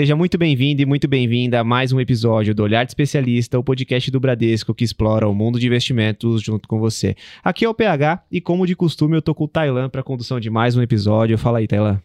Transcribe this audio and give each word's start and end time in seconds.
Seja 0.00 0.16
muito 0.16 0.38
bem-vindo 0.38 0.80
e 0.80 0.86
muito 0.86 1.06
bem-vinda 1.06 1.60
a 1.60 1.62
mais 1.62 1.92
um 1.92 2.00
episódio 2.00 2.54
do 2.54 2.62
Olhar 2.62 2.84
de 2.84 2.90
Especialista, 2.90 3.58
o 3.58 3.62
podcast 3.62 4.10
do 4.10 4.18
Bradesco 4.18 4.72
que 4.72 4.82
explora 4.82 5.28
o 5.28 5.34
mundo 5.34 5.60
de 5.60 5.66
investimentos 5.66 6.40
junto 6.40 6.66
com 6.66 6.78
você. 6.78 7.14
Aqui 7.44 7.66
é 7.66 7.68
o 7.68 7.74
PH 7.74 8.24
e, 8.32 8.40
como 8.40 8.66
de 8.66 8.74
costume, 8.74 9.14
eu 9.14 9.20
tô 9.20 9.34
com 9.34 9.44
o 9.44 9.48
Tailan 9.48 9.90
para 9.90 10.00
a 10.00 10.02
condução 10.02 10.40
de 10.40 10.48
mais 10.48 10.74
um 10.74 10.80
episódio. 10.80 11.36
Fala 11.36 11.58
aí, 11.58 11.66
Tailan. 11.66 12.00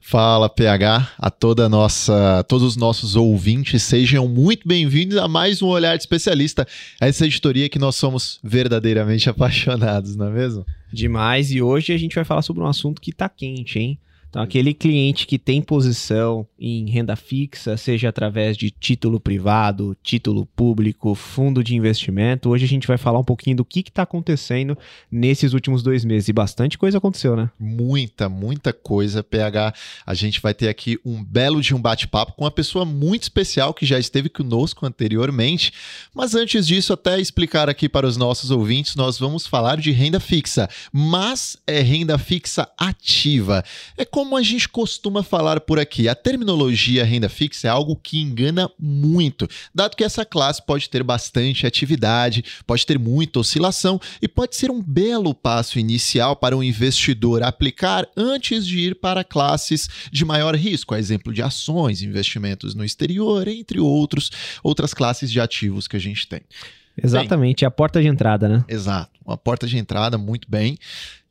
Fala 0.00 0.48
PH, 0.48 1.10
a 1.18 1.28
toda 1.28 1.68
nossa, 1.68 2.44
todos 2.44 2.64
os 2.64 2.76
nossos 2.76 3.16
ouvintes, 3.16 3.82
sejam 3.82 4.28
muito 4.28 4.68
bem-vindos 4.68 5.16
a 5.16 5.26
mais 5.26 5.60
um 5.60 5.66
Olhar 5.66 5.96
de 5.96 6.04
Especialista, 6.04 6.64
essa 7.00 7.26
editoria 7.26 7.68
que 7.68 7.80
nós 7.80 7.96
somos 7.96 8.38
verdadeiramente 8.44 9.26
apaixonados, 9.28 10.14
não 10.14 10.28
é 10.28 10.30
mesmo? 10.30 10.64
Demais, 10.92 11.50
e 11.50 11.60
hoje 11.60 11.92
a 11.92 11.98
gente 11.98 12.14
vai 12.14 12.24
falar 12.24 12.42
sobre 12.42 12.62
um 12.62 12.66
assunto 12.66 13.00
que 13.00 13.12
tá 13.12 13.28
quente, 13.28 13.76
hein? 13.76 13.98
Então, 14.30 14.42
aquele 14.42 14.72
cliente 14.72 15.26
que 15.26 15.36
tem 15.36 15.60
posição 15.60 16.46
em 16.56 16.88
renda 16.88 17.16
fixa, 17.16 17.76
seja 17.76 18.08
através 18.08 18.56
de 18.56 18.70
título 18.70 19.18
privado, 19.18 19.96
título 20.04 20.46
público, 20.46 21.16
fundo 21.16 21.64
de 21.64 21.74
investimento, 21.74 22.48
hoje 22.48 22.64
a 22.64 22.68
gente 22.68 22.86
vai 22.86 22.96
falar 22.96 23.18
um 23.18 23.24
pouquinho 23.24 23.56
do 23.56 23.64
que 23.64 23.80
está 23.80 24.02
acontecendo 24.02 24.78
nesses 25.10 25.52
últimos 25.52 25.82
dois 25.82 26.04
meses. 26.04 26.28
E 26.28 26.32
bastante 26.32 26.78
coisa 26.78 26.98
aconteceu, 26.98 27.34
né? 27.34 27.50
Muita, 27.58 28.28
muita 28.28 28.72
coisa, 28.72 29.20
PH. 29.20 29.74
A 30.06 30.14
gente 30.14 30.40
vai 30.40 30.54
ter 30.54 30.68
aqui 30.68 30.96
um 31.04 31.24
belo 31.24 31.60
de 31.60 31.74
um 31.74 31.80
bate-papo 31.80 32.34
com 32.34 32.44
uma 32.44 32.52
pessoa 32.52 32.84
muito 32.84 33.24
especial 33.24 33.74
que 33.74 33.84
já 33.84 33.98
esteve 33.98 34.28
conosco 34.28 34.86
anteriormente. 34.86 35.72
Mas 36.14 36.36
antes 36.36 36.68
disso, 36.68 36.92
até 36.92 37.18
explicar 37.20 37.68
aqui 37.68 37.88
para 37.88 38.06
os 38.06 38.16
nossos 38.16 38.52
ouvintes, 38.52 38.94
nós 38.94 39.18
vamos 39.18 39.44
falar 39.44 39.78
de 39.78 39.90
renda 39.90 40.20
fixa, 40.20 40.68
mas 40.92 41.56
é 41.66 41.80
renda 41.80 42.16
fixa 42.16 42.70
ativa. 42.78 43.64
É 43.96 44.04
como 44.04 44.19
a 44.36 44.42
gente 44.42 44.68
costuma 44.68 45.22
falar 45.22 45.60
por 45.60 45.78
aqui, 45.78 46.08
a 46.08 46.14
terminologia 46.14 47.04
renda 47.04 47.28
fixa 47.28 47.68
é 47.68 47.70
algo 47.70 47.96
que 47.96 48.20
engana 48.20 48.70
muito, 48.78 49.48
dado 49.74 49.96
que 49.96 50.04
essa 50.04 50.24
classe 50.24 50.64
pode 50.64 50.88
ter 50.88 51.02
bastante 51.02 51.66
atividade, 51.66 52.44
pode 52.66 52.86
ter 52.86 52.98
muita 52.98 53.40
oscilação 53.40 54.00
e 54.20 54.28
pode 54.28 54.56
ser 54.56 54.70
um 54.70 54.82
belo 54.82 55.34
passo 55.34 55.78
inicial 55.78 56.36
para 56.36 56.56
um 56.56 56.62
investidor 56.62 57.42
aplicar 57.42 58.06
antes 58.16 58.66
de 58.66 58.78
ir 58.78 58.94
para 58.94 59.24
classes 59.24 59.88
de 60.12 60.24
maior 60.24 60.54
risco, 60.54 60.94
a 60.94 60.98
exemplo 60.98 61.32
de 61.32 61.42
ações, 61.42 62.02
investimentos 62.02 62.74
no 62.74 62.84
exterior, 62.84 63.48
entre 63.48 63.80
outros, 63.80 64.30
outras 64.62 64.94
classes 64.94 65.30
de 65.30 65.40
ativos 65.40 65.88
que 65.88 65.96
a 65.96 66.00
gente 66.00 66.28
tem. 66.28 66.42
Exatamente, 66.96 67.60
bem, 67.60 67.66
é 67.66 67.68
a 67.68 67.70
porta 67.70 68.00
de 68.00 68.08
entrada, 68.08 68.48
né? 68.48 68.64
Exato, 68.68 69.10
uma 69.24 69.36
porta 69.36 69.66
de 69.66 69.78
entrada 69.78 70.18
muito 70.18 70.50
bem. 70.50 70.78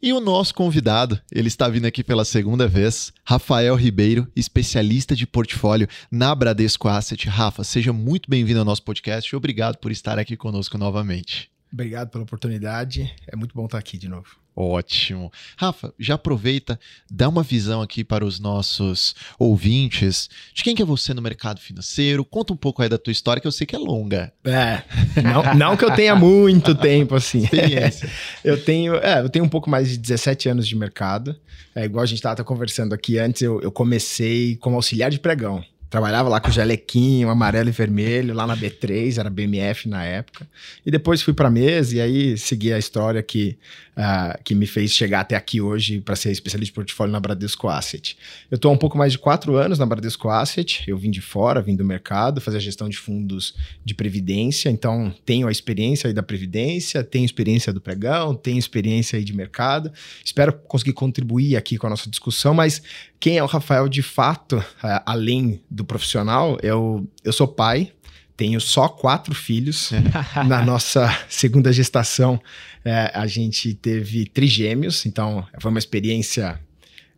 E 0.02 0.14
o 0.14 0.22
nosso 0.22 0.56
convidado, 0.56 1.20
ele 1.30 1.50
está 1.50 1.68
vindo 1.68 1.86
aqui 1.86 2.04
pela 2.04 2.24
segunda 2.24 2.68
vez, 2.68 3.12
Rafael 3.24 3.76
Ribeiro, 3.76 4.28
especialista 4.34 5.14
de 5.14 5.28
portfólio 5.28 5.90
na 6.10 6.34
Bradesco 6.34 6.88
Asset. 6.88 7.28
Rafa, 7.28 7.66
seja 7.66 7.92
muito 7.92 8.30
bem-vindo 8.30 8.60
ao 8.60 8.66
nosso 8.66 8.84
podcast 8.84 9.30
e 9.30 9.36
obrigado 9.36 9.78
por 9.78 9.92
estar 9.92 10.18
aqui 10.18 10.38
conosco 10.38 10.78
novamente. 10.78 11.52
Obrigado 11.72 12.10
pela 12.10 12.24
oportunidade, 12.24 13.14
é 13.28 13.36
muito 13.36 13.54
bom 13.54 13.66
estar 13.66 13.78
aqui 13.78 13.98
de 13.98 14.08
novo. 14.08 14.38
Ótimo. 14.62 15.32
Rafa, 15.56 15.94
já 15.98 16.16
aproveita, 16.16 16.78
dá 17.10 17.30
uma 17.30 17.42
visão 17.42 17.82
aqui 17.82 18.04
para 18.04 18.26
os 18.26 18.42
nossos 18.42 19.16
ouvintes 19.40 20.30
de 20.54 20.64
quem 20.64 20.76
que 20.76 20.82
é 20.82 20.86
você 20.86 21.14
no 21.14 21.22
mercado 21.22 21.62
financeiro. 21.62 22.26
Conta 22.26 22.52
um 22.52 22.58
pouco 22.58 22.82
aí 22.82 22.90
da 22.90 22.98
tua 22.98 23.12
história, 23.12 23.40
que 23.40 23.48
eu 23.48 23.54
sei 23.54 23.66
que 23.66 23.74
é 23.74 23.80
longa. 23.80 24.34
É, 24.44 24.84
não, 25.24 25.56
não 25.56 25.78
que 25.78 25.86
eu 25.86 25.96
tenha 25.96 26.14
muito 26.14 26.76
tempo 26.76 27.16
assim. 27.16 27.46
Experiência. 27.46 28.10
eu, 28.44 28.62
tenho, 28.62 28.96
é, 28.96 29.22
eu 29.22 29.30
tenho 29.30 29.46
um 29.46 29.50
pouco 29.50 29.70
mais 29.70 29.88
de 29.88 29.98
17 29.98 30.50
anos 30.50 30.68
de 30.68 30.76
mercado. 30.76 31.40
É 31.74 31.86
igual 31.86 32.04
a 32.04 32.06
gente 32.06 32.18
estava 32.18 32.44
conversando 32.44 32.94
aqui 32.94 33.18
antes, 33.18 33.42
eu, 33.42 33.62
eu 33.62 33.72
comecei 33.72 34.58
como 34.58 34.76
auxiliar 34.76 35.10
de 35.10 35.20
pregão. 35.20 35.64
Trabalhava 35.90 36.30
lá 36.30 36.40
com 36.40 36.52
jalequinho, 36.52 37.30
amarelo 37.30 37.68
e 37.68 37.72
vermelho, 37.72 38.34
lá 38.36 38.46
na 38.46 38.56
B3, 38.56 39.18
era 39.18 39.30
BMF 39.30 39.90
na 39.90 40.06
época. 40.06 40.48
E 40.86 40.92
depois 40.92 41.22
fui 41.22 41.34
para 41.34 41.50
mesa 41.50 41.96
e 41.96 42.02
aí 42.02 42.38
segui 42.38 42.72
a 42.72 42.78
história 42.78 43.24
que, 43.24 43.58
uh, 43.98 44.40
que 44.44 44.54
me 44.54 44.68
fez 44.68 44.92
chegar 44.92 45.22
até 45.22 45.36
aqui 45.36 45.60
hoje 45.60 46.00
para 46.00 46.16
ser 46.16 46.32
especialista 46.32 46.72
de 46.72 46.76
portfólio 46.76 47.12
na 47.12 47.20
Bradesco 47.20 47.68
Asset. 47.68 48.16
Eu 48.52 48.58
estou 48.58 48.70
há 48.70 48.74
um 48.74 48.78
pouco 48.78 49.00
mais 49.00 49.14
de 49.14 49.18
quatro 49.18 49.56
anos 49.56 49.80
na 49.80 49.86
Bradesco 49.86 50.30
Asset. 50.30 50.84
Eu 50.88 50.96
vim 50.96 51.10
de 51.10 51.22
fora, 51.22 51.60
vim 51.60 51.76
do 51.76 51.84
mercado, 51.84 52.40
fazer 52.40 52.60
gestão 52.60 52.88
de 52.88 52.98
fundos 52.98 53.56
de 53.84 53.96
previdência. 53.96 54.70
Então, 54.70 55.12
tenho 55.26 55.48
a 55.48 55.52
experiência 55.52 56.08
aí 56.08 56.14
da 56.14 56.22
previdência, 56.22 57.04
tenho 57.04 57.26
experiência 57.26 57.74
do 57.74 57.82
pregão, 57.82 58.36
tenho 58.36 58.60
experiência 58.60 59.18
aí 59.18 59.24
de 59.24 59.36
mercado. 59.36 59.92
Espero 60.24 60.54
conseguir 60.54 60.94
contribuir 60.94 61.56
aqui 61.56 61.80
com 61.80 61.88
a 61.88 61.90
nossa 61.90 62.08
discussão, 62.08 62.54
mas 62.54 62.80
quem 63.20 63.38
é 63.38 63.44
o 63.44 63.48
Rafael 63.48 63.90
de 63.90 64.02
fato, 64.02 64.64
é, 64.84 65.02
além 65.06 65.60
do 65.80 65.86
profissional, 65.86 66.58
eu, 66.62 67.08
eu 67.24 67.32
sou 67.32 67.48
pai, 67.48 67.92
tenho 68.36 68.60
só 68.60 68.88
quatro 68.88 69.34
filhos. 69.34 69.92
Na 70.48 70.64
nossa 70.64 71.10
segunda 71.30 71.72
gestação, 71.72 72.40
é, 72.84 73.12
a 73.14 73.26
gente 73.26 73.74
teve 73.74 74.26
trigêmeos, 74.26 75.06
então 75.06 75.46
foi 75.60 75.72
uma 75.72 75.80
experiência 75.80 76.60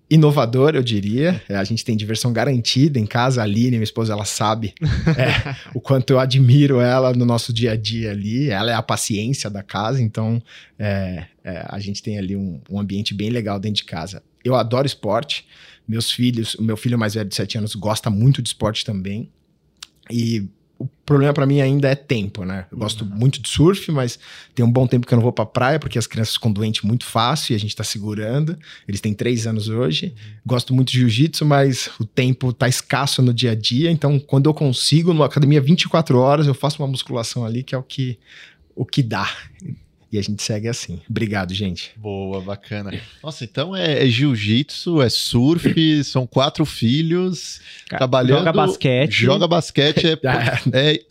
inovadora, 0.09 0.77
eu 0.77 0.83
diria. 0.83 1.41
É, 1.49 1.55
a 1.55 1.63
gente 1.63 1.83
tem 1.83 1.97
diversão 1.97 2.31
garantida 2.31 2.99
em 2.99 3.05
casa. 3.05 3.41
A 3.41 3.45
Aline, 3.45 3.71
minha 3.71 3.83
esposa, 3.83 4.13
ela 4.13 4.25
sabe 4.25 4.73
é, 5.17 5.55
o 5.73 5.81
quanto 5.81 6.11
eu 6.11 6.19
admiro 6.19 6.79
ela 6.79 7.13
no 7.13 7.25
nosso 7.25 7.51
dia 7.51 7.71
a 7.71 7.75
dia 7.75 8.11
ali. 8.11 8.49
Ela 8.49 8.71
é 8.71 8.75
a 8.75 8.83
paciência 8.83 9.49
da 9.49 9.63
casa, 9.63 10.01
então 10.01 10.41
é, 10.77 11.25
é 11.43 11.65
a 11.67 11.79
gente 11.79 12.03
tem 12.03 12.19
ali 12.19 12.35
um, 12.35 12.61
um 12.69 12.79
ambiente 12.79 13.13
bem 13.13 13.29
legal 13.31 13.59
dentro 13.59 13.77
de 13.77 13.85
casa. 13.85 14.21
Eu 14.43 14.55
adoro 14.55 14.85
esporte. 14.85 15.45
Meus 15.87 16.11
filhos, 16.11 16.55
o 16.55 16.63
meu 16.63 16.77
filho 16.77 16.97
mais 16.97 17.13
velho 17.13 17.27
de 17.27 17.35
7 17.35 17.57
anos 17.57 17.75
gosta 17.75 18.09
muito 18.09 18.41
de 18.41 18.49
esporte 18.49 18.85
também. 18.85 19.29
E 20.09 20.47
o 20.81 20.87
problema 21.05 21.31
para 21.31 21.45
mim 21.45 21.61
ainda 21.61 21.89
é 21.89 21.95
tempo, 21.95 22.43
né? 22.43 22.65
Eu 22.71 22.77
gosto 22.77 23.05
uhum. 23.05 23.11
muito 23.11 23.39
de 23.39 23.47
surf, 23.47 23.91
mas 23.91 24.17
tem 24.55 24.65
um 24.65 24.71
bom 24.71 24.87
tempo 24.87 25.05
que 25.05 25.13
eu 25.13 25.17
não 25.17 25.21
vou 25.21 25.31
pra 25.31 25.45
praia, 25.45 25.79
porque 25.79 25.99
as 25.99 26.07
crianças 26.07 26.33
ficam 26.33 26.51
doentes 26.51 26.81
muito 26.81 27.05
fácil 27.05 27.53
e 27.53 27.55
a 27.55 27.59
gente 27.59 27.75
tá 27.75 27.83
segurando. 27.83 28.57
Eles 28.87 28.99
têm 28.99 29.13
três 29.13 29.45
anos 29.45 29.69
hoje. 29.69 30.07
Uhum. 30.07 30.33
Gosto 30.45 30.73
muito 30.73 30.91
de 30.91 30.99
jiu-jitsu, 30.99 31.45
mas 31.45 31.89
o 31.99 32.05
tempo 32.05 32.51
tá 32.51 32.67
escasso 32.67 33.21
no 33.21 33.33
dia 33.33 33.51
a 33.51 33.55
dia. 33.55 33.91
Então, 33.91 34.19
quando 34.19 34.49
eu 34.49 34.53
consigo, 34.53 35.13
numa 35.13 35.27
academia 35.27 35.61
24 35.61 36.17
horas, 36.17 36.47
eu 36.47 36.53
faço 36.53 36.81
uma 36.81 36.87
musculação 36.87 37.45
ali, 37.45 37.61
que 37.61 37.75
é 37.75 37.77
o 37.77 37.83
que, 37.83 38.17
o 38.75 38.83
que 38.83 39.03
dá. 39.03 39.29
E 40.11 40.17
a 40.17 40.21
gente 40.21 40.43
segue 40.43 40.67
assim. 40.67 40.99
Obrigado, 41.09 41.53
gente. 41.53 41.93
Boa, 41.95 42.41
bacana. 42.41 42.91
Nossa, 43.23 43.45
então 43.45 43.73
é, 43.73 44.05
é 44.05 44.07
jiu-jitsu, 44.07 45.01
é 45.01 45.09
surf, 45.09 46.03
são 46.03 46.27
quatro 46.27 46.65
filhos 46.65 47.61
Cara, 47.87 47.99
trabalhando. 47.99 48.39
Joga 48.39 48.51
basquete. 48.51 49.11
Joga 49.11 49.47
basquete, 49.47 50.05
é, 50.07 50.17
é, 50.93 51.01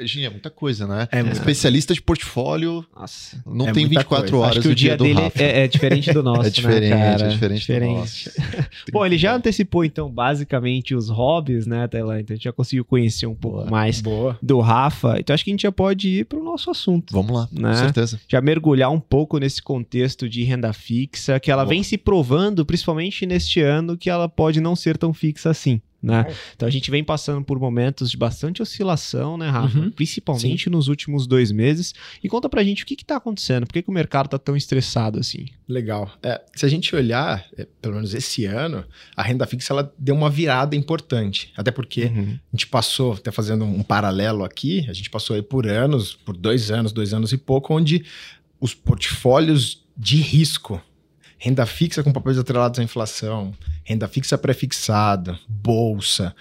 Gente, 0.00 0.24
é 0.24 0.30
muita 0.30 0.48
coisa, 0.48 0.86
né? 0.86 1.08
É 1.12 1.20
Especialista 1.20 1.92
de 1.92 2.00
portfólio. 2.00 2.86
Nossa. 2.96 3.42
Não 3.44 3.68
é 3.68 3.72
tem 3.72 3.86
24 3.86 4.30
coisa. 4.30 4.36
horas. 4.36 4.50
Acho 4.52 4.60
que 4.62 4.68
o 4.68 4.74
dia, 4.74 4.96
dia 4.96 5.14
dele 5.14 5.32
é, 5.34 5.64
é, 5.64 5.68
diferente 5.68 6.12
do 6.12 6.22
nosso. 6.24 6.46
é 6.46 6.50
diferente, 6.50 6.90
né, 6.90 7.14
é 7.14 7.28
diferente, 7.28 7.60
diferente, 7.60 7.92
do 7.92 7.98
nosso. 7.98 8.30
Bom, 8.92 9.04
ele 9.04 9.18
já 9.18 9.34
antecipou, 9.34 9.84
então, 9.84 10.10
basicamente, 10.10 10.94
os 10.94 11.10
hobbies, 11.10 11.66
né, 11.66 11.86
Tailã? 11.86 12.20
Então 12.20 12.34
a 12.34 12.36
gente 12.36 12.44
já 12.44 12.52
conseguiu 12.52 12.84
conhecer 12.84 13.26
um 13.26 13.34
pouco 13.34 13.58
Boa. 13.58 13.70
mais 13.70 14.00
Boa. 14.00 14.38
do 14.42 14.60
Rafa. 14.60 15.16
Então 15.18 15.34
acho 15.34 15.44
que 15.44 15.50
a 15.50 15.52
gente 15.52 15.62
já 15.62 15.72
pode 15.72 16.08
ir 16.08 16.24
para 16.24 16.38
o 16.38 16.44
nosso 16.44 16.70
assunto. 16.70 17.12
Vamos 17.12 17.32
lá, 17.32 17.48
né? 17.52 17.70
com 17.70 17.74
certeza. 17.76 18.20
Já 18.26 18.40
mergulhar 18.40 18.90
um 18.90 19.00
pouco 19.00 19.38
nesse 19.38 19.60
contexto 19.60 20.28
de 20.28 20.44
renda 20.44 20.72
fixa, 20.72 21.38
que 21.38 21.50
ela 21.50 21.64
Boa. 21.64 21.74
vem 21.74 21.82
se 21.82 21.98
provando, 21.98 22.64
principalmente 22.64 23.26
neste 23.26 23.60
ano, 23.60 23.98
que 23.98 24.08
ela 24.08 24.28
pode 24.28 24.60
não 24.60 24.74
ser 24.74 24.96
tão 24.96 25.12
fixa 25.12 25.50
assim. 25.50 25.80
Né? 26.00 26.26
É. 26.28 26.34
Então 26.54 26.68
a 26.68 26.70
gente 26.70 26.90
vem 26.90 27.02
passando 27.02 27.44
por 27.44 27.58
momentos 27.58 28.10
de 28.10 28.16
bastante 28.16 28.62
oscilação, 28.62 29.36
né, 29.36 29.48
Rafa? 29.48 29.78
Uhum. 29.78 29.90
Principalmente 29.90 30.64
Sim. 30.64 30.70
nos 30.70 30.86
últimos 30.86 31.26
dois 31.26 31.50
meses. 31.50 31.92
E 32.22 32.28
conta 32.28 32.48
pra 32.48 32.62
gente 32.62 32.84
o 32.84 32.86
que, 32.86 32.94
que 32.94 33.04
tá 33.04 33.16
acontecendo, 33.16 33.66
por 33.66 33.72
que, 33.72 33.82
que 33.82 33.90
o 33.90 33.92
mercado 33.92 34.28
tá 34.28 34.38
tão 34.38 34.56
estressado 34.56 35.18
assim? 35.18 35.46
Legal. 35.68 36.10
É, 36.22 36.40
se 36.54 36.64
a 36.64 36.68
gente 36.68 36.94
olhar, 36.94 37.44
é, 37.56 37.66
pelo 37.82 37.96
menos 37.96 38.14
esse 38.14 38.44
ano, 38.44 38.84
a 39.16 39.22
renda 39.22 39.46
fixa 39.46 39.72
ela 39.72 39.92
deu 39.98 40.14
uma 40.14 40.30
virada 40.30 40.76
importante. 40.76 41.52
Até 41.56 41.72
porque 41.72 42.04
uhum. 42.04 42.38
a 42.52 42.56
gente 42.56 42.68
passou, 42.68 43.14
até 43.14 43.32
fazendo 43.32 43.64
um 43.64 43.82
paralelo 43.82 44.44
aqui, 44.44 44.86
a 44.88 44.92
gente 44.92 45.10
passou 45.10 45.34
aí 45.34 45.42
por 45.42 45.66
anos, 45.66 46.14
por 46.14 46.36
dois 46.36 46.70
anos, 46.70 46.92
dois 46.92 47.12
anos 47.12 47.32
e 47.32 47.36
pouco, 47.36 47.74
onde 47.74 48.04
os 48.60 48.72
portfólios 48.72 49.84
de 49.96 50.16
risco 50.16 50.80
renda 51.38 51.64
fixa 51.64 52.02
com 52.02 52.12
papéis 52.12 52.36
atrelados 52.36 52.80
à 52.80 52.82
inflação, 52.82 53.54
renda 53.84 54.08
fixa 54.08 54.36
pré-fixada, 54.36 55.38
bolsa, 55.48 56.34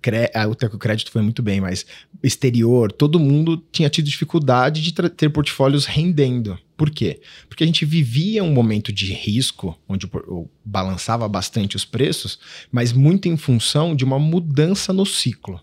cre... 0.00 0.30
Ah, 0.34 0.46
o 0.46 0.54
crédito 0.54 1.10
foi 1.10 1.22
muito 1.22 1.42
bem, 1.42 1.60
mas 1.60 1.86
exterior, 2.22 2.92
todo 2.92 3.18
mundo 3.18 3.62
tinha 3.72 3.88
tido 3.88 4.04
dificuldade 4.04 4.82
de 4.82 4.92
ter 4.92 5.30
portfólios 5.30 5.86
rendendo. 5.86 6.58
Por 6.76 6.90
quê? 6.90 7.20
Porque 7.48 7.64
a 7.64 7.66
gente 7.66 7.84
vivia 7.84 8.44
um 8.44 8.52
momento 8.52 8.92
de 8.92 9.12
risco, 9.12 9.78
onde 9.88 10.08
balançava 10.64 11.28
bastante 11.28 11.76
os 11.76 11.84
preços, 11.84 12.38
mas 12.70 12.92
muito 12.92 13.28
em 13.28 13.36
função 13.36 13.96
de 13.96 14.04
uma 14.04 14.18
mudança 14.18 14.92
no 14.92 15.06
ciclo. 15.06 15.60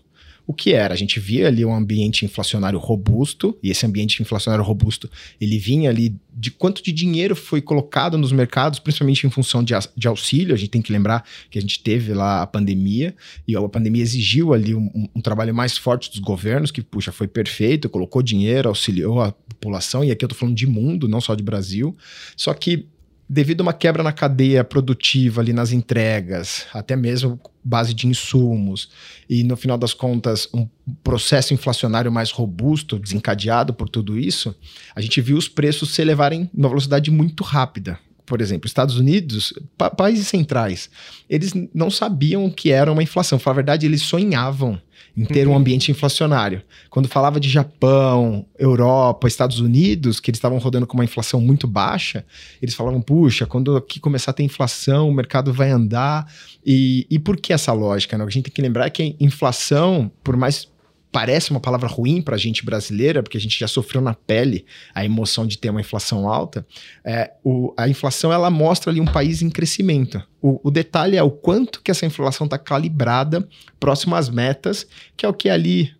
O 0.50 0.52
que 0.52 0.72
era? 0.72 0.92
A 0.92 0.96
gente 0.96 1.20
via 1.20 1.46
ali 1.46 1.64
um 1.64 1.72
ambiente 1.72 2.24
inflacionário 2.24 2.76
robusto, 2.76 3.56
e 3.62 3.70
esse 3.70 3.86
ambiente 3.86 4.20
inflacionário 4.20 4.64
robusto, 4.64 5.08
ele 5.40 5.56
vinha 5.58 5.88
ali 5.88 6.16
de 6.34 6.50
quanto 6.50 6.82
de 6.82 6.90
dinheiro 6.90 7.36
foi 7.36 7.62
colocado 7.62 8.18
nos 8.18 8.32
mercados, 8.32 8.80
principalmente 8.80 9.24
em 9.24 9.30
função 9.30 9.62
de, 9.62 9.74
de 9.96 10.08
auxílio. 10.08 10.52
A 10.52 10.58
gente 10.58 10.70
tem 10.70 10.82
que 10.82 10.90
lembrar 10.90 11.24
que 11.48 11.56
a 11.56 11.62
gente 11.62 11.80
teve 11.80 12.12
lá 12.12 12.42
a 12.42 12.48
pandemia, 12.48 13.14
e 13.46 13.54
a 13.54 13.68
pandemia 13.68 14.02
exigiu 14.02 14.52
ali 14.52 14.74
um, 14.74 15.08
um, 15.14 15.20
trabalho 15.20 15.54
mais 15.54 15.78
forte 15.78 16.10
dos 16.10 16.18
governos, 16.18 16.72
que, 16.72 16.82
puxa, 16.82 17.12
foi 17.12 17.28
perfeito, 17.28 17.88
colocou 17.88 18.20
dinheiro, 18.20 18.68
auxiliou 18.68 19.20
a 19.22 19.30
população, 19.30 20.02
e 20.02 20.10
aqui 20.10 20.24
eu 20.24 20.28
tô 20.28 20.34
falando 20.34 20.56
de 20.56 20.66
mundo, 20.66 21.06
não 21.06 21.20
só 21.20 21.36
de 21.36 21.44
Brasil. 21.44 21.96
Só 22.36 22.52
que 22.54 22.88
devido 23.32 23.60
a 23.60 23.62
uma 23.62 23.72
quebra 23.72 24.02
na 24.02 24.10
cadeia 24.10 24.64
produtiva 24.64 25.40
ali 25.40 25.52
nas 25.52 25.70
entregas, 25.70 26.66
até 26.74 26.96
mesmo 26.96 27.38
base 27.62 27.94
de 27.94 28.08
insumos, 28.08 28.90
e 29.28 29.44
no 29.44 29.56
final 29.56 29.78
das 29.78 29.94
contas 29.94 30.48
um 30.52 30.66
processo 31.04 31.54
inflacionário 31.54 32.10
mais 32.10 32.32
robusto, 32.32 32.98
desencadeado 32.98 33.72
por 33.72 33.88
tudo 33.88 34.18
isso, 34.18 34.52
a 34.96 35.00
gente 35.00 35.20
viu 35.20 35.36
os 35.36 35.46
preços 35.46 35.94
se 35.94 36.02
elevarem 36.02 36.50
numa 36.52 36.68
velocidade 36.68 37.08
muito 37.08 37.44
rápida. 37.44 38.00
Por 38.26 38.40
exemplo, 38.40 38.66
Estados 38.66 38.96
Unidos, 38.96 39.54
pa 39.78 39.90
países 39.90 40.26
centrais, 40.26 40.90
eles 41.28 41.52
não 41.72 41.88
sabiam 41.88 42.44
o 42.46 42.52
que 42.52 42.72
era 42.72 42.90
uma 42.90 43.02
inflação. 43.02 43.38
Para 43.38 43.52
a 43.52 43.54
verdade, 43.54 43.86
eles 43.86 44.02
sonhavam 44.02 44.80
em 45.16 45.24
ter 45.24 45.46
um 45.46 45.50
uhum. 45.50 45.56
ambiente 45.56 45.90
inflacionário. 45.90 46.62
Quando 46.88 47.08
falava 47.08 47.40
de 47.40 47.48
Japão, 47.48 48.46
Europa, 48.58 49.26
Estados 49.26 49.60
Unidos, 49.60 50.20
que 50.20 50.30
eles 50.30 50.38
estavam 50.38 50.58
rodando 50.58 50.86
com 50.86 50.94
uma 50.94 51.04
inflação 51.04 51.40
muito 51.40 51.66
baixa, 51.66 52.24
eles 52.62 52.74
falavam, 52.74 53.00
puxa, 53.00 53.46
quando 53.46 53.76
aqui 53.76 53.98
começar 53.98 54.30
a 54.30 54.34
ter 54.34 54.42
inflação, 54.42 55.08
o 55.08 55.14
mercado 55.14 55.52
vai 55.52 55.70
andar. 55.70 56.30
E, 56.64 57.06
e 57.10 57.18
por 57.18 57.36
que 57.36 57.52
essa 57.52 57.72
lógica? 57.72 58.16
Né? 58.16 58.24
A 58.24 58.28
gente 58.28 58.44
tem 58.44 58.52
que 58.52 58.62
lembrar 58.62 58.88
que 58.90 59.02
a 59.02 59.24
inflação, 59.24 60.10
por 60.22 60.36
mais 60.36 60.69
parece 61.12 61.50
uma 61.50 61.60
palavra 61.60 61.88
ruim 61.88 62.22
para 62.22 62.36
a 62.36 62.38
gente 62.38 62.64
brasileira, 62.64 63.22
porque 63.22 63.36
a 63.36 63.40
gente 63.40 63.58
já 63.58 63.66
sofreu 63.66 64.00
na 64.00 64.14
pele 64.14 64.64
a 64.94 65.04
emoção 65.04 65.46
de 65.46 65.58
ter 65.58 65.70
uma 65.70 65.80
inflação 65.80 66.28
alta, 66.28 66.66
é, 67.04 67.32
o, 67.44 67.74
a 67.76 67.88
inflação 67.88 68.32
ela 68.32 68.50
mostra 68.50 68.90
ali 68.90 69.00
um 69.00 69.06
país 69.06 69.42
em 69.42 69.50
crescimento. 69.50 70.22
O, 70.40 70.60
o 70.68 70.70
detalhe 70.70 71.16
é 71.16 71.22
o 71.22 71.30
quanto 71.30 71.82
que 71.82 71.90
essa 71.90 72.06
inflação 72.06 72.44
está 72.44 72.58
calibrada 72.58 73.46
próximo 73.78 74.14
às 74.14 74.28
metas, 74.28 74.86
que 75.16 75.26
é 75.26 75.28
o 75.28 75.34
que 75.34 75.48
é 75.48 75.52
ali 75.52 75.92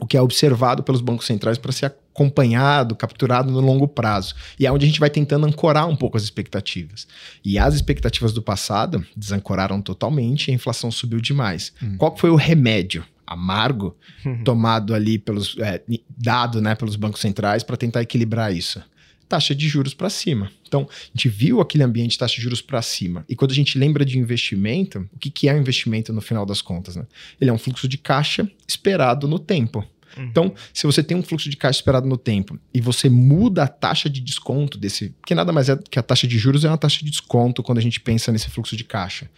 o 0.00 0.06
que 0.06 0.16
é 0.16 0.22
observado 0.22 0.82
pelos 0.82 1.02
bancos 1.02 1.26
centrais 1.26 1.58
para 1.58 1.72
ser 1.72 1.86
acompanhado, 1.86 2.96
capturado 2.96 3.52
no 3.52 3.60
longo 3.60 3.86
prazo. 3.86 4.34
E 4.58 4.66
é 4.66 4.72
onde 4.72 4.86
a 4.86 4.88
gente 4.88 4.98
vai 4.98 5.10
tentando 5.10 5.46
ancorar 5.46 5.86
um 5.86 5.94
pouco 5.94 6.16
as 6.16 6.22
expectativas. 6.22 7.06
E 7.44 7.58
as 7.58 7.74
expectativas 7.74 8.32
do 8.32 8.40
passado 8.40 9.06
desancoraram 9.14 9.82
totalmente 9.82 10.48
e 10.48 10.52
a 10.52 10.54
inflação 10.54 10.90
subiu 10.90 11.20
demais. 11.20 11.72
Hum. 11.82 11.96
Qual 11.98 12.16
foi 12.16 12.30
o 12.30 12.34
remédio? 12.34 13.04
Amargo 13.30 13.96
uhum. 14.26 14.42
tomado 14.42 14.92
ali 14.92 15.18
pelos 15.18 15.56
é, 15.58 15.80
dado 16.08 16.60
né, 16.60 16.74
pelos 16.74 16.96
bancos 16.96 17.20
centrais 17.20 17.62
para 17.62 17.76
tentar 17.76 18.02
equilibrar 18.02 18.52
isso 18.54 18.82
taxa 19.30 19.54
de 19.54 19.68
juros 19.68 19.94
para 19.94 20.10
cima. 20.10 20.50
Então, 20.66 20.88
a 20.90 21.16
gente 21.16 21.28
viu 21.28 21.60
aquele 21.60 21.84
ambiente 21.84 22.10
de 22.10 22.18
taxa 22.18 22.34
de 22.34 22.42
juros 22.42 22.60
para 22.60 22.82
cima. 22.82 23.24
E 23.28 23.36
quando 23.36 23.52
a 23.52 23.54
gente 23.54 23.78
lembra 23.78 24.04
de 24.04 24.18
investimento, 24.18 25.08
o 25.12 25.18
que, 25.20 25.30
que 25.30 25.48
é 25.48 25.54
um 25.54 25.58
investimento 25.60 26.12
no 26.12 26.20
final 26.20 26.44
das 26.44 26.60
contas? 26.60 26.96
Né? 26.96 27.06
Ele 27.40 27.48
é 27.48 27.52
um 27.52 27.58
fluxo 27.58 27.86
de 27.86 27.96
caixa 27.96 28.50
esperado 28.66 29.28
no 29.28 29.38
tempo. 29.38 29.86
Uhum. 30.16 30.24
Então, 30.24 30.54
se 30.74 30.84
você 30.84 31.00
tem 31.00 31.16
um 31.16 31.22
fluxo 31.22 31.48
de 31.48 31.56
caixa 31.56 31.78
esperado 31.78 32.08
no 32.08 32.16
tempo 32.16 32.58
e 32.74 32.80
você 32.80 33.08
muda 33.08 33.62
a 33.62 33.68
taxa 33.68 34.10
de 34.10 34.20
desconto 34.20 34.76
desse, 34.76 35.14
que 35.24 35.32
nada 35.32 35.52
mais 35.52 35.68
é 35.68 35.76
que 35.76 35.98
a 36.00 36.02
taxa 36.02 36.26
de 36.26 36.36
juros 36.36 36.64
é 36.64 36.68
uma 36.68 36.76
taxa 36.76 36.98
de 37.04 37.10
desconto 37.10 37.62
quando 37.62 37.78
a 37.78 37.82
gente 37.82 38.00
pensa 38.00 38.32
nesse 38.32 38.50
fluxo 38.50 38.76
de 38.76 38.82
caixa 38.82 39.30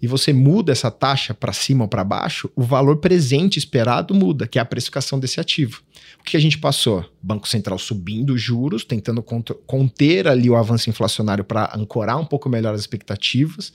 e 0.00 0.06
você 0.06 0.32
muda 0.32 0.72
essa 0.72 0.90
taxa 0.90 1.34
para 1.34 1.52
cima 1.52 1.84
ou 1.84 1.88
para 1.88 2.04
baixo, 2.04 2.50
o 2.54 2.62
valor 2.62 2.98
presente 2.98 3.58
esperado 3.58 4.14
muda, 4.14 4.46
que 4.46 4.58
é 4.58 4.62
a 4.62 4.64
precificação 4.64 5.18
desse 5.18 5.40
ativo. 5.40 5.82
O 6.20 6.24
que 6.24 6.36
a 6.36 6.40
gente 6.40 6.58
passou? 6.58 7.04
Banco 7.22 7.48
Central 7.48 7.78
subindo 7.78 8.34
os 8.34 8.40
juros, 8.40 8.84
tentando 8.84 9.22
conter 9.22 10.28
ali 10.28 10.48
o 10.48 10.56
avanço 10.56 10.88
inflacionário 10.88 11.44
para 11.44 11.72
ancorar 11.74 12.18
um 12.18 12.24
pouco 12.24 12.48
melhor 12.48 12.74
as 12.74 12.80
expectativas. 12.80 13.72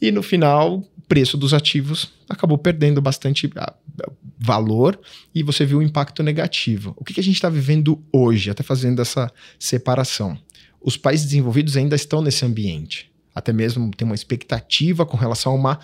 E 0.00 0.10
no 0.10 0.22
final, 0.22 0.78
o 0.78 1.02
preço 1.06 1.36
dos 1.36 1.54
ativos 1.54 2.12
acabou 2.28 2.58
perdendo 2.58 3.00
bastante 3.00 3.50
ah, 3.56 3.74
valor 4.38 4.98
e 5.34 5.42
você 5.42 5.64
viu 5.64 5.78
o 5.78 5.82
impacto 5.82 6.22
negativo. 6.22 6.94
O 6.96 7.04
que 7.04 7.20
a 7.20 7.22
gente 7.22 7.34
está 7.34 7.48
vivendo 7.48 8.02
hoje, 8.12 8.50
até 8.50 8.62
fazendo 8.62 9.00
essa 9.02 9.30
separação? 9.58 10.38
Os 10.80 10.96
países 10.96 11.26
desenvolvidos 11.26 11.76
ainda 11.76 11.94
estão 11.94 12.22
nesse 12.22 12.44
ambiente 12.44 13.09
até 13.34 13.52
mesmo 13.52 13.90
tem 13.96 14.06
uma 14.06 14.14
expectativa 14.14 15.06
com 15.06 15.16
relação 15.16 15.52
a 15.52 15.54
uma, 15.54 15.80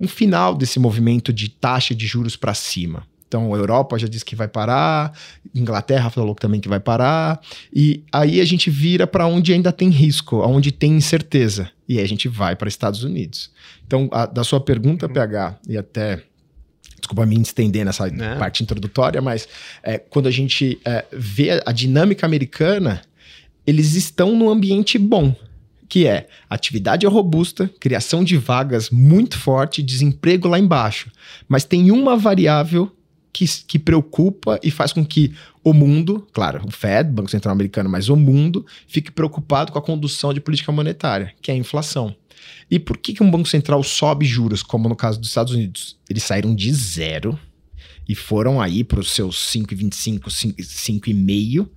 um 0.00 0.08
final 0.08 0.54
desse 0.54 0.78
movimento 0.78 1.32
de 1.32 1.48
taxa 1.48 1.94
de 1.94 2.06
juros 2.06 2.36
para 2.36 2.54
cima. 2.54 3.06
Então, 3.28 3.52
a 3.52 3.56
Europa 3.58 3.98
já 3.98 4.06
disse 4.06 4.24
que 4.24 4.36
vai 4.36 4.46
parar, 4.46 5.12
Inglaterra 5.52 6.10
falou 6.10 6.34
também 6.34 6.60
que 6.60 6.68
vai 6.68 6.78
parar, 6.78 7.40
e 7.74 8.04
aí 8.12 8.40
a 8.40 8.44
gente 8.44 8.70
vira 8.70 9.04
para 9.06 9.26
onde 9.26 9.52
ainda 9.52 9.72
tem 9.72 9.88
risco, 9.88 10.36
onde 10.42 10.70
tem 10.70 10.92
incerteza, 10.92 11.68
e 11.88 11.98
aí 11.98 12.04
a 12.04 12.08
gente 12.08 12.28
vai 12.28 12.54
para 12.54 12.68
Estados 12.68 13.02
Unidos. 13.02 13.50
Então, 13.84 14.08
a, 14.12 14.26
da 14.26 14.44
sua 14.44 14.60
pergunta, 14.60 15.06
uhum. 15.06 15.12
PH, 15.12 15.58
e 15.68 15.76
até 15.76 16.22
desculpa 17.00 17.26
me 17.26 17.40
estender 17.40 17.84
nessa 17.84 18.08
Não. 18.08 18.38
parte 18.38 18.62
introdutória, 18.62 19.20
mas 19.20 19.48
é, 19.82 19.98
quando 19.98 20.26
a 20.26 20.30
gente 20.30 20.80
é, 20.84 21.04
vê 21.12 21.62
a 21.64 21.72
dinâmica 21.72 22.26
americana, 22.26 23.02
eles 23.66 23.94
estão 23.94 24.36
num 24.36 24.48
ambiente 24.48 24.98
bom 24.98 25.34
que 25.88 26.06
é 26.06 26.28
atividade 26.48 27.06
robusta, 27.06 27.70
criação 27.80 28.24
de 28.24 28.36
vagas 28.36 28.90
muito 28.90 29.38
forte, 29.38 29.82
desemprego 29.82 30.48
lá 30.48 30.58
embaixo. 30.58 31.10
Mas 31.48 31.64
tem 31.64 31.90
uma 31.90 32.16
variável 32.16 32.90
que, 33.32 33.44
que 33.66 33.78
preocupa 33.78 34.58
e 34.62 34.70
faz 34.70 34.92
com 34.92 35.04
que 35.04 35.34
o 35.62 35.72
mundo, 35.72 36.26
claro, 36.32 36.62
o 36.66 36.70
Fed, 36.70 37.10
Banco 37.10 37.30
Central 37.30 37.52
Americano, 37.52 37.90
mas 37.90 38.08
o 38.08 38.16
mundo, 38.16 38.64
fique 38.86 39.10
preocupado 39.10 39.72
com 39.72 39.78
a 39.78 39.82
condução 39.82 40.32
de 40.32 40.40
política 40.40 40.72
monetária, 40.72 41.34
que 41.42 41.50
é 41.50 41.54
a 41.54 41.56
inflação. 41.56 42.14
E 42.70 42.78
por 42.78 42.96
que, 42.96 43.12
que 43.12 43.22
um 43.22 43.30
Banco 43.30 43.48
Central 43.48 43.82
sobe 43.82 44.24
juros, 44.24 44.62
como 44.62 44.88
no 44.88 44.96
caso 44.96 45.18
dos 45.18 45.28
Estados 45.28 45.52
Unidos? 45.52 45.98
Eles 46.08 46.22
saíram 46.22 46.54
de 46.54 46.72
zero 46.72 47.38
e 48.08 48.14
foram 48.14 48.60
aí 48.60 48.84
para 48.84 49.00
os 49.00 49.10
seus 49.10 49.36
5,25, 49.52 50.20
5,5 50.28 51.68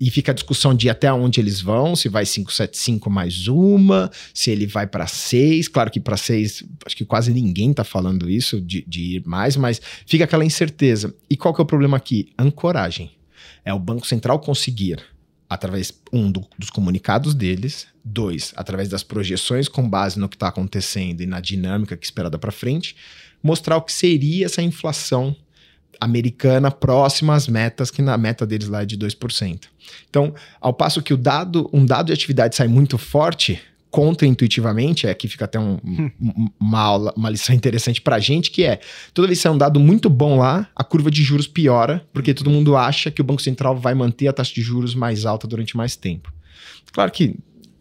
e 0.00 0.10
fica 0.10 0.32
a 0.32 0.34
discussão 0.34 0.74
de 0.74 0.90
até 0.90 1.12
onde 1.12 1.40
eles 1.40 1.60
vão, 1.60 1.94
se 1.94 2.08
vai 2.08 2.24
575 2.24 3.08
mais 3.08 3.46
uma, 3.46 4.10
se 4.32 4.50
ele 4.50 4.66
vai 4.66 4.86
para 4.86 5.06
6. 5.06 5.68
Claro 5.68 5.90
que 5.90 6.00
para 6.00 6.16
6, 6.16 6.64
acho 6.84 6.96
que 6.96 7.04
quase 7.04 7.32
ninguém 7.32 7.70
está 7.70 7.84
falando 7.84 8.28
isso, 8.28 8.60
de, 8.60 8.84
de, 8.86 9.16
ir 9.16 9.26
mais, 9.26 9.56
mas 9.56 9.80
fica 10.06 10.24
aquela 10.24 10.44
incerteza. 10.44 11.14
E 11.30 11.36
qual 11.36 11.54
que 11.54 11.60
é 11.60 11.64
o 11.64 11.66
problema 11.66 11.96
aqui? 11.96 12.32
Ancoragem. 12.38 13.12
É 13.64 13.72
o 13.72 13.78
Banco 13.78 14.06
Central 14.06 14.38
conseguir, 14.40 14.98
através, 15.48 15.92
um, 16.12 16.30
do, 16.30 16.46
dos 16.58 16.70
comunicados 16.70 17.34
deles, 17.34 17.86
dois, 18.04 18.52
através 18.56 18.88
das 18.88 19.02
projeções 19.02 19.68
com 19.68 19.88
base 19.88 20.18
no 20.18 20.28
que 20.28 20.36
está 20.36 20.48
acontecendo 20.48 21.22
e 21.22 21.26
na 21.26 21.40
dinâmica 21.40 21.96
que 21.96 22.04
é 22.04 22.06
esperada 22.06 22.38
para 22.38 22.52
frente, 22.52 22.96
mostrar 23.42 23.76
o 23.76 23.82
que 23.82 23.92
seria 23.92 24.46
essa 24.46 24.60
inflação 24.60 25.36
americana 26.00 26.70
próxima 26.70 27.34
às 27.34 27.48
metas, 27.48 27.90
que 27.90 28.02
na 28.02 28.16
meta 28.16 28.46
deles 28.46 28.68
lá 28.68 28.82
é 28.82 28.86
de 28.86 28.96
2%. 28.96 29.64
Então, 30.08 30.34
ao 30.60 30.72
passo 30.72 31.02
que 31.02 31.12
o 31.14 31.16
dado, 31.16 31.68
um 31.72 31.84
dado 31.84 32.06
de 32.06 32.12
atividade 32.12 32.56
sai 32.56 32.68
muito 32.68 32.98
forte, 32.98 33.60
contra-intuitivamente, 33.94 35.06
é 35.06 35.14
que 35.14 35.28
fica 35.28 35.44
até 35.44 35.56
um, 35.60 35.78
uma, 36.58 36.80
aula, 36.80 37.14
uma 37.16 37.30
lição 37.30 37.54
interessante 37.54 38.00
pra 38.00 38.18
gente, 38.18 38.50
que 38.50 38.64
é, 38.64 38.80
toda 39.12 39.28
vez 39.28 39.38
que 39.38 39.44
sai 39.44 39.52
um 39.52 39.58
dado 39.58 39.78
muito 39.78 40.10
bom 40.10 40.36
lá, 40.36 40.68
a 40.74 40.82
curva 40.82 41.12
de 41.12 41.22
juros 41.22 41.46
piora, 41.46 42.04
porque 42.12 42.34
todo 42.34 42.50
mundo 42.50 42.76
acha 42.76 43.08
que 43.08 43.20
o 43.20 43.24
Banco 43.24 43.40
Central 43.40 43.76
vai 43.76 43.94
manter 43.94 44.26
a 44.26 44.32
taxa 44.32 44.52
de 44.52 44.62
juros 44.62 44.96
mais 44.96 45.24
alta 45.24 45.46
durante 45.46 45.76
mais 45.76 45.94
tempo. 45.94 46.32
Claro 46.92 47.12
que 47.12 47.36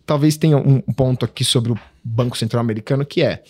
talvez 0.05 0.37
tenha 0.37 0.57
um 0.57 0.81
ponto 0.81 1.25
aqui 1.25 1.43
sobre 1.43 1.71
o 1.71 1.79
Banco 2.03 2.37
Central 2.37 2.61
americano, 2.61 3.03
que 3.03 3.23
é, 3.23 3.43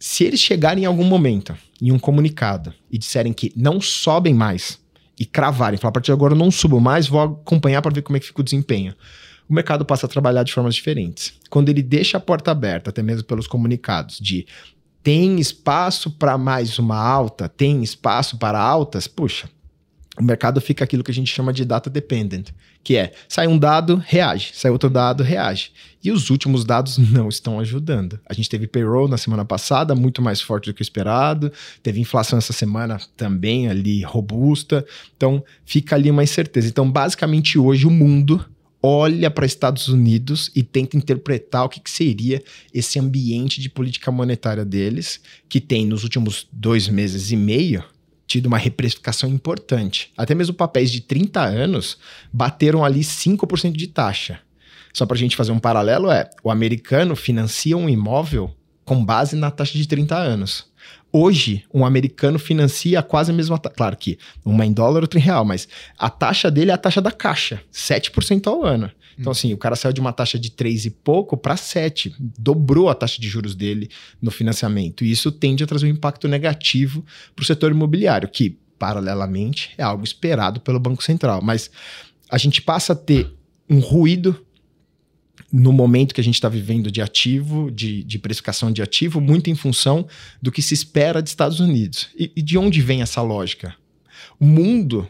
se 0.00 0.24
eles 0.24 0.40
chegarem 0.40 0.84
em 0.84 0.86
algum 0.86 1.04
momento 1.04 1.54
em 1.80 1.92
um 1.92 1.98
comunicado 1.98 2.72
e 2.90 2.96
disserem 2.96 3.34
que 3.34 3.52
não 3.54 3.82
sobem 3.82 4.32
mais 4.32 4.80
e 5.18 5.26
cravarem, 5.26 5.78
falar 5.78 5.90
a 5.90 5.92
partir 5.92 6.06
de 6.06 6.12
agora 6.12 6.32
eu 6.32 6.38
não 6.38 6.50
subo 6.50 6.80
mais, 6.80 7.06
vou 7.06 7.20
acompanhar 7.20 7.82
para 7.82 7.92
ver 7.92 8.00
como 8.00 8.16
é 8.16 8.20
que 8.20 8.26
fica 8.26 8.40
o 8.40 8.44
desempenho. 8.44 8.94
O 9.46 9.52
mercado 9.52 9.84
passa 9.84 10.06
a 10.06 10.08
trabalhar 10.08 10.42
de 10.42 10.52
formas 10.52 10.74
diferentes. 10.74 11.34
Quando 11.50 11.68
ele 11.68 11.82
deixa 11.82 12.16
a 12.16 12.20
porta 12.20 12.50
aberta, 12.50 12.88
até 12.88 13.02
mesmo 13.02 13.24
pelos 13.24 13.46
comunicados, 13.46 14.18
de 14.18 14.46
tem 15.02 15.38
espaço 15.38 16.10
para 16.10 16.38
mais 16.38 16.78
uma 16.78 16.96
alta, 16.96 17.48
tem 17.48 17.82
espaço 17.82 18.38
para 18.38 18.58
altas, 18.58 19.06
puxa, 19.06 19.50
o 20.20 20.24
mercado 20.24 20.60
fica 20.60 20.84
aquilo 20.84 21.02
que 21.02 21.10
a 21.10 21.14
gente 21.14 21.32
chama 21.32 21.50
de 21.50 21.64
data 21.64 21.88
dependent, 21.88 22.50
que 22.84 22.94
é 22.94 23.12
sai 23.26 23.46
um 23.46 23.58
dado, 23.58 24.02
reage, 24.06 24.50
sai 24.52 24.70
outro 24.70 24.90
dado, 24.90 25.22
reage. 25.22 25.72
E 26.04 26.12
os 26.12 26.28
últimos 26.28 26.62
dados 26.64 26.98
não 26.98 27.28
estão 27.28 27.58
ajudando. 27.58 28.20
A 28.26 28.34
gente 28.34 28.48
teve 28.48 28.66
payroll 28.66 29.08
na 29.08 29.16
semana 29.16 29.44
passada, 29.44 29.94
muito 29.94 30.20
mais 30.20 30.40
forte 30.40 30.66
do 30.66 30.74
que 30.74 30.82
o 30.82 30.84
esperado, 30.84 31.50
teve 31.82 32.00
inflação 32.00 32.38
essa 32.38 32.52
semana 32.52 33.00
também 33.16 33.68
ali 33.68 34.02
robusta, 34.02 34.84
então 35.16 35.42
fica 35.64 35.96
ali 35.96 36.10
uma 36.10 36.22
incerteza. 36.22 36.68
Então, 36.68 36.90
basicamente, 36.90 37.58
hoje 37.58 37.86
o 37.86 37.90
mundo 37.90 38.44
olha 38.82 39.30
para 39.30 39.46
Estados 39.46 39.88
Unidos 39.88 40.50
e 40.54 40.62
tenta 40.62 40.96
interpretar 40.96 41.64
o 41.64 41.68
que, 41.68 41.80
que, 41.80 41.90
seria 41.90 42.42
esse 42.72 42.98
ambiente 42.98 43.60
de 43.60 43.68
política 43.70 44.10
monetária 44.10 44.64
deles, 44.64 45.20
que 45.48 45.60
tem 45.60 45.86
nos 45.86 46.02
últimos 46.02 46.46
dois 46.52 46.88
meses 46.88 47.30
e 47.30 47.36
meio 47.36 47.84
tido 48.30 48.46
uma 48.46 48.58
reprecificação 48.58 49.28
importante. 49.28 50.12
Até 50.16 50.36
mesmo 50.36 50.54
papéis 50.54 50.88
de 50.90 51.00
30 51.00 51.40
anos 51.40 51.98
bateram 52.32 52.84
ali 52.84 53.00
5% 53.00 53.72
de 53.72 53.88
taxa. 53.88 54.38
Só 54.92 55.04
para 55.04 55.16
a 55.16 55.18
gente 55.18 55.36
fazer 55.36 55.50
um 55.50 55.58
paralelo, 55.58 56.10
é 56.10 56.30
o 56.42 56.50
americano 56.50 57.16
financia 57.16 57.76
um 57.76 57.88
imóvel 57.88 58.54
com 58.84 59.04
base 59.04 59.34
na 59.34 59.50
taxa 59.50 59.76
de 59.76 59.86
30 59.86 60.16
anos. 60.16 60.69
Hoje, 61.12 61.64
um 61.74 61.84
americano 61.84 62.38
financia 62.38 63.02
quase 63.02 63.30
a 63.30 63.34
mesma 63.34 63.58
taxa. 63.58 63.74
Claro 63.76 63.96
que 63.96 64.18
uma 64.44 64.64
em 64.64 64.72
dólar, 64.72 65.02
outra 65.02 65.18
em 65.18 65.22
real, 65.22 65.44
mas 65.44 65.66
a 65.98 66.08
taxa 66.08 66.50
dele 66.50 66.70
é 66.70 66.74
a 66.74 66.78
taxa 66.78 67.00
da 67.00 67.10
caixa, 67.10 67.60
7% 67.72 68.46
ao 68.46 68.64
ano. 68.64 68.90
Então, 69.18 69.32
assim, 69.32 69.52
o 69.52 69.58
cara 69.58 69.76
saiu 69.76 69.92
de 69.92 70.00
uma 70.00 70.14
taxa 70.14 70.38
de 70.38 70.50
3 70.50 70.86
e 70.86 70.90
pouco 70.90 71.36
para 71.36 71.54
7, 71.54 72.14
dobrou 72.18 72.88
a 72.88 72.94
taxa 72.94 73.20
de 73.20 73.28
juros 73.28 73.54
dele 73.54 73.90
no 74.20 74.30
financiamento. 74.30 75.04
E 75.04 75.10
isso 75.10 75.30
tende 75.30 75.62
a 75.62 75.66
trazer 75.66 75.86
um 75.86 75.90
impacto 75.90 76.26
negativo 76.26 77.04
para 77.36 77.42
o 77.42 77.46
setor 77.46 77.70
imobiliário, 77.70 78.28
que, 78.28 78.58
paralelamente, 78.78 79.72
é 79.76 79.82
algo 79.82 80.04
esperado 80.04 80.58
pelo 80.60 80.80
Banco 80.80 81.02
Central. 81.02 81.42
Mas 81.42 81.70
a 82.30 82.38
gente 82.38 82.62
passa 82.62 82.94
a 82.94 82.96
ter 82.96 83.30
um 83.68 83.78
ruído 83.78 84.42
no 85.52 85.72
momento 85.72 86.14
que 86.14 86.20
a 86.20 86.24
gente 86.24 86.34
está 86.34 86.48
vivendo 86.48 86.90
de 86.90 87.02
ativo, 87.02 87.70
de, 87.70 88.04
de, 88.04 88.18
precificação 88.18 88.70
de 88.70 88.82
ativo, 88.82 89.20
muito 89.20 89.50
em 89.50 89.54
função 89.54 90.06
do 90.40 90.52
que 90.52 90.62
se 90.62 90.74
espera 90.74 91.20
dos 91.20 91.32
Estados 91.32 91.60
Unidos. 91.60 92.08
E, 92.16 92.30
e, 92.36 92.42
de 92.42 92.56
onde 92.56 92.80
vem 92.80 93.02
essa 93.02 93.20
lógica? 93.20 93.74
O 94.38 94.44
mundo, 94.44 95.08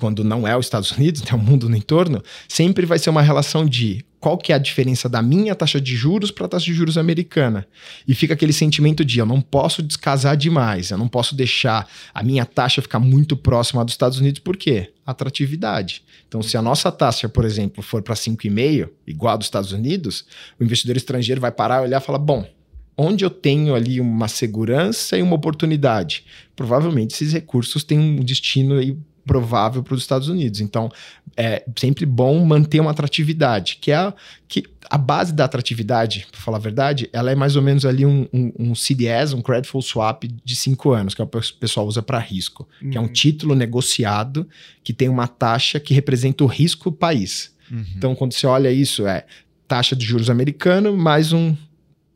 quando 0.00 0.24
não 0.24 0.46
é 0.46 0.56
os 0.56 0.66
Estados 0.66 0.90
Unidos, 0.90 1.22
tem 1.22 1.34
o 1.38 1.42
mundo 1.42 1.68
no 1.68 1.76
entorno, 1.76 2.22
sempre 2.48 2.86
vai 2.86 2.98
ser 2.98 3.10
uma 3.10 3.22
relação 3.22 3.64
de 3.64 4.04
qual 4.18 4.36
que 4.36 4.52
é 4.52 4.56
a 4.56 4.58
diferença 4.58 5.08
da 5.08 5.22
minha 5.22 5.54
taxa 5.54 5.80
de 5.80 5.94
juros 5.94 6.32
para 6.32 6.46
a 6.46 6.48
taxa 6.48 6.66
de 6.66 6.74
juros 6.74 6.98
americana. 6.98 7.66
E 8.06 8.14
fica 8.14 8.34
aquele 8.34 8.52
sentimento 8.52 9.04
de 9.04 9.20
eu 9.20 9.26
não 9.26 9.40
posso 9.40 9.80
descasar 9.80 10.36
demais, 10.36 10.90
eu 10.90 10.98
não 10.98 11.06
posso 11.06 11.36
deixar 11.36 11.88
a 12.12 12.22
minha 12.22 12.44
taxa 12.44 12.82
ficar 12.82 12.98
muito 12.98 13.36
próxima 13.36 13.84
dos 13.84 13.94
Estados 13.94 14.18
Unidos, 14.18 14.40
por 14.40 14.56
quê? 14.56 14.92
Atratividade. 15.10 16.04
Então, 16.28 16.42
se 16.42 16.54
a 16.58 16.60
nossa 16.60 16.92
taxa, 16.92 17.30
por 17.30 17.46
exemplo, 17.46 17.82
for 17.82 18.02
para 18.02 18.14
5,5, 18.14 18.90
igual 19.06 19.32
a 19.32 19.36
dos 19.38 19.46
Estados 19.46 19.72
Unidos, 19.72 20.26
o 20.60 20.64
investidor 20.64 20.98
estrangeiro 20.98 21.40
vai 21.40 21.50
parar 21.50 21.80
olhar 21.80 21.98
e 21.98 22.04
falar: 22.04 22.18
bom, 22.18 22.46
onde 22.94 23.24
eu 23.24 23.30
tenho 23.30 23.74
ali 23.74 24.02
uma 24.02 24.28
segurança 24.28 25.16
e 25.16 25.22
uma 25.22 25.36
oportunidade? 25.36 26.26
Provavelmente 26.54 27.14
esses 27.14 27.32
recursos 27.32 27.82
têm 27.82 27.98
um 27.98 28.16
destino 28.16 28.74
aí 28.74 28.98
provável 29.28 29.82
para 29.82 29.94
os 29.94 30.00
Estados 30.00 30.28
Unidos. 30.28 30.60
Então, 30.60 30.90
é 31.36 31.62
sempre 31.76 32.06
bom 32.06 32.42
manter 32.44 32.80
uma 32.80 32.90
atratividade, 32.90 33.78
que 33.80 33.92
é 33.92 33.96
a, 33.96 34.14
que 34.48 34.64
a 34.90 34.96
base 34.96 35.34
da 35.34 35.44
atratividade, 35.44 36.26
para 36.32 36.40
falar 36.40 36.56
a 36.56 36.60
verdade, 36.60 37.10
ela 37.12 37.30
é 37.30 37.34
mais 37.34 37.54
ou 37.54 37.62
menos 37.62 37.84
ali 37.84 38.06
um, 38.06 38.26
um, 38.32 38.52
um 38.58 38.74
CDS, 38.74 39.34
um 39.34 39.42
Creditful 39.42 39.82
Swap 39.82 40.24
de 40.24 40.56
cinco 40.56 40.92
anos, 40.92 41.14
que 41.14 41.20
é 41.20 41.24
o 41.24 41.28
pessoal 41.28 41.86
usa 41.86 42.02
para 42.02 42.18
risco, 42.18 42.66
uhum. 42.82 42.90
que 42.90 42.96
é 42.96 43.00
um 43.00 43.04
uhum. 43.04 43.12
título 43.12 43.54
negociado 43.54 44.48
que 44.82 44.94
tem 44.94 45.08
uma 45.08 45.28
taxa 45.28 45.78
que 45.78 45.92
representa 45.92 46.42
o 46.42 46.46
risco 46.46 46.90
país. 46.90 47.54
Uhum. 47.70 47.84
Então, 47.96 48.14
quando 48.14 48.32
você 48.32 48.46
olha 48.46 48.72
isso, 48.72 49.06
é 49.06 49.26
taxa 49.66 49.94
de 49.94 50.06
juros 50.06 50.30
americano 50.30 50.96
mais 50.96 51.34
um, 51.34 51.54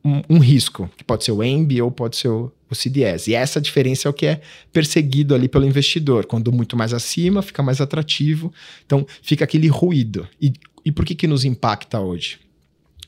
um, 0.04 0.38
risco, 0.38 0.90
que 0.96 1.04
pode 1.04 1.24
ser 1.24 1.32
o 1.32 1.42
EMB 1.42 1.80
ou 1.82 1.90
pode 1.90 2.16
ser 2.16 2.28
o, 2.28 2.52
o 2.68 2.74
CDS. 2.74 3.28
E 3.28 3.34
essa 3.34 3.60
diferença 3.60 4.08
é 4.08 4.10
o 4.10 4.12
que 4.12 4.26
é 4.26 4.40
perseguido 4.72 5.34
ali 5.34 5.48
pelo 5.48 5.64
investidor. 5.64 6.26
Quando 6.26 6.52
muito 6.52 6.76
mais 6.76 6.92
acima, 6.92 7.40
fica 7.42 7.62
mais 7.62 7.80
atrativo. 7.80 8.52
Então, 8.84 9.06
fica 9.22 9.44
aquele 9.44 9.68
ruído. 9.68 10.26
E, 10.40 10.52
e 10.84 10.90
por 10.90 11.04
que, 11.04 11.14
que 11.14 11.26
nos 11.26 11.44
impacta 11.44 12.00
hoje? 12.00 12.40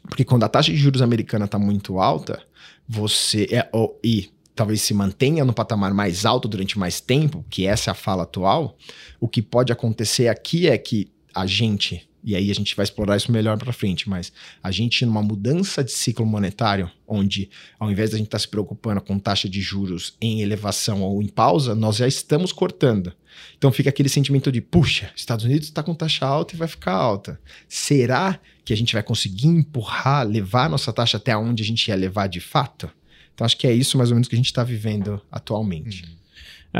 Porque 0.08 0.24
quando 0.24 0.44
a 0.44 0.48
taxa 0.48 0.70
de 0.70 0.76
juros 0.76 1.02
americana 1.02 1.46
está 1.46 1.58
muito 1.58 1.98
alta, 1.98 2.40
você 2.86 3.48
é, 3.50 3.68
e 4.02 4.30
talvez 4.54 4.82
se 4.82 4.94
mantenha 4.94 5.44
no 5.44 5.52
patamar 5.52 5.92
mais 5.92 6.24
alto 6.24 6.46
durante 6.46 6.78
mais 6.78 7.00
tempo, 7.00 7.44
que 7.50 7.66
essa 7.66 7.90
é 7.90 7.92
a 7.92 7.94
fala 7.94 8.22
atual, 8.22 8.76
o 9.18 9.26
que 9.26 9.42
pode 9.42 9.72
acontecer 9.72 10.28
aqui 10.28 10.68
é 10.68 10.78
que 10.78 11.10
a 11.34 11.46
gente 11.46 12.08
e 12.24 12.34
aí 12.34 12.50
a 12.50 12.54
gente 12.54 12.74
vai 12.74 12.84
explorar 12.84 13.16
isso 13.16 13.30
melhor 13.30 13.58
para 13.58 13.72
frente, 13.72 14.08
mas 14.08 14.32
a 14.62 14.70
gente 14.70 15.04
numa 15.04 15.22
mudança 15.22 15.84
de 15.84 15.92
ciclo 15.92 16.24
monetário, 16.24 16.90
onde 17.06 17.50
ao 17.78 17.90
invés 17.90 18.10
de 18.10 18.16
a 18.16 18.18
gente 18.18 18.28
estar 18.28 18.38
tá 18.38 18.42
se 18.42 18.48
preocupando 18.48 19.00
com 19.02 19.18
taxa 19.18 19.48
de 19.48 19.60
juros 19.60 20.16
em 20.20 20.40
elevação 20.40 21.02
ou 21.02 21.22
em 21.22 21.28
pausa, 21.28 21.74
nós 21.74 21.96
já 21.96 22.08
estamos 22.08 22.50
cortando. 22.50 23.12
Então 23.58 23.70
fica 23.70 23.90
aquele 23.90 24.08
sentimento 24.08 24.50
de, 24.50 24.60
puxa, 24.60 25.12
Estados 25.14 25.44
Unidos 25.44 25.68
está 25.68 25.82
com 25.82 25.94
taxa 25.94 26.24
alta 26.24 26.54
e 26.54 26.58
vai 26.58 26.68
ficar 26.68 26.92
alta. 26.92 27.38
Será 27.68 28.40
que 28.64 28.72
a 28.72 28.76
gente 28.76 28.94
vai 28.94 29.02
conseguir 29.02 29.48
empurrar, 29.48 30.26
levar 30.26 30.66
a 30.66 30.68
nossa 30.70 30.92
taxa 30.92 31.18
até 31.18 31.36
onde 31.36 31.62
a 31.62 31.66
gente 31.66 31.88
ia 31.88 31.94
levar 31.94 32.26
de 32.26 32.40
fato? 32.40 32.90
Então 33.34 33.44
acho 33.44 33.58
que 33.58 33.66
é 33.66 33.72
isso 33.72 33.98
mais 33.98 34.10
ou 34.10 34.14
menos 34.14 34.28
que 34.28 34.34
a 34.34 34.38
gente 34.38 34.46
está 34.46 34.64
vivendo 34.64 35.20
atualmente. 35.30 36.04
Uhum. 36.04 36.23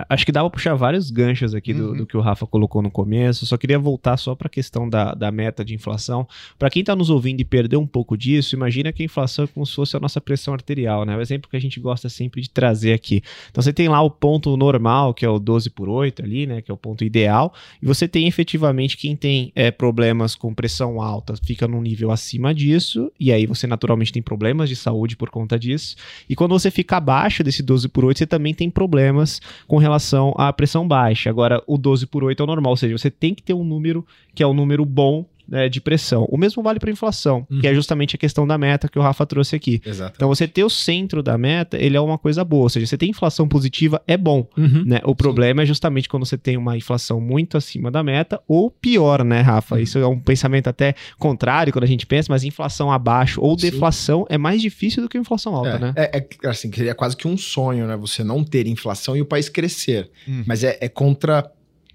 Acho 0.09 0.27
que 0.27 0.33
dava 0.33 0.51
puxar 0.51 0.75
vários 0.75 1.11
ganchos 1.11 1.55
aqui 1.55 1.73
do, 1.73 1.91
uhum. 1.91 1.97
do, 1.99 2.07
que 2.07 2.17
o 2.17 2.21
Rafa 2.21 2.47
colocou 2.47 2.83
no 2.83 2.91
começo. 2.91 3.47
Só 3.47 3.57
queria 3.57 3.79
voltar 3.79 4.17
só 4.17 4.35
para 4.35 4.49
a 4.49 4.51
questão 4.51 4.89
da, 4.89 5.15
da 5.15 5.31
meta 5.31 5.65
de 5.65 5.73
inflação. 5.73 6.27
Para 6.59 6.69
quem 6.69 6.81
está 6.81 6.97
nos 6.97 7.11
ouvindo 7.11 7.41
e 7.41 7.45
perdeu 7.45 7.81
um 7.81 7.87
pouco 7.87 8.17
disso, 8.17 8.57
imagina 8.57 8.93
que 8.93 9.03
a 9.03 9.07
inflação 9.07 9.45
é 9.45 9.49
como 9.49 9.65
se 9.65 9.73
fosse 9.73 9.97
a 9.97 10.01
nossa 10.01 10.21
pressão 10.21 10.53
arterial, 10.53 11.05
né? 11.05 11.17
O 11.17 11.21
exemplo 11.21 11.49
que 11.49 11.57
a 11.57 11.61
gente 11.61 11.79
gosta 11.79 12.09
sempre 12.09 12.41
de 12.41 12.51
trazer 12.51 12.93
aqui. 12.93 13.23
Então 13.51 13.63
você 13.63 13.73
tem 13.73 13.89
lá 13.89 14.03
o 14.03 14.11
ponto 14.11 14.57
normal, 14.57 15.15
que 15.15 15.25
é 15.25 15.29
o 15.29 15.39
12 15.39 15.71
por 15.71 15.89
8 15.89 16.25
ali, 16.25 16.45
né? 16.45 16.61
Que 16.61 16.73
é 16.73 16.75
o 16.75 16.79
ponto 16.79 17.05
ideal. 17.05 17.55
E 17.81 17.87
você 17.87 18.09
tem 18.09 18.27
efetivamente 18.27 18.97
quem 18.97 19.15
tem 19.15 19.53
é, 19.55 19.71
problemas 19.71 20.35
com 20.35 20.53
pressão 20.53 21.01
alta 21.01 21.35
fica 21.45 21.69
num 21.69 21.81
nível 21.81 22.11
acima 22.11 22.53
disso. 22.53 23.13
E 23.21 23.31
aí 23.31 23.47
você 23.47 23.67
naturalmente 23.67 24.13
tem 24.13 24.23
problemas 24.23 24.69
de 24.69 24.75
saúde 24.75 25.17
por 25.17 25.31
conta 25.31 25.57
disso. 25.57 25.95
E 26.29 26.35
quando 26.35 26.51
você 26.51 26.69
fica 26.71 26.97
abaixo 26.97 27.45
desse 27.45 27.63
12 27.63 27.89
por 27.89 28.05
8, 28.05 28.19
você 28.19 28.27
também 28.27 28.53
tem 28.53 28.69
problemas 28.69 29.41
com 29.69 29.84
relação 29.85 30.35
à 30.37 30.53
pressão 30.53 30.87
baixa. 30.89 31.31
Agora, 31.31 31.63
o 31.67 31.79
12 31.79 32.07
por 32.07 32.25
8 32.25 32.41
é 32.41 32.45
o 32.45 32.47
normal, 32.47 32.73
ou 32.73 32.77
seja, 32.77 32.97
você 32.97 33.11
tem 33.11 33.35
que 33.35 33.43
ter 33.43 33.55
um 33.55 33.65
número 33.65 34.05
que 34.35 34.43
é 34.43 34.47
um 34.47 34.55
número 34.55 34.85
bom 34.85 35.25
né, 35.49 35.69
de 35.69 35.81
pressão. 35.81 36.27
O 36.31 36.37
mesmo 36.37 36.63
vale 36.63 36.79
para 36.79 36.91
inflação, 36.91 37.47
uhum. 37.51 37.61
que 37.61 37.67
é 37.67 37.75
justamente 37.75 38.17
a 38.17 38.19
questão 38.19 38.47
da 38.47 38.57
meta 38.57 38.89
que 38.89 38.99
o 38.99 39.03
Rafa 39.03 39.27
trouxe 39.27 39.57
aqui. 39.57 39.81
Exatamente. 39.85 40.17
Então, 40.17 40.29
você 40.29 40.49
ter 40.49 40.65
o 40.65 40.71
centro 40.71 41.23
da 41.23 41.37
meta, 41.37 41.77
ele 41.77 41.97
é 41.97 42.01
uma 42.01 42.19
coisa 42.19 42.45
boa. 42.45 42.65
Ou 42.65 42.69
seja, 42.69 42.87
você 42.87 42.97
tem 42.97 43.11
inflação 43.11 43.47
positiva, 43.47 44.03
é 44.07 44.17
bom. 44.17 44.49
Uhum. 44.57 44.85
Né? 44.87 45.01
O 45.05 45.15
problema 45.15 45.61
Sim. 45.61 45.65
é 45.65 45.67
justamente 45.67 46.09
quando 46.09 46.27
você 46.27 46.39
tem 46.39 46.57
uma 46.57 46.77
inflação 46.77 47.21
muito 47.21 47.57
acima 47.57 47.91
da 47.91 48.03
meta, 48.03 48.41
ou 48.49 48.71
pior, 48.71 49.25
né, 49.25 49.41
Rafa? 49.41 49.77
Uhum. 49.77 49.81
Isso 49.81 49.99
é 49.99 50.07
um 50.07 50.19
pensamento 50.19 50.69
até 50.69 50.95
contrário 51.19 51.73
quando 51.73 51.85
a 51.85 51.89
gente 51.89 52.07
pensa, 52.07 52.29
mas 52.31 52.45
inflação 52.45 52.91
abaixo 52.91 53.41
ou 53.41 53.59
Sim. 53.59 53.71
deflação 53.71 54.27
é 54.29 54.39
mais 54.39 54.61
difícil 54.61 55.03
do 55.03 55.09
que 55.09 55.19
inflação 55.19 55.55
alta, 55.55 55.71
é, 55.71 55.79
né? 55.79 55.93
É, 55.97 56.27
é 56.43 56.49
assim, 56.49 56.71
é 56.79 56.95
quase 56.95 57.17
que 57.17 57.29
um 57.29 57.37
sonho, 57.37 57.87
né? 57.87 57.97
Você 57.97 58.25
não 58.25 58.43
ter 58.43 58.67
inflação 58.67 59.17
e 59.17 59.21
o 59.21 59.27
país 59.27 59.49
crescer. 59.49 60.11
Uhum. 60.27 60.45
Mas 60.47 60.65
é, 60.65 60.79
é 60.81 60.89
contra 60.89 61.51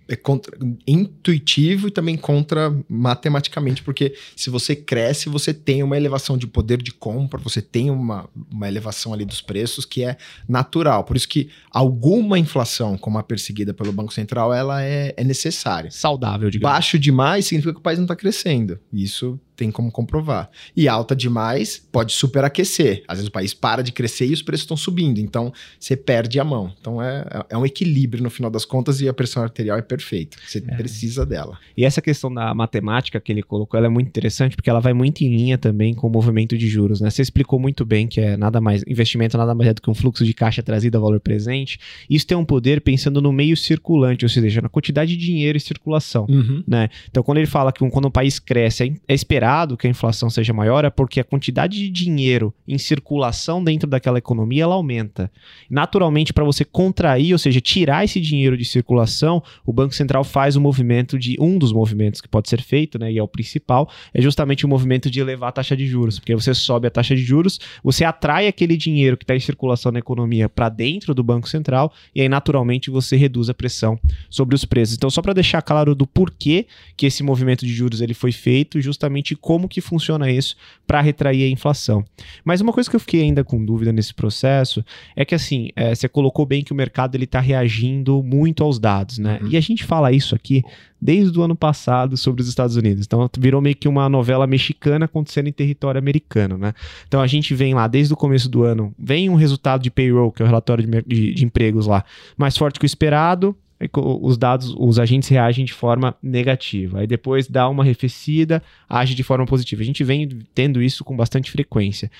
é 0.10 0.16
contra, 0.16 0.58
intuitivo 0.88 1.88
e 1.88 1.92
também 1.92 2.18
contra 2.18 2.75
matematicamente, 2.89 3.84
porque 3.84 4.16
se 4.36 4.50
você 4.50 4.75
cresce, 4.75 5.30
você 5.30 5.54
tem 5.54 5.84
uma 5.84 5.96
elevação 5.96 6.36
de 6.36 6.48
poder 6.48 6.82
de 6.82 6.92
compra, 6.92 7.39
você 7.39 7.62
tem 7.62 7.92
uma, 7.92 8.28
uma 8.51 8.68
elevação 8.68 9.13
ali 9.13 9.24
dos 9.24 9.39
preços 9.39 9.86
que 9.86 10.04
é 10.04 10.18
natural. 10.48 11.04
Por 11.04 11.16
isso 11.16 11.28
que 11.28 11.50
alguma 11.72 12.39
inflação, 12.39 12.98
como 12.98 13.20
a 13.20 13.24
perseguida 13.24 13.74
pelo 13.74 13.94
Banco 13.94 14.12
Central, 14.12 14.51
ela 14.51 14.84
é, 14.84 15.13
é 15.16 15.24
necessária. 15.24 15.92
Saudável, 15.92 16.50
digamos. 16.50 16.74
Baixo 16.74 16.98
demais 16.98 17.46
significa 17.46 17.74
que 17.74 17.80
o 17.80 17.84
país 17.84 18.00
não 18.00 18.06
está 18.06 18.16
crescendo. 18.16 18.80
Isso 18.92 19.39
tem 19.60 19.70
como 19.70 19.92
comprovar. 19.92 20.50
E 20.75 20.88
alta 20.88 21.13
demais 21.13 21.86
pode 21.92 22.13
superaquecer. 22.13 23.04
Às 23.06 23.18
vezes 23.18 23.28
o 23.28 23.32
país 23.32 23.54
para 23.54 23.84
de 23.84 23.92
crescer 23.92 24.28
e 24.28 24.34
os 24.34 24.42
preços 24.42 24.63
estão 24.63 24.78
subindo. 24.78 25.20
Então 25.20 25.51
você 25.78 25.98
perde 25.98 26.39
a 26.39 26.46
mão. 26.46 26.74
Então 26.80 27.01
é, 27.01 27.25
é 27.50 27.58
um 27.58 27.66
equilíbrio 27.66 28.24
no 28.24 28.30
final 28.30 28.50
das 28.50 28.63
contas 28.63 29.01
e 29.01 29.10
a 29.10 29.13
pressão 29.13 29.44
arterial 29.44 29.78
é 29.78 29.82
perfeita. 29.82 30.38
Você 30.48 30.63
é. 30.66 30.75
precisa 30.75 31.25
dela. 31.25 31.60
E 31.75 31.84
essa 31.84 32.01
questão 32.01 32.34
da 32.34 32.54
matemática 32.54 33.20
que 33.20 33.34
ele 33.34 33.44
colocou, 33.44 33.78
ela 33.78 33.88
é 33.88 33.89
muito 33.89 34.08
interessante 34.08 34.56
porque 34.56 34.70
ela 34.70 34.80
vai 34.80 34.94
muito 34.94 35.22
em 35.22 35.36
linha 35.36 35.58
também 35.58 35.94
com 35.94 36.08
o 36.08 36.10
movimento 36.10 36.58
de 36.58 36.70
juros. 36.70 37.01
Né? 37.01 37.10
Você 37.10 37.22
explicou 37.22 37.60
muito 37.60 37.86
bem 37.86 38.08
que 38.08 38.22
é 38.22 38.38
nada 38.38 38.62
mais 38.62 38.82
investimento 38.88 39.38
nada 39.38 39.54
mais 39.54 39.70
é 39.70 39.74
do 39.74 39.82
que 39.82 39.89
um 39.89 39.94
fluxo 39.94 40.24
de 40.24 40.34
caixa 40.34 40.63
trazido 40.63 40.98
a 40.98 41.01
valor 41.01 41.20
presente. 41.20 41.78
Isso 42.10 42.25
tem 42.25 42.38
um 42.38 42.46
poder 42.46 42.80
pensando 42.80 43.22
no 43.22 43.34
meio 43.34 43.58
circulante, 43.58 44.24
ou 44.24 44.30
seja, 44.30 44.62
na 44.62 44.70
quantidade 44.70 45.18
de 45.18 45.25
dinheiro 45.25 45.58
em 45.58 45.60
circulação. 45.60 46.25
Uhum. 46.30 46.63
Né? 46.66 46.88
Então 47.10 47.22
quando 47.22 47.39
ele 47.39 47.48
fala 47.48 47.74
que 47.74 47.88
quando 47.89 48.08
um 48.08 48.12
país 48.12 48.39
cresce 48.39 48.84
é, 48.84 49.13
é 49.13 49.13
esperado 49.13 49.49
esperado 49.50 49.75
que 49.75 49.88
a 49.88 49.89
inflação 49.89 50.29
seja 50.29 50.53
maior 50.53 50.86
é 50.86 50.89
porque 50.89 51.20
a 51.20 51.24
quantidade 51.24 51.77
de 51.77 51.89
dinheiro 51.89 52.53
em 52.68 52.77
circulação 52.77 53.63
dentro 53.63 53.89
daquela 53.89 54.20
economia 54.20 54.63
ela 54.63 54.75
aumenta. 54.75 55.32
Naturalmente, 55.70 56.32
para 56.32 56.44
você 56.44 56.63
contrair, 56.63 57.34
ou 57.34 57.39
seja, 57.39 57.60
tirar 57.60 58.03
esse 58.03 58.22
dinheiro 58.22 58.56
de 58.56 58.65
circulação, 58.65 59.41
o 59.65 59.74
Banco 59.74 59.94
Central 59.96 60.24
faz 60.24 60.56
o 60.56 60.62
movimento 60.62 61.18
de 61.18 61.36
um 61.39 61.58
dos 61.58 61.74
movimentos 61.74 62.22
que 62.22 62.27
pode 62.27 62.50
ser 62.50 62.62
feito, 62.62 63.00
né, 63.00 63.12
e 63.12 63.18
é 63.18 63.24
o 63.24 63.27
principal, 63.27 63.89
é 64.13 64.22
justamente 64.22 64.65
o 64.65 64.70
movimento 64.70 65.10
de 65.10 65.20
elevar 65.20 65.50
a 65.50 65.53
taxa 65.53 65.75
de 65.75 65.88
juros, 65.88 66.20
porque 66.20 66.36
você 66.36 66.53
sobe 66.53 66.88
a 66.88 66.91
taxa 66.91 67.15
de 67.15 67.24
juros, 67.24 67.60
você 67.84 68.03
atrai 68.03 68.48
aquele 68.48 68.77
dinheiro 68.77 69.18
que 69.18 69.24
está 69.24 69.36
em 69.36 69.39
circulação 69.39 69.91
na 69.91 70.00
economia 70.00 70.48
para 70.48 70.70
dentro 70.70 71.13
do 71.13 71.24
Banco 71.24 71.50
Central 71.50 71.91
e 72.13 72.22
aí 72.22 72.29
naturalmente 72.29 72.91
você 72.91 73.15
reduz 73.15 73.50
a 73.50 73.53
pressão 73.53 74.00
sobre 74.29 74.56
os 74.56 74.65
preços. 74.65 74.96
Então, 74.96 75.10
só 75.10 75.22
para 75.22 75.34
deixar 75.34 75.62
claro 75.62 75.96
do 75.96 76.06
porquê 76.06 76.68
que 76.96 77.06
esse 77.06 77.24
movimento 77.24 77.65
de 77.65 77.74
juros 77.74 78.01
ele 78.01 78.13
foi 78.13 78.32
feito, 78.32 78.79
justamente 78.82 79.36
como 79.39 79.67
que 79.67 79.81
funciona 79.81 80.29
isso 80.29 80.55
para 80.86 81.01
retrair 81.01 81.43
a 81.43 81.50
inflação. 81.50 82.03
Mas 82.43 82.62
uma 82.62 82.74
coisa 82.74 82.89
que 82.89 82.96
eu 82.96 83.00
fiquei 83.00 83.22
ainda 83.22 83.43
com 83.43 83.63
dúvida 83.63 83.91
nesse 83.91 84.13
processo 84.13 84.84
é 85.15 85.24
que 85.24 85.36
assim, 85.36 85.69
é, 85.75 85.93
você 85.93 86.10
colocou 86.10 86.46
bem 86.46 86.63
que 86.63 86.72
o 86.72 86.75
mercado 86.75 87.15
ele 87.15 87.25
está 87.25 87.39
reagindo 87.39 88.24
muito 88.24 88.63
aos 88.63 88.79
dados, 88.79 89.17
né? 89.17 89.39
Uhum. 89.41 89.50
E 89.50 89.58
a 89.58 89.62
gente 89.62 89.84
fala 89.84 90.12
isso 90.12 90.36
aqui 90.36 90.63
desde 91.01 91.38
o 91.39 91.43
ano 91.43 91.55
passado 91.55 92.17
sobre 92.17 92.41
os 92.41 92.48
Estados 92.48 92.75
Unidos. 92.75 93.05
Então 93.05 93.29
virou 93.38 93.62
meio 93.62 93.75
que 93.75 93.88
uma 93.88 94.10
novela 94.10 94.46
mexicana 94.46 95.05
acontecendo 95.05 95.48
em 95.48 95.51
território 95.51 96.00
americano, 96.00 96.58
né? 96.58 96.74
Então 97.08 97.22
a 97.22 97.27
gente 97.27 97.53
vem 97.53 97.74
lá 97.74 97.88
desde 97.88 98.13
o 98.13 98.17
começo 98.17 98.50
do 98.50 98.63
ano, 98.63 98.93
vem 98.98 99.29
um 99.29 99.36
resultado 99.36 99.81
de 99.81 99.89
payroll, 99.91 100.31
que 100.31 100.41
é 100.41 100.46
o 100.46 100.48
relatório 100.48 100.86
de, 100.86 101.01
de, 101.03 101.34
de 101.34 101.46
empregos 101.46 101.88
lá, 101.88 102.03
mais 102.38 102.58
forte 102.58 102.79
que 102.79 102.86
o 102.86 102.88
esperado, 102.88 103.55
os 103.95 104.38
dados, 104.38 104.75
os 104.77 105.00
agentes 105.00 105.29
reagem 105.29 105.63
de 105.63 105.74
forma 105.74 106.15
negativa. 106.21 107.00
Aí 107.00 107.07
depois 107.07 107.48
dá 107.48 107.69
uma 107.69 107.83
arrefecida, 107.83 108.62
age 108.89 109.15
de 109.15 109.24
forma 109.24 109.45
positiva. 109.45 109.81
A 109.81 109.86
gente 109.86 110.03
vem 110.03 110.27
tendo 110.53 110.81
isso 110.81 111.03
com 111.03 111.15
bastante 111.15 111.50
frequência. 111.50 112.12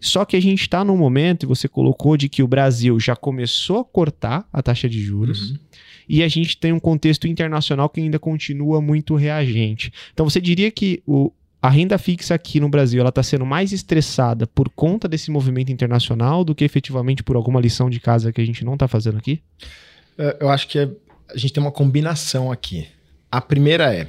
Só 0.00 0.24
que 0.24 0.36
a 0.36 0.40
gente 0.40 0.60
está 0.60 0.84
num 0.84 0.96
momento, 0.96 1.44
e 1.44 1.46
você 1.46 1.66
colocou, 1.66 2.16
de 2.16 2.28
que 2.28 2.42
o 2.42 2.46
Brasil 2.46 3.00
já 3.00 3.16
começou 3.16 3.80
a 3.80 3.84
cortar 3.84 4.46
a 4.52 4.62
taxa 4.62 4.88
de 4.88 5.00
juros. 5.00 5.50
Uhum. 5.50 5.58
E 6.08 6.22
a 6.22 6.28
gente 6.28 6.56
tem 6.56 6.72
um 6.72 6.78
contexto 6.78 7.26
internacional 7.26 7.88
que 7.88 8.00
ainda 8.00 8.18
continua 8.18 8.80
muito 8.80 9.14
reagente. 9.14 9.92
Então 10.12 10.28
você 10.28 10.40
diria 10.40 10.70
que 10.70 11.02
o, 11.06 11.32
a 11.60 11.68
renda 11.68 11.98
fixa 11.98 12.34
aqui 12.34 12.60
no 12.60 12.68
Brasil 12.68 13.00
ela 13.00 13.08
está 13.08 13.22
sendo 13.22 13.44
mais 13.44 13.72
estressada 13.72 14.46
por 14.46 14.68
conta 14.70 15.08
desse 15.08 15.30
movimento 15.30 15.72
internacional 15.72 16.44
do 16.44 16.54
que 16.54 16.64
efetivamente 16.64 17.22
por 17.22 17.36
alguma 17.36 17.60
lição 17.60 17.90
de 17.90 17.98
casa 17.98 18.32
que 18.32 18.40
a 18.40 18.46
gente 18.46 18.64
não 18.64 18.74
está 18.74 18.86
fazendo 18.86 19.18
aqui? 19.18 19.42
É, 20.18 20.36
eu 20.40 20.48
acho 20.50 20.68
que 20.68 20.78
é, 20.78 20.90
a 21.32 21.36
gente 21.36 21.52
tem 21.52 21.62
uma 21.62 21.72
combinação 21.72 22.50
aqui. 22.50 22.88
A 23.30 23.40
primeira 23.40 23.94
é 23.94 24.08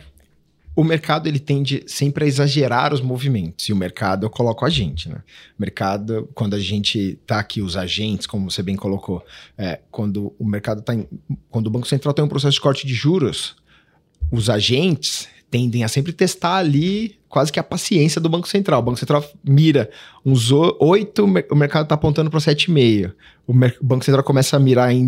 o 0.75 0.83
mercado 0.83 1.27
ele 1.27 1.39
tende 1.39 1.83
sempre 1.87 2.23
a 2.23 2.27
exagerar 2.27 2.93
os 2.93 3.01
movimentos 3.01 3.67
e 3.67 3.73
o 3.73 3.75
mercado 3.75 4.25
eu 4.25 4.29
coloco 4.29 4.63
a 4.63 4.69
gente, 4.69 5.09
né? 5.09 5.21
O 5.57 5.61
mercado 5.61 6.29
quando 6.33 6.53
a 6.53 6.59
gente 6.59 7.19
tá 7.27 7.37
aqui 7.39 7.61
os 7.61 7.75
agentes, 7.75 8.25
como 8.25 8.49
você 8.49 8.63
bem 8.63 8.77
colocou, 8.77 9.21
é, 9.57 9.81
quando 9.91 10.33
o 10.39 10.45
mercado 10.45 10.81
tá 10.81 10.95
em, 10.95 11.05
quando 11.49 11.67
o 11.67 11.69
banco 11.69 11.85
central 11.85 12.13
tem 12.13 12.23
um 12.23 12.29
processo 12.29 12.53
de 12.53 12.61
corte 12.61 12.87
de 12.87 12.93
juros, 12.93 13.57
os 14.31 14.49
agentes 14.49 15.27
tendem 15.49 15.83
a 15.83 15.87
sempre 15.87 16.13
testar 16.13 16.57
ali 16.57 17.17
quase 17.27 17.51
que 17.51 17.59
a 17.59 17.63
paciência 17.63 18.19
do 18.19 18.27
Banco 18.27 18.47
Central. 18.47 18.79
O 18.79 18.83
Banco 18.83 18.97
Central 18.97 19.23
mira 19.43 19.89
uns 20.25 20.51
8, 20.51 21.23
o 21.23 21.55
mercado 21.55 21.83
está 21.83 21.95
apontando 21.95 22.29
para 22.29 22.39
7,5. 22.39 23.13
O, 23.45 23.53
Banco 23.53 24.03
Central 24.03 24.23
começa 24.23 24.57
a 24.57 24.59
mirar 24.59 24.91
em, 24.91 25.03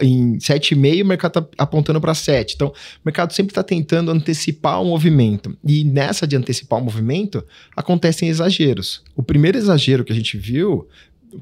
em 0.00 0.38
7,5, 0.38 1.02
o 1.02 1.06
mercado 1.06 1.38
está 1.38 1.62
apontando 1.62 2.00
para 2.00 2.14
7. 2.14 2.54
Então, 2.54 2.68
o 2.68 2.72
mercado 3.04 3.32
sempre 3.32 3.50
está 3.52 3.62
tentando 3.62 4.10
antecipar 4.10 4.82
o 4.82 4.84
movimento. 4.84 5.56
E 5.64 5.84
nessa 5.84 6.26
de 6.26 6.36
antecipar 6.36 6.80
o 6.80 6.84
movimento, 6.84 7.44
acontecem 7.76 8.28
exageros. 8.28 9.02
O 9.16 9.22
primeiro 9.22 9.56
exagero 9.56 10.04
que 10.04 10.12
a 10.12 10.16
gente 10.16 10.36
viu, 10.36 10.88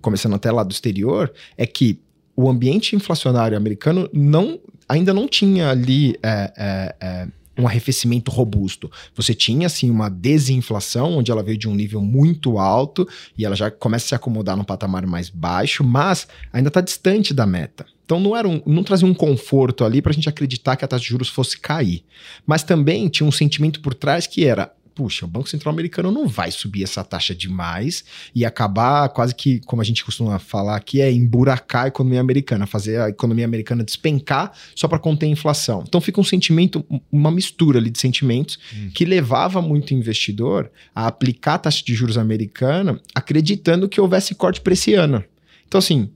começando 0.01 0.35
até 0.35 0.51
lá 0.51 0.63
do 0.63 0.73
exterior, 0.73 1.33
é 1.57 1.67
que 1.67 2.01
o 2.37 2.49
ambiente 2.49 2.95
inflacionário 2.95 3.57
americano 3.57 4.09
não, 4.13 4.61
ainda 4.89 5.13
não 5.13 5.27
tinha 5.27 5.71
ali 5.71 6.17
é, 6.23 6.53
é, 6.57 6.95
é, 7.01 7.29
um 7.59 7.67
arrefecimento 7.67 8.31
robusto. 8.31 8.91
Você 9.15 9.35
tinha, 9.35 9.67
assim, 9.67 9.91
uma 9.91 10.09
desinflação, 10.09 11.19
onde 11.19 11.31
ela 11.31 11.43
veio 11.43 11.59
de 11.59 11.69
um 11.69 11.75
nível 11.75 12.01
muito 12.01 12.59
alto 12.59 13.07
e 13.37 13.45
ela 13.45 13.57
já 13.57 13.71
começa 13.71 14.07
a 14.07 14.09
se 14.09 14.15
acomodar 14.15 14.57
num 14.57 14.65
patamar 14.65 15.05
mais 15.07 15.29
baixo, 15.29 15.83
mas 15.83 16.29
ainda 16.53 16.69
está 16.69 16.81
distante 16.81 17.35
da 17.35 17.45
meta. 17.45 17.85
Então 18.09 18.19
não, 18.19 18.35
era 18.35 18.49
um, 18.49 18.63
não 18.65 18.83
trazia 18.83 19.07
um 19.07 19.13
conforto 19.13 19.85
ali 19.85 20.01
para 20.01 20.13
a 20.13 20.15
gente 20.15 20.31
acreditar 20.31 20.77
que 20.77 20.85
a 20.85 20.89
taxa 20.89 21.03
de 21.03 21.11
juros 21.11 21.29
fosse 21.29 21.59
cair. 21.59 22.03
Mas 22.47 22.63
também 22.63 23.07
tinha 23.09 23.27
um 23.27 23.33
sentimento 23.33 23.83
por 23.83 23.93
trás 23.93 24.27
que 24.27 24.47
era 24.47 24.73
puxa, 24.99 25.25
o 25.25 25.29
Banco 25.29 25.49
Central 25.49 25.73
americano 25.73 26.11
não 26.11 26.27
vai 26.27 26.51
subir 26.51 26.83
essa 26.83 27.05
taxa 27.05 27.33
demais 27.33 28.05
e 28.35 28.45
acabar 28.45 29.09
quase 29.11 29.33
que, 29.33 29.61
como 29.61 29.81
a 29.81 29.85
gente 29.85 30.05
costuma 30.05 30.41
falar 30.41 30.75
aqui, 30.75 31.01
é 31.01 31.09
emburacar 31.09 31.85
a 31.85 31.87
economia 31.87 32.21
americana, 32.21 32.67
fazer 32.67 33.01
a 33.01 33.09
economia 33.09 33.45
americana 33.45 33.85
despencar 33.85 34.51
só 34.75 34.89
para 34.89 34.99
conter 34.99 35.27
a 35.27 35.29
inflação. 35.29 35.85
Então 35.87 36.01
fica 36.01 36.21
um 36.21 36.25
sentimento, 36.25 36.85
uma 37.13 37.31
mistura 37.31 37.79
ali 37.79 37.91
de 37.91 38.01
sentimentos 38.01 38.59
hum. 38.75 38.91
que 38.93 39.05
levava 39.05 39.63
muito 39.63 39.95
investidor 39.95 40.69
a 40.93 41.07
aplicar 41.07 41.55
a 41.55 41.59
taxa 41.59 41.85
de 41.85 41.95
juros 41.95 42.19
americana 42.19 43.01
acreditando 43.15 43.89
que 43.89 44.01
houvesse 44.01 44.35
corte 44.35 44.61
para 44.61 44.73
esse 44.73 44.95
ano. 44.95 45.23
Então 45.69 45.79
assim, 45.79 46.11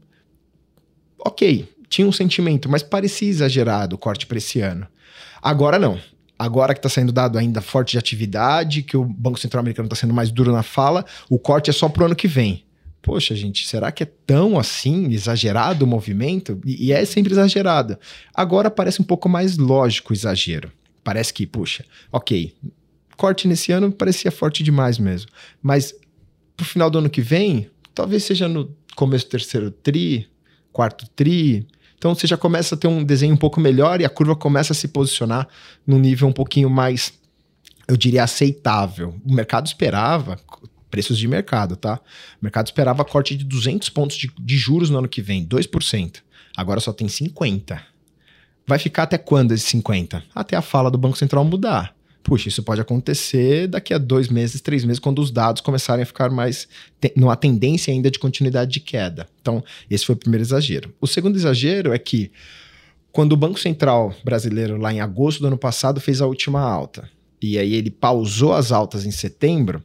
ok, 1.21 1.69
tinha 1.89 2.09
um 2.09 2.11
sentimento, 2.11 2.69
mas 2.69 2.83
parecia 2.83 3.29
exagerado 3.29 3.95
o 3.95 3.99
corte 3.99 4.27
para 4.27 4.39
esse 4.39 4.61
ano. 4.61 4.89
Agora 5.41 5.79
não. 5.79 6.01
Agora 6.43 6.75
que 6.75 6.81
está 6.81 6.89
sendo 6.89 7.13
dado 7.13 7.39
ainda 7.39 7.61
forte 7.61 7.93
de 7.93 7.99
atividade, 7.99 8.83
que 8.83 8.97
o 8.97 9.05
Banco 9.05 9.39
Central 9.39 9.61
Americano 9.61 9.87
está 9.87 9.95
sendo 9.95 10.13
mais 10.13 10.29
duro 10.33 10.51
na 10.51 10.65
fala, 10.65 11.07
o 11.31 11.39
corte 11.39 11.71
é 11.71 11.73
só 11.73 11.89
para 11.89 12.03
o 12.03 12.07
ano 12.07 12.17
que 12.17 12.27
vem. 12.27 12.65
Poxa, 13.01 13.33
gente, 13.37 13.65
será 13.65 13.93
que 13.93 14.03
é 14.03 14.07
tão 14.27 14.59
assim 14.59 15.13
exagerado 15.13 15.85
o 15.85 15.89
movimento? 15.89 16.61
E, 16.67 16.87
e 16.87 16.93
é 16.93 17.05
sempre 17.05 17.33
exagerado. 17.33 17.97
Agora 18.35 18.73
parece 18.73 19.01
um 19.01 19.05
pouco 19.05 19.29
mais 19.29 19.57
lógico 19.57 20.13
o 20.13 20.17
exagero. 20.17 20.73
Parece 21.05 21.33
que, 21.33 21.47
puxa, 21.47 21.85
ok, 22.11 22.53
corte 23.17 23.47
nesse 23.47 23.71
ano 23.71 23.93
parecia 23.93 24.33
forte 24.33 24.65
demais 24.65 24.99
mesmo. 24.99 25.31
Mas 25.63 25.95
pro 26.57 26.67
final 26.67 26.91
do 26.91 26.99
ano 26.99 27.09
que 27.09 27.21
vem, 27.21 27.71
talvez 27.95 28.25
seja 28.25 28.49
no 28.49 28.69
começo 28.97 29.27
do 29.27 29.31
terceiro 29.31 29.71
tri, 29.71 30.27
quarto 30.73 31.09
tri, 31.15 31.69
então 32.03 32.17
você 32.17 32.27
já 32.27 32.37
começa 32.37 32.75
a 32.75 32.79
ter 32.79 32.89
um 32.89 33.05
desenho 33.05 33.33
um 33.33 33.37
pouco 33.37 33.61
melhor 33.61 34.01
e 34.01 34.05
a 34.05 34.09
curva 34.09 34.35
começa 34.35 34.73
a 34.73 34.75
se 34.75 34.89
posicionar 34.89 35.47
num 35.87 36.01
nível 36.01 36.27
um 36.27 36.33
pouquinho 36.33 36.69
mais, 36.69 37.13
eu 37.87 37.97
diria, 37.97 38.25
aceitável. 38.25 39.15
O 39.25 39.33
mercado 39.33 39.69
esperava, 39.69 40.37
preços 40.91 41.17
de 41.17 41.29
mercado, 41.29 41.77
tá? 41.77 42.01
O 42.41 42.45
mercado 42.45 42.67
esperava 42.67 43.05
corte 43.05 43.37
de 43.37 43.45
200 43.45 43.89
pontos 43.91 44.17
de, 44.17 44.33
de 44.37 44.59
juros 44.59 44.91
no 44.91 44.99
ano 44.99 45.09
que 45.09 45.23
vem, 45.23 45.47
2%. 45.47 46.17
Agora 46.57 46.81
só 46.81 46.93
tem 46.93 47.07
50. 47.07 47.81
Vai 48.67 48.81
ficar 48.81 49.05
até 49.05 49.17
quando 49.17 49.53
esse 49.53 49.67
50? 49.67 50.25
Até 50.35 50.57
a 50.57 50.61
fala 50.61 50.91
do 50.91 50.99
Banco 50.99 51.17
Central 51.17 51.45
mudar. 51.45 51.95
Puxa, 52.23 52.49
isso 52.49 52.63
pode 52.63 52.81
acontecer 52.81 53.67
daqui 53.67 53.93
a 53.93 53.99
dois 53.99 54.29
meses, 54.29 54.61
três 54.61 54.85
meses, 54.85 55.01
quando 55.01 55.21
os 55.21 55.31
dados 55.31 55.61
começarem 55.61 56.03
a 56.03 56.07
ficar 56.07 56.31
mais. 56.31 56.69
numa 57.17 57.37
tendência 57.37 57.93
ainda 57.93 58.11
de 58.11 58.19
continuidade 58.19 58.71
de 58.71 58.81
queda. 58.81 59.29
Então, 59.41 59.63
esse 59.91 60.07
foi 60.07 60.15
o 60.15 60.19
primeiro 60.19 60.43
exagero. 60.43 60.95
O 61.01 61.07
segundo 61.07 61.37
exagero 61.37 61.93
é 61.93 61.99
que, 61.99 62.31
quando 63.11 63.33
o 63.33 63.37
Banco 63.37 63.59
Central 63.59 64.15
brasileiro, 64.25 64.77
lá 64.77 64.93
em 64.93 65.01
agosto 65.01 65.41
do 65.41 65.49
ano 65.49 65.59
passado, 65.59 66.01
fez 66.01 66.21
a 66.21 66.27
última 66.27 66.61
alta, 66.61 67.09
e 67.41 67.59
aí 67.59 67.75
ele 67.75 67.91
pausou 67.91 68.53
as 68.53 68.71
altas 68.71 69.05
em 69.05 69.11
setembro, 69.11 69.83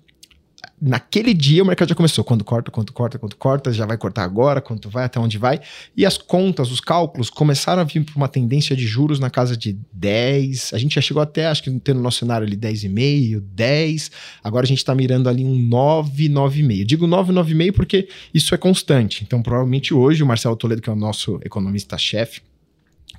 naquele 0.81 1.33
dia 1.33 1.63
o 1.63 1.65
mercado 1.65 1.89
já 1.89 1.95
começou. 1.95 2.23
Quando 2.23 2.43
corta, 2.43 2.71
quanto 2.71 2.93
corta, 2.93 3.17
quanto 3.17 3.35
corta, 3.35 3.73
já 3.73 3.85
vai 3.85 3.97
cortar 3.97 4.23
agora, 4.23 4.61
quanto 4.61 4.89
vai, 4.89 5.05
até 5.05 5.19
onde 5.19 5.37
vai. 5.37 5.59
E 5.95 6.05
as 6.05 6.17
contas, 6.17 6.71
os 6.71 6.79
cálculos 6.79 7.29
começaram 7.29 7.81
a 7.81 7.85
vir 7.85 8.03
para 8.03 8.15
uma 8.15 8.27
tendência 8.27 8.75
de 8.75 8.85
juros 8.85 9.19
na 9.19 9.29
casa 9.29 9.57
de 9.57 9.77
10. 9.91 10.73
A 10.73 10.77
gente 10.77 10.95
já 10.95 11.01
chegou 11.01 11.21
até, 11.21 11.47
acho 11.47 11.63
que 11.63 11.71
ter 11.79 11.93
no 11.93 12.01
nosso 12.01 12.19
cenário 12.19 12.45
ali 12.45 12.55
10,5, 12.55 13.39
10. 13.39 14.11
Agora 14.43 14.65
a 14.65 14.67
gente 14.67 14.79
está 14.79 14.93
mirando 14.93 15.27
ali 15.27 15.43
um 15.43 15.59
9, 15.59 16.29
9,5. 16.29 16.85
Digo 16.85 17.07
9, 17.07 17.33
9,5 17.33 17.73
porque 17.73 18.07
isso 18.33 18.53
é 18.53 18.57
constante. 18.57 19.23
Então, 19.23 19.41
provavelmente 19.41 19.93
hoje 19.93 20.23
o 20.23 20.25
Marcelo 20.25 20.55
Toledo, 20.55 20.81
que 20.81 20.89
é 20.89 20.93
o 20.93 20.95
nosso 20.95 21.39
economista-chefe, 21.43 22.41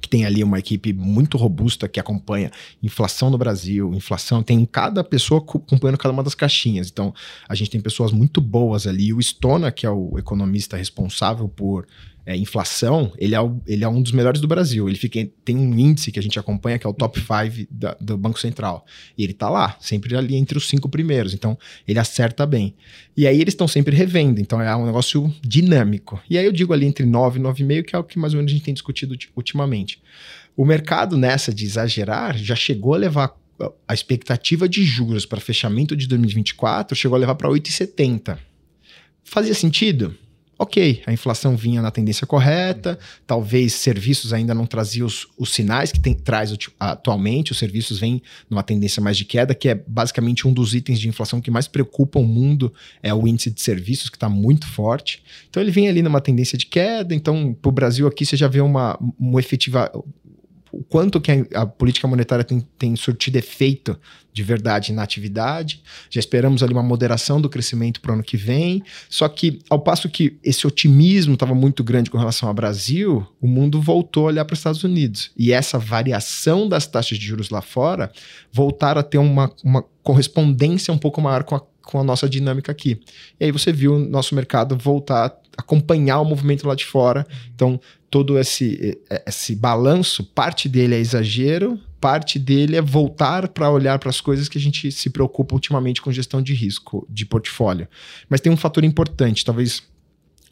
que 0.00 0.08
tem 0.08 0.24
ali 0.24 0.42
uma 0.42 0.58
equipe 0.58 0.92
muito 0.92 1.36
robusta 1.36 1.88
que 1.88 2.00
acompanha 2.00 2.50
inflação 2.82 3.30
no 3.30 3.38
Brasil, 3.38 3.92
inflação, 3.94 4.42
tem 4.42 4.64
cada 4.64 5.02
pessoa 5.02 5.40
acompanhando 5.40 5.98
cada 5.98 6.12
uma 6.12 6.22
das 6.22 6.34
caixinhas. 6.34 6.88
Então, 6.88 7.14
a 7.48 7.54
gente 7.54 7.70
tem 7.70 7.80
pessoas 7.80 8.12
muito 8.12 8.40
boas 8.40 8.86
ali. 8.86 9.12
O 9.12 9.20
Stona, 9.20 9.70
que 9.70 9.86
é 9.86 9.90
o 9.90 10.18
economista 10.18 10.76
responsável 10.76 11.48
por 11.48 11.86
é, 12.28 12.36
inflação, 12.36 13.10
ele 13.16 13.34
é, 13.34 13.40
o, 13.40 13.58
ele 13.66 13.82
é 13.82 13.88
um 13.88 14.02
dos 14.02 14.12
melhores 14.12 14.38
do 14.38 14.46
Brasil. 14.46 14.86
Ele 14.86 14.98
fica, 14.98 15.26
tem 15.42 15.56
um 15.56 15.78
índice 15.78 16.12
que 16.12 16.18
a 16.18 16.22
gente 16.22 16.38
acompanha, 16.38 16.78
que 16.78 16.86
é 16.86 16.90
o 16.90 16.92
top 16.92 17.18
5 17.18 17.72
do 17.98 18.18
Banco 18.18 18.38
Central. 18.38 18.84
E 19.16 19.24
ele 19.24 19.32
está 19.32 19.48
lá, 19.48 19.78
sempre 19.80 20.14
ali 20.14 20.36
entre 20.36 20.58
os 20.58 20.68
cinco 20.68 20.90
primeiros. 20.90 21.32
Então, 21.32 21.58
ele 21.86 21.98
acerta 21.98 22.44
bem. 22.44 22.74
E 23.16 23.26
aí 23.26 23.40
eles 23.40 23.54
estão 23.54 23.66
sempre 23.66 23.96
revendo. 23.96 24.42
Então, 24.42 24.60
é 24.60 24.76
um 24.76 24.84
negócio 24.84 25.32
dinâmico. 25.42 26.20
E 26.28 26.36
aí 26.36 26.44
eu 26.44 26.52
digo 26.52 26.74
ali 26.74 26.84
entre 26.84 27.06
9 27.06 27.38
e 27.38 27.42
9,5, 27.42 27.82
que 27.84 27.96
é 27.96 27.98
o 27.98 28.04
que 28.04 28.18
mais 28.18 28.34
ou 28.34 28.36
menos 28.36 28.52
a 28.52 28.54
gente 28.54 28.64
tem 28.64 28.74
discutido 28.74 29.16
ultimamente. 29.34 29.98
O 30.54 30.66
mercado 30.66 31.16
nessa 31.16 31.50
de 31.50 31.64
exagerar 31.64 32.36
já 32.36 32.54
chegou 32.54 32.92
a 32.92 32.98
levar 32.98 33.34
a 33.88 33.94
expectativa 33.94 34.68
de 34.68 34.84
juros 34.84 35.24
para 35.24 35.40
fechamento 35.40 35.96
de 35.96 36.06
2024 36.06 36.94
chegou 36.94 37.16
a 37.16 37.18
levar 37.18 37.36
para 37.36 37.48
8,70. 37.48 38.38
Fazia 39.24 39.54
sentido? 39.54 40.14
Ok, 40.58 41.02
a 41.06 41.12
inflação 41.12 41.56
vinha 41.56 41.80
na 41.80 41.90
tendência 41.90 42.26
correta, 42.26 42.98
talvez 43.26 43.74
serviços 43.74 44.32
ainda 44.32 44.52
não 44.52 44.66
traziam 44.66 45.06
os, 45.06 45.28
os 45.38 45.50
sinais 45.54 45.92
que 45.92 46.00
tem, 46.00 46.14
traz 46.14 46.52
atualmente, 46.80 47.52
os 47.52 47.58
serviços 47.58 47.98
vêm 47.98 48.20
numa 48.50 48.64
tendência 48.64 49.00
mais 49.00 49.16
de 49.16 49.24
queda, 49.24 49.54
que 49.54 49.68
é 49.68 49.74
basicamente 49.86 50.48
um 50.48 50.52
dos 50.52 50.74
itens 50.74 50.98
de 50.98 51.08
inflação 51.08 51.40
que 51.40 51.50
mais 51.50 51.68
preocupa 51.68 52.18
o 52.18 52.24
mundo, 52.24 52.74
é 53.00 53.14
o 53.14 53.28
índice 53.28 53.50
de 53.50 53.60
serviços, 53.60 54.10
que 54.10 54.16
está 54.16 54.28
muito 54.28 54.66
forte. 54.66 55.22
Então 55.48 55.62
ele 55.62 55.70
vem 55.70 55.88
ali 55.88 56.02
numa 56.02 56.20
tendência 56.20 56.58
de 56.58 56.66
queda, 56.66 57.14
então 57.14 57.54
para 57.54 57.68
o 57.68 57.72
Brasil 57.72 58.08
aqui 58.08 58.26
você 58.26 58.36
já 58.36 58.48
vê 58.48 58.60
uma, 58.60 58.98
uma 59.18 59.38
efetiva 59.38 59.90
quanto 60.88 61.20
que 61.20 61.30
a, 61.30 61.62
a 61.62 61.66
política 61.66 62.08
monetária 62.08 62.44
tem, 62.44 62.66
tem 62.78 62.96
surtido 62.96 63.38
efeito 63.38 63.98
de 64.32 64.42
verdade 64.42 64.92
na 64.92 65.02
atividade. 65.02 65.82
Já 66.08 66.20
esperamos 66.20 66.62
ali 66.62 66.72
uma 66.72 66.82
moderação 66.82 67.40
do 67.40 67.48
crescimento 67.48 68.00
para 68.00 68.12
o 68.12 68.14
ano 68.14 68.22
que 68.22 68.36
vem. 68.36 68.82
Só 69.08 69.28
que, 69.28 69.58
ao 69.68 69.80
passo 69.80 70.08
que 70.08 70.38
esse 70.44 70.66
otimismo 70.66 71.34
estava 71.34 71.54
muito 71.54 71.82
grande 71.82 72.10
com 72.10 72.16
relação 72.18 72.48
ao 72.48 72.54
Brasil, 72.54 73.26
o 73.40 73.48
mundo 73.48 73.80
voltou 73.80 74.24
a 74.24 74.26
olhar 74.28 74.44
para 74.44 74.54
os 74.54 74.60
Estados 74.60 74.84
Unidos. 74.84 75.30
E 75.36 75.52
essa 75.52 75.78
variação 75.78 76.68
das 76.68 76.86
taxas 76.86 77.18
de 77.18 77.26
juros 77.26 77.50
lá 77.50 77.60
fora 77.60 78.12
voltaram 78.52 79.00
a 79.00 79.04
ter 79.04 79.18
uma, 79.18 79.52
uma 79.64 79.84
correspondência 80.02 80.94
um 80.94 80.98
pouco 80.98 81.20
maior 81.20 81.42
com 81.42 81.56
a, 81.56 81.62
com 81.88 81.98
a 81.98 82.04
nossa 82.04 82.28
dinâmica 82.28 82.70
aqui. 82.70 83.00
E 83.40 83.46
aí 83.46 83.50
você 83.50 83.72
viu 83.72 83.94
o 83.94 83.98
nosso 83.98 84.34
mercado 84.34 84.76
voltar 84.76 85.24
a 85.24 85.36
acompanhar 85.56 86.20
o 86.20 86.24
movimento 86.24 86.68
lá 86.68 86.74
de 86.74 86.84
fora. 86.84 87.26
Então, 87.54 87.80
todo 88.10 88.38
esse, 88.38 89.00
esse 89.26 89.56
balanço, 89.56 90.22
parte 90.22 90.68
dele 90.68 90.94
é 90.94 90.98
exagero, 90.98 91.80
parte 91.98 92.38
dele 92.38 92.76
é 92.76 92.82
voltar 92.82 93.48
para 93.48 93.70
olhar 93.70 93.98
para 93.98 94.10
as 94.10 94.20
coisas 94.20 94.50
que 94.50 94.58
a 94.58 94.60
gente 94.60 94.92
se 94.92 95.08
preocupa 95.08 95.54
ultimamente 95.54 96.02
com 96.02 96.12
gestão 96.12 96.42
de 96.42 96.52
risco, 96.52 97.06
de 97.08 97.24
portfólio. 97.24 97.88
Mas 98.28 98.42
tem 98.42 98.52
um 98.52 98.56
fator 98.56 98.84
importante, 98.84 99.42
talvez 99.42 99.82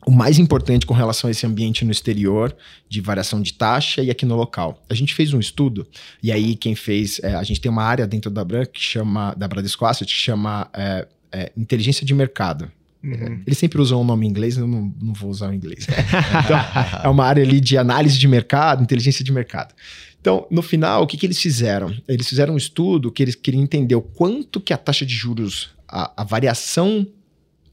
o 0.06 0.10
mais 0.12 0.38
importante 0.38 0.86
com 0.86 0.94
relação 0.94 1.26
a 1.26 1.32
esse 1.32 1.44
ambiente 1.44 1.84
no 1.84 1.90
exterior, 1.90 2.56
de 2.88 3.00
variação 3.00 3.42
de 3.42 3.52
taxa 3.52 4.02
e 4.02 4.08
aqui 4.08 4.24
no 4.24 4.36
local. 4.36 4.80
A 4.88 4.94
gente 4.94 5.12
fez 5.12 5.34
um 5.34 5.40
estudo, 5.40 5.84
e 6.22 6.30
aí 6.30 6.54
quem 6.54 6.76
fez, 6.76 7.18
é, 7.24 7.34
a 7.34 7.42
gente 7.42 7.60
tem 7.60 7.70
uma 7.70 7.82
área 7.82 8.06
dentro 8.06 8.30
da 8.30 8.44
Bran 8.44 8.64
que 8.64 8.80
chama, 8.80 9.34
da 9.34 9.48
Bradesco 9.48 9.84
Asset, 9.84 10.06
que 10.06 10.18
chama 10.18 10.70
é, 10.72 11.08
é, 11.36 11.52
inteligência 11.56 12.06
de 12.06 12.14
mercado. 12.14 12.70
Uhum. 13.04 13.42
Eles 13.46 13.58
sempre 13.58 13.80
usam 13.80 14.00
o 14.00 14.04
nome 14.04 14.26
em 14.26 14.30
inglês, 14.30 14.56
eu 14.56 14.66
não, 14.66 14.92
não 15.00 15.12
vou 15.12 15.30
usar 15.30 15.50
o 15.50 15.54
inglês. 15.54 15.86
então, 16.44 16.58
é 17.04 17.08
uma 17.08 17.24
área 17.24 17.42
ali 17.42 17.60
de 17.60 17.76
análise 17.76 18.18
de 18.18 18.26
mercado, 18.26 18.82
inteligência 18.82 19.24
de 19.24 19.30
mercado. 19.30 19.74
Então, 20.20 20.46
no 20.50 20.62
final, 20.62 21.02
o 21.02 21.06
que, 21.06 21.16
que 21.16 21.24
eles 21.24 21.38
fizeram? 21.38 21.94
Eles 22.08 22.28
fizeram 22.28 22.54
um 22.54 22.56
estudo 22.56 23.12
que 23.12 23.22
eles 23.22 23.36
queriam 23.36 23.62
entender 23.62 23.94
o 23.94 24.02
quanto 24.02 24.60
que 24.60 24.72
a 24.72 24.76
taxa 24.76 25.06
de 25.06 25.14
juros, 25.14 25.70
a, 25.86 26.22
a 26.22 26.24
variação 26.24 27.06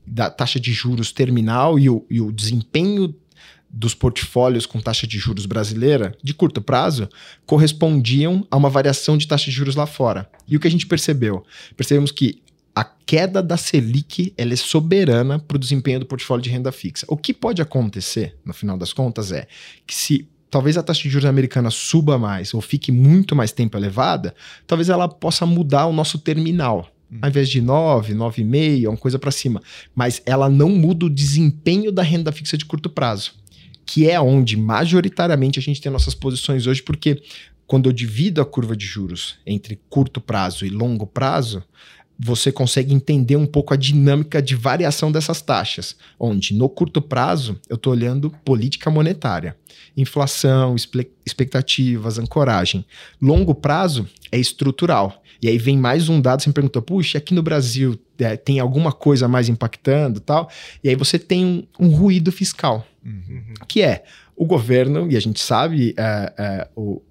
da 0.05 0.29
taxa 0.29 0.59
de 0.59 0.71
juros 0.71 1.11
terminal 1.11 1.79
e 1.79 1.89
o, 1.89 2.05
e 2.11 2.21
o 2.21 2.31
desempenho 2.31 3.15
dos 3.73 3.95
portfólios 3.95 4.67
com 4.67 4.79
taxa 4.79 5.07
de 5.07 5.17
juros 5.17 5.47
brasileira, 5.47 6.15
de 6.21 6.31
curto 6.31 6.61
prazo, 6.61 7.09
correspondiam 7.43 8.45
a 8.51 8.55
uma 8.55 8.69
variação 8.69 9.17
de 9.17 9.27
taxa 9.27 9.45
de 9.45 9.51
juros 9.51 9.75
lá 9.75 9.87
fora. 9.87 10.29
E 10.47 10.55
o 10.55 10.59
que 10.59 10.67
a 10.67 10.71
gente 10.71 10.85
percebeu? 10.85 11.43
Percebemos 11.75 12.11
que 12.11 12.42
a 12.75 12.83
queda 12.83 13.41
da 13.41 13.55
Selic 13.55 14.33
ela 14.37 14.53
é 14.53 14.55
soberana 14.55 15.37
para 15.37 15.55
o 15.55 15.59
desempenho 15.59 15.99
do 15.99 16.05
portfólio 16.05 16.43
de 16.43 16.49
renda 16.49 16.71
fixa. 16.71 17.05
O 17.07 17.15
que 17.15 17.33
pode 17.33 17.61
acontecer, 17.61 18.35
no 18.43 18.53
final 18.53 18.77
das 18.77 18.91
contas, 18.91 19.31
é 19.31 19.47
que 19.85 19.93
se 19.93 20.27
talvez 20.49 20.77
a 20.77 20.83
taxa 20.83 21.03
de 21.03 21.09
juros 21.09 21.25
americana 21.27 21.69
suba 21.69 22.17
mais 22.17 22.53
ou 22.53 22.61
fique 22.61 22.91
muito 22.91 23.35
mais 23.35 23.51
tempo 23.51 23.77
elevada, 23.77 24.33
talvez 24.65 24.89
ela 24.89 25.07
possa 25.07 25.45
mudar 25.45 25.85
o 25.85 25.93
nosso 25.93 26.17
terminal. 26.17 26.89
Hum. 27.11 27.19
Ao 27.21 27.29
invés 27.29 27.49
de 27.49 27.61
9, 27.61 28.13
9,5, 28.13 28.87
uma 28.87 28.97
coisa 28.97 29.19
para 29.19 29.31
cima. 29.31 29.61
Mas 29.93 30.21
ela 30.25 30.49
não 30.49 30.69
muda 30.69 31.05
o 31.05 31.09
desempenho 31.09 31.91
da 31.91 32.01
renda 32.01 32.31
fixa 32.31 32.57
de 32.57 32.65
curto 32.65 32.89
prazo, 32.89 33.33
que 33.85 34.09
é 34.09 34.19
onde 34.19 34.57
majoritariamente 34.57 35.59
a 35.59 35.61
gente 35.61 35.81
tem 35.81 35.91
nossas 35.91 36.15
posições 36.15 36.65
hoje, 36.65 36.81
porque 36.81 37.21
quando 37.67 37.89
eu 37.89 37.93
divido 37.93 38.41
a 38.41 38.45
curva 38.45 38.75
de 38.75 38.85
juros 38.85 39.35
entre 39.45 39.79
curto 39.89 40.19
prazo 40.19 40.65
e 40.65 40.69
longo 40.69 41.07
prazo, 41.07 41.63
você 42.17 42.51
consegue 42.51 42.93
entender 42.93 43.35
um 43.35 43.45
pouco 43.45 43.73
a 43.73 43.77
dinâmica 43.77 44.41
de 44.41 44.55
variação 44.55 45.11
dessas 45.11 45.41
taxas, 45.41 45.95
onde 46.19 46.53
no 46.53 46.69
curto 46.69 47.01
prazo 47.01 47.59
eu 47.69 47.75
estou 47.75 47.91
olhando 47.93 48.31
política 48.45 48.89
monetária, 48.89 49.55
inflação, 49.97 50.75
expectativas, 51.25 52.17
ancoragem. 52.19 52.85
Longo 53.21 53.53
prazo 53.55 54.07
é 54.31 54.37
estrutural. 54.37 55.21
E 55.41 55.47
aí 55.47 55.57
vem 55.57 55.77
mais 55.77 56.07
um 56.07 56.21
dado, 56.21 56.41
você 56.41 56.49
me 56.49 56.53
perguntou, 56.53 56.81
puxa, 56.81 57.17
aqui 57.17 57.33
no 57.33 57.43
Brasil 57.43 57.99
é, 58.17 58.37
tem 58.37 58.59
alguma 58.59 58.93
coisa 58.93 59.27
mais 59.27 59.49
impactando 59.49 60.19
tal? 60.19 60.49
E 60.83 60.89
aí 60.89 60.95
você 60.95 61.19
tem 61.19 61.45
um, 61.45 61.67
um 61.77 61.89
ruído 61.89 62.31
fiscal, 62.31 62.87
uhum. 63.03 63.53
que 63.67 63.81
é 63.81 64.05
o 64.35 64.45
governo, 64.45 65.11
e 65.11 65.17
a 65.17 65.19
gente 65.19 65.41
sabe 65.41 65.93
é, 65.97 66.33
é, 66.37 66.67
o, 66.75 67.01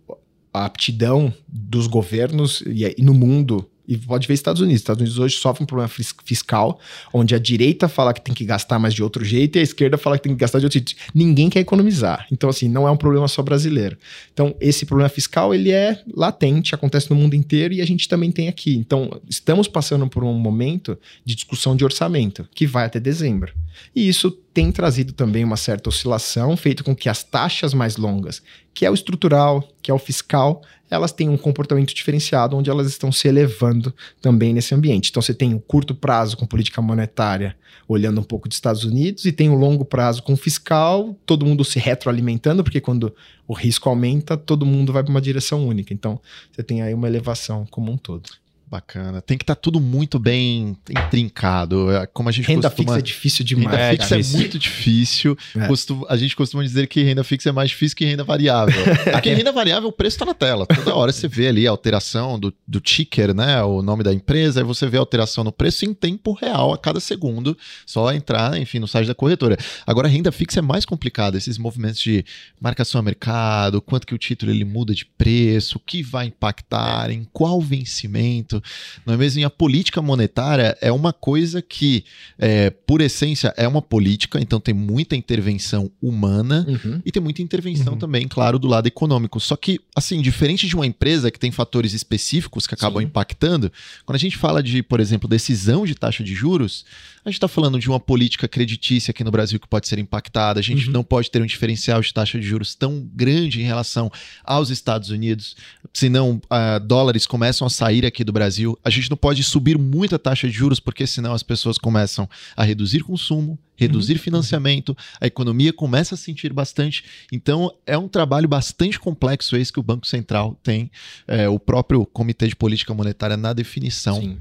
a 0.53 0.65
aptidão 0.65 1.33
dos 1.47 1.87
governos 1.87 2.63
e, 2.67 2.95
e 2.97 3.03
no 3.03 3.15
mundo 3.15 3.69
e 3.87 3.97
pode 3.97 4.27
ver 4.29 4.35
Estados 4.35 4.61
Unidos. 4.61 4.81
Estados 4.81 5.01
Unidos 5.01 5.19
hoje 5.19 5.37
sofre 5.37 5.63
um 5.63 5.67
problema 5.67 5.89
fiscal, 6.25 6.79
onde 7.13 7.35
a 7.35 7.39
direita 7.39 7.89
fala 7.89 8.13
que 8.13 8.21
tem 8.21 8.35
que 8.35 8.45
gastar 8.45 8.79
mais 8.79 8.95
de 8.95 9.03
outro 9.03 9.25
jeito 9.25 9.57
e 9.57 9.61
a 9.61 9.63
esquerda 9.63 9.99
fala 9.99 10.17
que 10.17 10.25
tem 10.25 10.33
que 10.33 10.41
gastar 10.41 10.59
de 10.59 10.67
outro 10.67 10.79
jeito. 10.79 10.95
Ninguém 11.15 11.51
quer 11.51 11.61
economizar. 11.61 12.27
Então, 12.31 12.49
assim, 12.49 12.69
não 12.69 12.87
é 12.87 12.91
um 12.91 12.97
problema 12.97 13.27
só 13.29 13.43
brasileiro. 13.43 13.97
Então, 14.33 14.55
esse 14.61 14.87
problema 14.87 15.09
fiscal, 15.09 15.55
ele 15.55 15.71
é 15.71 16.01
latente, 16.15 16.75
acontece 16.75 17.11
no 17.11 17.17
mundo 17.17 17.35
inteiro 17.35 17.75
e 17.75 17.81
a 17.81 17.87
gente 17.87 18.09
também 18.09 18.31
tem 18.31 18.49
aqui. 18.49 18.77
Então, 18.77 19.21
estamos 19.29 19.69
passando 19.69 20.07
por 20.09 20.25
um 20.25 20.33
momento 20.33 20.99
de 21.25 21.35
discussão 21.35 21.77
de 21.77 21.85
orçamento, 21.85 22.49
que 22.55 22.67
vai 22.67 22.85
até 22.85 23.01
dezembro. 23.01 23.53
E 23.95 24.09
isso 24.09 24.31
tem 24.31 24.71
trazido 24.71 25.13
também 25.13 25.45
uma 25.45 25.57
certa 25.57 25.89
oscilação, 25.89 26.57
feito 26.57 26.85
com 26.85 26.95
que 26.95 27.09
as 27.09 27.23
taxas 27.23 27.73
mais 27.73 27.97
longas, 27.97 28.43
que 28.75 28.85
é 28.85 28.91
o 28.91 28.95
estrutural, 28.95 29.67
que 29.83 29.91
é 29.91 29.95
o 29.95 29.99
fiscal, 29.99 30.63
elas 30.93 31.11
têm 31.11 31.27
um 31.27 31.39
comportamento 31.39 31.95
diferenciado, 31.95 32.55
onde 32.55 32.69
elas 32.69 32.87
estão 32.87 33.11
se 33.11 33.27
elevando 33.27 33.95
também 34.21 34.53
nesse 34.53 34.75
ambiente. 34.75 35.09
Então 35.09 35.23
você 35.23 35.33
tem 35.33 35.55
o 35.55 35.59
curto 35.59 35.95
prazo 35.95 36.37
com 36.37 36.45
política 36.45 36.83
monetária, 36.83 37.57
olhando 37.89 38.21
um 38.21 38.25
pouco 38.25 38.47
dos 38.47 38.59
Estados 38.59 38.85
Unidos, 38.85 39.25
e 39.25 39.33
tem 39.33 39.49
o 39.49 39.55
longo 39.55 39.87
prazo 39.87 40.23
com 40.23 40.37
fiscal, 40.37 41.17
todo 41.25 41.47
mundo 41.47 41.65
se 41.65 41.79
retroalimentando, 41.79 42.63
porque 42.63 42.79
quando 42.79 43.15
o 43.49 43.55
risco 43.55 43.89
aumenta, 43.89 44.37
todo 44.37 44.67
mundo 44.67 44.93
vai 44.93 45.03
para 45.03 45.11
uma 45.11 45.21
direção 45.21 45.67
única. 45.67 45.95
Então 45.95 46.21
você 46.53 46.63
tem 46.63 46.83
aí 46.83 46.93
uma 46.93 47.09
elevação 47.09 47.67
como 47.71 47.91
um 47.91 47.97
todo. 47.97 48.29
Bacana. 48.73 49.21
Tem 49.21 49.37
que 49.37 49.43
estar 49.43 49.55
tá 49.55 49.61
tudo 49.61 49.79
muito 49.79 50.19
bem 50.19 50.79
intrincado. 50.89 51.93
É, 51.93 52.07
como 52.07 52.31
a 52.31 52.33
gente 52.33 52.49
renda 52.49 52.71
costuma... 52.71 52.95
fixa 52.95 52.99
é 52.99 53.03
difícil 53.03 53.45
demais. 53.45 53.71
Renda 53.71 53.83
é, 53.83 53.91
fixa 53.99 54.19
é 54.19 54.39
muito 54.39 54.59
difícil. 54.59 55.37
É. 55.55 55.67
Costuma... 55.67 56.07
A 56.09 56.17
gente 56.17 56.35
costuma 56.35 56.63
dizer 56.63 56.87
que 56.87 57.03
renda 57.03 57.23
fixa 57.23 57.51
é 57.51 57.53
mais 57.53 57.69
difícil 57.69 57.95
que 57.95 58.07
renda 58.07 58.25
variável. 58.25 58.75
Porque 59.13 59.35
renda 59.35 59.53
variável, 59.53 59.91
o 59.91 59.93
preço 59.93 60.15
está 60.15 60.25
na 60.25 60.33
tela. 60.33 60.65
Toda 60.65 60.95
hora 60.95 61.13
você 61.13 61.29
vê 61.29 61.49
ali 61.49 61.67
a 61.67 61.71
alteração 61.71 62.41
do, 62.41 62.51
do 62.67 62.81
ticker, 62.81 63.35
né? 63.35 63.63
O 63.63 63.83
nome 63.83 64.03
da 64.03 64.11
empresa, 64.11 64.61
aí 64.61 64.65
você 64.65 64.87
vê 64.87 64.97
a 64.97 65.01
alteração 65.01 65.45
no 65.45 65.53
preço 65.53 65.85
em 65.85 65.93
tempo 65.93 66.33
real 66.33 66.73
a 66.73 66.79
cada 66.79 66.99
segundo. 66.99 67.55
Só 67.85 68.11
entrar, 68.11 68.57
enfim, 68.57 68.79
no 68.79 68.89
site 68.89 69.07
da 69.07 69.15
corretora. 69.15 69.59
Agora, 69.87 70.09
renda 70.09 70.33
fixa 70.33 70.61
é 70.61 70.63
mais 70.63 70.87
complicado. 70.87 71.37
Esses 71.37 71.59
movimentos 71.59 72.01
de 72.01 72.25
marcação 72.59 72.99
a 72.99 73.03
mercado, 73.03 73.83
quanto 73.83 74.07
que 74.07 74.15
o 74.15 74.19
título 74.19 74.51
ele 74.51 74.65
muda 74.65 74.95
de 74.95 75.05
preço, 75.05 75.77
o 75.77 75.81
que 75.81 76.03
vai 76.03 76.29
impactar, 76.29 77.11
em 77.11 77.29
qual 77.35 77.61
vencimento 77.61 78.62
não 79.05 79.15
é 79.15 79.17
mesmo? 79.17 79.41
E 79.41 79.45
a 79.45 79.51
política 79.51 80.01
monetária 80.03 80.77
é 80.81 80.91
uma 80.93 81.13
coisa 81.13 81.61
que, 81.63 82.05
é, 82.39 82.71
por 82.71 83.01
essência, 83.01 83.53
é 83.57 83.67
uma 83.67 83.83
política, 83.83 84.41
então 84.41 84.61
tem 84.61 84.75
muita 84.75 85.17
intervenção 85.17 85.91
humana 86.01 86.67
uhum. 86.69 87.01
e 87.05 87.11
tem 87.11 87.23
muita 87.23 87.43
intervenção 87.43 87.95
uhum. 87.95 87.99
também, 87.99 88.27
claro, 88.29 88.59
do 88.59 88.69
lado 88.69 88.87
econômico. 88.87 89.41
Só 89.41 89.57
que, 89.57 89.81
assim, 89.95 90.21
diferente 90.21 90.67
de 90.67 90.75
uma 90.75 90.87
empresa 90.87 91.31
que 91.31 91.39
tem 91.39 91.51
fatores 91.51 91.93
específicos 91.93 92.67
que 92.67 92.75
acabam 92.75 93.03
Sim. 93.03 93.07
impactando, 93.07 93.71
quando 94.05 94.17
a 94.17 94.19
gente 94.19 94.37
fala 94.37 94.63
de, 94.63 94.83
por 94.83 95.01
exemplo, 95.01 95.29
decisão 95.29 95.85
de 95.85 95.95
taxa 95.95 96.23
de 96.23 96.35
juros, 96.35 96.85
a 97.25 97.29
gente 97.29 97.37
está 97.37 97.47
falando 97.47 97.79
de 97.79 97.89
uma 97.89 98.01
política 98.01 98.49
creditícia 98.49 99.13
aqui 99.13 99.23
no 99.23 99.31
Brasil 99.31 99.61
que 99.61 99.69
pode 99.69 99.87
ser 99.87 99.99
impactada, 99.99 100.59
a 100.59 100.63
gente 100.63 100.87
uhum. 100.87 100.93
não 100.93 101.05
pode 101.05 101.31
ter 101.31 101.41
um 101.41 101.47
diferencial 101.47 102.01
de 102.01 102.13
taxa 102.13 102.39
de 102.39 102.45
juros 102.45 102.75
tão 102.75 103.09
grande 103.15 103.61
em 103.61 103.65
relação 103.65 104.11
aos 104.45 104.71
Estados 104.71 105.11
Unidos, 105.11 105.57
senão 105.95 106.41
uh, 106.45 106.81
dólares 106.85 107.25
começam 107.25 107.65
a 107.65 107.71
sair 107.71 108.05
aqui 108.05 108.25
do 108.25 108.33
Brasil. 108.33 108.77
A 108.85 108.91
gente 108.91 109.09
não 109.09 109.17
pode 109.17 109.45
subir 109.45 109.79
muito 109.79 110.17
a 110.17 110.19
taxa 110.19 110.49
de 110.49 110.55
juros, 110.55 110.81
porque 110.81 111.07
senão 111.07 111.33
as 111.33 111.45
pessoas 111.45 111.79
começam 111.79 112.29
a 112.57 112.65
reduzir 112.65 113.05
consumo, 113.05 113.57
reduzir 113.77 114.15
uhum. 114.15 114.19
financiamento, 114.19 114.97
a 115.21 115.27
economia 115.27 115.73
começa 115.73 116.17
a 116.17 116.19
sentir 116.19 116.53
bastante. 116.53 117.05
Então, 117.31 117.73
é 117.87 117.97
um 117.97 118.09
trabalho 118.09 118.49
bastante 118.49 118.99
complexo 118.99 119.57
esse 119.57 119.73
que 119.73 119.79
o 119.81 119.83
Banco 119.83 120.09
Central 120.09 120.59
tem, 120.61 120.91
é, 121.29 121.49
o 121.49 121.59
próprio 121.59 122.05
Comitê 122.05 122.49
de 122.49 122.57
Política 122.57 122.93
Monetária 122.93 123.37
na 123.37 123.53
definição. 123.53 124.21
Sim 124.21 124.39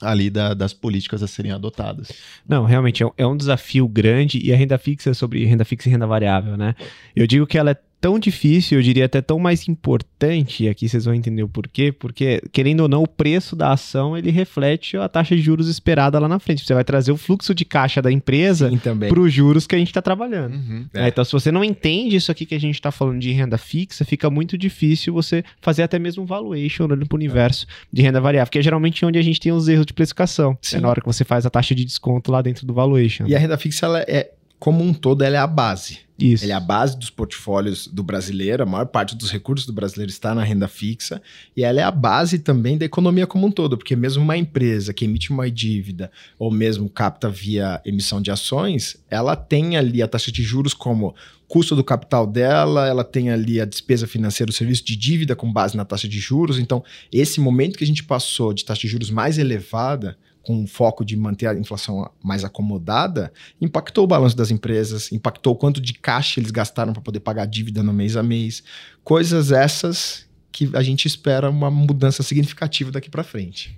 ali 0.00 0.30
da, 0.30 0.54
das 0.54 0.72
políticas 0.72 1.22
a 1.22 1.26
serem 1.26 1.52
adotadas. 1.52 2.12
Não, 2.48 2.64
realmente 2.64 3.02
é, 3.02 3.10
é, 3.16 3.26
um 3.26 3.36
desafio 3.36 3.88
grande 3.88 4.38
e 4.42 4.52
a 4.52 4.56
renda 4.56 4.78
fixa 4.78 5.14
sobre 5.14 5.44
renda 5.44 5.64
fixa 5.64 5.88
e 5.88 5.92
renda 5.92 6.06
variável, 6.06 6.56
né? 6.56 6.74
Eu 7.14 7.26
digo 7.26 7.46
que 7.46 7.58
ela 7.58 7.70
é 7.70 7.78
tão 8.06 8.20
difícil, 8.20 8.78
eu 8.78 8.82
diria 8.84 9.06
até 9.06 9.20
tão 9.20 9.36
mais 9.36 9.66
importante, 9.66 10.62
e 10.62 10.68
aqui 10.68 10.88
vocês 10.88 11.06
vão 11.06 11.12
entender 11.12 11.42
o 11.42 11.48
porquê, 11.48 11.90
porque, 11.90 12.40
querendo 12.52 12.82
ou 12.82 12.88
não, 12.88 13.02
o 13.02 13.08
preço 13.08 13.56
da 13.56 13.72
ação, 13.72 14.16
ele 14.16 14.30
reflete 14.30 14.96
a 14.96 15.08
taxa 15.08 15.34
de 15.34 15.42
juros 15.42 15.66
esperada 15.66 16.16
lá 16.20 16.28
na 16.28 16.38
frente. 16.38 16.64
Você 16.64 16.72
vai 16.72 16.84
trazer 16.84 17.10
o 17.10 17.16
fluxo 17.16 17.52
de 17.52 17.64
caixa 17.64 18.00
da 18.00 18.12
empresa 18.12 18.70
para 19.08 19.18
os 19.18 19.32
juros 19.32 19.66
que 19.66 19.74
a 19.74 19.78
gente 19.78 19.88
está 19.88 20.00
trabalhando. 20.00 20.54
Uhum, 20.54 20.86
é. 20.94 21.06
É, 21.06 21.08
então, 21.08 21.24
se 21.24 21.32
você 21.32 21.50
não 21.50 21.64
entende 21.64 22.14
isso 22.14 22.30
aqui 22.30 22.46
que 22.46 22.54
a 22.54 22.60
gente 22.60 22.76
está 22.76 22.92
falando 22.92 23.18
de 23.18 23.32
renda 23.32 23.58
fixa, 23.58 24.04
fica 24.04 24.30
muito 24.30 24.56
difícil 24.56 25.12
você 25.12 25.42
fazer 25.60 25.82
até 25.82 25.98
mesmo 25.98 26.22
um 26.22 26.26
valuation 26.26 26.84
olhando 26.84 27.08
para 27.08 27.16
o 27.16 27.18
universo 27.18 27.66
é. 27.68 27.86
de 27.92 28.02
renda 28.02 28.20
variável, 28.20 28.52
que 28.52 28.60
é 28.60 28.62
geralmente 28.62 29.04
onde 29.04 29.18
a 29.18 29.22
gente 29.22 29.40
tem 29.40 29.50
os 29.50 29.66
erros 29.66 29.84
de 29.84 29.92
precificação. 29.92 30.56
É 30.72 30.78
na 30.78 30.88
hora 30.88 31.00
que 31.00 31.06
você 31.08 31.24
faz 31.24 31.44
a 31.44 31.50
taxa 31.50 31.74
de 31.74 31.84
desconto 31.84 32.30
lá 32.30 32.40
dentro 32.40 32.64
do 32.64 32.72
valuation. 32.72 33.26
E 33.26 33.34
a 33.34 33.38
renda 33.40 33.58
fixa, 33.58 33.86
ela 33.86 33.98
é, 34.02 34.30
como 34.60 34.84
um 34.84 34.94
todo, 34.94 35.22
ela 35.22 35.34
é 35.34 35.40
a 35.40 35.46
base 35.48 36.05
Isso. 36.18 36.44
Ele 36.44 36.52
é 36.52 36.54
a 36.54 36.60
base 36.60 36.98
dos 36.98 37.10
portfólios 37.10 37.86
do 37.86 38.02
brasileiro, 38.02 38.62
a 38.62 38.66
maior 38.66 38.86
parte 38.86 39.14
dos 39.14 39.30
recursos 39.30 39.66
do 39.66 39.72
brasileiro 39.72 40.10
está 40.10 40.34
na 40.34 40.42
renda 40.42 40.66
fixa, 40.66 41.20
e 41.54 41.62
ela 41.62 41.80
é 41.80 41.82
a 41.82 41.90
base 41.90 42.38
também 42.38 42.78
da 42.78 42.86
economia 42.86 43.26
como 43.26 43.46
um 43.46 43.50
todo, 43.50 43.76
porque 43.76 43.94
mesmo 43.94 44.22
uma 44.22 44.36
empresa 44.36 44.94
que 44.94 45.04
emite 45.04 45.30
uma 45.30 45.50
dívida 45.50 46.10
ou 46.38 46.50
mesmo 46.50 46.88
capta 46.88 47.28
via 47.28 47.82
emissão 47.84 48.22
de 48.22 48.30
ações, 48.30 48.96
ela 49.10 49.36
tem 49.36 49.76
ali 49.76 50.02
a 50.02 50.08
taxa 50.08 50.32
de 50.32 50.42
juros 50.42 50.72
como 50.72 51.14
custo 51.48 51.76
do 51.76 51.84
capital 51.84 52.26
dela, 52.26 52.88
ela 52.88 53.04
tem 53.04 53.30
ali 53.30 53.60
a 53.60 53.64
despesa 53.64 54.06
financeira, 54.06 54.50
o 54.50 54.54
serviço 54.54 54.84
de 54.84 54.96
dívida 54.96 55.36
com 55.36 55.52
base 55.52 55.76
na 55.76 55.84
taxa 55.84 56.08
de 56.08 56.18
juros. 56.18 56.58
Então, 56.58 56.82
esse 57.12 57.40
momento 57.40 57.78
que 57.78 57.84
a 57.84 57.86
gente 57.86 58.02
passou 58.02 58.52
de 58.52 58.64
taxa 58.64 58.80
de 58.80 58.88
juros 58.88 59.10
mais 59.10 59.38
elevada, 59.38 60.16
com 60.46 60.62
o 60.62 60.66
foco 60.66 61.04
de 61.04 61.16
manter 61.16 61.48
a 61.48 61.54
inflação 61.58 62.08
mais 62.22 62.44
acomodada, 62.44 63.32
impactou 63.60 64.04
o 64.04 64.06
balanço 64.06 64.36
das 64.36 64.52
empresas, 64.52 65.10
impactou 65.10 65.54
o 65.54 65.56
quanto 65.56 65.80
de 65.80 65.92
caixa 65.92 66.38
eles 66.38 66.52
gastaram 66.52 66.92
para 66.92 67.02
poder 67.02 67.18
pagar 67.18 67.42
a 67.42 67.46
dívida 67.46 67.82
no 67.82 67.92
mês 67.92 68.16
a 68.16 68.22
mês. 68.22 68.62
Coisas 69.02 69.50
essas 69.50 70.24
que 70.52 70.70
a 70.72 70.84
gente 70.84 71.06
espera 71.06 71.50
uma 71.50 71.68
mudança 71.68 72.22
significativa 72.22 72.92
daqui 72.92 73.10
para 73.10 73.24
frente. 73.24 73.76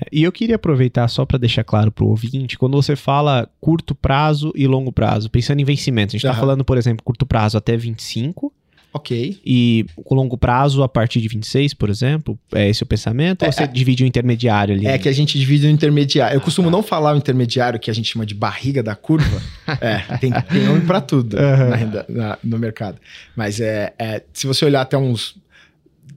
É, 0.00 0.08
e 0.10 0.22
eu 0.22 0.32
queria 0.32 0.56
aproveitar 0.56 1.06
só 1.08 1.26
para 1.26 1.38
deixar 1.38 1.62
claro 1.62 1.92
para 1.92 2.04
o 2.04 2.08
ouvinte, 2.08 2.56
quando 2.56 2.80
você 2.80 2.96
fala 2.96 3.46
curto 3.60 3.94
prazo 3.94 4.50
e 4.56 4.66
longo 4.66 4.90
prazo, 4.90 5.30
pensando 5.30 5.60
em 5.60 5.64
vencimento, 5.64 6.10
a 6.10 6.12
gente 6.12 6.24
está 6.24 6.32
uhum. 6.32 6.40
falando, 6.40 6.64
por 6.64 6.78
exemplo, 6.78 7.04
curto 7.04 7.26
prazo 7.26 7.58
até 7.58 7.76
25, 7.76 8.50
Ok. 8.98 9.40
E 9.44 9.86
o 9.96 10.14
longo 10.14 10.36
prazo 10.36 10.82
a 10.82 10.88
partir 10.88 11.20
de 11.20 11.28
26, 11.28 11.72
por 11.74 11.88
exemplo? 11.88 12.38
É 12.52 12.68
esse 12.68 12.82
o 12.82 12.86
pensamento? 12.86 13.44
É, 13.44 13.46
ou 13.46 13.52
você 13.52 13.62
é, 13.62 13.66
divide 13.66 14.02
o 14.02 14.06
intermediário 14.06 14.74
ali? 14.74 14.86
É 14.86 14.98
que 14.98 15.08
a 15.08 15.12
gente 15.12 15.38
divide 15.38 15.66
o 15.66 15.70
intermediário. 15.70 16.36
Eu 16.36 16.40
costumo 16.40 16.70
não 16.70 16.82
falar 16.82 17.14
o 17.14 17.16
intermediário, 17.16 17.78
que 17.78 17.90
a 17.90 17.94
gente 17.94 18.12
chama 18.12 18.26
de 18.26 18.34
barriga 18.34 18.82
da 18.82 18.94
curva. 18.94 19.42
é, 19.80 20.16
tem, 20.18 20.32
tem 20.32 20.64
nome 20.64 20.80
para 20.82 21.00
tudo 21.00 21.36
uhum. 21.36 21.70
na 21.70 21.76
renda, 21.76 22.06
na, 22.08 22.38
no 22.42 22.58
mercado. 22.58 22.98
Mas 23.36 23.60
é, 23.60 23.94
é, 23.98 24.22
se 24.32 24.46
você 24.46 24.64
olhar 24.64 24.82
até 24.82 24.98
uns 24.98 25.36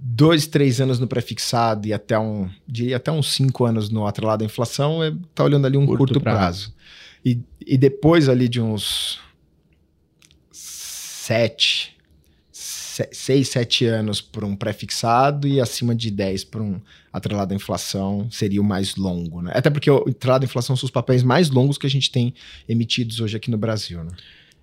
dois, 0.02 0.48
três 0.48 0.82
anos 0.82 1.00
no 1.00 1.08
prefixado 1.08 1.88
e 1.88 1.94
até 1.94 2.18
um, 2.18 2.50
diria 2.68 2.98
até 2.98 3.12
uns 3.12 3.34
cinco 3.34 3.66
anos 3.66 3.90
no 3.90 4.08
atrelado 4.08 4.44
à 4.44 4.46
inflação, 4.46 5.04
é, 5.04 5.14
tá 5.36 5.44
olhando 5.44 5.68
ali 5.68 5.78
um 5.78 5.86
curto, 5.86 6.00
curto 6.00 6.22
prazo. 6.22 6.40
prazo. 6.40 6.74
E, 7.24 7.40
e 7.66 7.78
depois 7.78 8.28
ali 8.28 8.50
de 8.50 8.60
uns 8.60 9.20
sete, 10.52 11.96
6, 13.12 13.48
7 13.50 13.86
anos 13.86 14.22
para 14.22 14.46
um 14.46 14.56
pré-fixado 14.56 15.48
e 15.48 15.60
acima 15.60 15.96
de 15.96 16.12
10 16.12 16.44
para 16.46 16.62
um 16.62 16.80
atrelado 17.12 17.54
à 17.54 17.56
inflação 17.56 18.28
seria 18.32 18.62
o 18.62 18.64
mais 18.64 18.96
longo, 18.96 19.42
né? 19.42 19.52
Até 19.54 19.70
porque 19.70 19.90
o 19.90 20.08
atrelado 20.08 20.44
à 20.44 20.46
inflação 20.46 20.76
são 20.76 20.86
os 20.86 20.92
papéis 20.92 21.24
mais 21.24 21.50
longos 21.50 21.78
que 21.78 21.88
a 21.88 21.90
gente 21.90 22.12
tem 22.12 22.34
emitidos 22.68 23.20
hoje 23.20 23.38
aqui 23.38 23.52
no 23.52 23.58
Brasil, 23.58 24.04
né? 24.04 24.12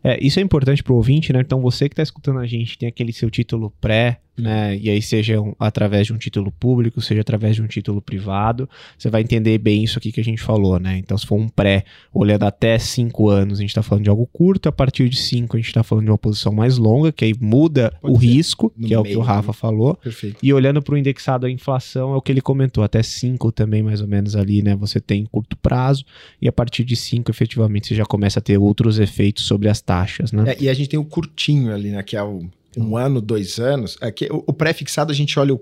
É, 0.03 0.19
isso 0.25 0.39
é 0.39 0.43
importante 0.43 0.83
para 0.83 0.93
o 0.93 0.97
ouvinte, 0.97 1.33
né? 1.33 1.41
Então 1.41 1.61
você 1.61 1.89
que 1.89 1.93
está 1.93 2.03
escutando 2.03 2.39
a 2.39 2.47
gente 2.47 2.79
tem 2.79 2.89
aquele 2.89 3.13
seu 3.13 3.31
título 3.31 3.73
pré, 3.81 4.21
né? 4.39 4.77
E 4.77 4.89
aí 4.89 5.03
seja 5.03 5.41
um, 5.41 5.55
através 5.59 6.07
de 6.07 6.13
um 6.13 6.19
título 6.19 6.53
público, 6.53 7.01
seja 7.01 7.21
através 7.21 7.57
de 7.57 7.63
um 7.63 7.67
título 7.67 8.01
privado, 8.01 8.69
você 8.97 9.11
vai 9.11 9.23
entender 9.23 9.59
bem 9.59 9.83
isso 9.83 9.99
aqui 9.99 10.13
que 10.13 10.21
a 10.21 10.25
gente 10.25 10.41
falou, 10.41 10.79
né? 10.79 10.97
Então 10.99 11.19
se 11.19 11.27
for 11.27 11.37
um 11.37 11.49
pré, 11.49 11.85
olhando 12.15 12.45
até 12.45 12.79
5 12.79 13.29
anos, 13.29 13.59
a 13.59 13.63
gente 13.63 13.71
está 13.71 13.83
falando 13.83 14.05
de 14.05 14.11
algo 14.11 14.27
curto, 14.27 14.69
a 14.69 14.73
partir 14.73 15.09
de 15.09 15.19
5 15.19 15.57
a 15.57 15.59
gente 15.59 15.69
está 15.69 15.83
falando 15.83 16.05
de 16.05 16.11
uma 16.11 16.19
posição 16.19 16.53
mais 16.53 16.79
longa, 16.79 17.11
que 17.11 17.25
aí 17.25 17.35
muda 17.41 17.93
Pode 18.01 18.15
o 18.15 18.21
ser. 18.21 18.27
risco, 18.27 18.73
no 18.77 18.87
que 18.87 18.95
é 18.95 18.99
o 18.99 19.03
que 19.03 19.17
o 19.17 19.21
Rafa 19.21 19.49
né? 19.49 19.55
falou. 19.55 19.97
Perfeito. 19.97 20.39
E 20.43 20.53
olhando 20.53 20.81
para 20.81 20.95
o 20.95 20.99
indexado 20.99 21.47
à 21.47 21.51
inflação, 21.51 22.13
é 22.13 22.17
o 22.17 22.23
que 22.23 22.31
ele 22.31 22.41
comentou, 22.41 22.85
até 22.85 23.03
5 23.03 23.51
também 23.51 23.83
mais 23.83 24.01
ou 24.01 24.07
menos 24.07 24.37
ali, 24.37 24.63
né? 24.63 24.77
Você 24.77 25.01
tem 25.01 25.25
curto 25.27 25.57
prazo 25.57 26.05
e 26.41 26.47
a 26.47 26.53
partir 26.53 26.85
de 26.85 26.95
5 26.95 27.31
efetivamente 27.31 27.89
você 27.89 27.95
já 27.95 28.05
começa 28.05 28.39
a 28.39 28.43
ter 28.43 28.57
outros 28.57 28.99
efeitos 29.01 29.45
sobre 29.45 29.69
as 29.69 29.81
taxas, 29.89 30.33
né? 30.33 30.53
É, 30.53 30.57
e 30.61 30.69
a 30.69 30.75
gente 30.75 30.91
tem 30.91 30.99
o 30.99 31.05
curtinho 31.05 31.73
ali, 31.73 31.91
né? 31.91 32.03
Que 32.03 32.15
é 32.15 32.23
o 32.23 32.47
um 32.77 32.95
ano, 32.95 33.23
dois 33.23 33.59
anos. 33.59 33.97
Aqui, 34.03 34.27
é 34.27 34.33
o, 34.33 34.45
o 34.47 34.53
pré-fixado 34.53 35.11
a 35.11 35.15
gente 35.15 35.39
olha 35.39 35.55
o, 35.55 35.61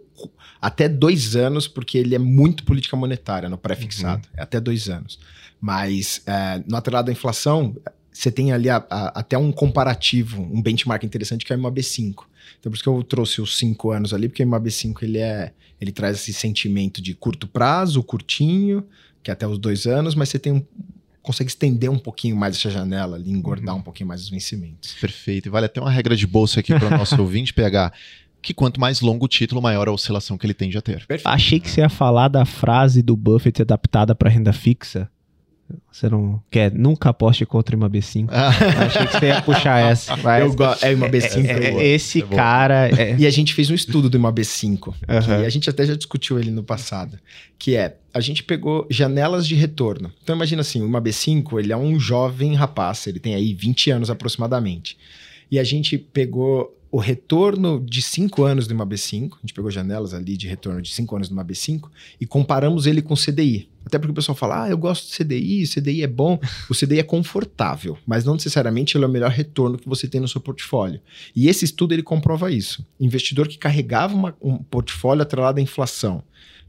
até 0.60 0.88
dois 0.88 1.36
anos, 1.36 1.68
porque 1.68 1.96
ele 1.96 2.12
é 2.12 2.18
muito 2.18 2.64
política 2.64 2.96
monetária 2.96 3.48
no 3.48 3.56
pré-fixado. 3.56 4.26
Uhum. 4.26 4.34
É 4.36 4.42
até 4.42 4.60
dois 4.60 4.88
anos. 4.88 5.20
Mas 5.60 6.22
é, 6.26 6.60
no 6.68 6.76
atrelado 6.76 7.06
da 7.06 7.12
inflação, 7.12 7.76
você 8.12 8.32
tem 8.32 8.52
ali 8.52 8.68
a, 8.68 8.84
a, 8.90 9.20
até 9.20 9.38
um 9.38 9.52
comparativo, 9.52 10.42
um 10.42 10.60
benchmark 10.60 11.04
interessante 11.04 11.44
que 11.44 11.52
é 11.52 11.56
o 11.56 11.60
MAB5. 11.60 12.24
Então, 12.58 12.70
por 12.70 12.74
isso 12.74 12.82
que 12.82 12.88
eu 12.88 13.02
trouxe 13.04 13.40
os 13.40 13.56
cinco 13.56 13.92
anos 13.92 14.12
ali, 14.12 14.28
porque 14.28 14.42
o 14.42 14.46
MAB5 14.46 15.02
ele, 15.02 15.18
é, 15.18 15.52
ele 15.80 15.92
traz 15.92 16.16
esse 16.16 16.32
sentimento 16.32 17.00
de 17.00 17.14
curto 17.14 17.46
prazo, 17.46 18.02
curtinho, 18.02 18.84
que 19.22 19.30
é 19.30 19.32
até 19.32 19.46
os 19.46 19.58
dois 19.58 19.86
anos, 19.86 20.16
mas 20.16 20.28
você 20.28 20.38
tem 20.38 20.52
um, 20.52 20.64
consegue 21.26 21.50
estender 21.50 21.90
um 21.90 21.98
pouquinho 21.98 22.36
mais 22.36 22.56
essa 22.56 22.70
janela 22.70 23.16
ali, 23.16 23.30
engordar 23.30 23.74
uhum. 23.74 23.80
um 23.80 23.84
pouquinho 23.84 24.06
mais 24.06 24.22
os 24.22 24.30
vencimentos. 24.30 24.94
Perfeito. 24.94 25.46
E 25.46 25.50
vale 25.50 25.66
até 25.66 25.80
uma 25.80 25.90
regra 25.90 26.14
de 26.16 26.26
bolsa 26.26 26.60
aqui 26.60 26.72
para 26.72 26.86
o 26.86 26.98
nosso 26.98 27.16
ouvinte 27.20 27.52
pegar 27.52 27.92
que 28.40 28.54
quanto 28.54 28.80
mais 28.80 29.00
longo 29.00 29.24
o 29.24 29.28
título, 29.28 29.60
maior 29.60 29.88
a 29.88 29.92
oscilação 29.92 30.38
que 30.38 30.46
ele 30.46 30.54
tende 30.54 30.78
a 30.78 30.80
ter. 30.80 31.04
Perfeito. 31.04 31.26
Achei 31.26 31.58
que 31.58 31.68
você 31.68 31.80
ia 31.80 31.88
falar 31.88 32.28
da 32.28 32.44
frase 32.44 33.02
do 33.02 33.16
Buffett 33.16 33.60
adaptada 33.60 34.14
para 34.14 34.30
renda 34.30 34.52
fixa. 34.52 35.10
Você 35.90 36.08
não 36.08 36.42
quer 36.50 36.72
nunca 36.72 37.10
aposte 37.10 37.44
contra 37.46 37.76
uma 37.76 37.88
B5. 37.88 38.28
Ah. 38.30 38.48
Achei 38.86 39.06
que 39.06 39.12
você 39.18 39.26
ia 39.26 39.42
puxar 39.42 39.80
essa. 39.80 40.16
Mas... 40.16 40.42
Eu 40.44 40.54
go... 40.54 40.64
É 40.82 40.94
uma 40.94 41.08
B5. 41.08 41.44
É, 41.44 41.50
é, 41.50 41.74
é 41.74 41.86
esse 41.86 42.22
é 42.22 42.26
cara. 42.26 42.88
É... 42.88 43.16
E 43.18 43.26
a 43.26 43.30
gente 43.30 43.54
fez 43.54 43.70
um 43.70 43.74
estudo 43.74 44.10
do 44.10 44.18
uma 44.18 44.32
B5. 44.32 44.88
Uhum. 44.88 44.94
a 45.44 45.48
gente 45.48 45.68
até 45.68 45.86
já 45.86 45.94
discutiu 45.94 46.38
ele 46.38 46.50
no 46.50 46.62
passado. 46.62 47.18
Que 47.58 47.76
é 47.76 47.96
a 48.12 48.20
gente 48.20 48.42
pegou 48.42 48.86
janelas 48.88 49.46
de 49.46 49.54
retorno. 49.54 50.10
Então 50.22 50.34
imagina 50.34 50.62
assim, 50.62 50.82
uma 50.82 51.02
B5 51.02 51.58
ele 51.58 51.72
é 51.72 51.76
um 51.76 52.00
jovem 52.00 52.54
rapaz, 52.54 53.06
ele 53.06 53.20
tem 53.20 53.34
aí 53.34 53.52
20 53.52 53.90
anos 53.90 54.10
aproximadamente. 54.10 54.96
E 55.50 55.58
a 55.58 55.64
gente 55.64 55.98
pegou 55.98 56.74
o 56.96 56.98
retorno 56.98 57.84
de 57.84 58.00
5 58.00 58.42
anos 58.42 58.66
de 58.66 58.72
uma 58.72 58.86
B5, 58.86 59.34
a 59.34 59.40
gente 59.42 59.52
pegou 59.52 59.70
janelas 59.70 60.14
ali 60.14 60.34
de 60.34 60.48
retorno 60.48 60.80
de 60.80 60.90
5 60.94 61.14
anos 61.14 61.28
de 61.28 61.34
uma 61.34 61.44
B5 61.44 61.90
e 62.18 62.24
comparamos 62.24 62.86
ele 62.86 63.02
com 63.02 63.12
o 63.12 63.16
CDI. 63.18 63.68
Até 63.84 63.98
porque 63.98 64.12
o 64.12 64.14
pessoal 64.14 64.34
fala, 64.34 64.64
ah, 64.64 64.70
eu 64.70 64.78
gosto 64.78 65.06
de 65.06 65.14
CDI, 65.14 65.64
o 65.64 65.68
CDI 65.68 66.02
é 66.04 66.06
bom. 66.06 66.40
O 66.70 66.74
CDI 66.74 67.00
é 67.00 67.02
confortável, 67.02 67.98
mas 68.06 68.24
não 68.24 68.32
necessariamente 68.32 68.96
ele 68.96 69.04
é 69.04 69.08
o 69.08 69.10
melhor 69.10 69.30
retorno 69.30 69.76
que 69.76 69.86
você 69.86 70.08
tem 70.08 70.22
no 70.22 70.26
seu 70.26 70.40
portfólio. 70.40 70.98
E 71.34 71.50
esse 71.50 71.66
estudo 71.66 71.92
ele 71.92 72.02
comprova 72.02 72.50
isso. 72.50 72.82
Investidor 72.98 73.46
que 73.46 73.58
carregava 73.58 74.14
uma, 74.14 74.34
um 74.40 74.56
portfólio 74.56 75.20
atrelado 75.20 75.58
à 75.58 75.62
inflação, 75.62 76.22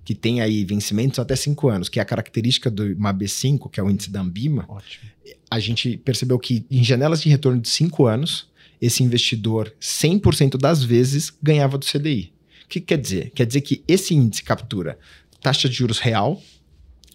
que 0.03 0.13
tem 0.13 0.41
aí 0.41 0.65
vencimentos 0.65 1.19
até 1.19 1.37
5 1.37 1.69
anos, 1.69 1.87
que 1.87 1.99
é 1.99 2.01
a 2.01 2.05
característica 2.05 2.69
do 2.69 2.83
uma 2.97 3.13
B5, 3.13 3.69
que 3.71 3.79
é 3.79 3.83
o 3.83 3.89
índice 3.89 4.11
da 4.11 4.19
Ambima, 4.19 4.65
Ótimo. 4.67 5.09
a 5.49 5.57
gente 5.57 5.95
percebeu 5.95 6.37
que 6.37 6.65
em 6.69 6.83
janelas 6.83 7.21
de 7.21 7.29
retorno 7.29 7.61
de 7.61 7.69
5 7.69 8.05
anos, 8.05 8.49
esse 8.81 9.03
investidor 9.03 9.73
100% 9.81 10.57
das 10.57 10.83
vezes 10.83 11.31
ganhava 11.41 11.77
do 11.77 11.85
CDI. 11.85 12.33
O 12.65 12.67
que 12.67 12.81
quer 12.81 12.97
dizer? 12.97 13.31
Quer 13.31 13.45
dizer 13.45 13.61
que 13.61 13.83
esse 13.87 14.13
índice 14.13 14.43
captura 14.43 14.97
taxa 15.41 15.69
de 15.69 15.75
juros 15.75 15.99
real, 15.99 16.41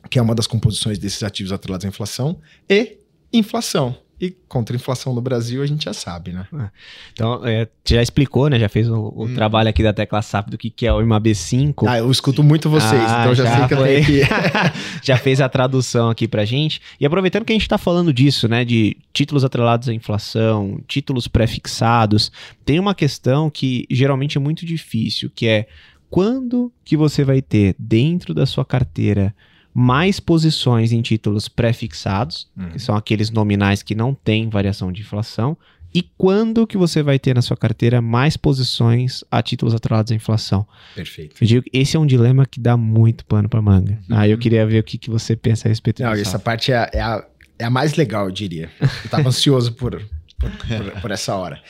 que 0.08 0.18
é 0.18 0.22
uma 0.22 0.34
das 0.34 0.46
composições 0.46 0.98
desses 0.98 1.22
ativos 1.22 1.52
atrelados 1.52 1.84
à 1.84 1.88
inflação, 1.88 2.40
e 2.68 2.98
inflação. 3.32 3.96
E 4.22 4.30
contra 4.46 4.76
a 4.76 4.78
inflação 4.78 5.12
no 5.12 5.20
Brasil 5.20 5.64
a 5.64 5.66
gente 5.66 5.86
já 5.86 5.92
sabe, 5.92 6.30
né? 6.30 6.46
É. 6.54 6.70
Então, 7.12 7.44
é, 7.44 7.66
você 7.82 7.96
já 7.96 8.02
explicou, 8.02 8.48
né? 8.48 8.56
Já 8.56 8.68
fez 8.68 8.88
o, 8.88 8.94
o 8.94 9.24
hum. 9.24 9.34
trabalho 9.34 9.68
aqui 9.68 9.82
da 9.82 9.92
Tecla 9.92 10.22
SAP 10.22 10.48
do 10.48 10.56
que, 10.56 10.70
que 10.70 10.86
é 10.86 10.92
o 10.92 11.00
IMAB5. 11.00 11.88
Ah, 11.88 11.98
eu 11.98 12.08
escuto 12.08 12.40
muito 12.40 12.70
vocês, 12.70 13.02
ah, 13.04 13.22
então 13.22 13.34
já, 13.34 13.44
já 13.44 13.56
sei 13.56 13.66
que 13.66 13.74
foi. 13.74 13.98
eu 13.98 14.04
tenho 14.04 14.22
que... 14.22 15.02
já 15.02 15.16
fez 15.16 15.40
a 15.40 15.48
tradução 15.48 16.08
aqui 16.08 16.28
pra 16.28 16.44
gente. 16.44 16.80
E 17.00 17.04
aproveitando 17.04 17.44
que 17.44 17.52
a 17.52 17.56
gente 17.56 17.66
tá 17.66 17.76
falando 17.76 18.12
disso, 18.12 18.46
né? 18.46 18.64
De 18.64 18.96
títulos 19.12 19.42
atrelados 19.42 19.88
à 19.88 19.92
inflação, 19.92 20.80
títulos 20.86 21.26
pré-fixados, 21.26 22.30
tem 22.64 22.78
uma 22.78 22.94
questão 22.94 23.50
que 23.50 23.84
geralmente 23.90 24.38
é 24.38 24.40
muito 24.40 24.64
difícil, 24.64 25.32
que 25.34 25.48
é 25.48 25.66
quando 26.08 26.72
que 26.84 26.96
você 26.96 27.24
vai 27.24 27.42
ter 27.42 27.74
dentro 27.76 28.32
da 28.32 28.46
sua 28.46 28.64
carteira 28.64 29.34
mais 29.74 30.20
posições 30.20 30.92
em 30.92 31.00
títulos 31.00 31.48
pré-fixados, 31.48 32.48
uhum. 32.56 32.70
que 32.70 32.78
são 32.78 32.94
aqueles 32.94 33.30
nominais 33.30 33.82
que 33.82 33.94
não 33.94 34.14
têm 34.14 34.48
variação 34.48 34.92
de 34.92 35.00
inflação, 35.00 35.56
e 35.94 36.02
quando 36.16 36.66
que 36.66 36.76
você 36.76 37.02
vai 37.02 37.18
ter 37.18 37.34
na 37.34 37.42
sua 37.42 37.56
carteira 37.56 38.00
mais 38.00 38.36
posições 38.36 39.22
a 39.30 39.42
títulos 39.42 39.74
atrelados 39.74 40.10
à 40.10 40.14
inflação? 40.14 40.66
Perfeito. 40.94 41.36
Eu 41.40 41.46
digo, 41.46 41.66
esse 41.72 41.96
é 41.96 42.00
um 42.00 42.06
dilema 42.06 42.46
que 42.46 42.58
dá 42.58 42.76
muito 42.76 43.26
pano 43.26 43.48
para 43.48 43.60
manga. 43.60 43.98
Uhum. 44.08 44.16
Aí 44.16 44.30
eu 44.30 44.38
queria 44.38 44.66
ver 44.66 44.80
o 44.80 44.82
que, 44.82 44.96
que 44.96 45.10
você 45.10 45.36
pensa 45.36 45.68
a 45.68 45.70
respeito 45.70 46.02
Não, 46.02 46.12
disso. 46.12 46.28
Essa 46.28 46.38
parte 46.38 46.72
é, 46.72 46.88
é, 46.94 47.00
a, 47.00 47.26
é 47.58 47.64
a 47.64 47.70
mais 47.70 47.94
legal, 47.94 48.26
eu 48.26 48.30
diria. 48.30 48.70
Eu 48.80 48.88
estava 49.04 49.28
ansioso 49.28 49.72
por, 49.72 50.02
por, 50.38 50.50
por, 50.50 51.00
por 51.02 51.10
essa 51.10 51.34
hora. 51.34 51.62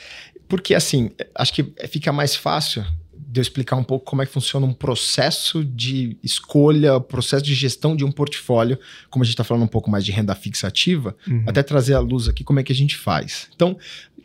Porque, 0.47 0.73
assim, 0.73 1.11
acho 1.35 1.53
que 1.53 1.73
fica 1.89 2.13
mais 2.13 2.35
fácil 2.35 2.85
de 3.33 3.39
eu 3.39 3.41
explicar 3.41 3.75
um 3.75 3.83
pouco 3.83 4.05
como 4.05 4.21
é 4.21 4.27
que 4.27 4.31
funciona 4.31 4.63
um 4.63 4.73
processo 4.73 5.65
de 5.65 6.15
escolha, 6.21 6.99
processo 6.99 7.43
de 7.43 7.55
gestão 7.55 7.95
de 7.95 8.05
um 8.05 8.11
portfólio, 8.11 8.77
como 9.09 9.23
a 9.23 9.25
gente 9.25 9.33
está 9.33 9.43
falando 9.43 9.63
um 9.63 9.67
pouco 9.67 9.89
mais 9.89 10.05
de 10.05 10.11
renda 10.11 10.35
fixa 10.35 10.67
ativa, 10.67 11.17
uhum. 11.27 11.43
até 11.47 11.63
trazer 11.63 11.95
à 11.95 11.99
luz 11.99 12.27
aqui 12.27 12.43
como 12.43 12.59
é 12.59 12.63
que 12.63 12.71
a 12.71 12.75
gente 12.75 12.95
faz. 12.95 13.47
Então, 13.55 13.75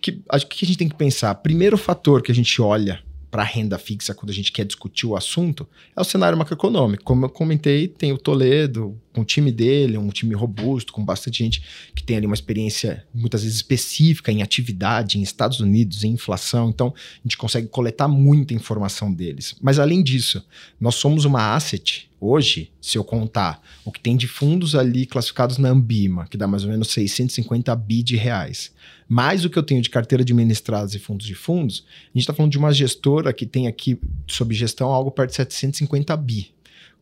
que, 0.03 0.21
acho 0.29 0.47
que 0.47 0.63
a 0.63 0.69
gente 0.69 0.77
tem 0.77 0.89
que 0.91 0.95
pensar? 0.95 1.35
Primeiro 1.37 1.79
fator 1.79 2.21
que 2.21 2.31
a 2.31 2.35
gente 2.35 2.61
olha 2.61 3.03
para 3.31 3.41
a 3.41 3.47
renda 3.47 3.79
fixa 3.79 4.15
quando 4.15 4.29
a 4.29 4.35
gente 4.35 4.53
quer 4.53 4.67
discutir 4.67 5.07
o 5.07 5.17
assunto 5.17 5.67
é 5.97 6.01
o 6.03 6.05
cenário 6.05 6.37
macroeconômico. 6.37 7.03
Como 7.03 7.25
eu 7.25 7.31
comentei, 7.31 7.89
tem 7.89 8.13
o 8.13 8.19
Toledo 8.19 8.95
com 9.19 9.23
o 9.23 9.25
time 9.25 9.51
dele, 9.51 9.99
um 9.99 10.11
time 10.11 10.33
robusto, 10.35 10.93
com 10.93 11.05
bastante 11.05 11.39
gente 11.43 11.63
que 11.93 12.05
tem 12.05 12.17
ali 12.17 12.27
uma 12.27 12.35
experiência 12.35 13.05
muitas 13.13 13.43
vezes 13.43 13.57
específica 13.57 14.31
em 14.31 14.43
atividade, 14.43 15.19
em 15.19 15.23
Estados 15.23 15.59
Unidos, 15.59 16.05
em 16.05 16.13
inflação. 16.13 16.71
Então, 16.71 16.95
a 16.97 17.23
gente 17.25 17.37
consegue 17.37 17.67
coletar 17.67 18.07
muita 18.07 18.55
informação 18.55 19.13
deles. 19.13 19.57
Mas 19.61 19.81
além 19.81 20.03
disso, 20.05 20.45
nós 20.81 20.95
somos 20.95 21.25
uma 21.25 21.55
asset 21.55 22.09
hoje, 22.21 22.71
se 22.81 22.97
eu 22.97 23.05
contar 23.05 23.61
o 23.85 23.91
que 23.91 24.01
tem 24.01 24.17
de 24.17 24.29
fundos 24.29 24.75
ali 24.75 25.07
classificados 25.07 25.59
na 25.59 25.71
Ambima, 25.71 26.27
que 26.27 26.37
dá 26.37 26.47
mais 26.47 26.65
ou 26.65 26.71
menos 26.71 26.89
650 26.89 27.75
bi 27.77 28.03
de 28.03 28.17
reais, 28.17 28.73
mais 29.09 29.45
o 29.45 29.51
que 29.51 29.59
eu 29.59 29.63
tenho 29.63 29.83
de 29.83 29.91
carteira 29.91 30.23
administradas 30.23 30.95
e 30.95 30.99
fundos 30.99 31.27
de 31.27 31.35
fundos, 31.35 31.85
a 31.89 32.19
gente 32.19 32.23
está 32.23 32.35
falando 32.35 32.53
de 32.53 32.59
uma 32.59 32.73
gestora 32.73 33.33
que 33.33 33.47
tem 33.47 33.67
aqui 33.67 33.99
sob 34.29 34.55
gestão 34.55 34.89
algo 34.89 35.11
perto 35.11 35.31
de 35.31 35.37
750 35.37 36.17
bi. 36.17 36.53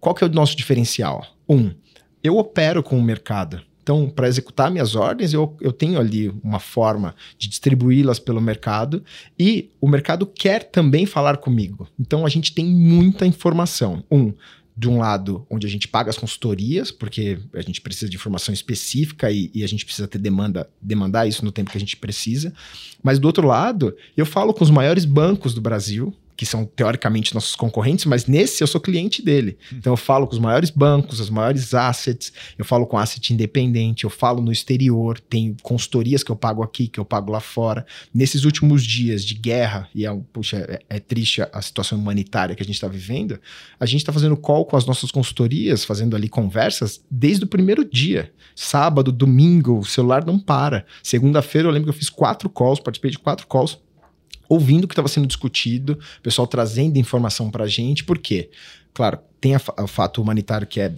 Qual 0.00 0.14
que 0.14 0.22
é 0.22 0.26
o 0.26 0.30
nosso 0.30 0.56
diferencial? 0.56 1.26
Um, 1.48 1.72
eu 2.26 2.36
opero 2.38 2.82
com 2.82 2.98
o 2.98 3.02
mercado. 3.02 3.60
Então, 3.82 4.08
para 4.08 4.26
executar 4.26 4.68
minhas 4.68 4.96
ordens, 4.96 5.32
eu, 5.32 5.56
eu 5.60 5.72
tenho 5.72 6.00
ali 6.00 6.28
uma 6.42 6.58
forma 6.58 7.14
de 7.38 7.48
distribuí-las 7.48 8.18
pelo 8.18 8.40
mercado 8.40 9.00
e 9.38 9.70
o 9.80 9.88
mercado 9.88 10.26
quer 10.26 10.64
também 10.64 11.06
falar 11.06 11.36
comigo. 11.36 11.88
Então, 11.96 12.26
a 12.26 12.28
gente 12.28 12.52
tem 12.52 12.66
muita 12.66 13.24
informação. 13.24 14.02
Um, 14.10 14.32
de 14.76 14.88
um 14.88 14.98
lado, 14.98 15.46
onde 15.48 15.66
a 15.66 15.70
gente 15.70 15.88
paga 15.88 16.10
as 16.10 16.18
consultorias, 16.18 16.90
porque 16.90 17.38
a 17.54 17.62
gente 17.62 17.80
precisa 17.80 18.10
de 18.10 18.16
informação 18.16 18.52
específica 18.52 19.30
e, 19.30 19.50
e, 19.54 19.64
a 19.64 19.66
gente 19.66 19.86
precisa 19.86 20.06
ter 20.06 20.18
demanda, 20.18 20.68
demandar 20.82 21.26
isso 21.26 21.42
no 21.44 21.50
tempo 21.50 21.70
que 21.70 21.78
a 21.78 21.80
gente 21.80 21.96
precisa. 21.96 22.52
Mas 23.02 23.18
do 23.18 23.26
outro 23.26 23.46
lado, 23.46 23.96
eu 24.14 24.26
falo 24.26 24.52
com 24.52 24.62
os 24.62 24.70
maiores 24.70 25.06
bancos 25.06 25.54
do 25.54 25.62
Brasil, 25.62 26.14
que 26.36 26.44
são 26.44 26.64
teoricamente 26.64 27.34
nossos 27.34 27.56
concorrentes, 27.56 28.04
mas 28.04 28.26
nesse 28.26 28.62
eu 28.62 28.66
sou 28.66 28.80
cliente 28.80 29.22
dele. 29.22 29.56
Hum. 29.72 29.76
Então 29.78 29.92
eu 29.92 29.96
falo 29.96 30.26
com 30.26 30.34
os 30.34 30.38
maiores 30.38 30.70
bancos, 30.70 31.18
os 31.18 31.30
maiores 31.30 31.72
assets, 31.74 32.32
eu 32.58 32.64
falo 32.64 32.86
com 32.86 32.98
asset 32.98 33.32
independente, 33.32 34.04
eu 34.04 34.10
falo 34.10 34.42
no 34.42 34.52
exterior, 34.52 35.18
tem 35.18 35.56
consultorias 35.62 36.22
que 36.22 36.30
eu 36.30 36.36
pago 36.36 36.62
aqui, 36.62 36.88
que 36.88 37.00
eu 37.00 37.04
pago 37.04 37.32
lá 37.32 37.40
fora. 37.40 37.86
Nesses 38.12 38.44
últimos 38.44 38.84
dias 38.84 39.24
de 39.24 39.34
guerra, 39.34 39.88
e 39.94 40.06
é, 40.06 40.14
puxa, 40.32 40.58
é, 40.58 40.96
é 40.96 41.00
triste 41.00 41.40
a 41.40 41.62
situação 41.62 41.98
humanitária 41.98 42.54
que 42.54 42.62
a 42.62 42.66
gente 42.66 42.74
está 42.74 42.88
vivendo, 42.88 43.40
a 43.80 43.86
gente 43.86 44.00
está 44.00 44.12
fazendo 44.12 44.36
call 44.36 44.66
com 44.66 44.76
as 44.76 44.84
nossas 44.84 45.10
consultorias, 45.10 45.84
fazendo 45.84 46.14
ali 46.14 46.28
conversas 46.28 47.02
desde 47.10 47.44
o 47.44 47.48
primeiro 47.48 47.84
dia. 47.84 48.32
Sábado, 48.54 49.10
domingo, 49.12 49.78
o 49.78 49.84
celular 49.84 50.24
não 50.24 50.38
para. 50.38 50.84
Segunda-feira 51.02 51.68
eu 51.68 51.72
lembro 51.72 51.90
que 51.90 51.96
eu 51.96 51.98
fiz 51.98 52.10
quatro 52.10 52.48
calls, 52.48 52.80
participei 52.80 53.10
de 53.10 53.18
quatro 53.18 53.46
calls 53.46 53.78
ouvindo 54.48 54.84
o 54.84 54.88
que 54.88 54.92
estava 54.92 55.08
sendo 55.08 55.26
discutido, 55.26 55.98
o 56.18 56.22
pessoal 56.22 56.46
trazendo 56.46 56.98
informação 56.98 57.50
para 57.50 57.64
a 57.64 57.68
gente, 57.68 58.04
por 58.04 58.18
quê? 58.18 58.50
Claro, 58.94 59.18
tem 59.40 59.54
a, 59.54 59.60
o 59.82 59.86
fato 59.86 60.22
humanitário 60.22 60.66
que 60.66 60.80
é 60.80 60.94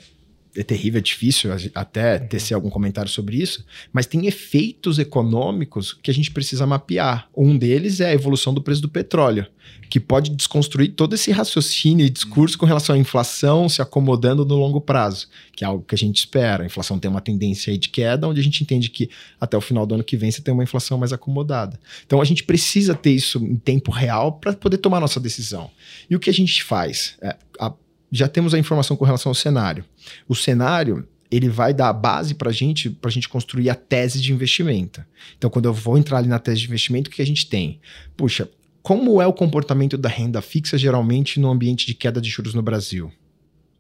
é 0.59 0.65
terrível, 0.65 0.99
é 0.99 1.03
difícil 1.03 1.51
até 1.75 2.19
uhum. 2.19 2.27
tecer 2.27 2.55
algum 2.55 2.69
comentário 2.69 3.11
sobre 3.11 3.37
isso, 3.37 3.65
mas 3.93 4.07
tem 4.07 4.27
efeitos 4.27 4.99
econômicos 4.99 5.93
que 5.93 6.11
a 6.11 6.15
gente 6.15 6.31
precisa 6.31 6.67
mapear. 6.67 7.29
Um 7.37 7.57
deles 7.57 8.01
é 8.01 8.07
a 8.07 8.13
evolução 8.13 8.53
do 8.53 8.61
preço 8.61 8.83
do 8.83 8.89
petróleo, 8.89 9.47
que 9.89 10.01
pode 10.01 10.31
desconstruir 10.31 10.93
todo 10.93 11.15
esse 11.15 11.31
raciocínio 11.31 12.05
e 12.05 12.11
discurso 12.11 12.59
com 12.59 12.67
relação 12.67 12.95
à 12.95 12.99
inflação 12.99 13.69
se 13.69 13.81
acomodando 13.81 14.45
no 14.45 14.57
longo 14.57 14.81
prazo, 14.81 15.29
que 15.55 15.65
é 15.65 15.67
algo 15.67 15.85
que 15.85 15.95
a 15.95 15.99
gente 15.99 16.17
espera. 16.17 16.65
A 16.65 16.67
inflação 16.67 16.99
tem 16.99 17.11
uma 17.11 17.21
tendência 17.21 17.77
de 17.79 17.89
queda, 17.89 18.27
onde 18.27 18.41
a 18.41 18.45
gente 18.45 18.63
entende 18.63 18.91
que 18.91 19.09
até 19.41 19.57
o 19.57 19.61
final 19.61 19.87
do 19.87 19.95
ano 19.95 20.05
que 20.05 20.17
vem 20.17 20.31
você 20.31 20.43
tem 20.43 20.53
uma 20.53 20.65
inflação 20.65 20.99
mais 20.99 21.13
acomodada. 21.13 21.79
Então 22.05 22.21
a 22.21 22.25
gente 22.25 22.43
precisa 22.43 22.95
ter 22.95 23.13
isso 23.13 23.39
em 23.39 23.57
tempo 23.57 23.91
real 23.91 24.33
para 24.33 24.53
poder 24.53 24.79
tomar 24.79 24.99
nossa 25.01 25.21
decisão. 25.21 25.71
E 26.11 26.17
o 26.17 26.21
que 26.21 26.31
a 26.31 26.35
gente 26.35 26.65
faz? 26.65 27.17
É, 27.23 27.37
a 27.61 27.73
já 28.11 28.29
temos 28.29 28.55
a 28.55 28.59
informação 28.59 28.97
com 28.97 29.05
relação 29.05 29.31
ao 29.31 29.35
cenário. 29.35 29.85
O 30.29 30.35
cenário 30.35 31.07
ele 31.31 31.49
vai 31.49 31.75
dar 31.75 31.89
a 31.89 31.93
base 31.93 32.35
para 32.35 32.51
gente, 32.51 32.97
a 33.03 33.11
gente 33.11 33.29
construir 33.29 33.69
a 33.69 33.75
tese 33.75 34.21
de 34.21 34.33
investimento. 34.33 35.05
Então, 35.37 35.51
quando 35.51 35.67
eu 35.67 35.75
vou 35.75 35.99
entrar 35.99 36.19
ali 36.19 36.29
na 36.29 36.39
tese 36.39 36.61
de 36.61 36.67
investimento, 36.67 37.11
o 37.11 37.13
que 37.13 37.21
a 37.21 37.27
gente 37.27 37.47
tem? 37.47 37.81
Puxa, 38.17 38.49
como 38.83 39.21
é 39.21 39.27
o 39.27 39.33
comportamento 39.33 39.99
da 39.99 40.09
renda 40.09 40.41
fixa 40.41 40.79
geralmente 40.79 41.39
no 41.39 41.51
ambiente 41.51 41.87
de 41.87 41.95
queda 41.95 42.21
de 42.21 42.31
juros 42.31 42.55
no 42.55 42.63
Brasil? 42.63 43.13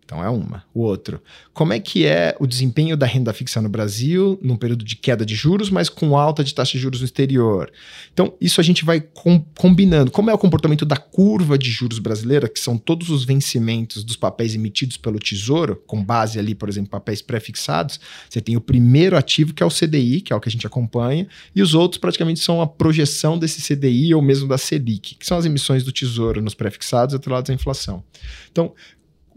Então 0.08 0.24
é 0.24 0.30
uma. 0.30 0.64
O 0.72 0.80
outro, 0.80 1.22
como 1.52 1.74
é 1.74 1.78
que 1.78 2.06
é 2.06 2.34
o 2.40 2.46
desempenho 2.46 2.96
da 2.96 3.04
renda 3.04 3.30
fixa 3.34 3.60
no 3.60 3.68
Brasil 3.68 4.38
num 4.42 4.56
período 4.56 4.82
de 4.82 4.96
queda 4.96 5.24
de 5.24 5.34
juros, 5.34 5.68
mas 5.68 5.90
com 5.90 6.16
alta 6.16 6.42
de 6.42 6.54
taxa 6.54 6.72
de 6.72 6.78
juros 6.78 7.00
no 7.00 7.04
exterior? 7.04 7.70
Então, 8.10 8.32
isso 8.40 8.58
a 8.58 8.64
gente 8.64 8.86
vai 8.86 9.02
com, 9.02 9.38
combinando. 9.58 10.10
Como 10.10 10.30
é 10.30 10.32
o 10.32 10.38
comportamento 10.38 10.86
da 10.86 10.96
curva 10.96 11.58
de 11.58 11.70
juros 11.70 11.98
brasileira, 11.98 12.48
que 12.48 12.58
são 12.58 12.78
todos 12.78 13.10
os 13.10 13.22
vencimentos 13.22 14.02
dos 14.02 14.16
papéis 14.16 14.54
emitidos 14.54 14.96
pelo 14.96 15.18
Tesouro, 15.18 15.76
com 15.86 16.02
base 16.02 16.38
ali, 16.38 16.54
por 16.54 16.70
exemplo, 16.70 16.88
papéis 16.88 17.20
pré-fixados. 17.20 18.00
Você 18.30 18.40
tem 18.40 18.56
o 18.56 18.62
primeiro 18.62 19.14
ativo, 19.14 19.52
que 19.52 19.62
é 19.62 19.66
o 19.66 19.70
CDI, 19.70 20.22
que 20.22 20.32
é 20.32 20.36
o 20.36 20.40
que 20.40 20.48
a 20.48 20.52
gente 20.52 20.66
acompanha, 20.66 21.28
e 21.54 21.60
os 21.60 21.74
outros 21.74 22.00
praticamente 22.00 22.40
são 22.40 22.62
a 22.62 22.66
projeção 22.66 23.38
desse 23.38 23.60
CDI 23.60 24.14
ou 24.14 24.22
mesmo 24.22 24.48
da 24.48 24.56
Selic, 24.56 25.16
que 25.16 25.26
são 25.26 25.36
as 25.36 25.44
emissões 25.44 25.84
do 25.84 25.92
Tesouro 25.92 26.40
nos 26.40 26.54
pré-fixados 26.54 27.14
atrelados 27.14 27.50
à 27.50 27.52
inflação. 27.52 28.02
Então, 28.50 28.72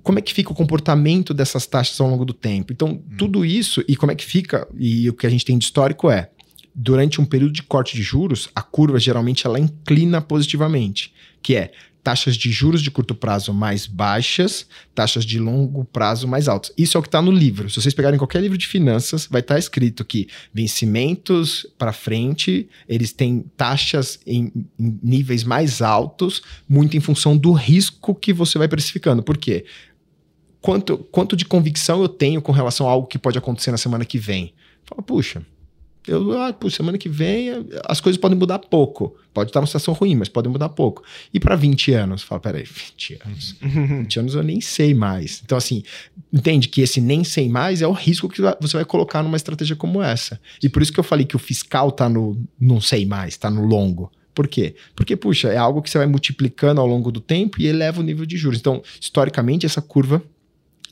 como 0.03 0.19
é 0.19 0.21
que 0.21 0.33
fica 0.33 0.51
o 0.51 0.55
comportamento 0.55 1.33
dessas 1.33 1.65
taxas 1.65 1.99
ao 1.99 2.09
longo 2.09 2.25
do 2.25 2.33
tempo. 2.33 2.73
Então, 2.73 2.89
hum. 2.89 3.03
tudo 3.17 3.45
isso 3.45 3.83
e 3.87 3.95
como 3.95 4.11
é 4.11 4.15
que 4.15 4.25
fica, 4.25 4.67
e 4.77 5.09
o 5.09 5.13
que 5.13 5.27
a 5.27 5.29
gente 5.29 5.45
tem 5.45 5.57
de 5.57 5.65
histórico 5.65 6.09
é, 6.09 6.29
durante 6.73 7.19
um 7.19 7.25
período 7.25 7.53
de 7.53 7.63
corte 7.63 7.95
de 7.95 8.01
juros, 8.01 8.49
a 8.55 8.61
curva 8.61 8.99
geralmente 8.99 9.45
ela 9.45 9.59
inclina 9.59 10.21
positivamente, 10.21 11.13
que 11.41 11.55
é 11.55 11.71
taxas 12.03 12.35
de 12.35 12.51
juros 12.51 12.81
de 12.81 12.89
curto 12.89 13.13
prazo 13.13 13.53
mais 13.53 13.85
baixas, 13.85 14.65
taxas 14.93 15.23
de 15.23 15.39
longo 15.39 15.85
prazo 15.85 16.27
mais 16.27 16.47
altas. 16.47 16.71
Isso 16.77 16.97
é 16.97 16.99
o 16.99 17.01
que 17.01 17.07
está 17.07 17.21
no 17.21 17.31
livro. 17.31 17.69
Se 17.69 17.79
vocês 17.79 17.93
pegarem 17.93 18.17
qualquer 18.17 18.41
livro 18.41 18.57
de 18.57 18.67
finanças, 18.67 19.27
vai 19.29 19.41
estar 19.41 19.55
tá 19.55 19.59
escrito 19.59 20.03
que 20.03 20.27
vencimentos 20.53 21.65
para 21.77 21.93
frente, 21.93 22.67
eles 22.87 23.13
têm 23.13 23.45
taxas 23.55 24.19
em, 24.25 24.51
em, 24.79 24.99
níveis 25.03 25.43
mais 25.43 25.81
altos, 25.81 26.41
muito 26.67 26.97
em 26.97 26.99
função 26.99 27.37
do 27.37 27.51
risco 27.51 28.15
que 28.15 28.33
você 28.33 28.57
vai 28.57 28.67
precificando. 28.67 29.21
Por 29.21 29.37
quê? 29.37 29.65
Quanto, 30.61 30.97
quanto 30.97 31.35
de 31.35 31.45
convicção 31.45 32.01
eu 32.01 32.07
tenho 32.07 32.41
com 32.41 32.51
relação 32.51 32.87
a 32.87 32.91
algo 32.91 33.07
que 33.07 33.17
pode 33.17 33.37
acontecer 33.37 33.71
na 33.71 33.77
semana 33.77 34.05
que 34.05 34.17
vem. 34.17 34.53
Fala, 34.85 35.01
puxa, 35.01 35.45
eu, 36.07 36.41
ah, 36.41 36.51
puxa, 36.51 36.77
semana 36.77 36.97
que 36.97 37.07
vem 37.07 37.49
as 37.85 38.01
coisas 38.01 38.19
podem 38.19 38.37
mudar 38.37 38.59
pouco. 38.59 39.15
Pode 39.33 39.49
estar 39.49 39.59
numa 39.59 39.67
situação 39.67 39.93
ruim, 39.93 40.15
mas 40.15 40.27
podem 40.27 40.51
mudar 40.51 40.69
pouco. 40.69 41.03
E 41.33 41.39
para 41.39 41.55
20 41.55 41.93
anos? 41.93 42.23
Fala, 42.23 42.41
peraí, 42.41 42.63
20 42.63 43.19
anos. 43.25 43.55
20 43.61 44.19
anos 44.19 44.35
eu 44.35 44.43
nem 44.43 44.59
sei 44.59 44.93
mais. 44.93 45.41
Então, 45.45 45.57
assim, 45.57 45.83
entende 46.33 46.67
que 46.67 46.81
esse 46.81 46.99
nem 46.99 47.23
sei 47.23 47.47
mais 47.47 47.81
é 47.81 47.87
o 47.87 47.91
risco 47.91 48.27
que 48.27 48.41
você 48.59 48.77
vai 48.77 48.85
colocar 48.85 49.21
numa 49.21 49.37
estratégia 49.37 49.75
como 49.75 50.01
essa. 50.01 50.39
E 50.61 50.67
por 50.67 50.81
isso 50.81 50.91
que 50.91 50.99
eu 50.99 51.03
falei 51.03 51.25
que 51.25 51.35
o 51.35 51.39
fiscal 51.39 51.91
tá 51.91 52.09
no 52.09 52.41
não 52.59 52.81
sei 52.81 53.05
mais, 53.05 53.37
tá 53.37 53.49
no 53.49 53.63
longo. 53.63 54.11
Por 54.33 54.47
quê? 54.47 54.75
Porque, 54.95 55.15
puxa, 55.15 55.49
é 55.49 55.57
algo 55.57 55.81
que 55.81 55.89
você 55.89 55.97
vai 55.97 56.07
multiplicando 56.07 56.81
ao 56.81 56.87
longo 56.87 57.11
do 57.11 57.19
tempo 57.19 57.61
e 57.61 57.67
eleva 57.67 57.99
o 57.99 58.03
nível 58.03 58.25
de 58.25 58.37
juros. 58.37 58.59
Então, 58.59 58.81
historicamente, 58.99 59.65
essa 59.65 59.81
curva 59.81 60.23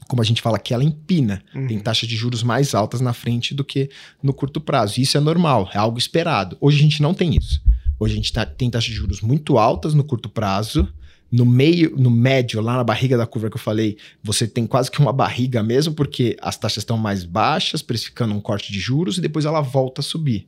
como 0.10 0.24
a 0.24 0.26
gente 0.26 0.42
fala 0.42 0.58
que 0.58 0.74
ela 0.74 0.84
empina, 0.84 1.40
uhum. 1.54 1.68
tem 1.68 1.80
taxas 1.80 2.10
de 2.10 2.16
juros 2.16 2.42
mais 2.42 2.74
altas 2.74 3.00
na 3.00 3.14
frente 3.14 3.54
do 3.54 3.64
que 3.64 3.92
no 4.24 4.34
curto 4.34 4.60
prazo. 4.60 5.00
Isso 5.00 5.16
é 5.16 5.20
normal, 5.20 5.70
é 5.72 5.78
algo 5.78 6.00
esperado. 6.00 6.58
Hoje 6.60 6.80
a 6.80 6.82
gente 6.82 7.00
não 7.00 7.14
tem 7.14 7.38
isso. 7.38 7.62
Hoje 8.00 8.14
a 8.14 8.16
gente 8.16 8.34
tá, 8.34 8.44
tem 8.44 8.72
taxas 8.72 8.90
de 8.90 8.96
juros 8.96 9.22
muito 9.22 9.60
altas 9.60 9.94
no 9.94 10.04
curto 10.04 10.28
prazo. 10.28 10.92
No 11.32 11.46
meio, 11.46 11.96
no 11.96 12.10
médio, 12.10 12.60
lá 12.60 12.76
na 12.76 12.84
barriga 12.84 13.16
da 13.16 13.28
curva 13.28 13.52
que 13.52 13.56
eu 13.56 13.62
falei, 13.62 13.98
você 14.24 14.48
tem 14.48 14.66
quase 14.66 14.90
que 14.90 15.00
uma 15.00 15.14
barriga 15.14 15.62
mesmo, 15.62 15.94
porque 15.94 16.36
as 16.42 16.58
taxas 16.58 16.82
estão 16.82 16.98
mais 16.98 17.24
baixas, 17.24 17.84
precificando 17.84 18.34
um 18.34 18.42
corte 18.42 18.74
de 18.74 18.80
juros, 18.80 19.20
e 19.20 19.22
depois 19.22 19.46
ela 19.46 19.62
volta 19.62 20.02
a 20.02 20.04
subir. 20.04 20.48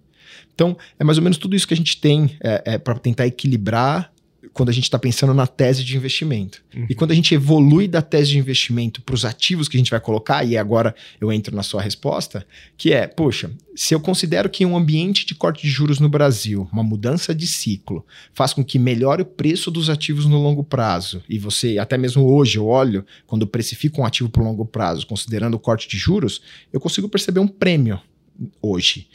Então, 0.56 0.76
é 1.00 1.04
mais 1.04 1.20
ou 1.20 1.24
menos 1.24 1.38
tudo 1.38 1.56
isso 1.56 1.68
que 1.68 1.76
a 1.76 1.78
gente 1.78 2.02
tem 2.02 2.36
é, 2.44 2.64
é 2.66 2.78
para 2.80 2.98
tentar 2.98 3.28
equilibrar 3.28 4.12
quando 4.54 4.70
a 4.70 4.72
gente 4.74 4.84
está 4.84 5.00
pensando 5.00 5.34
na 5.34 5.48
tese 5.48 5.84
de 5.84 5.96
investimento. 5.96 6.62
Uhum. 6.76 6.86
E 6.90 6.96
quando 6.96 7.12
a 7.12 7.16
gente 7.16 7.34
evolui 7.34 7.88
da 7.88 8.02
tese 8.02 8.32
de 8.32 8.38
investimento 8.38 9.02
para 9.02 9.16
os 9.16 9.24
ativos 9.24 9.68
que 9.68 9.78
a 9.78 9.80
gente 9.80 9.92
vai 9.92 10.00
colocar, 10.00 10.44
e 10.44 10.58
agora 10.58 10.94
eu 11.20 11.32
entro 11.32 11.56
na 11.56 11.64
sua 11.64 11.82
resposta, 11.82 12.46
que 12.78 12.92
é, 12.92 13.08
poxa, 13.08 13.52
se 13.76 13.94
eu 13.94 14.00
considero 14.00 14.50
que 14.50 14.66
um 14.66 14.76
ambiente 14.76 15.26
de 15.26 15.34
corte 15.34 15.64
de 15.64 15.70
juros 15.70 16.00
no 16.00 16.10
Brasil, 16.10 16.68
uma 16.72 16.84
mudança 16.84 17.34
de 17.34 17.48
ciclo, 17.48 18.06
faz 18.34 18.54
com 18.54 18.64
que 18.64 18.78
melhore 18.78 19.22
o 19.22 19.26
preço 19.26 19.72
dos 19.72 19.90
ativos 19.90 20.26
no 20.26 20.42
longo 20.42 20.64
prazo, 20.64 21.24
e 21.30 21.40
você, 21.40 21.78
até 21.78 21.98
mesmo 21.98 22.26
hoje, 22.26 22.58
eu 22.58 22.68
olho, 22.68 23.06
quando 23.26 23.48
precifico 23.48 24.02
um 24.02 24.06
ativo 24.06 24.30
para 24.30 24.44
longo 24.44 24.66
prazo, 24.66 25.08
considerando 25.08 25.54
o 25.56 25.60
corte 25.60 25.88
de 25.88 25.98
juros, 25.98 26.42
eu 26.74 26.80
consigo 26.80 27.08
perceber 27.08 27.40
um 27.40 27.48
prêmio 27.48 28.00
hoje 28.62 29.08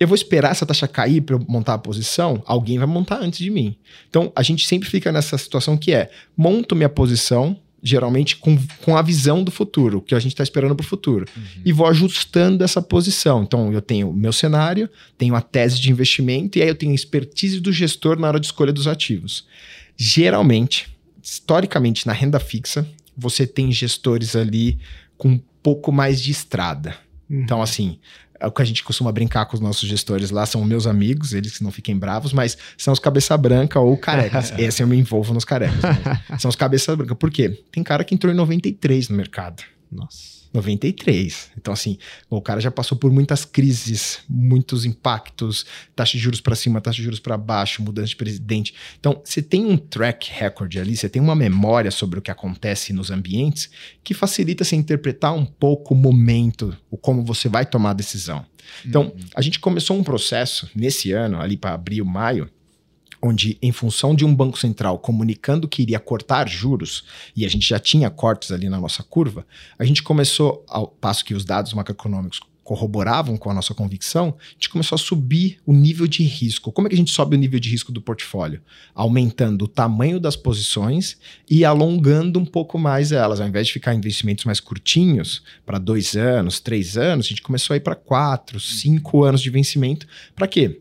eu 0.00 0.08
vou 0.08 0.14
esperar 0.14 0.50
essa 0.50 0.64
taxa 0.64 0.88
cair 0.88 1.20
para 1.20 1.36
eu 1.36 1.44
montar 1.46 1.74
a 1.74 1.78
posição, 1.78 2.42
alguém 2.46 2.78
vai 2.78 2.86
montar 2.86 3.20
antes 3.20 3.38
de 3.38 3.50
mim. 3.50 3.76
Então, 4.08 4.32
a 4.34 4.42
gente 4.42 4.66
sempre 4.66 4.88
fica 4.88 5.12
nessa 5.12 5.36
situação 5.36 5.76
que 5.76 5.92
é, 5.92 6.10
monto 6.34 6.74
minha 6.74 6.88
posição, 6.88 7.54
geralmente 7.82 8.36
com, 8.36 8.58
com 8.82 8.96
a 8.96 9.02
visão 9.02 9.44
do 9.44 9.50
futuro, 9.50 9.98
o 9.98 10.00
que 10.00 10.14
a 10.14 10.18
gente 10.18 10.32
está 10.32 10.42
esperando 10.42 10.74
para 10.74 10.84
o 10.84 10.88
futuro, 10.88 11.26
uhum. 11.36 11.42
e 11.66 11.70
vou 11.70 11.86
ajustando 11.86 12.64
essa 12.64 12.80
posição. 12.80 13.42
Então, 13.42 13.70
eu 13.74 13.82
tenho 13.82 14.08
o 14.08 14.14
meu 14.14 14.32
cenário, 14.32 14.88
tenho 15.18 15.34
a 15.34 15.42
tese 15.42 15.78
de 15.78 15.90
investimento, 15.90 16.58
e 16.58 16.62
aí 16.62 16.68
eu 16.68 16.74
tenho 16.74 16.92
a 16.92 16.94
expertise 16.94 17.60
do 17.60 17.70
gestor 17.70 18.18
na 18.18 18.26
hora 18.26 18.40
de 18.40 18.46
escolha 18.46 18.72
dos 18.72 18.86
ativos. 18.86 19.46
Geralmente, 19.98 20.88
historicamente, 21.22 22.06
na 22.06 22.14
renda 22.14 22.40
fixa, 22.40 22.88
você 23.14 23.46
tem 23.46 23.70
gestores 23.70 24.34
ali 24.34 24.78
com 25.18 25.38
pouco 25.62 25.92
mais 25.92 26.22
de 26.22 26.30
estrada. 26.30 26.96
Uhum. 27.28 27.42
Então, 27.42 27.60
assim, 27.60 27.98
é 28.40 28.46
o 28.46 28.50
que 28.50 28.62
a 28.62 28.64
gente 28.64 28.82
costuma 28.82 29.12
brincar 29.12 29.44
com 29.44 29.54
os 29.54 29.60
nossos 29.60 29.88
gestores 29.88 30.30
lá, 30.30 30.46
são 30.46 30.64
meus 30.64 30.86
amigos, 30.86 31.34
eles 31.34 31.58
que 31.58 31.62
não 31.62 31.70
fiquem 31.70 31.96
bravos, 31.96 32.32
mas 32.32 32.56
são 32.76 32.92
os 32.92 32.98
cabeça 32.98 33.36
branca 33.36 33.78
ou 33.78 33.96
carecas. 33.96 34.52
Esse 34.58 34.82
eu 34.82 34.86
me 34.86 34.96
envolvo 34.96 35.34
nos 35.34 35.44
carecas. 35.44 35.80
são 36.40 36.48
os 36.48 36.56
cabeça 36.56 36.96
branca. 36.96 37.14
Por 37.14 37.30
quê? 37.30 37.62
Tem 37.70 37.84
cara 37.84 38.02
que 38.02 38.14
entrou 38.14 38.32
em 38.32 38.36
93 38.36 39.10
no 39.10 39.16
mercado. 39.16 39.62
Nossa. 39.92 40.39
93. 40.52 41.50
Então, 41.56 41.72
assim, 41.72 41.98
o 42.28 42.40
cara 42.40 42.60
já 42.60 42.70
passou 42.70 42.98
por 42.98 43.10
muitas 43.12 43.44
crises, 43.44 44.20
muitos 44.28 44.84
impactos, 44.84 45.64
taxa 45.94 46.12
de 46.12 46.18
juros 46.18 46.40
para 46.40 46.56
cima, 46.56 46.80
taxa 46.80 46.96
de 46.96 47.04
juros 47.04 47.20
para 47.20 47.36
baixo, 47.36 47.82
mudança 47.82 48.08
de 48.08 48.16
presidente. 48.16 48.74
Então, 48.98 49.20
você 49.24 49.40
tem 49.40 49.64
um 49.64 49.76
track 49.76 50.30
record 50.32 50.76
ali, 50.76 50.96
você 50.96 51.08
tem 51.08 51.22
uma 51.22 51.34
memória 51.34 51.90
sobre 51.90 52.18
o 52.18 52.22
que 52.22 52.30
acontece 52.30 52.92
nos 52.92 53.10
ambientes 53.10 53.70
que 54.02 54.14
facilita 54.14 54.64
você 54.64 54.76
interpretar 54.76 55.34
um 55.34 55.44
pouco 55.44 55.94
o 55.94 55.96
momento, 55.96 56.76
o 56.90 56.96
como 56.96 57.24
você 57.24 57.48
vai 57.48 57.64
tomar 57.64 57.90
a 57.90 57.94
decisão. 57.94 58.44
Então, 58.84 59.04
uhum. 59.04 59.24
a 59.34 59.42
gente 59.42 59.58
começou 59.58 59.96
um 59.96 60.04
processo 60.04 60.68
nesse 60.74 61.12
ano, 61.12 61.40
ali 61.40 61.56
para 61.56 61.74
abril, 61.74 62.04
maio, 62.04 62.50
onde, 63.22 63.58
em 63.60 63.72
função 63.72 64.14
de 64.14 64.24
um 64.24 64.34
Banco 64.34 64.58
Central 64.58 64.98
comunicando 64.98 65.68
que 65.68 65.82
iria 65.82 66.00
cortar 66.00 66.48
juros, 66.48 67.04
e 67.36 67.44
a 67.44 67.48
gente 67.48 67.68
já 67.68 67.78
tinha 67.78 68.10
cortes 68.10 68.50
ali 68.50 68.68
na 68.68 68.80
nossa 68.80 69.02
curva, 69.02 69.46
a 69.78 69.84
gente 69.84 70.02
começou, 70.02 70.64
ao 70.68 70.88
passo 70.88 71.24
que 71.24 71.34
os 71.34 71.44
dados 71.44 71.74
macroeconômicos 71.74 72.40
corroboravam 72.70 73.36
com 73.36 73.50
a 73.50 73.54
nossa 73.54 73.74
convicção, 73.74 74.36
a 74.38 74.52
gente 74.52 74.68
começou 74.68 74.94
a 74.94 74.98
subir 74.98 75.58
o 75.66 75.72
nível 75.72 76.06
de 76.06 76.22
risco. 76.22 76.70
Como 76.70 76.86
é 76.86 76.88
que 76.88 76.94
a 76.94 76.98
gente 76.98 77.10
sobe 77.10 77.34
o 77.34 77.38
nível 77.38 77.58
de 77.58 77.68
risco 77.68 77.90
do 77.90 78.00
portfólio? 78.00 78.62
Aumentando 78.94 79.64
o 79.64 79.68
tamanho 79.68 80.20
das 80.20 80.36
posições 80.36 81.18
e 81.50 81.64
alongando 81.64 82.38
um 82.38 82.44
pouco 82.44 82.78
mais 82.78 83.10
elas. 83.10 83.40
Ao 83.40 83.48
invés 83.48 83.66
de 83.66 83.72
ficar 83.72 83.92
em 83.92 83.98
investimentos 83.98 84.44
mais 84.44 84.60
curtinhos, 84.60 85.42
para 85.66 85.78
dois 85.78 86.14
anos, 86.14 86.60
três 86.60 86.96
anos, 86.96 87.26
a 87.26 87.30
gente 87.30 87.42
começou 87.42 87.74
a 87.74 87.76
ir 87.76 87.80
para 87.80 87.96
quatro, 87.96 88.60
cinco 88.60 89.24
anos 89.24 89.42
de 89.42 89.50
vencimento. 89.50 90.06
Para 90.36 90.46
quê? 90.46 90.80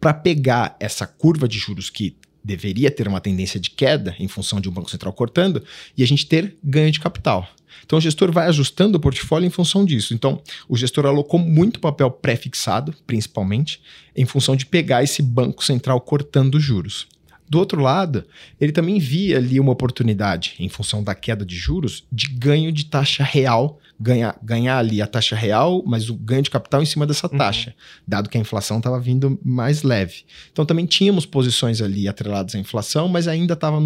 Para 0.00 0.14
pegar 0.14 0.76
essa 0.80 1.06
curva 1.06 1.48
de 1.48 1.58
juros 1.58 1.90
que 1.90 2.16
deveria 2.44 2.90
ter 2.90 3.06
uma 3.06 3.20
tendência 3.20 3.60
de 3.60 3.70
queda 3.70 4.16
em 4.18 4.26
função 4.26 4.60
de 4.60 4.68
um 4.68 4.72
Banco 4.72 4.90
Central 4.90 5.12
cortando 5.12 5.62
e 5.96 6.02
a 6.02 6.06
gente 6.06 6.26
ter 6.26 6.56
ganho 6.62 6.90
de 6.90 7.00
capital. 7.00 7.48
Então 7.84 7.98
o 7.98 8.02
gestor 8.02 8.30
vai 8.32 8.46
ajustando 8.46 8.98
o 8.98 9.00
portfólio 9.00 9.46
em 9.46 9.50
função 9.50 9.84
disso. 9.84 10.14
Então 10.14 10.40
o 10.68 10.76
gestor 10.76 11.06
alocou 11.06 11.38
muito 11.38 11.80
papel 11.80 12.10
pré-fixado, 12.10 12.94
principalmente, 13.06 13.80
em 14.14 14.24
função 14.24 14.56
de 14.56 14.66
pegar 14.66 15.02
esse 15.02 15.22
Banco 15.22 15.64
Central 15.64 16.00
cortando 16.00 16.60
juros. 16.60 17.06
Do 17.48 17.58
outro 17.58 17.82
lado, 17.82 18.24
ele 18.58 18.72
também 18.72 18.98
via 18.98 19.36
ali 19.36 19.60
uma 19.60 19.72
oportunidade, 19.72 20.54
em 20.58 20.70
função 20.70 21.04
da 21.04 21.14
queda 21.14 21.44
de 21.44 21.54
juros, 21.54 22.02
de 22.10 22.28
ganho 22.28 22.72
de 22.72 22.86
taxa 22.86 23.22
real 23.22 23.78
ganhar, 24.02 24.36
ganhar 24.42 24.78
ali 24.78 25.00
a 25.00 25.06
taxa 25.06 25.36
real, 25.36 25.82
mas 25.86 26.10
o 26.10 26.14
ganho 26.14 26.42
de 26.42 26.50
capital 26.50 26.82
em 26.82 26.86
cima 26.86 27.06
dessa 27.06 27.28
uhum. 27.30 27.38
taxa, 27.38 27.70
uhum. 27.70 28.02
dado 28.06 28.28
que 28.28 28.36
a 28.36 28.40
inflação 28.40 28.78
estava 28.78 28.98
vindo 28.98 29.38
mais 29.44 29.82
leve. 29.82 30.24
Então 30.50 30.66
também 30.66 30.84
tínhamos 30.84 31.24
posições 31.24 31.80
ali 31.80 32.08
atreladas 32.08 32.54
à 32.54 32.58
inflação, 32.58 33.06
mas 33.06 33.28
ainda 33.28 33.54
estava 33.54 33.78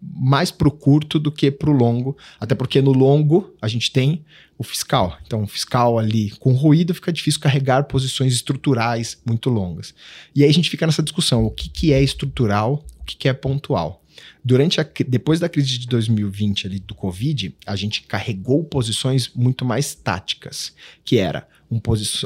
mais 0.00 0.50
para 0.52 0.68
o 0.68 0.70
curto 0.70 1.18
do 1.18 1.32
que 1.32 1.50
para 1.50 1.68
o 1.68 1.72
longo, 1.72 2.16
até 2.38 2.54
porque 2.54 2.80
no 2.80 2.92
longo 2.92 3.54
a 3.60 3.66
gente 3.66 3.90
tem 3.90 4.24
o 4.56 4.62
fiscal. 4.62 5.16
Então, 5.24 5.42
o 5.42 5.46
fiscal 5.46 5.98
ali 5.98 6.30
com 6.38 6.52
ruído 6.52 6.94
fica 6.94 7.12
difícil 7.12 7.40
carregar 7.40 7.84
posições 7.84 8.32
estruturais 8.32 9.20
muito 9.24 9.50
longas. 9.50 9.94
E 10.34 10.42
aí 10.42 10.50
a 10.50 10.52
gente 10.52 10.70
fica 10.70 10.86
nessa 10.86 11.02
discussão: 11.02 11.44
o 11.44 11.50
que, 11.50 11.68
que 11.68 11.92
é 11.92 12.02
estrutural, 12.02 12.84
o 13.00 13.04
que, 13.04 13.16
que 13.16 13.28
é 13.28 13.32
pontual. 13.32 13.97
Durante 14.44 14.80
a, 14.80 14.86
depois 15.06 15.40
da 15.40 15.48
crise 15.48 15.78
de 15.78 15.86
2020 15.86 16.66
ali 16.66 16.78
do 16.78 16.94
Covid, 16.94 17.54
a 17.66 17.76
gente 17.76 18.02
carregou 18.02 18.64
posições 18.64 19.30
muito 19.34 19.64
mais 19.64 19.94
táticas, 19.94 20.74
que 21.04 21.18
era 21.18 21.46
um, 21.70 21.80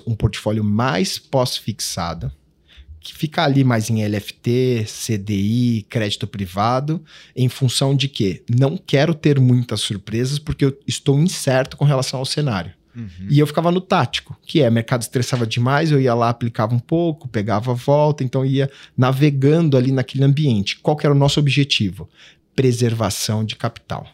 um 0.06 0.14
portfólio 0.14 0.62
mais 0.62 1.18
pós-fixado, 1.18 2.30
que 3.00 3.12
fica 3.12 3.42
ali 3.42 3.64
mais 3.64 3.90
em 3.90 4.06
LFT, 4.06 4.86
CDI, 4.86 5.84
crédito 5.88 6.26
privado, 6.26 7.04
em 7.34 7.48
função 7.48 7.96
de 7.96 8.08
que 8.08 8.44
não 8.48 8.76
quero 8.76 9.14
ter 9.14 9.40
muitas 9.40 9.80
surpresas 9.80 10.38
porque 10.38 10.64
eu 10.64 10.78
estou 10.86 11.18
incerto 11.18 11.76
com 11.76 11.84
relação 11.84 12.20
ao 12.20 12.24
cenário. 12.26 12.72
Uhum. 12.94 13.26
E 13.28 13.38
eu 13.38 13.46
ficava 13.46 13.70
no 13.70 13.80
tático, 13.80 14.36
que 14.42 14.60
é, 14.60 14.68
mercado 14.68 15.02
estressava 15.02 15.46
demais, 15.46 15.90
eu 15.90 16.00
ia 16.00 16.14
lá, 16.14 16.28
aplicava 16.28 16.74
um 16.74 16.78
pouco, 16.78 17.28
pegava 17.28 17.70
a 17.72 17.74
volta, 17.74 18.22
então 18.22 18.44
ia 18.44 18.70
navegando 18.96 19.76
ali 19.76 19.90
naquele 19.90 20.24
ambiente. 20.24 20.78
Qual 20.78 20.96
que 20.96 21.06
era 21.06 21.14
o 21.14 21.18
nosso 21.18 21.40
objetivo? 21.40 22.08
Preservação 22.54 23.44
de 23.44 23.56
capital. 23.56 24.06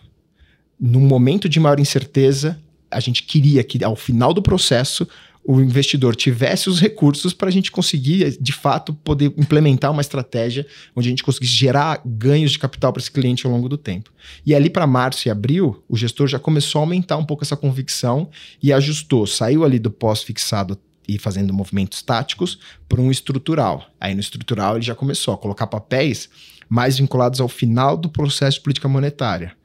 Num 0.81 1.01
momento 1.01 1.49
de 1.49 1.59
maior 1.59 1.81
incerteza, 1.81 2.61
a 2.91 3.01
gente 3.01 3.25
queria 3.25 3.63
que 3.65 3.83
ao 3.83 3.97
final 3.97 4.33
do 4.33 4.41
processo 4.41 5.07
o 5.51 5.63
investidor 5.63 6.15
tivesse 6.15 6.69
os 6.69 6.79
recursos 6.79 7.33
para 7.33 7.49
a 7.49 7.51
gente 7.51 7.73
conseguir, 7.73 8.37
de 8.39 8.53
fato, 8.53 8.93
poder 8.93 9.33
implementar 9.35 9.91
uma 9.91 10.03
estratégia 10.03 10.67
onde 10.95 11.09
a 11.09 11.11
gente 11.11 11.23
conseguisse 11.23 11.55
gerar 11.55 12.03
ganhos 12.05 12.53
de 12.53 12.59
capital 12.59 12.93
para 12.93 13.01
esse 13.01 13.11
cliente 13.11 13.47
ao 13.47 13.53
longo 13.53 13.67
do 13.67 13.79
tempo. 13.79 14.13
E 14.45 14.55
ali 14.55 14.69
para 14.69 14.87
março 14.87 15.27
e 15.27 15.31
abril, 15.31 15.83
o 15.89 15.97
gestor 15.97 16.27
já 16.27 16.39
começou 16.39 16.81
a 16.81 16.83
aumentar 16.83 17.17
um 17.17 17.25
pouco 17.25 17.45
essa 17.45 17.57
convicção 17.57 18.29
e 18.63 18.75
ajustou, 18.75 19.27
saiu 19.27 19.65
ali 19.65 19.79
do 19.79 19.91
pós-fixado 19.91 20.79
e 21.09 21.19
fazendo 21.19 21.55
movimentos 21.55 22.03
táticos 22.03 22.59
para 22.87 23.01
um 23.01 23.11
estrutural. 23.11 23.87
Aí 23.99 24.13
no 24.13 24.21
estrutural 24.21 24.77
ele 24.77 24.85
já 24.85 24.95
começou 24.95 25.33
a 25.33 25.39
colocar 25.39 25.67
papéis 25.67 26.29
mais 26.69 26.99
vinculados 26.99 27.41
ao 27.41 27.49
final 27.49 27.97
do 27.97 28.11
processo 28.11 28.59
de 28.59 28.65
política 28.65 28.87
monetária. 28.87 29.57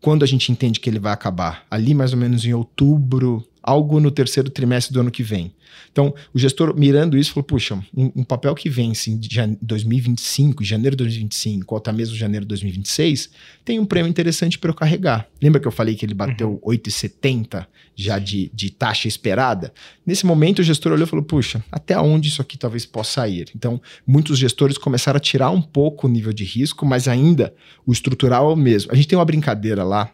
Quando 0.00 0.22
a 0.22 0.26
gente 0.26 0.50
entende 0.50 0.80
que 0.80 0.88
ele 0.88 0.98
vai 0.98 1.12
acabar? 1.12 1.66
Ali 1.70 1.92
mais 1.92 2.14
ou 2.14 2.18
menos 2.18 2.46
em 2.46 2.54
outubro, 2.54 3.46
algo 3.68 4.00
no 4.00 4.10
terceiro 4.10 4.48
trimestre 4.48 4.94
do 4.94 5.00
ano 5.00 5.10
que 5.10 5.22
vem. 5.22 5.52
Então, 5.92 6.14
o 6.32 6.38
gestor 6.38 6.74
mirando 6.74 7.18
isso 7.18 7.32
falou: 7.32 7.44
puxa, 7.44 7.74
um, 7.94 8.10
um 8.16 8.24
papel 8.24 8.54
que 8.54 8.70
vence 8.70 9.10
em 9.10 9.20
2025, 9.60 10.64
janeiro 10.64 10.96
de 10.96 11.04
2025, 11.04 11.74
ou 11.74 11.78
até 11.78 11.92
mesmo 11.92 12.16
janeiro 12.16 12.44
de 12.44 12.48
2026, 12.48 13.30
tem 13.64 13.78
um 13.78 13.84
prêmio 13.84 14.08
interessante 14.08 14.58
para 14.58 14.70
eu 14.70 14.74
carregar. 14.74 15.28
Lembra 15.42 15.60
que 15.60 15.68
eu 15.68 15.72
falei 15.72 15.94
que 15.94 16.06
ele 16.06 16.14
bateu 16.14 16.60
uhum. 16.64 16.72
8,70 16.72 17.66
já 17.94 18.18
de, 18.18 18.50
de 18.54 18.70
taxa 18.70 19.06
esperada? 19.06 19.72
Nesse 20.06 20.24
momento, 20.24 20.60
o 20.60 20.64
gestor 20.64 20.92
olhou 20.92 21.06
e 21.06 21.10
falou: 21.10 21.24
puxa, 21.24 21.62
até 21.70 21.98
onde 21.98 22.28
isso 22.28 22.40
aqui 22.40 22.56
talvez 22.56 22.86
possa 22.86 23.28
ir? 23.28 23.50
Então, 23.54 23.80
muitos 24.06 24.38
gestores 24.38 24.78
começaram 24.78 25.18
a 25.18 25.20
tirar 25.20 25.50
um 25.50 25.60
pouco 25.60 26.06
o 26.06 26.10
nível 26.10 26.32
de 26.32 26.44
risco, 26.44 26.86
mas 26.86 27.06
ainda 27.06 27.54
o 27.86 27.92
estrutural 27.92 28.50
é 28.50 28.52
o 28.54 28.56
mesmo. 28.56 28.92
A 28.92 28.94
gente 28.94 29.08
tem 29.08 29.18
uma 29.18 29.24
brincadeira 29.24 29.84
lá 29.84 30.10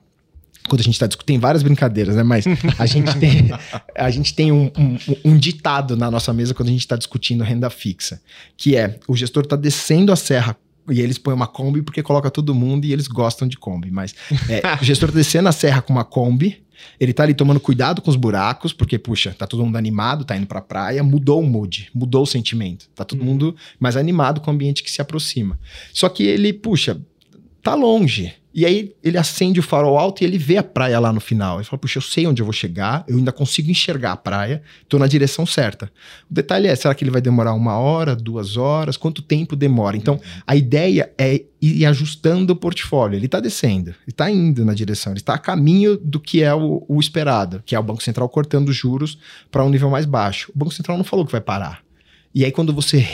quando 0.68 0.80
a 0.80 0.84
gente 0.84 0.94
está 0.94 1.06
discutindo, 1.06 1.26
tem 1.26 1.38
várias 1.38 1.62
brincadeiras, 1.62 2.16
né? 2.16 2.22
Mas 2.22 2.44
a 2.78 2.86
gente 2.86 3.16
tem, 3.18 3.50
a 3.94 4.10
gente 4.10 4.34
tem 4.34 4.50
um, 4.50 4.70
um, 4.76 4.98
um 5.24 5.36
ditado 5.36 5.96
na 5.96 6.10
nossa 6.10 6.32
mesa 6.32 6.54
quando 6.54 6.68
a 6.68 6.72
gente 6.72 6.80
está 6.80 6.96
discutindo 6.96 7.44
renda 7.44 7.68
fixa, 7.68 8.20
que 8.56 8.76
é 8.76 8.98
o 9.06 9.14
gestor 9.14 9.44
está 9.44 9.56
descendo 9.56 10.10
a 10.12 10.16
serra 10.16 10.56
e 10.88 11.00
eles 11.00 11.18
põem 11.18 11.34
uma 11.34 11.46
Kombi 11.46 11.82
porque 11.82 12.02
coloca 12.02 12.30
todo 12.30 12.54
mundo 12.54 12.84
e 12.84 12.92
eles 12.92 13.06
gostam 13.06 13.48
de 13.48 13.56
Kombi. 13.56 13.90
Mas 13.90 14.14
é, 14.48 14.62
o 14.80 14.84
gestor 14.84 15.10
está 15.10 15.18
descendo 15.18 15.48
a 15.48 15.52
serra 15.52 15.82
com 15.82 15.92
uma 15.92 16.04
Kombi, 16.04 16.64
ele 16.98 17.10
está 17.10 17.22
ali 17.22 17.34
tomando 17.34 17.60
cuidado 17.60 18.02
com 18.02 18.10
os 18.10 18.16
buracos, 18.16 18.72
porque, 18.72 18.98
puxa, 18.98 19.34
tá 19.36 19.46
todo 19.46 19.64
mundo 19.64 19.76
animado, 19.76 20.24
tá 20.24 20.36
indo 20.36 20.46
pra 20.46 20.60
praia, 20.60 21.02
mudou 21.02 21.40
o 21.40 21.46
mood, 21.46 21.90
mudou 21.94 22.22
o 22.22 22.26
sentimento. 22.26 22.88
Tá 22.94 23.04
todo 23.04 23.20
uhum. 23.20 23.26
mundo 23.26 23.56
mais 23.78 23.96
animado 23.96 24.40
com 24.40 24.50
o 24.50 24.54
ambiente 24.54 24.82
que 24.82 24.90
se 24.90 25.00
aproxima. 25.00 25.58
Só 25.92 26.08
que 26.08 26.22
ele, 26.22 26.52
puxa, 26.52 27.00
tá 27.62 27.74
longe. 27.74 28.34
E 28.54 28.64
aí 28.64 28.94
ele 29.02 29.18
acende 29.18 29.58
o 29.58 29.62
farol 29.64 29.98
alto 29.98 30.22
e 30.22 30.24
ele 30.24 30.38
vê 30.38 30.56
a 30.56 30.62
praia 30.62 31.00
lá 31.00 31.12
no 31.12 31.20
final. 31.20 31.56
Ele 31.56 31.64
fala, 31.64 31.78
puxa, 31.78 31.98
eu 31.98 32.02
sei 32.02 32.24
onde 32.24 32.40
eu 32.40 32.46
vou 32.46 32.52
chegar, 32.52 33.04
eu 33.08 33.16
ainda 33.16 33.32
consigo 33.32 33.68
enxergar 33.68 34.12
a 34.12 34.16
praia, 34.16 34.62
tô 34.88 34.96
na 34.96 35.08
direção 35.08 35.44
certa. 35.44 35.90
O 36.30 36.34
detalhe 36.34 36.68
é, 36.68 36.76
será 36.76 36.94
que 36.94 37.02
ele 37.02 37.10
vai 37.10 37.20
demorar 37.20 37.52
uma 37.52 37.76
hora, 37.76 38.14
duas 38.14 38.56
horas? 38.56 38.96
Quanto 38.96 39.22
tempo 39.22 39.56
demora? 39.56 39.96
Então, 39.96 40.20
a 40.46 40.54
ideia 40.54 41.12
é 41.18 41.42
ir 41.60 41.84
ajustando 41.84 42.52
o 42.52 42.56
portfólio. 42.56 43.16
Ele 43.16 43.26
está 43.26 43.40
descendo, 43.40 43.90
ele 43.90 43.96
está 44.10 44.30
indo 44.30 44.64
na 44.64 44.72
direção, 44.72 45.12
ele 45.12 45.18
está 45.18 45.34
a 45.34 45.38
caminho 45.38 45.96
do 45.96 46.20
que 46.20 46.40
é 46.40 46.54
o, 46.54 46.84
o 46.86 47.00
esperado, 47.00 47.60
que 47.66 47.74
é 47.74 47.78
o 47.78 47.82
Banco 47.82 48.04
Central 48.04 48.28
cortando 48.28 48.72
juros 48.72 49.18
para 49.50 49.64
um 49.64 49.68
nível 49.68 49.90
mais 49.90 50.06
baixo. 50.06 50.52
O 50.54 50.58
Banco 50.58 50.72
Central 50.72 50.96
não 50.96 51.04
falou 51.04 51.26
que 51.26 51.32
vai 51.32 51.40
parar. 51.40 51.82
E 52.32 52.44
aí, 52.44 52.52
quando 52.52 52.72
você 52.72 53.04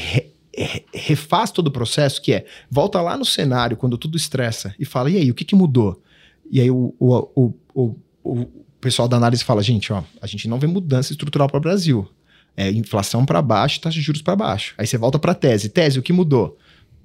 refaz 0.92 1.50
todo 1.50 1.68
o 1.68 1.70
processo, 1.70 2.20
que 2.20 2.32
é 2.32 2.46
volta 2.70 3.00
lá 3.00 3.16
no 3.16 3.24
cenário 3.24 3.76
quando 3.76 3.96
tudo 3.96 4.16
estressa 4.16 4.74
e 4.78 4.84
fala, 4.84 5.10
e 5.10 5.16
aí, 5.16 5.30
o 5.30 5.34
que, 5.34 5.44
que 5.44 5.54
mudou? 5.54 6.02
E 6.50 6.60
aí 6.60 6.70
o, 6.70 6.94
o, 6.98 7.54
o, 7.74 7.96
o, 8.24 8.46
pessoal 8.80 9.06
da 9.06 9.16
análise 9.16 9.44
fala, 9.44 9.62
gente, 9.62 9.92
ó, 9.92 10.02
a 10.20 10.26
gente 10.26 10.48
não 10.48 10.58
vê 10.58 10.66
mudança 10.66 11.12
estrutural 11.12 11.48
para 11.48 11.58
o 11.58 11.60
Brasil. 11.60 12.08
É 12.56 12.70
inflação 12.70 13.24
para 13.24 13.40
baixo, 13.40 13.80
taxa 13.80 13.94
de 13.94 14.02
juros 14.02 14.22
para 14.22 14.34
baixo. 14.34 14.74
Aí 14.76 14.86
você 14.86 14.98
volta 14.98 15.18
para 15.18 15.32
a 15.32 15.34
tese. 15.34 15.68
Tese, 15.68 15.98
o 15.98 16.02
que 16.02 16.12
mudou? 16.12 16.58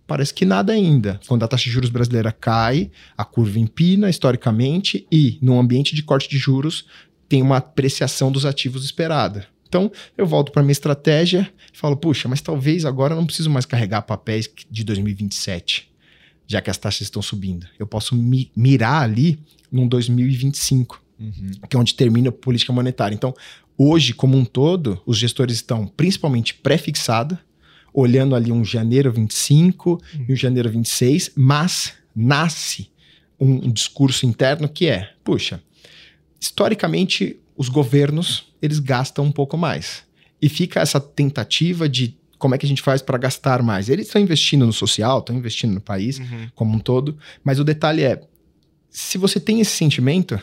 Parece 0.08 0.34
que 0.34 0.46
nada 0.46 0.74
ainda. 0.74 1.20
Quando 1.28 1.44
a 1.44 1.48
taxa 1.48 1.66
de 1.66 1.72
juros 1.72 1.90
brasileira 1.90 2.32
cai, 2.32 2.92
a 3.18 3.24
curva 3.24 3.60
empina 3.60 4.10
historicamente 4.10 5.06
e, 5.12 5.38
num 5.42 5.60
ambiente 5.60 5.96
de 5.96 6.04
corte 6.04 6.30
de 6.30 6.38
juros, 6.38 6.86
tem 7.28 7.42
uma 7.42 7.58
apreciação 7.58 8.32
dos 8.32 8.46
ativos 8.46 8.84
esperada. 8.84 9.48
Então, 9.76 9.92
eu 10.18 10.26
volto 10.26 10.54
para 10.54 10.64
minha 10.64 10.72
estratégia 10.72 11.52
e 11.74 11.78
falo, 11.78 11.98
puxa, 11.98 12.30
mas 12.30 12.40
talvez 12.40 12.86
agora 12.86 13.14
eu 13.14 13.18
não 13.18 13.26
preciso 13.26 13.50
mais 13.50 13.66
carregar 13.66 14.04
papéis 14.04 14.50
de 14.72 14.86
2027, 14.86 15.92
já 16.48 16.62
que 16.62 16.70
as 16.70 16.78
taxas 16.78 17.02
estão 17.02 17.22
subindo. 17.22 17.68
Eu 17.78 17.86
posso 17.86 18.16
mi 18.16 18.50
mirar 18.56 19.04
ali 19.04 19.38
num 19.70 19.86
2025, 19.86 21.04
uhum. 21.20 21.52
que 21.70 21.76
é 21.76 21.80
onde 21.80 21.94
termina 21.94 22.30
a 22.30 22.32
política 22.32 22.72
monetária. 22.72 23.14
Então, 23.14 23.34
hoje, 23.78 24.14
como 24.14 24.38
um 24.38 24.46
todo, 24.46 25.02
os 25.06 25.18
gestores 25.18 25.58
estão 25.58 25.86
principalmente 25.86 26.54
pré-fixados, 26.54 27.38
olhando 27.94 28.34
ali 28.34 28.54
um 28.54 28.64
janeiro 28.64 29.12
25 29.12 29.90
uhum. 29.90 30.26
e 30.30 30.32
um 30.32 30.38
janeiro 30.38 30.70
26, 30.70 31.32
mas 31.36 31.92
nasce 32.16 32.90
um, 33.38 33.68
um 33.68 33.72
discurso 33.72 34.26
interno 34.26 34.70
que 34.70 34.88
é, 34.88 35.12
puxa, 35.22 35.62
historicamente 36.40 37.42
os 37.56 37.70
governos 37.70 38.54
eles 38.62 38.80
gastam 38.80 39.26
um 39.26 39.32
pouco 39.32 39.58
mais 39.58 40.04
e 40.42 40.50
fica 40.50 40.80
essa 40.80 41.00
tentativa 41.00 41.88
de 41.88 42.18
como 42.38 42.54
é 42.54 42.58
que 42.58 42.66
a 42.66 42.70
gente 42.70 42.82
faz 42.82 43.02
para 43.02 43.18
gastar 43.18 43.64
mais. 43.64 43.90
Eles 43.90 44.08
estão 44.08 44.22
investindo 44.22 44.66
no 44.66 44.74
social, 44.74 45.20
estão 45.20 45.36
investindo 45.36 45.74
no 45.74 45.82
país 45.82 46.20
uhum. 46.20 46.50
como 46.54 46.76
um 46.76 46.80
todo, 46.80 47.18
mas 47.44 47.60
o 47.60 47.64
detalhe 47.64 48.04
é, 48.04 48.22
se 48.90 49.18
você 49.18 49.40
tem 49.40 49.62
esse 49.62 49.72
sentimento, 49.72 50.40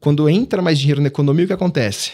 quando 0.00 0.28
entra 0.28 0.62
mais 0.62 0.78
dinheiro 0.78 1.00
na 1.00 1.08
economia, 1.08 1.44
o 1.44 1.48
que 1.48 1.52
acontece? 1.52 2.12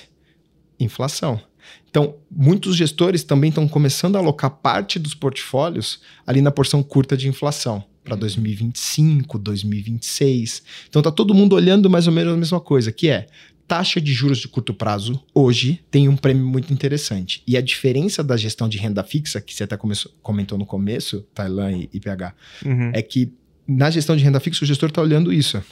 Inflação. 0.78 1.40
Então, 1.88 2.16
muitos 2.30 2.76
gestores 2.76 3.24
também 3.24 3.48
estão 3.48 3.68
começando 3.68 4.16
a 4.16 4.18
alocar 4.18 4.50
parte 4.50 4.98
dos 4.98 5.14
portfólios 5.14 6.00
ali 6.26 6.40
na 6.40 6.50
porção 6.50 6.82
curta 6.82 7.16
de 7.16 7.28
inflação 7.28 7.84
para 8.04 8.14
2025, 8.16 9.38
2026. 9.38 10.62
Então 10.88 11.00
tá 11.00 11.10
todo 11.10 11.32
mundo 11.32 11.54
olhando 11.54 11.88
mais 11.88 12.06
ou 12.06 12.12
menos 12.12 12.34
a 12.34 12.36
mesma 12.36 12.60
coisa, 12.60 12.92
que 12.92 13.08
é 13.08 13.26
taxa 13.66 14.00
de 14.00 14.12
juros 14.12 14.38
de 14.38 14.48
curto 14.48 14.74
prazo 14.74 15.22
hoje 15.34 15.80
tem 15.90 16.08
um 16.08 16.16
prêmio 16.16 16.46
muito 16.46 16.72
interessante. 16.72 17.42
E 17.46 17.56
a 17.56 17.60
diferença 17.60 18.22
da 18.22 18.36
gestão 18.36 18.68
de 18.68 18.78
renda 18.78 19.02
fixa, 19.02 19.40
que 19.40 19.54
você 19.54 19.64
até 19.64 19.76
começou, 19.76 20.12
comentou 20.22 20.58
no 20.58 20.66
começo, 20.66 21.26
Tailan 21.34 21.72
e, 21.72 21.90
e 21.92 22.00
PH, 22.00 22.34
uhum. 22.64 22.90
é 22.92 23.02
que 23.02 23.32
na 23.66 23.90
gestão 23.90 24.16
de 24.16 24.22
renda 24.22 24.40
fixa 24.40 24.64
o 24.64 24.68
gestor 24.68 24.90
está 24.90 25.00
olhando 25.00 25.32
isso. 25.32 25.62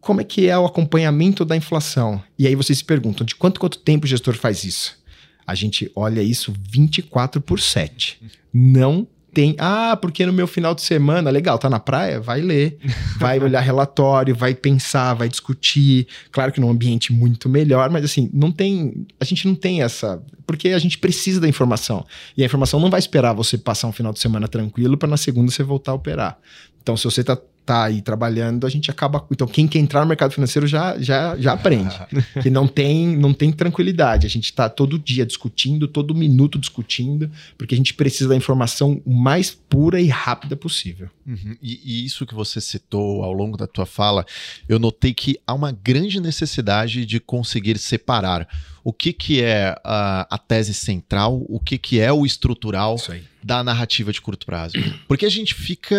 Como 0.00 0.20
é 0.20 0.24
que 0.24 0.46
é 0.46 0.56
o 0.56 0.64
acompanhamento 0.64 1.44
da 1.44 1.56
inflação? 1.56 2.22
E 2.38 2.46
aí 2.46 2.54
vocês 2.54 2.78
se 2.78 2.84
perguntam, 2.84 3.26
de 3.26 3.34
quanto 3.34 3.58
quanto 3.58 3.78
tempo 3.78 4.04
o 4.04 4.08
gestor 4.08 4.34
faz 4.36 4.62
isso? 4.62 4.96
A 5.44 5.54
gente 5.54 5.90
olha 5.94 6.22
isso 6.22 6.54
24 6.70 7.40
por 7.40 7.60
7. 7.60 8.20
Não 8.52 9.06
tem. 9.36 9.54
Ah, 9.58 9.98
porque 10.00 10.24
no 10.24 10.32
meu 10.32 10.46
final 10.46 10.74
de 10.74 10.80
semana, 10.80 11.28
legal, 11.28 11.58
tá 11.58 11.68
na 11.68 11.78
praia? 11.78 12.18
Vai 12.18 12.40
ler, 12.40 12.78
vai 13.20 13.38
olhar 13.38 13.60
relatório, 13.60 14.34
vai 14.34 14.54
pensar, 14.54 15.12
vai 15.12 15.28
discutir. 15.28 16.08
Claro 16.32 16.50
que 16.50 16.58
num 16.58 16.70
ambiente 16.70 17.12
muito 17.12 17.46
melhor, 17.46 17.90
mas 17.90 18.02
assim, 18.02 18.30
não 18.32 18.50
tem. 18.50 19.06
A 19.20 19.26
gente 19.26 19.46
não 19.46 19.54
tem 19.54 19.82
essa. 19.82 20.22
Porque 20.46 20.70
a 20.70 20.78
gente 20.78 20.96
precisa 20.96 21.38
da 21.38 21.46
informação. 21.46 22.06
E 22.34 22.42
a 22.42 22.46
informação 22.46 22.80
não 22.80 22.88
vai 22.88 22.98
esperar 22.98 23.34
você 23.34 23.58
passar 23.58 23.88
um 23.88 23.92
final 23.92 24.10
de 24.10 24.20
semana 24.20 24.48
tranquilo 24.48 24.96
para 24.96 25.06
na 25.06 25.18
segunda 25.18 25.50
você 25.50 25.62
voltar 25.62 25.92
a 25.92 25.96
operar. 25.96 26.38
Então, 26.80 26.96
se 26.96 27.04
você 27.04 27.22
tá 27.22 27.36
tá 27.66 27.84
aí 27.84 28.00
trabalhando, 28.00 28.64
a 28.64 28.70
gente 28.70 28.90
acaba. 28.90 29.26
Então, 29.30 29.46
quem 29.46 29.66
quer 29.66 29.80
entrar 29.80 30.00
no 30.00 30.06
mercado 30.06 30.30
financeiro 30.30 30.68
já, 30.68 30.96
já, 30.98 31.36
já 31.36 31.52
aprende. 31.52 31.94
que 32.40 32.48
não 32.48 32.68
tem, 32.68 33.16
não 33.16 33.34
tem 33.34 33.50
tranquilidade. 33.50 34.26
A 34.26 34.30
gente 34.30 34.44
está 34.44 34.68
todo 34.68 34.98
dia 34.98 35.26
discutindo, 35.26 35.88
todo 35.88 36.14
minuto 36.14 36.58
discutindo, 36.58 37.28
porque 37.58 37.74
a 37.74 37.76
gente 37.76 37.92
precisa 37.92 38.28
da 38.28 38.36
informação 38.36 39.02
mais 39.04 39.50
pura 39.50 40.00
e 40.00 40.06
rápida 40.06 40.56
possível. 40.56 41.10
Uhum. 41.26 41.56
E, 41.60 41.80
e, 41.84 42.06
isso 42.06 42.24
que 42.24 42.34
você 42.34 42.60
citou 42.60 43.24
ao 43.24 43.32
longo 43.32 43.56
da 43.56 43.66
tua 43.66 43.84
fala, 43.84 44.24
eu 44.68 44.78
notei 44.78 45.12
que 45.12 45.36
há 45.44 45.52
uma 45.52 45.72
grande 45.72 46.20
necessidade 46.20 47.04
de 47.04 47.18
conseguir 47.18 47.78
separar 47.78 48.46
o 48.86 48.92
que, 48.92 49.12
que 49.12 49.42
é 49.42 49.74
a, 49.82 50.28
a 50.30 50.38
tese 50.38 50.72
central, 50.72 51.44
o 51.48 51.58
que, 51.58 51.76
que 51.76 51.98
é 51.98 52.12
o 52.12 52.24
estrutural. 52.24 52.96
Da 53.42 53.62
narrativa 53.62 54.12
de 54.12 54.20
curto 54.20 54.44
prazo. 54.44 54.74
Porque 55.06 55.24
a 55.24 55.28
gente 55.28 55.54
fica, 55.54 55.96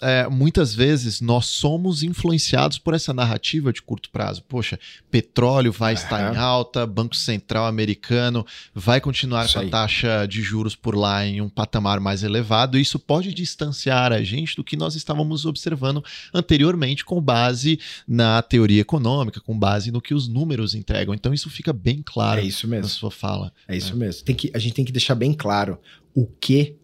é, 0.00 0.28
muitas 0.28 0.74
vezes, 0.74 1.07
nós 1.20 1.46
somos 1.46 2.02
influenciados 2.02 2.78
por 2.78 2.94
essa 2.94 3.12
narrativa 3.12 3.72
de 3.72 3.82
curto 3.82 4.10
prazo. 4.10 4.42
Poxa, 4.48 4.78
petróleo 5.10 5.72
vai 5.72 5.94
estar 5.94 6.34
em 6.34 6.36
alta, 6.36 6.86
Banco 6.86 7.16
Central 7.16 7.66
americano 7.66 8.44
vai 8.74 9.00
continuar 9.00 9.46
isso 9.46 9.58
com 9.58 9.66
a 9.66 9.68
taxa 9.68 10.26
de 10.26 10.42
juros 10.42 10.74
por 10.74 10.96
lá 10.96 11.24
em 11.24 11.40
um 11.40 11.48
patamar 11.48 12.00
mais 12.00 12.22
elevado. 12.22 12.78
Isso 12.78 12.98
pode 12.98 13.32
distanciar 13.32 14.12
a 14.12 14.22
gente 14.22 14.56
do 14.56 14.64
que 14.64 14.76
nós 14.76 14.94
estávamos 14.94 15.44
observando 15.44 16.04
anteriormente, 16.32 17.04
com 17.04 17.20
base 17.20 17.78
na 18.06 18.42
teoria 18.42 18.80
econômica, 18.80 19.40
com 19.40 19.58
base 19.58 19.90
no 19.90 20.00
que 20.00 20.14
os 20.14 20.28
números 20.28 20.74
entregam. 20.74 21.14
Então, 21.14 21.32
isso 21.32 21.50
fica 21.50 21.72
bem 21.72 22.02
claro 22.04 22.40
é 22.40 22.44
isso 22.44 22.66
mesmo. 22.66 22.84
na 22.84 22.88
sua 22.88 23.10
fala. 23.10 23.52
É 23.66 23.76
isso 23.76 23.94
né? 23.94 24.06
mesmo. 24.06 24.24
Tem 24.24 24.34
que, 24.34 24.50
a 24.54 24.58
gente 24.58 24.74
tem 24.74 24.84
que 24.84 24.92
deixar 24.92 25.14
bem 25.14 25.32
claro 25.32 25.78
o 26.14 26.26
que 26.26 26.76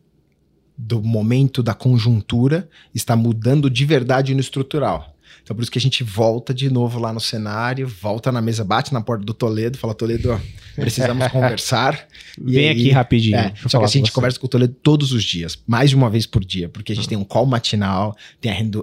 do 0.77 1.01
momento 1.03 1.63
da 1.63 1.75
conjuntura 1.75 2.69
está 2.95 3.15
mudando 3.15 3.71
de 3.71 3.85
verdade 3.85 4.35
no 4.35 4.41
estrutural. 4.41 5.14
Então 5.45 5.55
por 5.55 5.63
isso 5.63 5.71
que 5.71 5.79
a 5.79 5.81
gente 5.81 6.03
volta 6.03 6.55
de 6.55 6.71
novo 6.71 6.99
lá 6.99 7.13
no 7.13 7.21
cenário, 7.21 7.87
volta 7.87 8.33
na 8.33 8.41
mesa, 8.41 8.65
bate 8.65 8.95
na 8.95 9.03
porta 9.03 9.25
do 9.25 9.35
Toledo, 9.35 9.77
fala, 9.77 9.95
Toledo, 9.95 10.41
precisamos 10.75 11.29
conversar. 11.29 12.09
Vem 12.41 12.71
aí, 12.71 12.71
aqui 12.71 12.91
rapidinho. 12.91 13.37
É, 13.37 13.53
só 13.69 13.79
que 13.79 13.85
a 13.85 13.89
gente 13.89 14.11
conversa 14.11 14.41
com 14.41 14.47
o 14.47 14.49
Toledo 14.49 14.75
todos 14.83 15.13
os 15.13 15.23
dias, 15.23 15.63
mais 15.67 15.91
de 15.91 15.97
uma 15.97 16.09
vez 16.09 16.27
por 16.27 16.43
dia, 16.43 16.71
porque 16.71 16.93
a 16.93 16.95
gente 16.97 17.05
uhum. 17.05 17.09
tem 17.11 17.19
um 17.19 17.25
call 17.25 17.45
matinal, 17.45 18.17
tem 18.41 18.51
a 18.51 18.55
renda, 18.55 18.83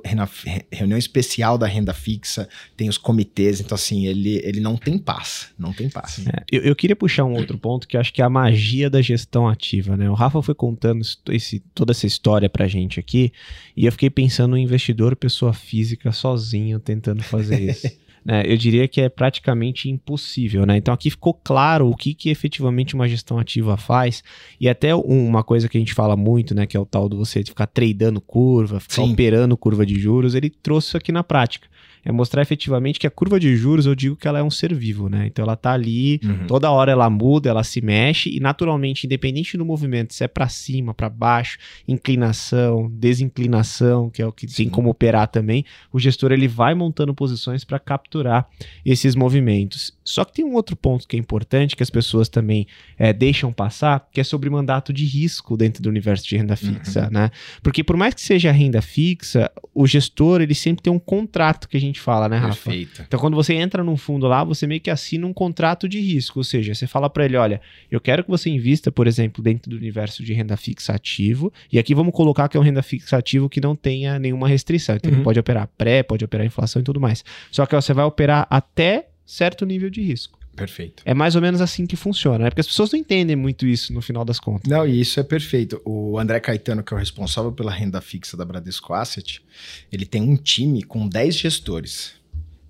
reunião 0.71 0.99
especial 0.99 1.57
da 1.57 1.65
renda 1.65 1.95
fixa, 1.95 2.47
tem 2.77 2.87
os 2.87 2.97
comitês, 2.97 3.59
então 3.59 3.73
assim, 3.73 4.05
ele, 4.05 4.39
ele 4.43 4.59
não 4.59 4.77
tem 4.77 4.99
paz, 4.99 5.47
não 5.57 5.73
tem 5.73 5.89
paz. 5.89 6.21
É, 6.27 6.43
eu, 6.51 6.61
eu, 6.61 6.75
queria 6.75 6.95
puxar 6.95 7.25
um 7.25 7.33
outro 7.33 7.57
ponto 7.57 7.87
que 7.87 7.97
eu 7.97 8.01
acho 8.01 8.13
que 8.13 8.21
é 8.21 8.25
a 8.25 8.29
magia 8.29 8.87
da 8.87 9.01
gestão 9.01 9.47
ativa, 9.47 9.97
né? 9.97 10.07
O 10.07 10.13
Rafa 10.13 10.43
foi 10.43 10.53
contando 10.53 11.01
esse, 11.29 11.59
toda 11.73 11.91
essa 11.91 12.05
história 12.05 12.47
pra 12.47 12.67
gente 12.67 12.99
aqui, 12.99 13.33
e 13.75 13.87
eu 13.87 13.91
fiquei 13.91 14.11
pensando 14.11 14.51
no 14.51 14.57
investidor, 14.57 15.15
pessoa 15.15 15.53
física, 15.53 16.11
sozinho, 16.11 16.50
tentando 16.79 17.23
fazer 17.23 17.59
isso. 17.69 17.87
né, 18.25 18.43
eu 18.45 18.55
diria 18.55 18.87
que 18.87 19.01
é 19.01 19.09
praticamente 19.09 19.89
impossível, 19.89 20.65
né? 20.65 20.77
Então 20.77 20.93
aqui 20.93 21.09
ficou 21.09 21.33
claro 21.33 21.89
o 21.89 21.95
que, 21.95 22.13
que 22.13 22.29
efetivamente 22.29 22.93
uma 22.95 23.07
gestão 23.07 23.39
ativa 23.39 23.77
faz 23.77 24.23
e 24.59 24.69
até 24.69 24.93
uma 24.93 25.43
coisa 25.43 25.67
que 25.67 25.77
a 25.77 25.79
gente 25.79 25.93
fala 25.93 26.15
muito, 26.15 26.53
né, 26.53 26.65
que 26.65 26.77
é 26.77 26.79
o 26.79 26.85
tal 26.85 27.09
do 27.09 27.17
você 27.17 27.43
ficar 27.43 27.67
tradando 27.67 28.21
curva, 28.21 28.79
ficar 28.79 29.03
Sim. 29.03 29.13
operando 29.13 29.57
curva 29.57 29.85
de 29.85 29.99
juros, 29.99 30.35
ele 30.35 30.49
trouxe 30.49 30.89
isso 30.89 30.97
aqui 30.97 31.11
na 31.11 31.23
prática 31.23 31.70
é 32.03 32.11
mostrar 32.11 32.41
efetivamente 32.41 32.99
que 32.99 33.07
a 33.07 33.11
curva 33.11 33.39
de 33.39 33.55
juros, 33.55 33.85
eu 33.85 33.95
digo 33.95 34.15
que 34.15 34.27
ela 34.27 34.39
é 34.39 34.43
um 34.43 34.49
ser 34.49 34.73
vivo, 34.73 35.07
né? 35.09 35.27
Então 35.27 35.43
ela 35.43 35.55
tá 35.55 35.71
ali, 35.71 36.19
uhum. 36.23 36.47
toda 36.47 36.71
hora 36.71 36.91
ela 36.91 37.09
muda, 37.09 37.49
ela 37.49 37.63
se 37.63 37.81
mexe 37.81 38.29
e 38.29 38.39
naturalmente, 38.39 39.05
independente 39.05 39.57
do 39.57 39.65
movimento, 39.65 40.13
se 40.13 40.23
é 40.23 40.27
para 40.27 40.47
cima, 40.47 40.93
para 40.93 41.09
baixo, 41.09 41.57
inclinação, 41.87 42.89
desinclinação, 42.91 44.09
que 44.09 44.21
é 44.21 44.25
o 44.25 44.31
que 44.31 44.47
Sim. 44.47 44.63
tem 44.63 44.69
como 44.69 44.89
operar 44.89 45.27
também, 45.27 45.63
o 45.91 45.99
gestor 45.99 46.31
ele 46.31 46.47
vai 46.47 46.73
montando 46.73 47.13
posições 47.13 47.63
para 47.63 47.79
capturar 47.79 48.47
esses 48.85 49.15
movimentos. 49.15 49.93
Só 50.11 50.25
que 50.25 50.33
tem 50.33 50.45
um 50.45 50.53
outro 50.53 50.75
ponto 50.75 51.07
que 51.07 51.15
é 51.15 51.19
importante 51.19 51.75
que 51.75 51.83
as 51.83 51.89
pessoas 51.89 52.29
também 52.29 52.67
é, 52.97 53.13
deixam 53.13 53.51
passar, 53.51 54.07
que 54.11 54.19
é 54.19 54.23
sobre 54.23 54.49
mandato 54.49 54.91
de 54.91 55.05
risco 55.05 55.55
dentro 55.57 55.81
do 55.81 55.89
universo 55.89 56.27
de 56.27 56.37
renda 56.37 56.55
fixa, 56.55 57.05
uhum. 57.05 57.11
né? 57.11 57.31
Porque 57.61 57.83
por 57.83 57.95
mais 57.97 58.13
que 58.13 58.21
seja 58.21 58.51
renda 58.51 58.81
fixa, 58.81 59.51
o 59.73 59.87
gestor 59.87 60.41
ele 60.41 60.53
sempre 60.53 60.83
tem 60.83 60.91
um 60.91 60.99
contrato 60.99 61.67
que 61.67 61.77
a 61.77 61.81
gente 61.81 61.99
fala, 61.99 62.27
né, 62.27 62.37
Rafa? 62.37 62.69
Perfeito. 62.69 63.03
Então, 63.07 63.19
quando 63.19 63.35
você 63.35 63.53
entra 63.53 63.83
num 63.83 63.97
fundo 63.97 64.27
lá, 64.27 64.43
você 64.43 64.67
meio 64.67 64.81
que 64.81 64.89
assina 64.89 65.25
um 65.25 65.33
contrato 65.33 65.87
de 65.87 65.99
risco, 65.99 66.39
ou 66.39 66.43
seja, 66.43 66.73
você 66.73 66.87
fala 66.87 67.09
para 67.09 67.25
ele, 67.25 67.37
olha, 67.37 67.61
eu 67.89 67.99
quero 67.99 68.23
que 68.23 68.29
você 68.29 68.49
invista, 68.49 68.91
por 68.91 69.07
exemplo, 69.07 69.43
dentro 69.43 69.69
do 69.69 69.77
universo 69.77 70.23
de 70.23 70.33
renda 70.33 70.57
fixa 70.57 70.93
ativo, 70.93 71.51
e 71.71 71.79
aqui 71.79 71.95
vamos 71.95 72.13
colocar 72.13 72.47
que 72.49 72.57
é 72.57 72.59
um 72.59 72.63
renda 72.63 72.83
fixa 72.83 73.17
ativo 73.17 73.49
que 73.49 73.61
não 73.61 73.75
tenha 73.75 74.19
nenhuma 74.19 74.47
restrição, 74.47 74.95
então 74.95 75.11
uhum. 75.11 75.23
pode 75.23 75.39
operar 75.39 75.69
pré, 75.77 76.03
pode 76.03 76.25
operar 76.25 76.45
inflação 76.45 76.81
e 76.81 76.83
tudo 76.83 76.99
mais. 76.99 77.23
Só 77.51 77.65
que 77.65 77.75
ó, 77.75 77.81
você 77.81 77.93
vai 77.93 78.05
operar 78.05 78.47
até 78.49 79.10
certo 79.31 79.65
nível 79.65 79.89
de 79.89 80.01
risco. 80.01 80.37
Perfeito. 80.53 81.01
É 81.05 81.13
mais 81.13 81.35
ou 81.35 81.41
menos 81.41 81.61
assim 81.61 81.85
que 81.85 81.95
funciona, 81.95 82.39
né? 82.43 82.49
Porque 82.49 82.59
as 82.59 82.67
pessoas 82.67 82.91
não 82.91 82.99
entendem 82.99 83.37
muito 83.37 83.65
isso 83.65 83.93
no 83.93 84.01
final 84.01 84.25
das 84.25 84.37
contas. 84.37 84.69
Não, 84.69 84.85
e 84.85 84.99
isso 84.99 85.17
é 85.19 85.23
perfeito. 85.23 85.81
O 85.85 86.19
André 86.19 86.41
Caetano, 86.41 86.83
que 86.83 86.93
é 86.93 86.97
o 86.97 86.99
responsável 86.99 87.53
pela 87.53 87.71
renda 87.71 88.01
fixa 88.01 88.35
da 88.35 88.43
Bradesco 88.43 88.93
Asset, 88.93 89.41
ele 89.89 90.05
tem 90.05 90.21
um 90.21 90.35
time 90.35 90.83
com 90.83 91.07
10 91.07 91.35
gestores. 91.35 92.13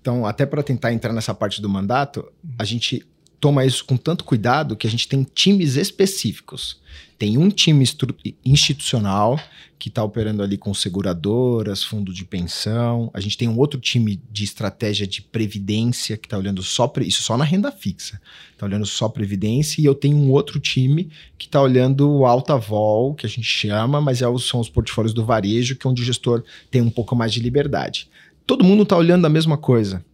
Então, 0.00 0.24
até 0.24 0.46
para 0.46 0.62
tentar 0.62 0.92
entrar 0.92 1.12
nessa 1.12 1.34
parte 1.34 1.60
do 1.60 1.68
mandato, 1.68 2.32
a 2.56 2.64
gente 2.64 3.04
toma 3.42 3.66
isso 3.66 3.84
com 3.84 3.96
tanto 3.96 4.22
cuidado 4.22 4.76
que 4.76 4.86
a 4.86 4.90
gente 4.90 5.08
tem 5.08 5.24
times 5.24 5.74
específicos. 5.74 6.80
Tem 7.18 7.36
um 7.36 7.48
time 7.48 7.84
institucional 8.44 9.36
que 9.80 9.88
está 9.88 10.04
operando 10.04 10.44
ali 10.44 10.56
com 10.56 10.72
seguradoras, 10.72 11.82
fundo 11.82 12.12
de 12.12 12.24
pensão. 12.24 13.10
A 13.12 13.20
gente 13.20 13.36
tem 13.36 13.48
um 13.48 13.58
outro 13.58 13.80
time 13.80 14.22
de 14.30 14.44
estratégia 14.44 15.08
de 15.08 15.20
previdência 15.20 16.16
que 16.16 16.26
está 16.26 16.38
olhando 16.38 16.62
só 16.62 16.90
isso 17.00 17.24
só 17.24 17.36
na 17.36 17.42
renda 17.42 17.72
fixa. 17.72 18.20
Está 18.52 18.64
olhando 18.64 18.86
só 18.86 19.08
previdência 19.08 19.82
e 19.82 19.86
eu 19.86 19.94
tenho 19.96 20.16
um 20.16 20.30
outro 20.30 20.60
time 20.60 21.10
que 21.36 21.46
está 21.46 21.60
olhando 21.60 22.08
o 22.08 22.24
alta 22.24 22.56
vol, 22.56 23.12
que 23.12 23.26
a 23.26 23.28
gente 23.28 23.42
chama, 23.42 24.00
mas 24.00 24.22
é, 24.22 24.26
são 24.38 24.60
os 24.60 24.68
portfólios 24.68 25.12
do 25.12 25.24
varejo, 25.24 25.74
que 25.74 25.84
é 25.84 25.90
onde 25.90 26.02
o 26.02 26.04
gestor 26.04 26.44
tem 26.70 26.80
um 26.80 26.90
pouco 26.90 27.16
mais 27.16 27.32
de 27.32 27.40
liberdade 27.40 28.08
todo 28.46 28.64
mundo 28.64 28.82
está 28.82 28.96
olhando 28.96 29.24
a 29.24 29.30
mesma 29.30 29.56
coisa. 29.56 30.04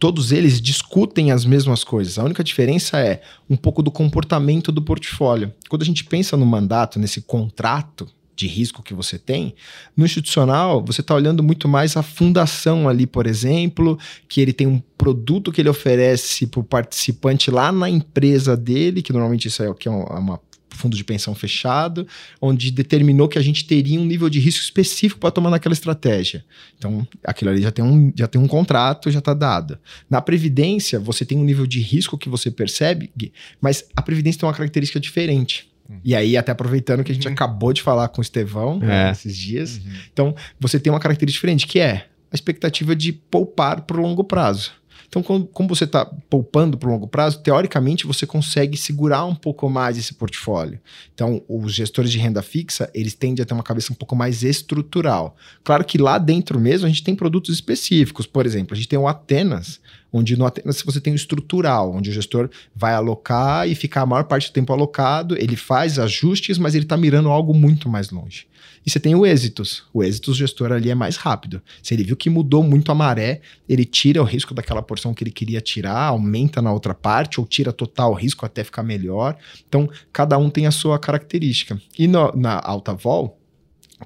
Todos 0.00 0.32
eles 0.32 0.60
discutem 0.60 1.30
as 1.30 1.44
mesmas 1.44 1.84
coisas. 1.84 2.18
A 2.18 2.24
única 2.24 2.42
diferença 2.42 2.98
é 2.98 3.20
um 3.48 3.56
pouco 3.56 3.82
do 3.82 3.90
comportamento 3.90 4.72
do 4.72 4.80
portfólio. 4.82 5.52
Quando 5.68 5.82
a 5.82 5.84
gente 5.84 6.04
pensa 6.04 6.36
no 6.36 6.46
mandato, 6.46 6.98
nesse 6.98 7.20
contrato 7.20 8.08
de 8.34 8.46
risco 8.46 8.82
que 8.82 8.94
você 8.94 9.18
tem. 9.18 9.54
No 9.94 10.06
institucional, 10.06 10.82
você 10.82 11.02
está 11.02 11.14
olhando 11.14 11.42
muito 11.42 11.68
mais 11.68 11.94
a 11.96 12.02
fundação 12.02 12.88
ali, 12.88 13.06
por 13.06 13.26
exemplo, 13.26 13.98
que 14.26 14.40
ele 14.40 14.54
tem 14.54 14.66
um 14.66 14.82
produto 14.96 15.52
que 15.52 15.60
ele 15.60 15.68
oferece 15.68 16.46
para 16.46 16.60
o 16.60 16.64
participante 16.64 17.50
lá 17.50 17.70
na 17.70 17.90
empresa 17.90 18.56
dele, 18.56 19.02
que 19.02 19.12
normalmente 19.12 19.48
isso 19.48 19.62
é, 19.62 19.74
que 19.74 19.86
é 19.86 19.90
uma 19.90 20.40
fundo 20.80 20.96
de 20.96 21.04
pensão 21.04 21.34
fechado, 21.34 22.06
onde 22.40 22.70
determinou 22.70 23.28
que 23.28 23.38
a 23.38 23.42
gente 23.42 23.64
teria 23.64 24.00
um 24.00 24.04
nível 24.04 24.28
de 24.28 24.40
risco 24.40 24.62
específico 24.62 25.20
para 25.20 25.30
tomar 25.30 25.50
naquela 25.50 25.72
estratégia. 25.72 26.44
Então, 26.78 27.06
aquilo 27.22 27.50
ali 27.50 27.62
já 27.62 27.70
tem 27.70 27.84
um, 27.84 28.12
já 28.16 28.26
tem 28.26 28.40
um 28.40 28.48
contrato, 28.48 29.10
já 29.10 29.18
está 29.18 29.34
dado. 29.34 29.78
Na 30.08 30.20
Previdência, 30.20 30.98
você 30.98 31.24
tem 31.24 31.38
um 31.38 31.44
nível 31.44 31.66
de 31.66 31.80
risco 31.80 32.16
que 32.18 32.28
você 32.28 32.50
percebe, 32.50 33.12
mas 33.60 33.84
a 33.94 34.02
Previdência 34.02 34.40
tem 34.40 34.48
uma 34.48 34.54
característica 34.54 34.98
diferente. 34.98 35.70
E 36.04 36.14
aí, 36.14 36.36
até 36.36 36.52
aproveitando 36.52 37.02
que 37.02 37.10
a 37.10 37.14
gente 37.14 37.26
uhum. 37.26 37.32
acabou 37.32 37.72
de 37.72 37.82
falar 37.82 38.08
com 38.08 38.20
o 38.20 38.22
Estevão 38.22 38.78
né, 38.78 38.86
é. 38.86 38.88
né, 38.88 39.10
esses 39.10 39.36
dias. 39.36 39.76
Uhum. 39.76 39.92
Então, 40.12 40.34
você 40.58 40.78
tem 40.78 40.92
uma 40.92 41.00
característica 41.00 41.40
diferente, 41.40 41.66
que 41.66 41.80
é 41.80 42.06
a 42.30 42.34
expectativa 42.34 42.94
de 42.94 43.12
poupar 43.12 43.82
para 43.82 43.98
o 43.98 44.00
longo 44.00 44.22
prazo. 44.22 44.72
Então, 45.10 45.24
como 45.24 45.68
você 45.68 45.82
está 45.82 46.06
poupando 46.06 46.78
para 46.78 46.88
o 46.88 46.92
longo 46.92 47.08
prazo, 47.08 47.40
teoricamente 47.40 48.06
você 48.06 48.24
consegue 48.24 48.76
segurar 48.76 49.24
um 49.24 49.34
pouco 49.34 49.68
mais 49.68 49.98
esse 49.98 50.14
portfólio. 50.14 50.78
Então, 51.12 51.42
os 51.48 51.74
gestores 51.74 52.12
de 52.12 52.18
renda 52.18 52.40
fixa, 52.42 52.88
eles 52.94 53.14
tendem 53.14 53.42
a 53.42 53.44
ter 53.44 53.52
uma 53.52 53.64
cabeça 53.64 53.92
um 53.92 53.96
pouco 53.96 54.14
mais 54.14 54.44
estrutural. 54.44 55.36
Claro 55.64 55.84
que 55.84 55.98
lá 55.98 56.16
dentro 56.16 56.60
mesmo 56.60 56.86
a 56.86 56.88
gente 56.88 57.02
tem 57.02 57.16
produtos 57.16 57.52
específicos. 57.52 58.24
Por 58.24 58.46
exemplo, 58.46 58.72
a 58.72 58.76
gente 58.76 58.86
tem 58.86 58.98
o 59.00 59.08
Atenas, 59.08 59.80
onde 60.12 60.36
no 60.36 60.46
Atenas 60.46 60.80
você 60.80 61.00
tem 61.00 61.12
o 61.12 61.16
estrutural, 61.16 61.92
onde 61.92 62.10
o 62.10 62.12
gestor 62.12 62.48
vai 62.72 62.94
alocar 62.94 63.68
e 63.68 63.74
ficar 63.74 64.02
a 64.02 64.06
maior 64.06 64.24
parte 64.24 64.48
do 64.48 64.54
tempo 64.54 64.72
alocado, 64.72 65.36
ele 65.36 65.56
faz 65.56 65.98
ajustes, 65.98 66.56
mas 66.56 66.76
ele 66.76 66.84
está 66.84 66.96
mirando 66.96 67.30
algo 67.30 67.52
muito 67.52 67.88
mais 67.88 68.10
longe. 68.10 68.46
E 68.84 68.90
você 68.90 68.98
tem 68.98 69.14
o 69.14 69.26
êxitos. 69.26 69.84
O 69.92 70.02
êxitos, 70.02 70.36
gestor 70.36 70.72
ali 70.72 70.90
é 70.90 70.94
mais 70.94 71.16
rápido. 71.16 71.62
Se 71.82 71.94
ele 71.94 72.04
viu 72.04 72.16
que 72.16 72.30
mudou 72.30 72.62
muito 72.62 72.90
a 72.90 72.94
maré, 72.94 73.40
ele 73.68 73.84
tira 73.84 74.22
o 74.22 74.24
risco 74.24 74.54
daquela 74.54 74.82
porção 74.82 75.14
que 75.14 75.22
ele 75.22 75.30
queria 75.30 75.60
tirar, 75.60 76.06
aumenta 76.06 76.62
na 76.62 76.72
outra 76.72 76.94
parte, 76.94 77.40
ou 77.40 77.46
tira 77.46 77.72
total 77.72 78.12
o 78.12 78.14
risco 78.14 78.46
até 78.46 78.64
ficar 78.64 78.82
melhor. 78.82 79.36
Então, 79.68 79.88
cada 80.12 80.38
um 80.38 80.48
tem 80.48 80.66
a 80.66 80.70
sua 80.70 80.98
característica. 80.98 81.80
E 81.98 82.06
no, 82.06 82.32
na 82.34 82.60
alta 82.62 82.94
vol, 82.94 83.39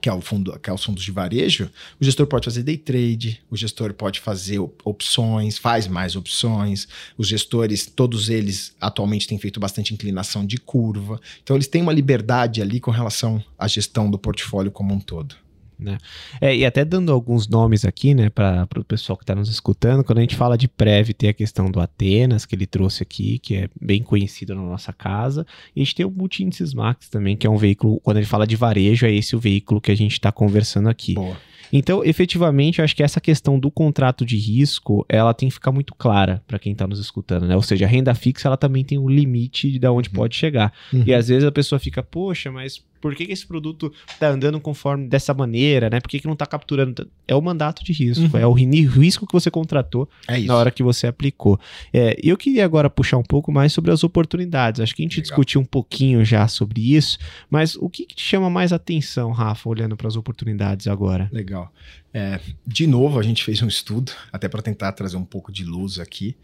que 0.01 0.09
é, 0.09 0.12
o 0.12 0.20
fundo, 0.20 0.59
que 0.59 0.68
é 0.68 0.72
os 0.72 0.84
fundos 0.84 1.03
de 1.03 1.11
varejo, 1.11 1.70
o 2.01 2.05
gestor 2.05 2.26
pode 2.26 2.45
fazer 2.45 2.62
day 2.62 2.76
trade, 2.76 3.40
o 3.51 3.57
gestor 3.57 3.92
pode 3.95 4.20
fazer 4.20 4.59
opções, 4.84 5.57
faz 5.57 5.86
mais 5.86 6.16
opções. 6.16 6.88
Os 7.16 7.28
gestores, 7.28 7.86
todos 7.86 8.28
eles 8.28 8.74
atualmente 8.80 9.26
têm 9.26 9.38
feito 9.38 9.61
bastante 9.61 9.95
inclinação 9.95 10.45
de 10.45 10.59
curva. 10.59 11.20
Então, 11.42 11.57
eles 11.57 11.68
têm 11.68 11.82
uma 11.82 11.92
liberdade 11.92 12.61
ali 12.61 12.80
com 12.80 12.90
relação 12.90 13.42
à 13.59 13.68
gestão 13.68 14.11
do 14.11 14.18
portfólio 14.18 14.70
como 14.70 14.95
um 14.95 15.01
todo. 15.01 15.43
Né? 15.78 15.98
É, 16.40 16.54
e 16.54 16.64
até 16.64 16.84
dando 16.84 17.12
alguns 17.12 17.48
nomes 17.48 17.84
aqui, 17.84 18.14
né, 18.14 18.30
para 18.30 18.66
o 18.76 18.84
pessoal 18.84 19.16
que 19.16 19.24
está 19.24 19.34
nos 19.34 19.48
escutando, 19.48 20.04
quando 20.04 20.18
a 20.18 20.20
gente 20.20 20.36
fala 20.36 20.56
de 20.56 20.68
Prev, 20.68 21.10
tem 21.10 21.30
a 21.30 21.34
questão 21.34 21.70
do 21.70 21.80
Atenas, 21.80 22.46
que 22.46 22.54
ele 22.54 22.66
trouxe 22.66 23.02
aqui, 23.02 23.38
que 23.38 23.56
é 23.56 23.68
bem 23.80 24.02
conhecido 24.02 24.54
na 24.54 24.62
nossa 24.62 24.92
casa, 24.92 25.46
e 25.74 25.80
a 25.80 25.84
gente 25.84 25.94
tem 25.94 26.06
o 26.06 26.10
Multi-Índices 26.10 26.74
Max 26.74 27.08
também, 27.08 27.36
que 27.36 27.46
é 27.46 27.50
um 27.50 27.56
veículo, 27.56 28.00
quando 28.00 28.18
ele 28.18 28.26
fala 28.26 28.46
de 28.46 28.56
varejo, 28.56 29.06
é 29.06 29.12
esse 29.12 29.34
o 29.34 29.38
veículo 29.38 29.80
que 29.80 29.90
a 29.90 29.96
gente 29.96 30.12
está 30.12 30.30
conversando 30.30 30.88
aqui. 30.88 31.14
Boa. 31.14 31.36
Então, 31.72 32.04
efetivamente, 32.04 32.78
eu 32.78 32.84
acho 32.84 32.94
que 32.94 33.02
essa 33.02 33.20
questão 33.20 33.58
do 33.58 33.68
contrato 33.68 34.24
de 34.24 34.36
risco, 34.36 35.04
ela 35.08 35.34
tem 35.34 35.48
que 35.48 35.54
ficar 35.54 35.72
muito 35.72 35.92
clara 35.92 36.40
para 36.46 36.56
quem 36.56 36.72
está 36.72 36.86
nos 36.86 37.00
escutando, 37.00 37.48
né? 37.48 37.56
Ou 37.56 37.62
seja, 37.62 37.84
a 37.84 37.88
renda 37.88 38.14
fixa, 38.14 38.46
ela 38.46 38.56
também 38.56 38.84
tem 38.84 38.96
um 38.96 39.08
limite 39.08 39.76
de 39.76 39.88
onde 39.88 40.08
uhum. 40.08 40.14
pode 40.14 40.36
chegar. 40.36 40.72
Uhum. 40.92 41.02
E 41.04 41.12
às 41.12 41.26
vezes 41.26 41.44
a 41.44 41.50
pessoa 41.50 41.80
fica, 41.80 42.00
poxa, 42.00 42.52
mas 42.52 42.80
por 43.05 43.14
que, 43.14 43.26
que 43.26 43.32
esse 43.34 43.46
produto 43.46 43.92
está 44.09 44.28
andando 44.28 44.59
conforme 44.59 45.07
dessa 45.07 45.34
maneira, 45.34 45.90
né? 45.90 46.00
Por 46.00 46.09
que, 46.09 46.20
que 46.20 46.26
não 46.26 46.32
está 46.32 46.46
capturando? 46.46 47.07
É 47.28 47.34
o 47.34 47.42
mandato 47.42 47.84
de 47.84 47.92
risco, 47.92 48.34
uhum. 48.34 48.40
é 48.40 48.46
o 48.46 48.52
risco 48.52 49.26
que 49.26 49.32
você 49.34 49.50
contratou 49.50 50.09
é 50.26 50.38
na 50.38 50.57
hora 50.57 50.70
que 50.70 50.82
você 50.82 51.07
aplicou. 51.07 51.61
É, 51.92 52.18
eu 52.22 52.34
queria 52.34 52.64
agora 52.64 52.88
puxar 52.88 53.18
um 53.18 53.22
pouco 53.22 53.52
mais 53.52 53.74
sobre 53.74 53.90
as 53.90 54.02
oportunidades. 54.05 54.80
Acho 54.80 54.96
que 54.96 55.02
a 55.02 55.05
gente 55.05 55.18
Legal. 55.18 55.22
discutiu 55.24 55.61
um 55.61 55.66
pouquinho 55.66 56.24
já 56.24 56.48
sobre 56.48 56.96
isso, 56.96 57.18
mas 57.50 57.76
o 57.76 57.90
que, 57.90 58.07
que 58.07 58.14
te 58.14 58.22
chama 58.22 58.48
mais 58.48 58.72
atenção, 58.72 59.32
Rafa, 59.32 59.68
olhando 59.68 59.98
para 59.98 60.09
as 60.09 60.16
oportunidades 60.16 60.86
agora? 60.86 61.28
Legal. 61.30 61.70
É, 62.16 62.38
de 62.64 62.86
novo, 62.86 63.18
a 63.18 63.22
gente 63.24 63.42
fez 63.42 63.60
um 63.60 63.66
estudo, 63.66 64.12
até 64.32 64.48
para 64.48 64.62
tentar 64.62 64.92
trazer 64.92 65.16
um 65.16 65.24
pouco 65.24 65.50
de 65.50 65.64
luz 65.64 65.98
aqui. 65.98 66.36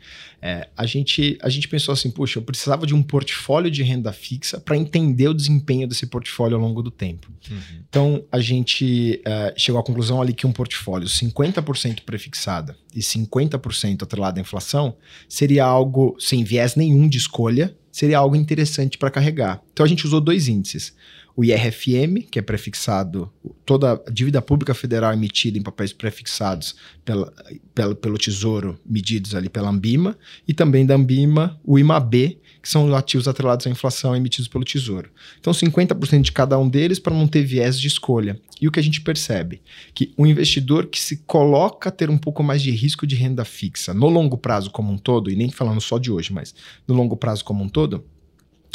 É, 0.43 0.69
a, 0.77 0.85
gente, 0.85 1.39
a 1.41 1.49
gente 1.49 1.69
pensou 1.69 1.93
assim: 1.93 2.11
puxa, 2.11 2.41
eu 2.41 2.43
precisava 2.43 2.85
de 2.85 2.93
um 2.93 3.01
portfólio 3.01 3.71
de 3.71 3.81
renda 3.85 4.13
fixa 4.13 4.59
para 4.59 4.77
entender 4.77 5.29
o 5.29 5.35
desempenho 5.35 5.87
desse 5.87 6.07
portfólio 6.09 6.57
ao 6.57 6.61
longo 6.61 6.83
do 6.83 6.91
tempo. 6.91 7.31
Uhum. 7.49 7.59
Então, 7.89 8.25
a 8.33 8.41
gente 8.41 9.23
é, 9.25 9.55
chegou 9.57 9.81
à 9.81 9.85
conclusão 9.85 10.21
ali 10.21 10.33
que 10.33 10.45
um 10.45 10.53
portfólio 10.53 11.07
50% 11.07 12.03
prefixada 12.05 12.77
e 12.93 12.99
50% 12.99 14.03
atrelado 14.03 14.41
à 14.41 14.43
inflação 14.43 14.97
seria 15.29 15.65
algo 15.65 16.17
sem 16.19 16.43
viés 16.43 16.75
nenhum 16.75 17.09
de 17.09 17.19
escolha, 17.19 17.73
seria 17.93 18.19
algo 18.19 18.35
interessante 18.35 18.99
para 18.99 19.09
carregar. 19.09 19.63
Então, 19.73 19.87
a 19.87 19.89
gente 19.89 20.05
usou 20.05 20.21
dois 20.21 20.49
índices 20.49 20.93
o 21.37 21.45
IRFM, 21.45 22.23
que 22.31 22.39
é 22.39 22.43
prefixado, 22.43 23.33
toda 23.65 23.93
a 23.93 24.11
dívida 24.11 24.43
pública 24.43 24.75
federal 24.75 25.13
emitida 25.13 25.59
em 25.59 25.63
papéis 25.63 25.93
prefixados 25.93 26.75
pela, 27.05 27.33
pela, 27.75 27.95
pelo 27.95 28.19
Tesouro, 28.19 28.79
medidos 28.85 29.35
ali 29.35 29.49
pela 29.49 29.69
Ambima, 29.69 30.19
e 30.47 30.53
também 30.53 30.85
da 30.85 30.95
Ambima, 30.95 31.59
o 31.65 31.79
IMAB, 31.79 32.39
que 32.63 32.69
são 32.69 32.95
ativos 32.95 33.27
atrelados 33.27 33.67
à 33.67 33.71
inflação 33.71 34.15
emitidos 34.15 34.49
pelo 34.49 34.65
Tesouro. 34.65 35.11
Então, 35.39 35.53
50% 35.53 36.21
de 36.23 36.33
cada 36.33 36.59
um 36.59 36.69
deles 36.69 36.99
para 36.99 37.15
não 37.15 37.27
ter 37.27 37.43
viés 37.43 37.79
de 37.79 37.89
escolha. 37.89 38.39
E 38.61 38.69
o 38.69 38.71
que 38.71 38.79
a 38.79 38.83
gente 38.83 39.01
percebe? 39.01 39.63
Que 39.95 40.13
o 40.17 40.27
investidor 40.27 40.87
que 40.87 41.01
se 41.01 41.19
coloca 41.19 41.89
a 41.89 41.93
ter 41.93 42.11
um 42.11 42.19
pouco 42.19 42.43
mais 42.43 42.61
de 42.61 42.71
risco 42.71 43.07
de 43.07 43.17
renda 43.17 43.45
fixa 43.45 43.95
no 43.95 44.09
longo 44.09 44.37
prazo 44.37 44.71
como 44.71 44.93
um 44.93 44.99
todo, 44.99 45.31
e 45.31 45.37
nem 45.37 45.51
falando 45.51 45.81
só 45.81 45.97
de 45.97 46.11
hoje, 46.11 46.33
mas 46.33 46.55
no 46.87 46.95
longo 46.95 47.17
prazo 47.17 47.45
como 47.45 47.65
um 47.65 47.69
todo, 47.69 48.05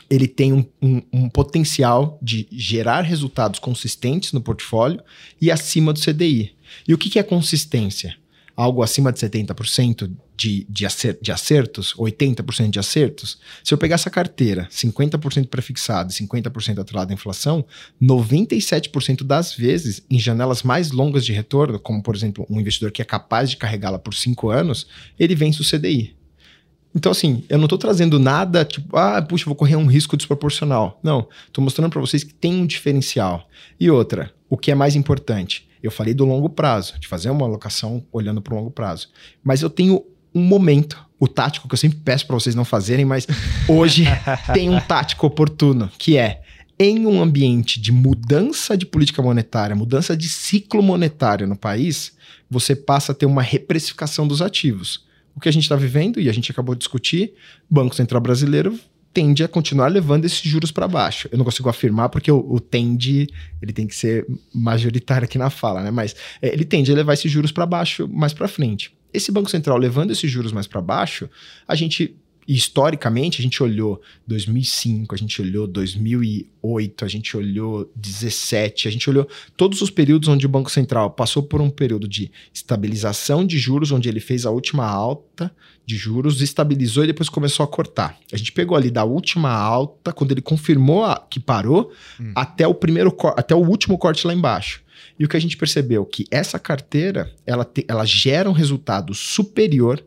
ele 0.10 0.28
tem 0.28 0.54
um, 0.54 0.66
um, 0.82 1.02
um, 1.12 1.30
potencial 1.30 2.20
de 2.22 2.48
gerar 2.52 3.02
resultados 3.02 3.60
consistentes 3.60 4.34
no 4.34 4.42
portfólio 4.42 5.02
e 5.42 5.52
acima 5.52 5.92
do 5.92 6.00
CDI. 6.00 6.54
E 6.88 6.94
o 6.94 6.98
que, 6.98 7.10
que 7.10 7.20
é 7.20 7.24
consistência? 7.24 8.16
Algo 8.56 8.82
acima 8.82 9.12
de 9.12 9.20
70% 9.20 10.12
de, 10.38 10.66
de, 10.70 10.86
acer, 10.86 11.18
de 11.22 11.32
acertos, 11.32 11.94
80% 11.96 12.70
de 12.70 12.80
acertos. 12.80 13.38
Se 13.64 13.74
eu 13.74 13.78
pegar 13.78 13.96
essa 13.96 14.10
carteira, 14.10 14.68
50% 14.72 15.48
prefixado 15.48 16.12
e 16.12 16.16
50% 16.16 16.80
atrelado 16.80 17.12
à 17.12 17.14
inflação, 17.14 17.66
97% 18.02 19.24
das 19.24 19.54
vezes, 19.54 20.04
em 20.10 20.20
janelas 20.20 20.64
mais 20.64 20.92
longas 20.92 21.26
de 21.26 21.34
retorno, 21.34 21.80
como 21.80 22.02
por 22.02 22.16
exemplo 22.16 22.46
um 22.50 22.60
investidor 22.60 22.92
que 22.92 23.02
é 23.02 23.06
capaz 23.06 23.50
de 23.50 23.58
carregá-la 23.58 24.00
por 24.00 24.14
5 24.14 24.50
anos, 24.50 24.88
ele 25.20 25.36
vence 25.36 25.62
o 25.62 25.66
CDI. 25.66 26.16
Então, 26.96 27.12
assim, 27.12 27.44
eu 27.50 27.58
não 27.58 27.66
estou 27.66 27.78
trazendo 27.78 28.18
nada 28.18 28.64
tipo, 28.64 28.96
ah, 28.96 29.22
puxa, 29.22 29.46
vou 29.46 29.56
correr 29.56 29.76
um 29.76 29.86
risco 29.86 30.16
desproporcional. 30.16 30.98
Não, 31.04 31.28
estou 31.46 31.62
mostrando 31.62 31.92
para 31.92 32.00
vocês 32.00 32.24
que 32.24 32.34
tem 32.34 32.56
um 32.56 32.66
diferencial. 32.66 33.50
E 33.78 33.92
outra, 33.92 34.34
o 34.50 34.58
que 34.58 34.72
é 34.72 34.76
mais 34.76 34.96
importante? 34.96 35.68
Eu 35.84 35.92
falei 35.92 36.14
do 36.14 36.24
longo 36.24 36.48
prazo, 36.50 36.98
de 36.98 37.08
fazer 37.08 37.30
uma 37.30 37.46
alocação 37.46 38.04
olhando 38.14 38.42
para 38.42 38.54
o 38.54 38.58
longo 38.58 38.72
prazo. 38.72 39.10
Mas 39.44 39.62
eu 39.62 39.70
tenho 39.70 40.06
um 40.34 40.42
momento, 40.42 41.06
o 41.20 41.28
tático, 41.28 41.68
que 41.68 41.74
eu 41.74 41.78
sempre 41.78 42.00
peço 42.00 42.26
para 42.26 42.36
vocês 42.36 42.56
não 42.56 42.66
fazerem, 42.66 43.04
mas 43.04 43.28
hoje 43.68 44.06
tem 44.54 44.70
um 44.70 44.80
tático 44.80 45.28
oportuno, 45.28 45.92
que 45.98 46.18
é 46.18 46.42
em 46.80 47.06
um 47.06 47.22
ambiente 47.22 47.80
de 47.80 47.92
mudança 47.92 48.78
de 48.78 48.86
política 48.86 49.22
monetária, 49.22 49.76
mudança 49.76 50.16
de 50.16 50.30
ciclo 50.30 50.82
monetário 50.82 51.46
no 51.46 51.56
país, 51.56 52.14
você 52.50 52.76
passa 52.76 53.12
a 53.12 53.16
ter 53.16 53.26
uma 53.26 53.42
reprecificação 53.42 54.28
dos 54.28 54.42
ativos 54.42 55.05
o 55.36 55.40
que 55.40 55.50
a 55.50 55.52
gente 55.52 55.64
está 55.64 55.76
vivendo, 55.76 56.20
e 56.20 56.30
a 56.30 56.34
gente 56.34 56.52
acabou 56.52 56.74
de 56.74 56.80
discutir, 56.80 57.34
o 57.70 57.74
Banco 57.74 57.96
Central 57.96 58.22
Brasileiro 58.22 58.80
tende 59.14 59.44
a 59.44 59.48
continuar 59.48 59.88
levando 59.88 60.26
esses 60.26 60.42
juros 60.42 60.72
para 60.72 60.90
baixo. 60.90 61.30
Eu 61.32 61.38
não 61.38 61.46
consigo 61.46 61.70
afirmar 61.70 62.10
porque 62.10 62.30
o, 62.30 62.38
o, 62.38 62.60
tende, 62.60 63.30
ele 63.62 63.72
tem 63.72 63.88
que 63.88 63.96
ser 63.96 64.28
majoritário 64.54 65.24
aqui 65.24 65.38
na 65.38 65.50
fala, 65.50 65.82
né? 65.82 65.90
Mas 65.90 66.14
é, 66.42 66.54
ele 66.54 66.66
tende 66.66 66.92
a 66.92 66.96
levar 66.96 67.14
esses 67.14 67.32
juros 67.32 67.50
para 67.50 67.66
baixo 67.66 68.10
mais 68.10 68.34
para 68.34 68.46
frente. 68.46 68.94
Esse 69.14 69.32
Banco 69.32 69.50
Central 69.50 69.78
levando 69.78 70.12
esses 70.12 70.30
juros 70.30 70.52
mais 70.52 70.68
para 70.68 70.82
baixo, 70.82 71.30
a 71.66 71.76
gente 71.76 72.18
historicamente, 72.48 73.42
a 73.42 73.44
gente 73.44 73.62
olhou 73.64 74.02
2005, 74.28 75.16
a 75.16 75.18
gente 75.18 75.42
olhou 75.42 75.66
2008, 75.66 77.04
a 77.04 77.08
gente 77.08 77.36
olhou 77.36 77.92
17, 77.96 78.88
a 78.88 78.92
gente 78.92 79.10
olhou 79.10 79.28
todos 79.58 79.82
os 79.82 79.90
períodos 79.90 80.30
onde 80.30 80.46
o 80.46 80.50
Banco 80.50 80.70
Central 80.70 81.10
passou 81.12 81.42
por 81.42 81.60
um 81.60 81.70
período 81.70 82.08
de 82.08 82.32
estabilização 82.54 83.46
de 83.46 83.58
juros, 83.58 83.92
onde 83.92 84.08
ele 84.08 84.20
fez 84.20 84.46
a 84.46 84.52
última 84.52 84.86
alta 84.86 85.52
de 85.86 85.96
juros, 85.96 86.42
estabilizou 86.42 87.04
e 87.04 87.08
depois 87.08 87.30
começou 87.30 87.64
a 87.64 87.68
cortar. 87.68 88.18
A 88.32 88.38
gente 88.38 88.52
pegou 88.52 88.78
ali 88.78 88.92
da 88.92 89.04
última 89.04 89.52
alta, 89.52 90.14
quando 90.14 90.32
ele 90.32 90.42
confirmou 90.42 91.04
a, 91.04 91.26
que 91.30 91.40
parou, 91.40 91.92
hum. 92.20 92.32
até 92.36 92.68
o 92.68 92.74
primeiro 92.74 93.16
até 93.38 93.56
o 93.56 93.60
último 93.60 93.98
corte 93.98 94.26
lá 94.28 94.34
embaixo. 94.34 94.84
E 95.20 95.26
o 95.26 95.30
que 95.30 95.38
a 95.38 95.42
gente 95.42 95.58
percebeu 95.58 96.06
que 96.06 96.26
essa 96.30 96.60
carteira, 96.60 97.32
ela, 97.46 97.64
te, 97.64 97.86
ela 97.88 98.06
gera 98.06 98.50
um 98.50 98.54
resultado 98.54 99.14
superior 99.14 100.04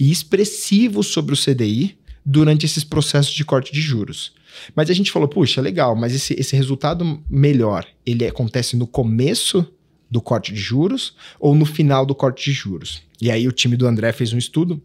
e 0.00 0.10
expressivo 0.10 1.02
sobre 1.02 1.34
o 1.34 1.36
CDI 1.36 1.98
durante 2.24 2.64
esses 2.64 2.82
processos 2.82 3.34
de 3.34 3.44
corte 3.44 3.70
de 3.70 3.80
juros. 3.80 4.32
Mas 4.74 4.88
a 4.88 4.94
gente 4.94 5.12
falou, 5.12 5.28
puxa, 5.28 5.60
legal, 5.60 5.94
mas 5.94 6.14
esse, 6.14 6.34
esse 6.34 6.56
resultado 6.56 7.22
melhor, 7.28 7.86
ele 8.04 8.26
acontece 8.26 8.76
no 8.76 8.86
começo 8.86 9.66
do 10.10 10.20
corte 10.20 10.52
de 10.52 10.60
juros 10.60 11.14
ou 11.38 11.54
no 11.54 11.66
final 11.66 12.04
do 12.04 12.14
corte 12.14 12.50
de 12.50 12.52
juros? 12.52 13.02
E 13.20 13.30
aí 13.30 13.46
o 13.46 13.52
time 13.52 13.76
do 13.76 13.86
André 13.86 14.10
fez 14.12 14.32
um 14.32 14.38
estudo 14.38 14.82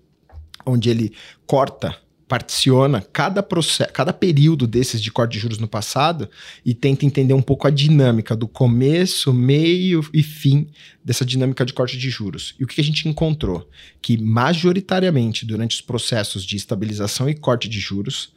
onde 0.66 0.89
ele 0.89 1.13
corta 1.47 1.95
particiona 2.28 3.05
cada, 3.13 3.43
processo, 3.43 3.91
cada 3.93 4.11
período 4.11 4.65
desses 4.65 5.01
de 5.01 5.11
corte 5.11 5.34
de 5.34 5.39
juros 5.39 5.59
no 5.59 5.67
passado 5.67 6.28
e 6.65 6.73
tenta 6.73 7.05
entender 7.05 7.34
um 7.34 7.41
pouco 7.41 7.67
a 7.67 7.69
dinâmica 7.69 8.36
do 8.36 8.47
começo, 8.47 9.32
meio 9.32 10.03
e 10.13 10.23
fim 10.23 10.67
dessa 11.03 11.23
dinâmica 11.23 11.63
de 11.63 11.73
corte 11.73 11.97
de 11.97 12.09
juros. 12.09 12.55
E 12.59 12.63
o 12.63 12.67
que 12.67 12.82
a 12.82 12.84
gente 12.84 13.07
encontrou? 13.07 13.69
Que 14.01 14.17
majoritariamente 14.17 15.45
durante 15.45 15.76
os 15.76 15.82
processos 15.82 16.43
de 16.43 16.55
estabilização 16.55 17.30
e 17.30 17.36
corte 17.36 17.69
de 17.69 17.80
juros, 17.80 18.34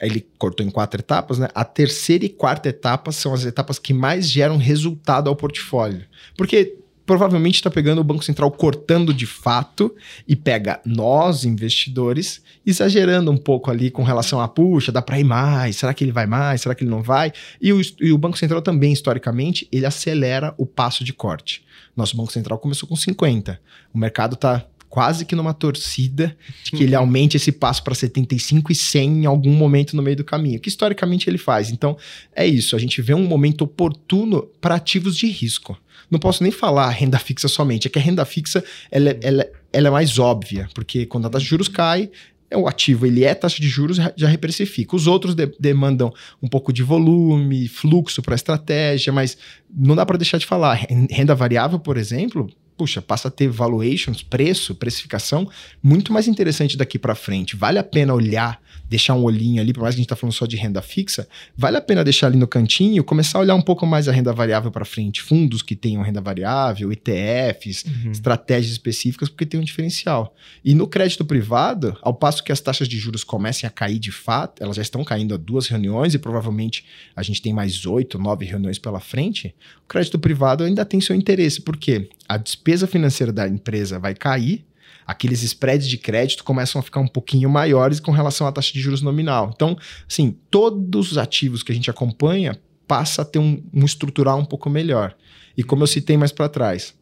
ele 0.00 0.26
cortou 0.36 0.66
em 0.66 0.70
quatro 0.70 1.00
etapas, 1.00 1.38
né? 1.38 1.48
A 1.54 1.64
terceira 1.64 2.24
e 2.24 2.28
quarta 2.28 2.68
etapa 2.68 3.12
são 3.12 3.32
as 3.32 3.44
etapas 3.44 3.78
que 3.78 3.92
mais 3.92 4.28
geram 4.28 4.56
resultado 4.56 5.28
ao 5.28 5.36
portfólio. 5.36 6.04
Porque 6.36 6.79
provavelmente 7.10 7.56
está 7.56 7.68
pegando 7.68 8.00
o 8.00 8.04
Banco 8.04 8.22
Central 8.22 8.52
cortando 8.52 9.12
de 9.12 9.26
fato 9.26 9.92
e 10.28 10.36
pega 10.36 10.80
nós, 10.86 11.44
investidores, 11.44 12.40
exagerando 12.64 13.32
um 13.32 13.36
pouco 13.36 13.68
ali 13.68 13.90
com 13.90 14.04
relação 14.04 14.40
a, 14.40 14.46
puxa, 14.46 14.92
dá 14.92 15.02
para 15.02 15.18
ir 15.18 15.24
mais, 15.24 15.74
será 15.74 15.92
que 15.92 16.04
ele 16.04 16.12
vai 16.12 16.26
mais, 16.26 16.60
será 16.60 16.72
que 16.72 16.84
ele 16.84 16.90
não 16.92 17.02
vai? 17.02 17.32
E 17.60 17.72
o, 17.72 17.80
e 18.00 18.12
o 18.12 18.16
Banco 18.16 18.38
Central 18.38 18.62
também, 18.62 18.92
historicamente, 18.92 19.66
ele 19.72 19.84
acelera 19.84 20.54
o 20.56 20.64
passo 20.64 21.02
de 21.02 21.12
corte. 21.12 21.64
Nosso 21.96 22.16
Banco 22.16 22.30
Central 22.30 22.60
começou 22.60 22.88
com 22.88 22.94
50. 22.94 23.60
O 23.92 23.98
mercado 23.98 24.34
está 24.34 24.64
quase 24.90 25.24
que 25.24 25.36
numa 25.36 25.54
torcida 25.54 26.36
de 26.64 26.72
que 26.72 26.82
ele 26.82 26.94
uhum. 26.94 27.02
aumente 27.02 27.36
esse 27.36 27.52
passo 27.52 27.82
para 27.82 27.94
75 27.94 28.72
e 28.72 28.74
100 28.74 29.22
em 29.22 29.24
algum 29.24 29.52
momento 29.52 29.96
no 29.96 30.02
meio 30.02 30.16
do 30.16 30.24
caminho, 30.24 30.60
que 30.60 30.68
historicamente 30.68 31.30
ele 31.30 31.38
faz. 31.38 31.70
Então, 31.70 31.96
é 32.34 32.44
isso, 32.44 32.76
a 32.76 32.78
gente 32.78 33.00
vê 33.00 33.14
um 33.14 33.24
momento 33.24 33.62
oportuno 33.62 34.42
para 34.60 34.74
ativos 34.74 35.16
de 35.16 35.26
risco 35.28 35.78
não 36.10 36.18
posso 36.18 36.42
nem 36.42 36.50
falar 36.50 36.88
renda 36.90 37.18
fixa 37.20 37.46
somente, 37.46 37.86
é 37.86 37.90
que 37.90 37.98
a 37.98 38.02
renda 38.02 38.24
fixa 38.24 38.64
ela, 38.90 39.10
é, 39.10 39.18
ela, 39.22 39.46
ela 39.72 39.88
é 39.88 39.90
mais 39.92 40.18
óbvia, 40.18 40.68
porque 40.74 41.06
quando 41.06 41.26
a 41.26 41.30
taxa 41.30 41.44
de 41.44 41.48
juros 41.48 41.68
cai, 41.68 42.10
é 42.50 42.56
o 42.56 42.66
ativo 42.66 43.06
ele 43.06 43.22
é 43.22 43.32
taxa 43.32 43.60
de 43.60 43.68
juros, 43.68 43.96
já 44.16 44.26
reprecifica. 44.26 44.96
Os 44.96 45.06
outros 45.06 45.36
de, 45.36 45.46
demandam 45.60 46.12
um 46.42 46.48
pouco 46.48 46.72
de 46.72 46.82
volume, 46.82 47.68
fluxo 47.68 48.20
para 48.22 48.34
a 48.34 48.36
estratégia, 48.36 49.12
mas 49.12 49.38
não 49.72 49.94
dá 49.94 50.04
para 50.04 50.18
deixar 50.18 50.38
de 50.38 50.46
falar. 50.46 50.84
Renda 51.08 51.32
variável, 51.32 51.78
por 51.78 51.96
exemplo, 51.96 52.50
puxa, 52.80 53.02
passa 53.02 53.28
a 53.28 53.30
ter 53.30 53.46
valuations, 53.46 54.22
preço, 54.22 54.74
precificação 54.74 55.46
muito 55.82 56.14
mais 56.14 56.26
interessante 56.26 56.78
daqui 56.78 56.98
para 56.98 57.14
frente. 57.14 57.54
Vale 57.54 57.78
a 57.78 57.84
pena 57.84 58.14
olhar 58.14 58.58
deixar 58.90 59.14
um 59.14 59.22
olhinho 59.22 59.62
ali, 59.62 59.72
por 59.72 59.82
mais 59.82 59.94
que 59.94 60.00
a 60.00 60.02
gente 60.02 60.06
está 60.06 60.16
falando 60.16 60.34
só 60.34 60.46
de 60.46 60.56
renda 60.56 60.82
fixa, 60.82 61.28
vale 61.56 61.76
a 61.76 61.80
pena 61.80 62.02
deixar 62.02 62.26
ali 62.26 62.36
no 62.36 62.48
cantinho, 62.48 63.04
começar 63.04 63.38
a 63.38 63.40
olhar 63.40 63.54
um 63.54 63.62
pouco 63.62 63.86
mais 63.86 64.08
a 64.08 64.12
renda 64.12 64.32
variável 64.32 64.68
para 64.72 64.84
frente, 64.84 65.22
fundos 65.22 65.62
que 65.62 65.76
tenham 65.76 66.02
renda 66.02 66.20
variável, 66.20 66.90
ETFs, 66.90 67.84
uhum. 67.84 68.10
estratégias 68.10 68.72
específicas, 68.72 69.28
porque 69.28 69.46
tem 69.46 69.60
um 69.60 69.62
diferencial. 69.62 70.34
E 70.64 70.74
no 70.74 70.88
crédito 70.88 71.24
privado, 71.24 71.96
ao 72.02 72.12
passo 72.12 72.42
que 72.42 72.50
as 72.50 72.60
taxas 72.60 72.88
de 72.88 72.98
juros 72.98 73.22
comecem 73.22 73.64
a 73.64 73.70
cair 73.70 74.00
de 74.00 74.10
fato, 74.10 74.60
elas 74.60 74.74
já 74.74 74.82
estão 74.82 75.04
caindo 75.04 75.34
a 75.34 75.36
duas 75.36 75.68
reuniões 75.68 76.12
e 76.12 76.18
provavelmente 76.18 76.84
a 77.14 77.22
gente 77.22 77.40
tem 77.40 77.52
mais 77.52 77.86
oito, 77.86 78.18
nove 78.18 78.44
reuniões 78.44 78.78
pela 78.80 78.98
frente, 78.98 79.54
o 79.84 79.88
crédito 79.88 80.18
privado 80.18 80.64
ainda 80.64 80.84
tem 80.84 81.00
seu 81.00 81.14
interesse, 81.14 81.60
porque 81.60 82.08
a 82.28 82.36
despesa 82.70 82.86
financeira 82.86 83.32
da 83.32 83.48
empresa 83.48 83.98
vai 83.98 84.14
cair, 84.14 84.64
aqueles 85.04 85.42
spreads 85.42 85.88
de 85.88 85.98
crédito 85.98 86.44
começam 86.44 86.78
a 86.78 86.82
ficar 86.82 87.00
um 87.00 87.08
pouquinho 87.08 87.50
maiores 87.50 87.98
com 87.98 88.12
relação 88.12 88.46
à 88.46 88.52
taxa 88.52 88.72
de 88.72 88.80
juros 88.80 89.02
nominal. 89.02 89.50
Então, 89.52 89.76
assim, 90.08 90.36
todos 90.48 91.10
os 91.10 91.18
ativos 91.18 91.64
que 91.64 91.72
a 91.72 91.74
gente 91.74 91.90
acompanha 91.90 92.56
passa 92.86 93.22
a 93.22 93.24
ter 93.24 93.40
um, 93.40 93.60
um 93.74 93.84
estrutural 93.84 94.38
um 94.38 94.44
pouco 94.44 94.70
melhor. 94.70 95.16
E 95.56 95.64
como 95.64 95.82
eu 95.82 95.86
citei 95.88 96.16
mais 96.16 96.30
para 96.30 96.48
trás, 96.48 96.94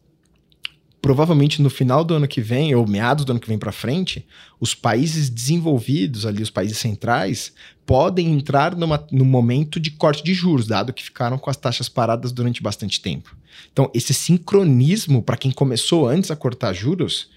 provavelmente 1.01 1.61
no 1.61 1.69
final 1.69 2.03
do 2.03 2.13
ano 2.13 2.27
que 2.27 2.41
vem, 2.41 2.73
ou 2.75 2.87
meados 2.87 3.25
do 3.25 3.31
ano 3.31 3.39
que 3.39 3.47
vem 3.47 3.57
para 3.57 3.71
frente, 3.71 4.25
os 4.59 4.75
países 4.75 5.29
desenvolvidos, 5.29 6.25
ali, 6.25 6.43
os 6.43 6.49
países 6.49 6.77
centrais, 6.77 7.53
podem 7.85 8.31
entrar 8.31 8.75
numa, 8.75 9.05
no 9.11 9.25
momento 9.25 9.79
de 9.79 9.91
corte 9.91 10.23
de 10.23 10.33
juros, 10.33 10.67
dado 10.67 10.93
que 10.93 11.03
ficaram 11.03 11.37
com 11.37 11.49
as 11.49 11.57
taxas 11.57 11.89
paradas 11.89 12.31
durante 12.31 12.61
bastante 12.61 13.01
tempo. 13.01 13.35
Então, 13.71 13.89
esse 13.93 14.13
sincronismo, 14.13 15.23
para 15.23 15.37
quem 15.37 15.51
começou 15.51 16.07
antes 16.07 16.31
a 16.31 16.35
cortar 16.35 16.73
juros, 16.73 17.29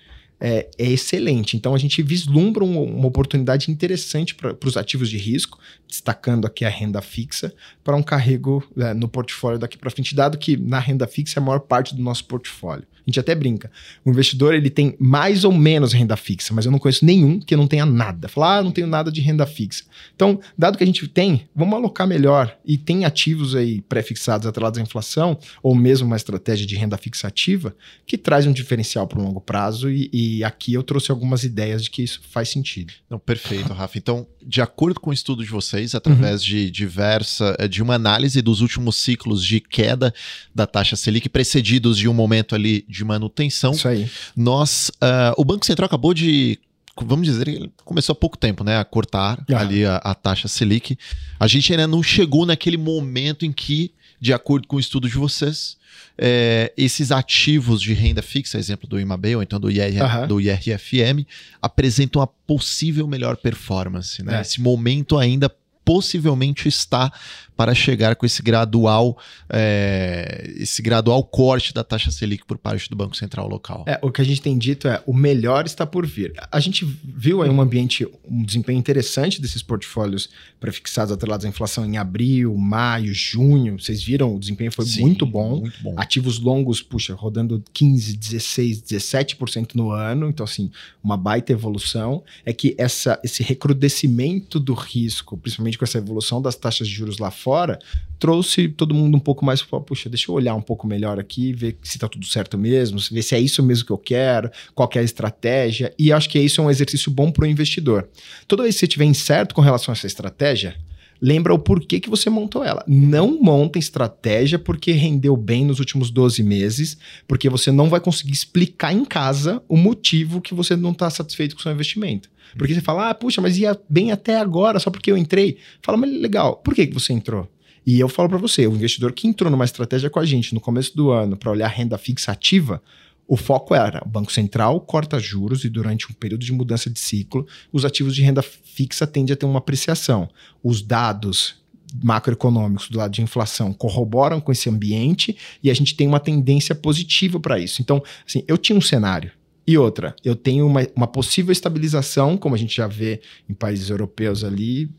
é, 0.45 0.69
é 0.77 0.91
excelente. 0.91 1.57
Então 1.57 1.73
a 1.73 1.79
gente 1.79 2.03
vislumbra 2.03 2.65
um, 2.65 2.83
uma 2.83 3.07
oportunidade 3.07 3.71
interessante 3.71 4.35
para 4.35 4.57
os 4.65 4.77
ativos 4.77 5.09
de 5.09 5.17
risco, 5.17 5.57
destacando 5.87 6.47
aqui 6.47 6.65
a 6.65 6.69
renda 6.69 7.01
fixa, 7.01 7.55
para 7.85 7.95
um 7.95 8.03
carrego 8.03 8.61
é, 8.77 8.93
no 8.93 9.07
portfólio 9.07 9.57
daqui 9.57 9.79
para 9.79 9.89
frente, 9.89 10.17
dado 10.17 10.37
que 10.37 10.57
na 10.57 10.81
renda 10.81 11.07
fixa 11.07 11.39
é 11.39 11.41
a 11.41 11.45
maior 11.47 11.61
parte 11.61 11.95
do 11.95 12.03
nosso 12.03 12.25
portfólio. 12.25 12.85
A 13.07 13.11
gente 13.11 13.21
até 13.21 13.35
brinca. 13.35 13.71
O 14.05 14.11
investidor 14.11 14.55
ele 14.55 14.71
tem 14.71 14.95
mais 14.99 15.45
ou 15.45 15.53
menos 15.53 15.93
renda 15.93 16.17
fixa, 16.17 16.55
mas 16.55 16.65
eu 16.65 16.71
não 16.71 16.79
conheço 16.79 17.05
nenhum 17.05 17.41
que 17.41 17.57
não 17.57 17.67
tenha 17.67 17.85
nada. 17.85 18.29
Falar, 18.29 18.59
ah, 18.59 18.63
não 18.63 18.71
tenho 18.71 18.87
nada 18.87 19.11
de 19.11 19.21
renda 19.21 19.47
fixa. 19.47 19.85
Então, 20.15 20.41
dado 20.57 20.79
que 20.79 20.85
a 20.85 20.87
gente 20.87 21.07
tem, 21.09 21.49
vamos 21.55 21.75
alocar 21.75 22.07
melhor. 22.07 22.57
E 22.65 22.79
tem 22.79 23.05
ativos 23.05 23.55
aí 23.55 23.81
pré-fixados 23.83 24.47
atrelados 24.47 24.79
à 24.79 24.83
inflação, 24.83 25.39
ou 25.63 25.75
mesmo 25.75 26.07
uma 26.07 26.17
estratégia 26.17 26.67
de 26.67 26.77
renda 26.77 26.97
fixa 26.97 27.29
ativa, 27.29 27.75
que 28.07 28.17
traz 28.17 28.47
um 28.47 28.53
diferencial 28.53 29.07
para 29.07 29.19
o 29.19 29.23
longo 29.23 29.41
prazo. 29.41 29.91
E, 29.91 30.09
e, 30.13 30.45
aqui 30.45 30.75
eu 30.75 30.83
trouxe 30.83 31.11
algumas 31.11 31.45
ideias 31.45 31.85
de 31.85 31.91
que 31.91 32.03
isso 32.03 32.21
faz 32.31 32.49
sentido. 32.49 32.93
Não, 33.11 33.19
perfeito, 33.19 33.73
Rafa. 33.73 33.99
Então, 33.99 34.27
de 34.41 34.61
acordo 34.61 35.01
com 35.01 35.11
o 35.11 35.13
estudo 35.13 35.45
de 35.45 35.51
vocês, 35.51 35.95
através 35.95 36.43
uhum. 36.43 36.49
de 36.49 36.71
diversa, 36.71 37.57
eh, 37.59 37.69
de 37.69 37.83
uma 37.83 37.95
análise 37.95 38.41
dos 38.43 38.61
últimos 38.61 38.97
ciclos 38.97 39.45
de 39.45 39.61
queda 39.61 40.13
da 40.55 40.67
taxa 40.67 40.97
Selic, 40.97 41.29
precedidos 41.29 41.99
de 41.99 42.09
um 42.09 42.15
momento 42.15 42.55
ali 42.55 42.85
de 42.93 43.05
manutenção. 43.05 43.73
Isso 43.73 43.89
aí. 43.89 44.11
Nós, 44.37 44.91
uh, 45.03 45.35
o 45.37 45.45
Banco 45.45 45.67
Central 45.67 45.87
acabou 45.87 46.15
de 46.15 46.59
vamos 47.05 47.27
dizer, 47.27 47.49
ele 47.49 47.73
começou 47.85 48.13
há 48.13 48.17
pouco 48.17 48.37
tempo, 48.37 48.63
né, 48.63 48.79
a 48.79 48.85
cortar 48.85 49.43
ah. 49.51 49.59
ali 49.59 49.85
a, 49.85 49.97
a, 49.97 50.15
taxa 50.15 50.47
Selic. 50.47 50.99
A 51.41 51.47
gente 51.47 51.73
ainda 51.73 51.87
não 51.87 52.03
chegou 52.03 52.45
naquele 52.45 52.77
momento 52.77 53.47
em 53.47 53.53
que, 53.53 53.93
de 54.21 54.33
acordo 54.33 54.69
com 54.69 54.77
o 54.77 54.81
estudo 54.81 55.09
de 55.09 55.17
vocês, 55.17 55.79
é, 56.19 56.73
esses 56.77 57.11
ativos 57.11 57.81
de 57.81 57.95
renda 57.95 58.23
fixa, 58.23 58.59
exemplo 58.59 58.87
do 58.87 59.01
IMAB 59.01 59.37
ou 59.37 59.43
então 59.43 59.59
do, 59.59 59.71
IR, 59.71 60.27
do 60.29 60.41
IRFM, 60.41 61.27
apresentam 61.61 62.21
a 62.21 62.27
possível 62.27 63.07
melhor 63.07 63.37
performance. 63.37 64.23
Né? 64.23 64.37
É. 64.37 64.41
Esse 64.43 64.61
momento 64.61 65.19
ainda 65.19 65.51
possivelmente 65.85 66.69
está 66.69 67.13
para 67.57 67.75
chegar 67.75 68.17
com 68.17 68.27
esse 68.27 68.43
gradual 68.43 69.17
é, 69.49 70.51
esse 70.57 70.81
gradual 70.81 71.23
corte 71.23 71.75
da 71.75 71.85
taxa 71.85 72.11
Selic 72.11 72.45
por 72.47 72.59
parte 72.59 72.89
do 72.89 72.97
Banco 72.97 73.17
Central 73.17 73.49
local. 73.49 73.85
É, 73.87 73.99
o 74.03 74.11
que 74.11 74.21
a 74.21 74.25
gente 74.25 74.41
tem 74.41 74.57
dito 74.57 74.89
é 74.89 75.03
o 75.07 75.13
melhor 75.13 75.67
está 75.67 75.87
por 75.87 76.07
vir. 76.07 76.33
A 76.51 76.61
gente 76.61 76.85
viu 77.05 77.43
aí 77.43 77.51
um 77.51 77.61
ambiente, 77.61 78.07
um 78.29 78.43
desempenho 78.43 78.79
interessante 78.79 79.41
desses 79.41 79.63
portfólios 79.63 80.29
prefixados 80.59 81.13
atrelados 81.13 81.45
à 81.45 81.49
inflação 81.49 81.85
em 81.85 81.99
abril, 81.99 82.57
maio, 82.57 83.13
junho. 83.13 83.79
Vocês 83.79 84.03
viram, 84.03 84.35
o 84.35 84.39
desempenho 84.39 84.73
foi 84.73 84.85
Sim, 84.87 85.03
muito, 85.03 85.27
bom. 85.27 85.61
muito 85.61 85.83
bom. 85.83 85.95
Ativos 85.97 86.39
longos, 86.39 86.81
puxa, 86.81 87.15
rodando 87.15 87.63
15, 87.73 88.17
16, 88.17 88.83
17% 88.83 89.75
no 89.75 89.91
ano. 89.91 90.29
Então, 90.29 90.45
assim, 90.45 90.71
uma 91.03 91.17
baita 91.17 91.53
evolução. 91.53 92.23
É 92.45 92.53
que 92.53 92.75
essa, 92.79 93.21
esse 93.23 93.43
recrudescimento 93.43 94.59
do 94.59 94.75
risco, 94.75 95.37
principalmente 95.37 95.77
com 95.77 95.85
essa 95.85 95.99
evolução 95.99 96.41
das 96.41 96.57
taxas 96.57 96.89
de 96.89 96.95
juros 96.95 97.19
lá 97.19 97.31
fora, 97.43 97.79
trouxe 98.19 98.69
todo 98.69 98.95
mundo 98.95 99.17
um 99.17 99.21
pouco 99.21 99.45
mais 99.45 99.61
puxa, 99.63 100.09
deixa 100.09 100.31
eu 100.31 100.35
olhar 100.35 100.55
um 100.55 100.63
pouco 100.63 100.87
melhor 100.87 101.19
aqui, 101.19 101.53
ver 101.53 101.77
se 101.83 101.97
está 101.97 102.09
tudo 102.09 102.25
certo 102.25 102.57
mesmo, 102.57 103.01
ver 103.11 103.23
se 103.23 103.35
é 103.35 103.41
isso 103.41 103.63
mesmo 103.65 103.85
que 103.85 103.91
eu 103.91 103.99
quero, 103.99 104.49
qual 104.75 104.87
que 104.87 104.97
é 104.97 105.01
a 105.01 105.05
estratégia. 105.05 105.93
E 105.99 106.13
acho 106.13 106.29
que 106.29 106.39
isso 106.39 106.61
é 106.61 106.65
um 106.65 106.71
exercício 106.71 107.11
bom 107.11 107.33
para 107.33 107.45
o 107.45 107.49
investidor. 107.49 108.09
Toda 108.47 108.63
vez 108.63 108.77
que 108.77 108.81
você 108.81 108.87
estiver 108.87 109.07
incerto 109.07 109.55
com 109.55 109.61
relação 109.61 109.93
a 109.93 109.97
essa 109.97 110.07
estratégia, 110.07 110.77
lembra 111.23 111.55
o 111.55 111.59
porquê 111.59 112.01
que 112.01 112.11
você 112.11 112.29
montou 112.29 112.65
ela. 112.65 112.85
Não 112.89 113.41
monta 113.41 113.79
estratégia 113.79 114.59
porque 114.59 114.91
rendeu 114.91 115.37
bem 115.37 115.65
nos 115.65 115.79
últimos 115.79 116.11
12 116.11 116.43
meses, 116.43 116.99
porque 117.29 117.49
você 117.49 117.71
não 117.71 117.89
vai 117.89 118.01
conseguir 118.01 118.33
explicar 118.33 118.93
em 118.93 119.05
casa 119.05 119.63
o 119.69 119.77
motivo 119.77 120.41
que 120.41 120.53
você 120.53 120.75
não 120.75 120.91
está 120.91 121.09
satisfeito 121.09 121.55
com 121.55 121.61
o 121.61 121.63
seu 121.63 121.71
investimento. 121.71 122.29
Porque 122.59 122.75
você 122.75 122.81
fala, 122.81 123.11
ah, 123.11 123.15
puxa, 123.15 123.41
mas 123.41 123.57
ia 123.57 123.79
bem 123.89 124.11
até 124.11 124.37
agora, 124.37 124.81
só 124.81 124.91
porque 124.91 125.13
eu 125.13 125.17
entrei. 125.17 125.59
Fala, 125.81 125.97
mas 125.97 126.11
legal, 126.11 126.57
por 126.57 126.75
que, 126.75 126.89
que 126.89 126.95
você 126.95 127.13
entrou? 127.13 127.49
E 127.87 127.99
eu 127.99 128.09
falo 128.09 128.29
para 128.29 128.39
você, 128.39 128.67
o 128.67 128.75
investidor 128.75 129.13
que 129.13 129.27
entrou 129.27 129.51
numa 129.51 129.65
estratégia 129.65 130.11
com 130.11 130.19
a 130.19 130.25
gente 130.25 130.55
no 130.55 130.61
começo 130.61 130.97
do 130.97 131.11
ano 131.11 131.37
para 131.37 131.51
olhar 131.51 131.69
renda 131.69 131.97
fixa 131.97 132.33
ativa, 132.33 132.83
o 133.27 133.37
foco 133.37 133.75
era 133.75 134.03
o 134.05 134.09
Banco 134.09 134.33
Central 134.33 134.81
corta 134.81 135.19
juros 135.19 135.65
e 135.65 135.69
durante 135.69 136.11
um 136.11 136.15
período 136.15 136.45
de 136.45 136.53
mudança 136.53 136.91
de 136.91 137.01
ciclo, 137.01 137.47
os 137.73 137.85
ativos 137.85 138.15
de 138.15 138.23
renda 138.23 138.43
fixa 138.43 139.07
tendem 139.07 139.33
a 139.33 139.37
ter 139.37 139.47
uma 139.47 139.59
apreciação. 139.59 140.29
Os 140.63 140.83
dados 140.83 141.63
macroeconômicos 142.03 142.89
do 142.89 142.99
lado 142.99 143.13
de 143.13 143.23
inflação 143.23 143.73
corroboram 143.73 144.41
com 144.41 144.51
esse 144.51 144.69
ambiente 144.69 145.37
e 145.63 145.71
a 145.71 145.75
gente 145.75 145.95
tem 145.95 146.07
uma 146.07 146.21
tendência 146.21 146.75
positiva 146.75 147.39
para 147.39 147.59
isso. 147.59 147.83
Então, 147.83 148.03
assim, 148.27 148.43
eu 148.49 148.57
tinha 148.57 148.77
um 148.77 148.81
cenário 148.81 149.31
E 149.67 149.79
outra, 149.79 150.15
eu 150.25 150.35
tenho 150.35 150.67
uma, 150.67 150.87
uma 150.95 151.07
possível 151.07 151.53
estabilização, 151.53 152.37
como 152.37 152.55
a 152.55 152.59
gente 152.59 152.75
já 152.75 152.87
vê 152.89 153.21
em 153.49 153.55
países 153.55 153.91
europeus 153.91 154.43
ali, 154.43 154.91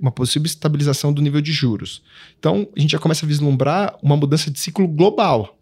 uma 0.00 0.10
possível 0.10 0.46
estabilização 0.46 1.12
do 1.12 1.22
nível 1.22 1.40
de 1.40 1.52
juros. 1.52 2.02
Então, 2.38 2.68
a 2.76 2.80
gente 2.80 2.90
já 2.90 2.98
começa 2.98 3.24
a 3.24 3.28
vislumbrar 3.28 3.96
uma 4.02 4.16
mudança 4.16 4.50
de 4.50 4.58
ciclo 4.58 4.88
global. 4.88 5.57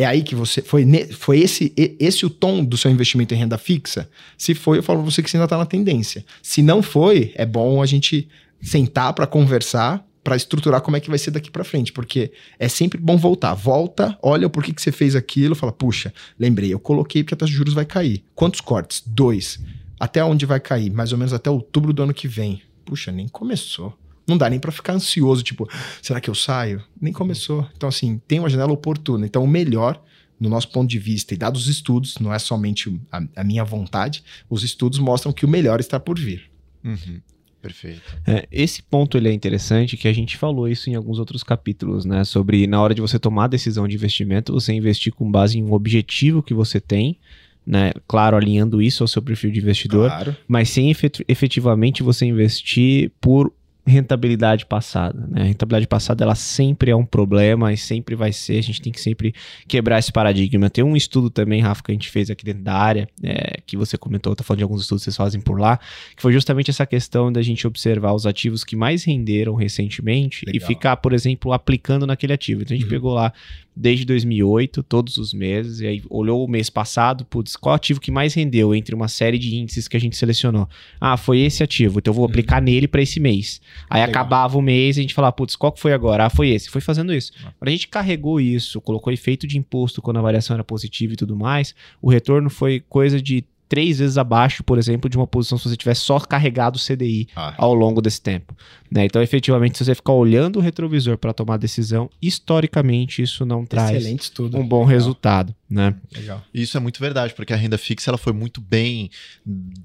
É 0.00 0.06
aí 0.06 0.22
que 0.22 0.34
você. 0.34 0.62
Foi, 0.62 0.86
foi 1.12 1.40
esse, 1.40 1.74
esse 1.76 2.24
o 2.24 2.30
tom 2.30 2.64
do 2.64 2.78
seu 2.78 2.90
investimento 2.90 3.34
em 3.34 3.36
renda 3.36 3.58
fixa? 3.58 4.08
Se 4.38 4.54
foi, 4.54 4.78
eu 4.78 4.82
falo 4.82 5.00
para 5.00 5.10
você 5.10 5.22
que 5.22 5.30
você 5.30 5.36
ainda 5.36 5.44
está 5.44 5.58
na 5.58 5.66
tendência. 5.66 6.24
Se 6.42 6.62
não 6.62 6.82
foi, 6.82 7.32
é 7.34 7.44
bom 7.44 7.82
a 7.82 7.86
gente 7.86 8.26
sentar 8.62 9.12
para 9.12 9.26
conversar 9.26 10.02
para 10.24 10.36
estruturar 10.36 10.80
como 10.80 10.96
é 10.96 11.00
que 11.00 11.08
vai 11.08 11.18
ser 11.18 11.30
daqui 11.30 11.50
para 11.50 11.64
frente, 11.64 11.92
porque 11.92 12.32
é 12.58 12.68
sempre 12.68 12.98
bom 12.98 13.16
voltar. 13.16 13.54
Volta, 13.54 14.18
olha 14.22 14.46
o 14.46 14.50
porquê 14.50 14.72
que 14.72 14.80
você 14.80 14.92
fez 14.92 15.16
aquilo, 15.16 15.54
fala, 15.54 15.72
puxa, 15.72 16.12
lembrei, 16.38 16.72
eu 16.72 16.78
coloquei 16.78 17.22
porque 17.22 17.34
a 17.34 17.36
taxa 17.36 17.50
de 17.50 17.56
juros 17.56 17.74
vai 17.74 17.84
cair. 17.84 18.22
Quantos 18.34 18.60
cortes? 18.60 19.02
Dois. 19.06 19.58
Até 19.98 20.24
onde 20.24 20.46
vai 20.46 20.60
cair? 20.60 20.90
Mais 20.90 21.12
ou 21.12 21.18
menos 21.18 21.32
até 21.32 21.50
outubro 21.50 21.92
do 21.92 22.02
ano 22.02 22.14
que 22.14 22.28
vem. 22.28 22.62
Puxa, 22.84 23.12
nem 23.12 23.28
começou. 23.28 23.98
Não 24.30 24.38
dá 24.38 24.48
nem 24.48 24.60
para 24.60 24.70
ficar 24.70 24.92
ansioso, 24.92 25.42
tipo, 25.42 25.68
será 26.00 26.20
que 26.20 26.30
eu 26.30 26.34
saio? 26.34 26.80
Nem 27.00 27.12
começou. 27.12 27.68
Então, 27.76 27.88
assim, 27.88 28.20
tem 28.28 28.38
uma 28.38 28.48
janela 28.48 28.72
oportuna. 28.72 29.26
Então, 29.26 29.42
o 29.42 29.48
melhor, 29.48 30.00
no 30.38 30.48
nosso 30.48 30.70
ponto 30.70 30.88
de 30.88 31.00
vista, 31.00 31.34
e 31.34 31.36
dados 31.36 31.62
os 31.62 31.68
estudos, 31.68 32.14
não 32.20 32.32
é 32.32 32.38
somente 32.38 32.96
a, 33.10 33.20
a 33.34 33.42
minha 33.42 33.64
vontade, 33.64 34.22
os 34.48 34.62
estudos 34.62 35.00
mostram 35.00 35.32
que 35.32 35.44
o 35.44 35.48
melhor 35.48 35.80
está 35.80 35.98
por 35.98 36.16
vir. 36.16 36.48
Uhum. 36.84 37.20
Perfeito. 37.60 38.00
É, 38.26 38.46
esse 38.50 38.82
ponto 38.82 39.18
ele 39.18 39.28
é 39.28 39.32
interessante, 39.32 39.96
que 39.96 40.08
a 40.08 40.12
gente 40.12 40.36
falou 40.36 40.66
isso 40.66 40.88
em 40.88 40.94
alguns 40.94 41.18
outros 41.18 41.42
capítulos, 41.42 42.04
né? 42.04 42.24
Sobre 42.24 42.66
na 42.66 42.80
hora 42.80 42.94
de 42.94 43.00
você 43.00 43.18
tomar 43.18 43.44
a 43.44 43.48
decisão 43.48 43.86
de 43.86 43.94
investimento, 43.96 44.52
você 44.52 44.72
investir 44.72 45.12
com 45.12 45.30
base 45.30 45.58
em 45.58 45.62
um 45.62 45.72
objetivo 45.72 46.42
que 46.42 46.54
você 46.54 46.80
tem, 46.80 47.18
né? 47.66 47.92
Claro, 48.08 48.36
alinhando 48.36 48.80
isso 48.80 49.04
ao 49.04 49.08
seu 49.08 49.20
perfil 49.20 49.50
de 49.50 49.60
investidor, 49.60 50.08
claro. 50.08 50.36
mas 50.48 50.70
sem 50.70 50.90
efetivamente 51.28 52.02
você 52.02 52.24
investir 52.24 53.12
por 53.20 53.52
rentabilidade 53.86 54.66
passada. 54.66 55.26
Né? 55.28 55.42
A 55.42 55.44
rentabilidade 55.44 55.86
passada 55.86 56.24
ela 56.24 56.34
sempre 56.34 56.90
é 56.90 56.96
um 56.96 57.04
problema 57.04 57.72
e 57.72 57.76
sempre 57.76 58.14
vai 58.14 58.32
ser. 58.32 58.58
A 58.58 58.62
gente 58.62 58.80
tem 58.80 58.92
que 58.92 59.00
sempre 59.00 59.34
quebrar 59.66 59.98
esse 59.98 60.12
paradigma. 60.12 60.70
Tem 60.70 60.84
um 60.84 60.96
estudo 60.96 61.30
também, 61.30 61.60
Rafa, 61.60 61.82
que 61.82 61.90
a 61.90 61.94
gente 61.94 62.10
fez 62.10 62.30
aqui 62.30 62.44
dentro 62.44 62.62
da 62.62 62.74
área, 62.74 63.08
é, 63.22 63.60
que 63.66 63.76
você 63.76 63.96
comentou, 63.96 64.34
tá 64.34 64.44
falando 64.44 64.58
de 64.58 64.64
alguns 64.64 64.82
estudos 64.82 65.02
que 65.02 65.04
vocês 65.04 65.16
fazem 65.16 65.40
por 65.40 65.58
lá, 65.58 65.78
que 66.14 66.22
foi 66.22 66.32
justamente 66.32 66.70
essa 66.70 66.86
questão 66.86 67.32
da 67.32 67.42
gente 67.42 67.66
observar 67.66 68.12
os 68.12 68.26
ativos 68.26 68.64
que 68.64 68.76
mais 68.76 69.04
renderam 69.04 69.54
recentemente 69.54 70.44
Legal. 70.46 70.62
e 70.62 70.66
ficar, 70.66 70.96
por 70.96 71.12
exemplo, 71.12 71.52
aplicando 71.52 72.06
naquele 72.06 72.32
ativo. 72.32 72.62
Então 72.62 72.74
a 72.74 72.78
gente 72.78 72.86
uhum. 72.86 72.90
pegou 72.90 73.14
lá 73.14 73.32
desde 73.74 74.04
2008, 74.04 74.82
todos 74.82 75.16
os 75.16 75.32
meses, 75.32 75.80
e 75.80 75.86
aí 75.86 76.02
olhou 76.10 76.44
o 76.44 76.48
mês 76.48 76.68
passado, 76.68 77.24
putz, 77.24 77.56
qual 77.56 77.74
ativo 77.74 78.00
que 78.00 78.10
mais 78.10 78.34
rendeu 78.34 78.74
entre 78.74 78.94
uma 78.94 79.08
série 79.08 79.38
de 79.38 79.56
índices 79.56 79.88
que 79.88 79.96
a 79.96 80.00
gente 80.00 80.16
selecionou? 80.16 80.68
Ah, 81.00 81.16
foi 81.16 81.40
esse 81.40 81.62
ativo, 81.62 81.98
então 81.98 82.10
eu 82.10 82.16
vou 82.16 82.24
aplicar 82.24 82.58
uhum. 82.58 82.64
nele 82.64 82.88
para 82.88 83.02
esse 83.02 83.20
mês. 83.20 83.60
Aí 83.88 84.00
Legal. 84.00 84.10
acabava 84.10 84.58
o 84.58 84.62
mês 84.62 84.96
e 84.96 85.00
a 85.00 85.02
gente 85.02 85.14
falava, 85.14 85.32
putz, 85.32 85.56
qual 85.56 85.72
que 85.72 85.80
foi 85.80 85.92
agora? 85.92 86.26
Ah, 86.26 86.30
foi 86.30 86.50
esse. 86.50 86.68
Foi 86.68 86.80
fazendo 86.80 87.14
isso. 87.14 87.32
Ah. 87.44 87.52
Quando 87.58 87.68
a 87.68 87.72
gente 87.72 87.88
carregou 87.88 88.40
isso, 88.40 88.80
colocou 88.80 89.12
efeito 89.12 89.46
de 89.46 89.56
imposto 89.56 90.02
quando 90.02 90.18
a 90.18 90.22
variação 90.22 90.54
era 90.54 90.64
positiva 90.64 91.12
e 91.12 91.16
tudo 91.16 91.36
mais, 91.36 91.74
o 92.02 92.10
retorno 92.10 92.50
foi 92.50 92.80
coisa 92.80 93.20
de 93.20 93.44
três 93.70 94.00
vezes 94.00 94.18
abaixo, 94.18 94.64
por 94.64 94.78
exemplo, 94.78 95.08
de 95.08 95.16
uma 95.16 95.28
posição 95.28 95.56
se 95.56 95.68
você 95.68 95.76
tivesse 95.76 96.00
só 96.00 96.18
carregado 96.18 96.76
o 96.76 96.78
CDI 96.78 97.28
ah. 97.36 97.54
ao 97.56 97.72
longo 97.72 98.02
desse 98.02 98.20
tempo. 98.20 98.52
Né? 98.90 99.04
Então, 99.04 99.22
efetivamente, 99.22 99.78
se 99.78 99.84
você 99.84 99.94
ficar 99.94 100.12
olhando 100.12 100.56
o 100.56 100.60
retrovisor 100.60 101.16
para 101.16 101.32
tomar 101.32 101.58
decisão, 101.58 102.10
historicamente 102.20 103.22
isso 103.22 103.46
não 103.46 103.64
traz 103.64 104.04
um 104.40 104.66
bom 104.66 104.80
Legal. 104.80 104.84
resultado. 104.84 105.54
Né? 105.70 105.94
Legal. 106.12 106.42
Isso 106.52 106.76
é 106.76 106.80
muito 106.80 106.98
verdade, 106.98 107.32
porque 107.32 107.52
a 107.52 107.56
renda 107.56 107.78
fixa 107.78 108.10
ela 108.10 108.18
foi 108.18 108.32
muito 108.32 108.60
bem 108.60 109.08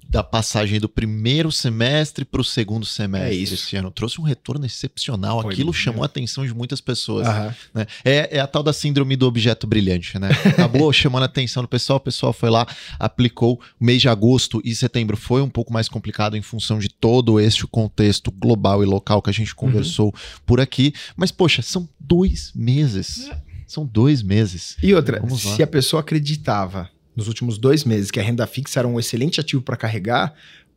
da 0.09 0.23
passagem 0.23 0.79
do 0.79 0.89
primeiro 0.89 1.51
semestre 1.51 2.25
para 2.25 2.41
o 2.41 2.43
segundo 2.43 2.83
semestre 2.87 3.29
é 3.29 3.33
isso. 3.35 3.53
esse 3.53 3.75
ano. 3.75 3.91
Trouxe 3.91 4.19
um 4.19 4.23
retorno 4.23 4.65
excepcional. 4.65 5.43
Foi 5.43 5.53
Aquilo 5.53 5.71
chamou 5.71 6.01
a 6.01 6.07
atenção 6.07 6.43
de 6.43 6.55
muitas 6.55 6.81
pessoas. 6.81 7.27
Né? 7.71 7.85
É, 8.03 8.37
é, 8.37 8.39
a 8.39 8.47
tal 8.47 8.63
da 8.63 8.73
síndrome 8.73 9.15
do 9.15 9.27
objeto 9.27 9.67
brilhante. 9.67 10.17
Né? 10.17 10.29
Acabou 10.45 10.91
chamando 10.93 11.21
a 11.21 11.27
atenção 11.27 11.61
do 11.61 11.69
pessoal, 11.69 11.97
o 11.97 11.99
pessoal 11.99 12.33
foi 12.33 12.49
lá, 12.49 12.65
aplicou. 12.97 13.61
O 13.79 13.85
mês 13.85 14.01
de 14.01 14.09
agosto 14.09 14.59
e 14.65 14.73
setembro 14.73 15.15
foi 15.15 15.43
um 15.43 15.49
pouco 15.49 15.71
mais 15.71 15.87
complicado 15.87 16.35
em 16.35 16.41
função 16.41 16.79
de 16.79 16.89
todo 16.89 17.39
este 17.39 17.67
contexto 17.67 18.31
global 18.31 18.81
e 18.81 18.87
local 18.87 18.94
que 18.99 19.29
a 19.29 19.33
gente 19.33 19.53
conversou 19.53 20.07
uhum. 20.07 20.39
por 20.45 20.59
aqui. 20.59 20.93
Mas, 21.15 21.31
poxa, 21.31 21.61
são 21.61 21.87
dois 21.99 22.51
meses. 22.55 23.29
São 23.67 23.85
dois 23.85 24.21
meses. 24.21 24.77
E 24.81 24.93
outra, 24.93 25.21
se 25.35 25.63
a 25.63 25.67
pessoa 25.67 26.01
acreditava 26.01 26.89
nos 27.15 27.27
últimos 27.27 27.57
dois 27.57 27.83
meses 27.83 28.11
que 28.11 28.19
a 28.19 28.23
renda 28.23 28.45
fixa 28.45 28.79
era 28.79 28.87
um 28.87 28.99
excelente 28.99 29.39
ativo 29.39 29.61
para 29.61 29.77
carregar, 29.77 30.33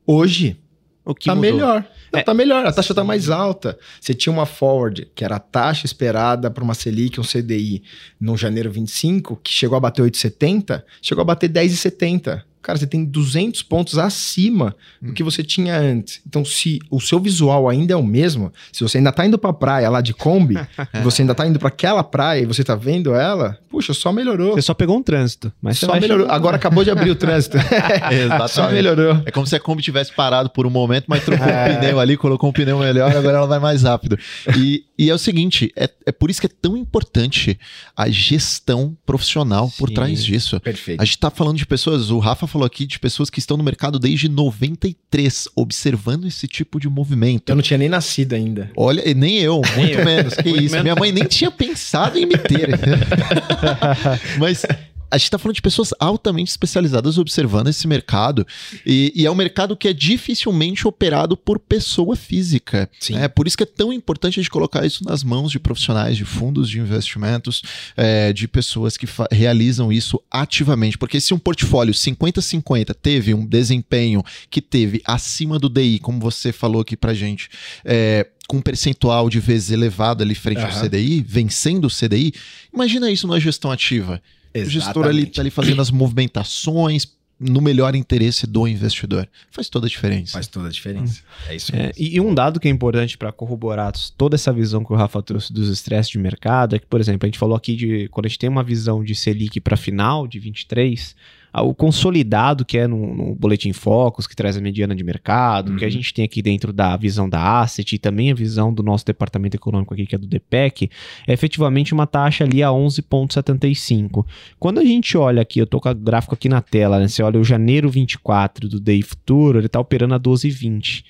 hoje 0.07 0.57
o 1.05 1.15
que 1.15 1.27
tá 1.27 1.35
mudou? 1.35 1.53
melhor. 1.53 1.89
Não, 2.13 2.21
é, 2.21 2.23
tá 2.23 2.35
melhor, 2.35 2.67
a 2.67 2.73
taxa 2.73 2.95
tá 2.95 3.03
mais 3.03 3.31
alta. 3.31 3.79
Você 3.99 4.13
tinha 4.13 4.33
uma 4.33 4.45
forward, 4.45 5.11
que 5.15 5.25
era 5.25 5.37
a 5.37 5.41
taxa 5.41 5.87
esperada 5.87 6.51
para 6.51 6.63
uma 6.63 6.75
Selic, 6.75 7.19
um 7.19 7.25
CDI, 7.25 7.83
no 8.21 8.37
janeiro 8.37 8.71
25, 8.71 9.37
que 9.37 9.51
chegou 9.51 9.77
a 9.77 9.81
bater 9.81 10.03
8,70, 10.03 10.83
chegou 11.01 11.23
a 11.23 11.25
bater 11.25 11.49
10,70 11.49 12.43
cara, 12.63 12.79
você 12.79 12.87
tem 12.87 13.05
200 13.05 13.63
pontos 13.63 13.99
acima 13.99 14.75
do 15.01 15.13
que 15.13 15.23
você 15.23 15.43
tinha 15.43 15.79
antes. 15.79 16.21
Então, 16.27 16.45
se 16.45 16.79
o 16.91 17.01
seu 17.01 17.19
visual 17.19 17.69
ainda 17.69 17.95
é 17.95 17.97
o 17.97 18.03
mesmo, 18.03 18.53
se 18.73 18.83
você 18.83 18.99
ainda 18.99 19.13
tá 19.13 19.27
indo 19.27 19.39
pra 19.39 19.53
praia 19.53 19.89
lá 19.89 20.01
de 20.01 20.13
Kombi, 20.13 20.57
você 21.03 21.23
ainda 21.23 21.35
tá 21.35 21.47
indo 21.47 21.59
para 21.59 21.69
aquela 21.69 22.03
praia 22.03 22.43
e 22.43 22.47
você 22.47 22.65
tá 22.65 22.75
vendo 22.75 23.15
ela, 23.15 23.59
puxa, 23.69 23.95
só 23.95 24.13
melhorou. 24.13 24.55
Você 24.55 24.63
só 24.63 24.75
pegou 24.75 24.97
um 24.97 25.03
trânsito, 25.03 25.53
mas 25.61 25.79
só 25.79 25.95
melhorou. 25.95 26.27
Chegar... 26.27 26.35
Agora 26.35 26.57
acabou 26.57 26.83
de 26.83 26.91
abrir 26.91 27.11
o 27.11 27.15
trânsito. 27.15 27.57
Exatamente. 28.11 28.53
Só 28.53 28.71
melhorou. 28.71 29.23
É 29.25 29.31
como 29.31 29.47
se 29.47 29.55
a 29.55 29.61
Kombi 29.61 29.83
tivesse 29.83 30.13
parado 30.13 30.51
por 30.51 30.67
um 30.67 30.71
momento, 30.71 31.05
mas 31.07 31.25
trocou 31.25 31.47
é. 31.47 31.71
um 31.71 31.77
pneu 31.77 32.01
ali, 32.01 32.17
colocou 32.17 32.51
um 32.51 32.53
pneu 32.53 32.79
melhor, 32.79 33.15
agora 33.17 33.39
ela 33.39 33.47
vai 33.47 33.59
mais 33.59 33.83
rápido. 33.83 34.19
E, 34.57 34.85
e 34.99 35.11
é 35.11 35.15
o 35.15 35.19
seguinte, 35.19 35.73
é, 35.77 35.89
é 36.07 36.13
por 36.13 36.31
isso 36.31 36.41
que 36.41 36.47
é 36.47 36.51
tão 36.51 36.77
importante 36.77 37.59
a 37.97 38.09
gestão 38.09 38.97
profissional 39.07 39.69
Sim, 39.69 39.77
por 39.79 39.91
trás 39.91 40.25
disso. 40.25 40.59
Perfeito. 40.61 41.01
A 41.01 41.05
gente 41.05 41.19
tá 41.19 41.31
falando 41.31 41.57
de 41.57 41.67
pessoas, 41.67 42.11
o 42.11 42.19
Rafa 42.19 42.47
falou 42.49 42.67
aqui 42.67 42.87
de 42.87 42.99
pessoas 42.99 43.31
que 43.31 43.39
estão 43.39 43.57
no 43.57 43.63
mercado 43.63 43.99
desde 43.99 44.29
93, 44.29 45.49
observando 45.55 46.27
esse 46.27 46.49
tipo 46.49 46.81
de 46.81 46.89
movimento. 46.89 47.51
Eu 47.51 47.57
não 47.57 47.63
tinha 47.63 47.79
nem 47.79 47.89
nascido 47.89 48.35
ainda. 48.35 48.71
Olha, 48.77 49.03
nem 49.15 49.39
eu, 49.39 49.61
muito 49.77 50.05
menos. 50.05 50.35
Que 50.35 50.49
muito 50.49 50.65
isso. 50.65 50.73
Menos. 50.73 50.83
Minha 50.83 50.97
mãe 50.97 51.13
nem 51.13 51.25
tinha 51.25 51.51
pensado 51.51 52.19
em 52.19 52.27
me 52.27 52.37
ter. 52.37 52.71
Mas 54.39 54.65
a 55.11 55.17
gente 55.17 55.27
está 55.27 55.39
falando 55.39 55.55
de 55.55 55.63
pessoas 55.63 55.95
altamente 55.99 56.51
especializadas 56.51 57.19
observando 57.19 57.69
esse 57.69 57.87
mercado 57.87 58.47
e, 58.85 59.13
e, 59.15 59.27
é 59.27 59.31
um 59.31 59.35
mercado 59.35 59.77
que 59.77 59.89
é 59.89 59.93
dificilmente 59.93 60.87
operado 60.87 61.37
por 61.37 61.59
pessoa 61.59 62.15
física. 62.15 62.89
Sim. 63.01 63.17
É 63.17 63.29
por 63.29 63.47
isso 63.47 63.57
que 63.57 63.63
é 63.63 63.67
tão 63.67 63.93
importante 63.93 64.39
a 64.39 64.43
gente 64.43 64.51
colocar 64.51 64.85
isso 64.85 65.05
nas 65.05 65.25
mãos 65.25 65.51
de 65.51 65.59
profissionais 65.59 66.17
de 66.17 66.25
fundos 66.25 66.69
de 66.69 66.79
investimentos, 66.79 67.63
é, 67.97 68.33
de 68.33 68.47
pessoas 68.47 68.97
que 68.97 69.07
realizam 69.31 69.93
isso 69.93 70.21
ativamente. 70.31 70.99
Porque 70.99 71.21
se 71.21 71.33
um 71.33 71.39
portfólio 71.39 71.95
50-50 71.95 72.95
teve 72.95 73.35
um 73.35 73.47
desempenho 73.47 74.23
que 74.51 74.61
teve 74.61 75.03
acima 75.05 75.59
do 75.59 75.69
DI, 75.69 75.99
como 75.99 76.21
você 76.21 76.53
falou 76.53 76.83
aqui 76.83 76.97
para 76.97 77.15
gente, 77.15 77.49
é, 77.85 78.27
com 78.47 78.57
um 78.57 78.63
percentual 78.63 79.29
de 79.29 79.39
vezes 79.41 79.71
elevado 79.71 80.23
ali 80.23 80.35
frente 80.35 80.61
uhum. 80.61 80.67
ao 80.67 80.73
CDI, 80.73 81.23
vencendo 81.27 81.85
o 81.85 81.91
CDI, 81.91 82.33
imagina 82.73 83.11
isso 83.11 83.27
numa 83.27 83.39
gestão 83.39 83.71
ativa. 83.71 84.23
Exatamente. 84.55 84.67
O 84.67 84.71
gestor 84.71 85.07
ali 85.07 85.23
está 85.25 85.43
ali 85.43 85.51
fazendo 85.51 85.81
as 85.83 85.91
movimentações 85.91 87.07
no 87.39 87.61
melhor 87.61 87.95
interesse 87.95 88.47
do 88.47 88.67
investidor. 88.67 89.29
Faz 89.51 89.69
toda 89.69 89.87
a 89.87 89.89
diferença. 89.89 90.33
Faz 90.33 90.49
toda 90.49 90.69
a 90.69 90.71
diferença. 90.71 91.23
Hum. 91.23 91.51
É 91.51 91.57
isso 91.57 91.75
é, 91.75 91.93
e 91.97 92.21
um 92.21 92.35
dado 92.35 92.59
que 92.59 92.67
é 92.67 92.71
importante 92.71 93.17
para 93.17 93.31
corroborar 93.31 93.93
toda 94.17 94.35
essa 94.35 94.53
visão 94.53 94.85
que 94.85 94.93
o 94.93 94.97
Rafa 94.97 95.23
trouxe 95.23 95.53
dos 95.53 95.69
estresses 95.69 96.11
de 96.11 96.19
mercado 96.19 96.75
é 96.75 96.79
que, 96.79 96.87
por 96.87 97.01
exemplo, 97.01 97.27
a 97.27 97.29
gente 97.29 97.39
falou 97.39 97.57
aqui 97.57 97.77
de 97.77 98.09
quando 98.09 98.27
a 98.27 98.29
gente 98.29 98.39
tem 98.39 98.51
uma 98.51 98.65
visão 98.65 99.05
de 99.05 99.15
Selic 99.15 99.61
para 99.61 99.77
final 99.77 100.27
de 100.27 100.39
23, 100.39 101.15
o 101.55 101.75
consolidado 101.75 102.65
que 102.65 102.79
é 102.79 102.87
no, 102.87 103.15
no, 103.15 103.35
Boletim 103.35 103.73
Focus, 103.73 104.27
que 104.27 104.37
traz 104.37 104.57
a 104.57 104.61
mediana 104.61 104.95
de 104.95 105.03
mercado, 105.03 105.71
uhum. 105.71 105.77
que 105.77 105.85
a 105.85 105.89
uhum. 105.89 105.93
gente 105.93 106.13
tem 106.13 106.25
aqui 106.25 106.43
dentro 106.43 106.73
da 106.73 106.97
visão 106.97 107.29
da 107.29 107.61
Asset 107.61 107.95
e 107.95 107.99
também 107.99 108.31
a 108.31 108.35
visão 108.35 108.73
do 108.73 108.83
nosso 108.83 109.05
departamento 109.05 109.57
econômico 109.57 109.95
aqui, 109.95 110.07
que 110.07 110.15
é 110.15 110.19
do 110.19 110.27
DPEC, 110.27 110.91
é 111.27 111.33
efetivamente 111.33 111.95
uma 111.95 112.07
taxa 112.07 112.45
ali 112.45 112.63
a 112.63 112.69
11,75. 112.69 114.25
Quando 114.59 114.81
a 114.81 114.85
gente 114.85 115.17
olha 115.17 115.43
aqui, 115.43 115.59
eu 115.59 115.67
tô 115.67 115.81
com 115.81 115.89
o 115.89 115.95
gráfico 115.95 116.35
aqui 116.35 116.49
na 116.49 116.61
tela, 116.61 116.99
né? 116.99 117.09
Você 117.09 117.23
olha 117.23 117.41
o 117.41 117.45
janeiro 117.45 117.89
24 117.89 118.69
do 118.69 118.81
DEI 118.81 119.03
futuro, 119.03 119.59
ele 119.59 119.67
está 119.67 119.81
operando 119.81 120.15
a 120.15 120.21
12,20. 120.21 121.05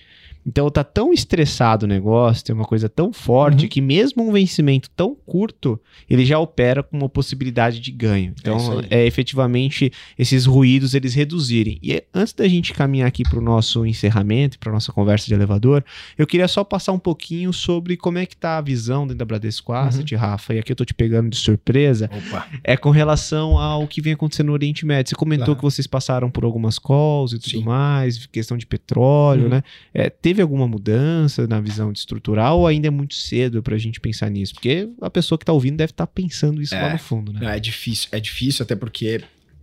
Então 0.49 0.71
tá 0.71 0.83
tão 0.83 1.13
estressado 1.13 1.85
o 1.85 1.89
negócio, 1.89 2.43
tem 2.43 2.55
uma 2.55 2.65
coisa 2.65 2.89
tão 2.89 3.13
forte 3.13 3.65
uhum. 3.65 3.69
que 3.69 3.83
mesmo 3.83 4.27
um 4.27 4.33
vencimento 4.33 4.89
tão 4.97 5.15
curto, 5.15 5.79
ele 6.09 6.25
já 6.25 6.39
opera 6.39 6.83
com 6.83 6.97
uma 6.97 7.09
possibilidade 7.09 7.81
de 7.81 7.91
ganho. 7.91 8.33
Então 8.41 8.81
é, 8.89 9.01
é 9.01 9.07
efetivamente 9.07 9.93
esses 10.19 10.47
ruídos 10.47 10.95
eles 10.95 11.13
reduzirem. 11.13 11.79
E 11.83 12.03
antes 12.15 12.33
da 12.33 12.49
gente 12.49 12.73
caminhar 12.73 13.07
aqui 13.07 13.25
para 13.25 13.39
o 13.39 13.43
nosso 13.43 13.85
encerramento, 13.85 14.59
para 14.59 14.73
nossa 14.73 14.91
conversa 14.91 15.27
de 15.27 15.35
elevador, 15.35 15.85
eu 16.17 16.27
queria 16.27 16.49
só 16.49 16.65
passar 16.65 16.93
um 16.93 16.99
pouquinho 16.99 17.53
sobre 17.53 17.99
como 17.99 18.17
é 18.17 18.25
que 18.25 18.37
tá 18.37 18.57
a 18.57 18.63
visão 18.63 19.03
dentro 19.03 19.19
da 19.19 19.27
Bradesco 19.27 19.75
Asset, 19.75 20.15
uhum. 20.15 20.21
Rafa, 20.21 20.55
e 20.55 20.61
aqui 20.61 20.73
eu 20.73 20.77
tô 20.77 20.85
te 20.87 20.95
pegando 20.95 21.29
de 21.29 21.37
surpresa, 21.37 22.11
Opa. 22.11 22.47
é 22.65 22.75
com 22.75 22.89
relação 22.89 23.59
ao 23.59 23.87
que 23.87 24.01
vem 24.01 24.15
acontecendo 24.15 24.47
no 24.47 24.55
Oriente 24.55 24.87
Médio. 24.87 25.11
Você 25.11 25.15
comentou 25.15 25.47
claro. 25.47 25.59
que 25.59 25.63
vocês 25.63 25.87
passaram 25.87 26.31
por 26.31 26.45
algumas 26.45 26.79
calls 26.79 27.35
e 27.35 27.39
tudo 27.39 27.51
Sim. 27.51 27.65
mais, 27.65 28.25
questão 28.27 28.57
de 28.57 28.65
petróleo, 28.65 29.45
uhum. 29.45 29.51
né? 29.51 29.63
É, 29.93 30.09
teve 30.09 30.38
alguma 30.43 30.67
mudança 30.67 31.47
na 31.47 31.61
visão 31.61 31.93
estrutural 31.93 32.61
ou 32.61 32.67
ainda 32.67 32.89
é 32.89 32.91
muito 32.91 33.15
cedo 33.15 33.63
para 33.63 33.75
a 33.75 33.79
gente 33.79 34.01
pensar 34.01 34.31
nisso? 34.31 34.55
Porque 34.55 34.89
a 35.01 35.11
pessoa 35.11 35.39
que 35.39 35.43
está 35.43 35.53
ouvindo 35.53 35.77
deve 35.77 35.93
estar 35.93 36.07
tá 36.07 36.13
pensando 36.13 36.61
isso 36.61 36.75
é, 36.75 36.83
lá 36.83 36.93
no 36.93 36.99
fundo, 36.99 37.33
né? 37.33 37.57
É 37.57 37.61
difícil, 37.61 38.09
é 38.13 38.21
difícil 38.21 38.63
até 38.63 38.75
porque 38.77 39.23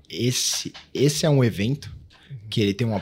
esse, 0.09 0.73
esse 0.93 1.25
é 1.25 1.29
um 1.29 1.43
evento 1.43 1.93
que 2.49 2.61
ele 2.61 2.73
tem 2.73 2.87
uma, 2.87 3.01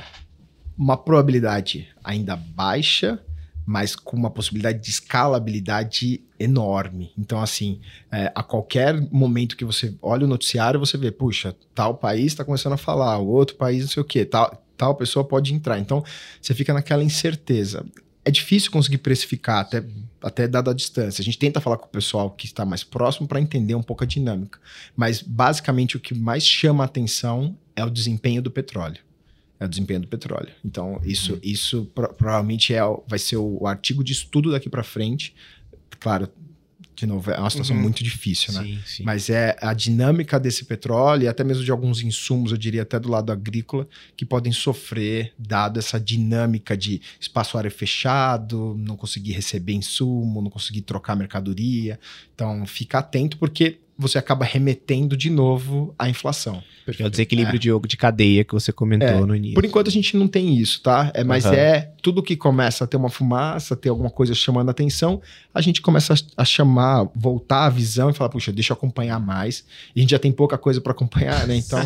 uma 0.78 0.98
probabilidade 0.98 1.88
ainda 2.04 2.36
baixa, 2.36 3.20
mas 3.66 3.96
com 3.96 4.18
uma 4.18 4.30
possibilidade 4.30 4.80
de 4.80 4.90
escalabilidade 4.90 6.22
enorme. 6.40 7.12
Então, 7.18 7.42
assim, 7.42 7.80
é, 8.12 8.32
a 8.36 8.44
qualquer 8.44 9.00
momento 9.12 9.56
que 9.56 9.64
você 9.64 9.96
olha 10.02 10.26
o 10.26 10.30
noticiário, 10.30 10.80
você 10.80 10.98
vê, 10.98 11.12
puxa, 11.12 11.56
tal 11.74 11.96
país 11.96 12.28
está 12.28 12.44
começando 12.44 12.74
a 12.74 12.78
falar, 12.78 13.18
o 13.20 13.28
outro 13.28 13.56
país 13.56 13.82
não 13.82 13.90
sei 13.90 14.02
o 14.02 14.06
quê, 14.06 14.26
tal, 14.26 14.62
tal 14.84 14.96
pessoa 14.96 15.24
pode 15.24 15.54
entrar. 15.54 15.80
Então, 15.80 16.04
você 16.42 16.54
fica 16.54 16.74
naquela 16.74 17.04
incerteza. 17.04 17.86
É 18.26 18.30
difícil 18.30 18.70
conseguir 18.70 18.98
precificar, 18.98 19.60
até, 19.60 19.84
até 20.22 20.46
dada 20.46 20.72
a 20.72 20.74
distância. 20.74 21.22
A 21.22 21.26
gente 21.26 21.38
tenta 21.38 21.62
falar 21.62 21.78
com 21.78 21.86
o 21.86 21.90
pessoal 21.90 22.30
que 22.30 22.46
está 22.46 22.66
mais 22.66 22.84
próximo 22.84 23.26
para 23.26 23.40
entender 23.40 23.76
um 23.76 23.82
pouco 23.82 24.04
a 24.04 24.08
dinâmica. 24.08 24.60
Mas, 24.96 25.22
basicamente, 25.22 25.96
o 25.96 26.00
que 26.02 26.14
mais 26.14 26.46
chama 26.46 26.84
a 26.84 26.86
atenção 26.86 27.58
é 27.76 27.86
o 27.86 27.90
desempenho 27.90 28.42
do 28.42 28.52
petróleo. 28.52 29.00
É 29.58 29.66
o 29.66 29.70
desempenho 29.70 30.02
do 30.02 30.08
petróleo. 30.08 30.52
Então, 30.66 31.00
isso, 31.06 31.34
uhum. 31.34 31.40
isso 31.42 31.86
provavelmente 31.94 32.74
é, 32.74 32.82
vai 33.08 33.20
ser 33.20 33.38
o, 33.38 33.60
o 33.62 33.68
artigo 33.68 34.04
de 34.04 34.12
estudo 34.12 34.52
daqui 34.52 34.70
para 34.70 34.84
frente. 34.84 35.34
Claro, 35.98 36.28
de 37.04 37.08
novo, 37.08 37.30
é 37.32 37.38
uma 37.38 37.50
situação 37.50 37.76
uhum. 37.76 37.82
muito 37.82 38.04
difícil, 38.04 38.54
né? 38.54 38.64
Sim, 38.64 38.80
sim. 38.86 39.04
Mas 39.04 39.30
é 39.30 39.58
a 39.62 39.74
dinâmica 39.74 40.40
desse 40.40 40.64
petróleo 40.64 41.24
e 41.24 41.28
até 41.28 41.44
mesmo 41.44 41.64
de 41.64 41.72
alguns 41.72 42.02
insumos, 42.02 42.52
eu 42.52 42.58
diria 42.58 42.84
até 42.84 42.98
do 43.00 43.10
lado 43.10 43.32
agrícola, 43.32 43.88
que 44.16 44.26
podem 44.26 44.54
sofrer, 44.54 45.34
dado 45.38 45.80
essa 45.80 46.00
dinâmica 46.00 46.78
de 46.78 47.02
espaço 47.20 47.58
área 47.58 47.70
fechado, 47.70 48.76
não 48.80 48.96
conseguir 48.96 49.34
receber 49.34 49.74
insumo, 49.74 50.42
não 50.42 50.50
conseguir 50.50 50.82
trocar 50.82 51.16
mercadoria. 51.16 52.00
Então, 52.34 52.66
fica 52.66 53.00
atento, 53.00 53.38
porque 53.38 53.80
você 53.98 54.18
acaba 54.18 54.46
remetendo 54.46 55.16
de 55.16 55.30
novo 55.30 55.94
à 56.00 56.10
inflação. 56.10 56.64
É 57.00 57.06
o 57.06 57.10
desequilíbrio 57.10 57.56
é. 57.56 57.60
de, 57.60 57.88
de 57.88 57.98
cadeia 57.98 58.44
que 58.44 58.54
você 58.54 58.72
comentou 58.72 59.08
é. 59.08 59.26
no 59.26 59.36
início. 59.36 59.56
Por 59.56 59.66
enquanto 59.66 59.88
a 59.88 59.92
gente 59.92 60.16
não 60.18 60.28
tem 60.28 60.58
isso, 60.58 60.82
tá? 60.82 61.12
É, 61.14 61.24
mas 61.24 61.46
uhum. 61.46 61.54
é 61.54 61.92
tudo 62.02 62.22
que 62.22 62.36
começa 62.36 62.84
a 62.84 62.88
ter 62.88 62.98
uma 62.98 63.10
fumaça, 63.10 63.76
ter 63.76 63.90
alguma 63.90 64.10
coisa 64.10 64.34
chamando 64.36 64.68
a 64.68 64.72
atenção, 64.72 65.22
a 65.54 65.62
gente 65.62 65.82
começa 65.82 66.14
a, 66.14 66.42
a 66.42 66.46
chamar, 66.46 67.08
voltar 67.16 67.66
a 67.66 67.70
visão 67.70 68.10
e 68.10 68.14
falar, 68.14 68.30
puxa, 68.30 68.52
deixa 68.52 68.74
eu 68.74 68.76
acompanhar 68.76 69.20
mais. 69.20 69.64
E 69.96 70.00
a 70.00 70.02
gente 70.02 70.12
já 70.12 70.20
tem 70.20 70.32
pouca 70.32 70.58
coisa 70.58 70.82
para 70.82 70.92
acompanhar, 70.92 71.48
né? 71.48 71.54
Então 71.64 71.80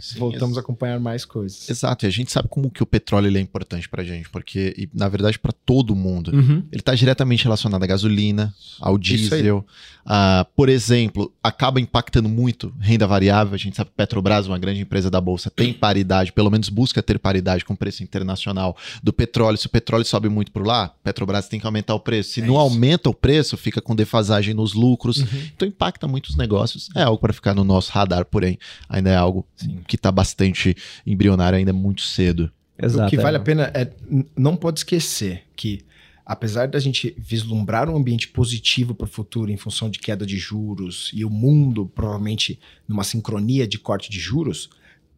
sim, 0.00 0.18
voltamos 0.18 0.54
sim. 0.54 0.58
a 0.58 0.62
acompanhar 0.62 0.98
mais 0.98 1.24
coisas. 1.24 1.68
Exato, 1.70 2.04
e 2.04 2.08
a 2.08 2.10
gente 2.10 2.32
sabe 2.32 2.48
como 2.48 2.68
que 2.70 2.82
o 2.82 2.86
petróleo 2.86 3.28
ele 3.28 3.38
é 3.38 3.40
importante 3.40 3.88
pra 3.88 4.02
gente, 4.02 4.28
porque, 4.28 4.74
e, 4.76 4.88
na 4.92 5.08
verdade, 5.08 5.38
para 5.38 5.52
todo 5.52 5.94
mundo. 5.94 6.32
Uhum. 6.34 6.64
Ele 6.70 6.80
está 6.80 6.94
diretamente 6.94 7.44
relacionado 7.44 7.82
à 7.82 7.86
gasolina, 7.86 8.52
ao 8.80 8.98
diesel. 8.98 9.64
Uh, 10.04 10.44
por 10.56 10.68
exemplo, 10.68 11.32
acaba 11.42 11.80
impactando 11.80 12.28
muito 12.28 12.74
renda 12.80 13.06
variável. 13.06 13.54
A 13.54 13.58
gente 13.58 13.76
sabe 13.76 13.90
que 13.90 13.96
Petrobras, 13.96 14.39
uma 14.46 14.58
grande 14.58 14.80
empresa 14.80 15.10
da 15.10 15.20
Bolsa, 15.20 15.50
tem 15.50 15.72
paridade, 15.72 16.32
pelo 16.32 16.50
menos 16.50 16.68
busca 16.68 17.02
ter 17.02 17.18
paridade 17.18 17.64
com 17.64 17.74
o 17.74 17.76
preço 17.76 18.02
internacional 18.02 18.76
do 19.02 19.12
petróleo. 19.12 19.56
Se 19.56 19.66
o 19.66 19.70
petróleo 19.70 20.04
sobe 20.04 20.28
muito 20.28 20.52
por 20.52 20.66
lá, 20.66 20.94
Petrobras 21.02 21.48
tem 21.48 21.60
que 21.60 21.66
aumentar 21.66 21.94
o 21.94 22.00
preço. 22.00 22.30
Se 22.30 22.40
é 22.40 22.46
não 22.46 22.54
isso. 22.54 22.60
aumenta 22.60 23.10
o 23.10 23.14
preço, 23.14 23.56
fica 23.56 23.80
com 23.80 23.94
defasagem 23.94 24.54
nos 24.54 24.74
lucros. 24.74 25.18
Uhum. 25.18 25.42
Então 25.54 25.68
impacta 25.68 26.06
muito 26.06 26.28
os 26.28 26.36
negócios. 26.36 26.88
É 26.94 27.02
algo 27.02 27.18
para 27.18 27.32
ficar 27.32 27.54
no 27.54 27.64
nosso 27.64 27.92
radar, 27.92 28.24
porém, 28.24 28.58
ainda 28.88 29.10
é 29.10 29.16
algo 29.16 29.46
Sim. 29.56 29.80
que 29.86 29.96
está 29.96 30.10
bastante 30.10 30.76
embrionário, 31.06 31.58
ainda 31.58 31.70
é 31.70 31.74
muito 31.74 32.02
cedo. 32.02 32.50
Exato, 32.82 33.06
o 33.06 33.10
que 33.10 33.16
vale 33.16 33.36
é. 33.36 33.40
a 33.40 33.42
pena 33.42 33.70
é 33.74 33.90
não 34.36 34.56
pode 34.56 34.80
esquecer 34.80 35.42
que 35.54 35.84
apesar 36.24 36.68
da 36.68 36.78
gente 36.78 37.14
vislumbrar 37.18 37.88
um 37.88 37.96
ambiente 37.96 38.28
positivo 38.28 38.94
para 38.94 39.04
o 39.04 39.08
futuro 39.08 39.50
em 39.50 39.56
função 39.56 39.90
de 39.90 39.98
queda 39.98 40.24
de 40.24 40.36
juros 40.36 41.10
e 41.14 41.24
o 41.24 41.30
mundo 41.30 41.86
provavelmente 41.86 42.58
numa 42.86 43.04
sincronia 43.04 43.66
de 43.66 43.78
corte 43.78 44.10
de 44.10 44.18
juros, 44.18 44.70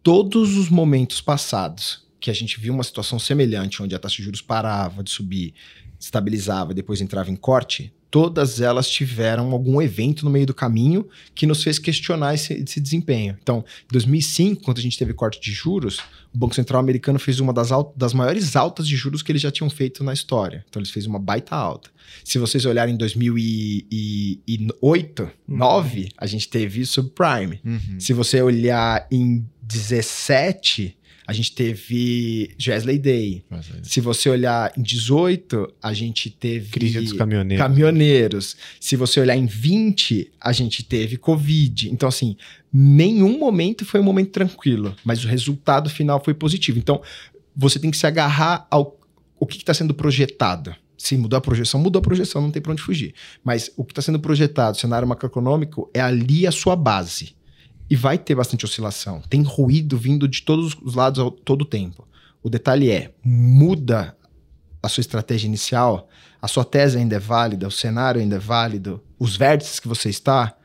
todos 0.03 0.57
os 0.57 0.69
momentos 0.69 1.21
passados 1.21 2.07
que 2.21 2.31
a 2.31 2.35
gente 2.35 2.59
viu 2.61 2.73
uma 2.73 2.85
situação 2.85 3.19
semelhante, 3.19 3.83
onde 3.83 3.95
a 3.95 3.99
taxa 3.99 4.17
de 4.17 4.23
juros 4.23 4.41
parava 4.41 5.03
de 5.03 5.11
subir, 5.11 5.55
estabilizava 6.03 6.73
e 6.73 6.75
depois 6.75 7.01
entrava 7.01 7.31
em 7.31 7.37
corte, 7.37 7.95
todas 8.11 8.61
elas 8.61 8.91
tiveram 8.91 9.53
algum 9.53 9.81
evento 9.81 10.25
no 10.25 10.31
meio 10.31 10.45
do 10.45 10.53
caminho 10.53 11.09
que 11.35 11.47
nos 11.47 11.63
fez 11.63 11.79
questionar 11.79 12.35
esse, 12.35 12.53
esse 12.53 12.79
desempenho. 12.79 13.39
Então, 13.41 13.65
em 13.85 13.93
2005, 13.93 14.63
quando 14.63 14.77
a 14.79 14.83
gente 14.83 14.99
teve 14.99 15.15
corte 15.15 15.41
de 15.41 15.51
juros, 15.51 15.99
o 16.35 16.39
Banco 16.39 16.55
Central 16.55 16.81
americano 16.81 17.19
fez 17.19 17.41
uma 17.41 17.55
das, 17.55 17.71
das 17.97 18.13
maiores 18.13 18.55
altas 18.55 18.87
de 18.87 18.97
juros 18.97 19.23
que 19.23 19.33
eles 19.33 19.41
já 19.41 19.51
tinham 19.51 19.71
feito 19.71 20.05
na 20.05 20.13
história. 20.13 20.63
Então, 20.69 20.81
eles 20.81 20.91
fez 20.91 21.07
uma 21.07 21.19
baita 21.19 21.57
alta. 21.57 21.89
Se 22.23 22.39
vocês 22.39 22.67
olharem 22.67 22.95
em 22.95 22.99
2008, 22.99 25.23
uhum. 25.23 25.57
9, 25.57 26.11
a 26.19 26.27
gente 26.27 26.49
teve 26.49 26.85
subprime. 26.85 27.63
Uhum. 27.65 27.99
Se 27.99 28.13
você 28.13 28.43
olhar 28.43 29.07
em 29.11 29.47
17, 29.63 30.99
a 31.27 31.33
gente 31.33 31.53
teve 31.53 32.55
Jesley 32.59 32.99
Day. 32.99 33.45
Se 33.83 34.01
você 34.01 34.29
olhar 34.29 34.73
em 34.77 34.83
18, 34.83 35.73
a 35.83 35.93
gente 35.93 36.31
teve. 36.31 36.71
Crise 36.71 37.01
dos 37.01 37.13
caminhoneiros. 37.13 37.65
Caminhoneiros. 37.65 38.57
Se 38.81 38.97
você 38.97 39.21
olhar 39.21 39.37
em 39.37 39.47
20, 39.47 40.33
a 40.41 40.53
gente 40.53 40.83
teve 40.83 41.17
Covid. 41.17 41.91
Então, 41.91 42.09
assim, 42.09 42.37
nenhum 42.73 43.39
momento 43.39 43.85
foi 43.85 44.01
um 44.01 44.05
momento 44.05 44.31
tranquilo, 44.31 44.95
mas 45.05 45.25
o 45.25 45.29
resultado 45.29 45.89
final 45.89 46.23
foi 46.23 46.35
positivo. 46.35 46.79
Então, 46.79 47.01
você 47.55 47.79
tem 47.79 47.91
que 47.91 47.97
se 47.97 48.07
agarrar 48.07 48.67
ao 48.71 48.99
o 49.39 49.47
que 49.47 49.57
está 49.57 49.75
sendo 49.75 49.93
projetado. 49.93 50.73
Se 50.97 51.17
mudou 51.17 51.37
a 51.37 51.41
projeção, 51.41 51.81
mudou 51.81 51.99
a 51.99 52.03
projeção, 52.03 52.41
não 52.41 52.53
tem 52.53 52.63
para 52.63 52.71
onde 52.71 52.83
fugir. 52.83 53.13
Mas 53.43 53.73
o 53.77 53.85
que 53.85 53.91
está 53.91 54.01
sendo 54.01 54.21
projetado, 54.21 54.77
cenário 54.77 55.09
macroeconômico, 55.09 55.91
é 55.93 56.01
ali 56.01 56.47
a 56.47 56.53
sua 56.53 56.77
base 56.77 57.35
e 57.93 57.95
vai 57.95 58.17
ter 58.17 58.35
bastante 58.35 58.65
oscilação. 58.65 59.21
Tem 59.29 59.43
ruído 59.43 59.99
vindo 59.99 60.27
de 60.27 60.41
todos 60.41 60.75
os 60.81 60.95
lados 60.95 61.21
ao 61.21 61.31
todo 61.31 61.61
o 61.61 61.67
tempo. 61.67 62.09
O 62.43 62.49
detalhe 62.49 62.91
é, 62.91 63.13
muda 63.23 64.17
a 64.83 64.89
sua 64.89 65.03
estratégia 65.03 65.47
inicial, 65.47 66.09
a 66.41 66.49
sua 66.49 66.65
tese 66.65 66.97
ainda 66.97 67.17
é 67.17 67.19
válida, 67.19 67.69
o 67.69 67.71
cenário 67.71 68.19
ainda 68.19 68.37
é 68.37 68.39
válido, 68.39 69.03
os 69.19 69.37
vértices 69.37 69.79
que 69.79 69.87
você 69.87 70.09
está, 70.09 70.57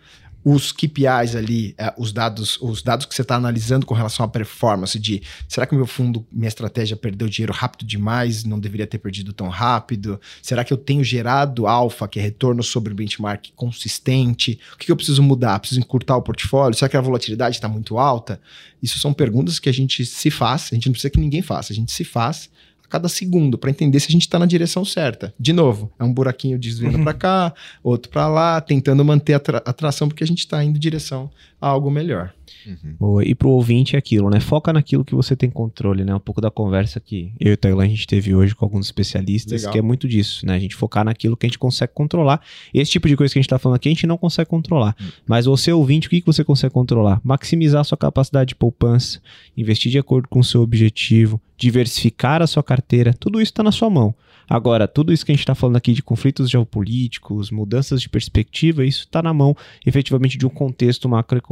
os 0.50 0.72
KPIs 0.72 1.36
ali, 1.36 1.76
é, 1.78 1.94
os 1.98 2.14
dados, 2.14 2.58
os 2.62 2.82
dados 2.82 3.06
que 3.06 3.14
você 3.14 3.22
está 3.22 3.36
analisando 3.36 3.86
com 3.86 3.94
relação 3.94 4.26
à 4.26 4.30
performance 4.30 4.98
de 4.98 5.22
será 5.46 5.68
que 5.68 5.74
o 5.74 5.78
meu 5.78 5.86
fundo, 5.86 6.26
minha 6.32 6.48
estratégia 6.48 6.96
perdeu 6.96 7.28
dinheiro 7.28 7.52
rápido 7.52 7.86
demais, 7.86 8.46
não 8.46 8.58
deveria 8.58 8.88
ter 8.88 8.98
perdido 8.98 9.34
tão 9.34 9.50
rápido? 9.50 10.22
Será 10.42 10.64
que 10.64 10.72
eu 10.72 10.78
tenho 10.78 11.04
gerado 11.04 11.68
alfa, 11.68 12.08
que 12.08 12.18
é 12.18 12.22
retorno 12.22 12.64
sobre 12.64 12.94
benchmark 12.94 13.50
consistente? 13.58 14.58
O 14.74 14.78
que, 14.78 14.86
que 14.86 14.92
eu 14.92 14.96
preciso 14.96 15.22
mudar? 15.22 15.60
Preciso 15.60 15.82
encurtar 15.82 16.16
o 16.16 16.22
portfólio? 16.22 16.78
Será 16.78 16.88
que 16.88 16.96
a 16.96 17.02
volatilidade 17.02 17.58
está 17.58 17.68
muito 17.68 17.98
alta? 17.98 18.40
Isso 18.82 19.00
são 19.00 19.12
perguntas 19.12 19.60
que 19.60 19.68
a 19.68 19.74
gente 19.74 20.06
se 20.06 20.32
faz, 20.32 20.70
a 20.72 20.76
gente 20.76 20.86
não 20.86 20.94
precisa 20.94 21.12
que 21.12 21.20
ninguém 21.20 21.42
faça, 21.42 21.74
a 21.74 21.76
gente 21.76 21.92
se 21.92 22.06
faz 22.06 22.50
a 22.88 22.92
cada 22.92 23.08
segundo 23.10 23.58
para 23.58 23.70
entender 23.70 24.00
se 24.00 24.08
a 24.08 24.12
gente 24.12 24.22
está 24.22 24.40
na 24.40 24.46
direção 24.46 24.84
certa. 24.84 25.34
De 25.40 25.54
novo, 25.54 25.92
é 26.00 26.04
um 26.04 26.14
buraquinho 26.14 26.58
desviando 26.58 26.98
uhum. 26.98 27.04
para 27.04 27.14
cá, 27.14 27.54
outro 27.84 28.10
para 28.10 28.28
lá, 28.28 28.62
tentando 28.62 29.04
manter 29.04 29.34
a, 29.34 29.40
tra 29.40 29.58
a 29.66 29.74
tração 29.74 30.08
porque 30.08 30.24
a 30.24 30.28
gente 30.28 30.40
está 30.40 30.64
indo 30.64 30.78
em 30.78 30.80
direção 30.80 31.30
algo 31.60 31.90
melhor. 31.90 32.34
Uhum. 32.66 32.96
Boa. 33.00 33.26
E 33.26 33.34
pro 33.34 33.50
ouvinte 33.50 33.96
é 33.96 34.00
aquilo, 34.00 34.30
né? 34.30 34.40
Foca 34.40 34.72
naquilo 34.72 35.04
que 35.04 35.16
você 35.16 35.36
tem 35.36 35.50
controle, 35.50 36.04
né? 36.04 36.14
Um 36.14 36.20
pouco 36.20 36.40
da 36.40 36.52
conversa 36.52 37.00
que 37.00 37.34
eu 37.40 37.52
e 37.52 37.54
o 37.54 37.58
Tailan 37.58 37.86
a 37.86 37.88
gente 37.88 38.06
teve 38.06 38.36
hoje 38.36 38.56
com 38.56 38.66
alguns 38.66 38.86
especialistas, 38.86 39.62
Legal. 39.62 39.74
que 39.74 39.80
é 39.80 39.82
muito 39.82 40.08
disso, 40.08 40.46
né? 40.46 40.56
A 40.56 40.60
gente 40.60 40.76
focar 40.76 41.04
naquilo 41.04 41.36
que 41.36 41.46
a 41.46 41.50
gente 41.50 41.58
consegue 41.58 41.94
controlar. 41.94 42.42
Esse 42.74 42.92
tipo 42.92 43.08
de 43.08 43.16
coisa 43.16 43.34
que 43.34 43.40
a 43.40 43.42
gente 43.42 43.50
tá 43.50 43.58
falando 43.58 43.78
aqui, 43.78 43.90
a 43.90 43.92
gente 43.92 44.08
não 44.08 44.18
consegue 44.18 44.50
controlar. 44.50 44.96
Uhum. 45.00 45.08
Mas 45.26 45.46
você, 45.46 45.72
ouvinte, 45.72 46.08
o 46.08 46.10
que, 46.10 46.22
que 46.22 46.28
você 46.28 46.44
consegue 46.44 46.74
controlar? 46.74 47.20
Maximizar 47.24 47.82
a 47.82 47.84
sua 47.84 47.98
capacidade 47.98 48.50
de 48.50 48.56
poupança, 48.56 49.20
investir 49.56 49.92
de 49.92 50.00
acordo 50.00 50.28
com 50.28 50.40
o 50.40 50.44
seu 50.44 50.62
objetivo, 50.62 51.42
diversificar 51.58 52.42
a 52.42 52.48
sua 52.48 52.64
carteira, 52.64 53.14
tudo 53.14 53.42
isso 53.42 53.52
está 53.52 53.64
na 53.64 53.72
sua 53.72 53.90
mão. 53.90 54.14
Agora, 54.50 54.88
tudo 54.88 55.12
isso 55.12 55.26
que 55.26 55.32
a 55.32 55.36
gente 55.36 55.42
está 55.42 55.54
falando 55.54 55.76
aqui 55.76 55.92
de 55.92 56.02
conflitos 56.02 56.50
geopolíticos, 56.50 57.52
mudanças 57.52 58.02
de 58.02 58.08
perspectiva, 58.08 58.86
isso 58.86 59.02
está 59.02 59.22
na 59.22 59.34
mão 59.34 59.56
efetivamente 59.86 60.38
de 60.38 60.46
um 60.46 60.50
contexto 60.50 61.10
macroeconômico. 61.10 61.47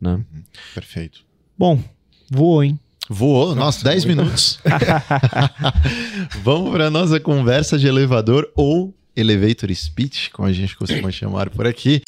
Né? 0.00 0.14
Uhum. 0.14 0.42
Perfeito. 0.74 1.24
Bom, 1.58 1.82
voou, 2.30 2.62
hein? 2.62 2.78
Voou, 3.08 3.54
nossa, 3.54 3.84
10 3.84 4.06
minutos. 4.06 4.58
Vamos 6.42 6.70
para 6.70 6.90
nossa 6.90 7.20
conversa 7.20 7.78
de 7.78 7.86
elevador 7.86 8.50
ou 8.56 8.94
elevator 9.14 9.72
speech, 9.74 10.30
como 10.30 10.48
a 10.48 10.52
gente 10.52 10.76
costuma 10.76 11.10
chamar 11.10 11.50
por 11.50 11.66
aqui. 11.66 12.00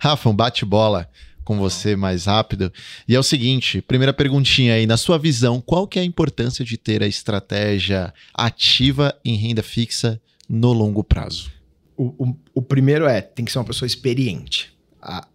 Rafa, 0.00 0.28
um 0.28 0.34
bate-bola 0.34 1.08
com 1.44 1.58
você 1.58 1.96
mais 1.96 2.26
rápido. 2.26 2.72
E 3.06 3.14
é 3.14 3.18
o 3.18 3.22
seguinte, 3.22 3.80
primeira 3.80 4.12
perguntinha 4.12 4.74
aí, 4.74 4.86
na 4.86 4.96
sua 4.96 5.18
visão, 5.18 5.60
qual 5.60 5.86
que 5.86 5.98
é 5.98 6.02
a 6.02 6.04
importância 6.04 6.64
de 6.64 6.76
ter 6.76 7.02
a 7.02 7.06
estratégia 7.06 8.12
ativa 8.34 9.14
em 9.24 9.36
renda 9.36 9.62
fixa 9.62 10.20
no 10.48 10.72
longo 10.72 11.02
prazo? 11.04 11.50
O, 11.96 12.26
o, 12.26 12.36
o 12.54 12.62
primeiro 12.62 13.06
é, 13.06 13.20
tem 13.20 13.44
que 13.44 13.52
ser 13.52 13.58
uma 13.58 13.64
pessoa 13.64 13.86
experiente. 13.86 14.72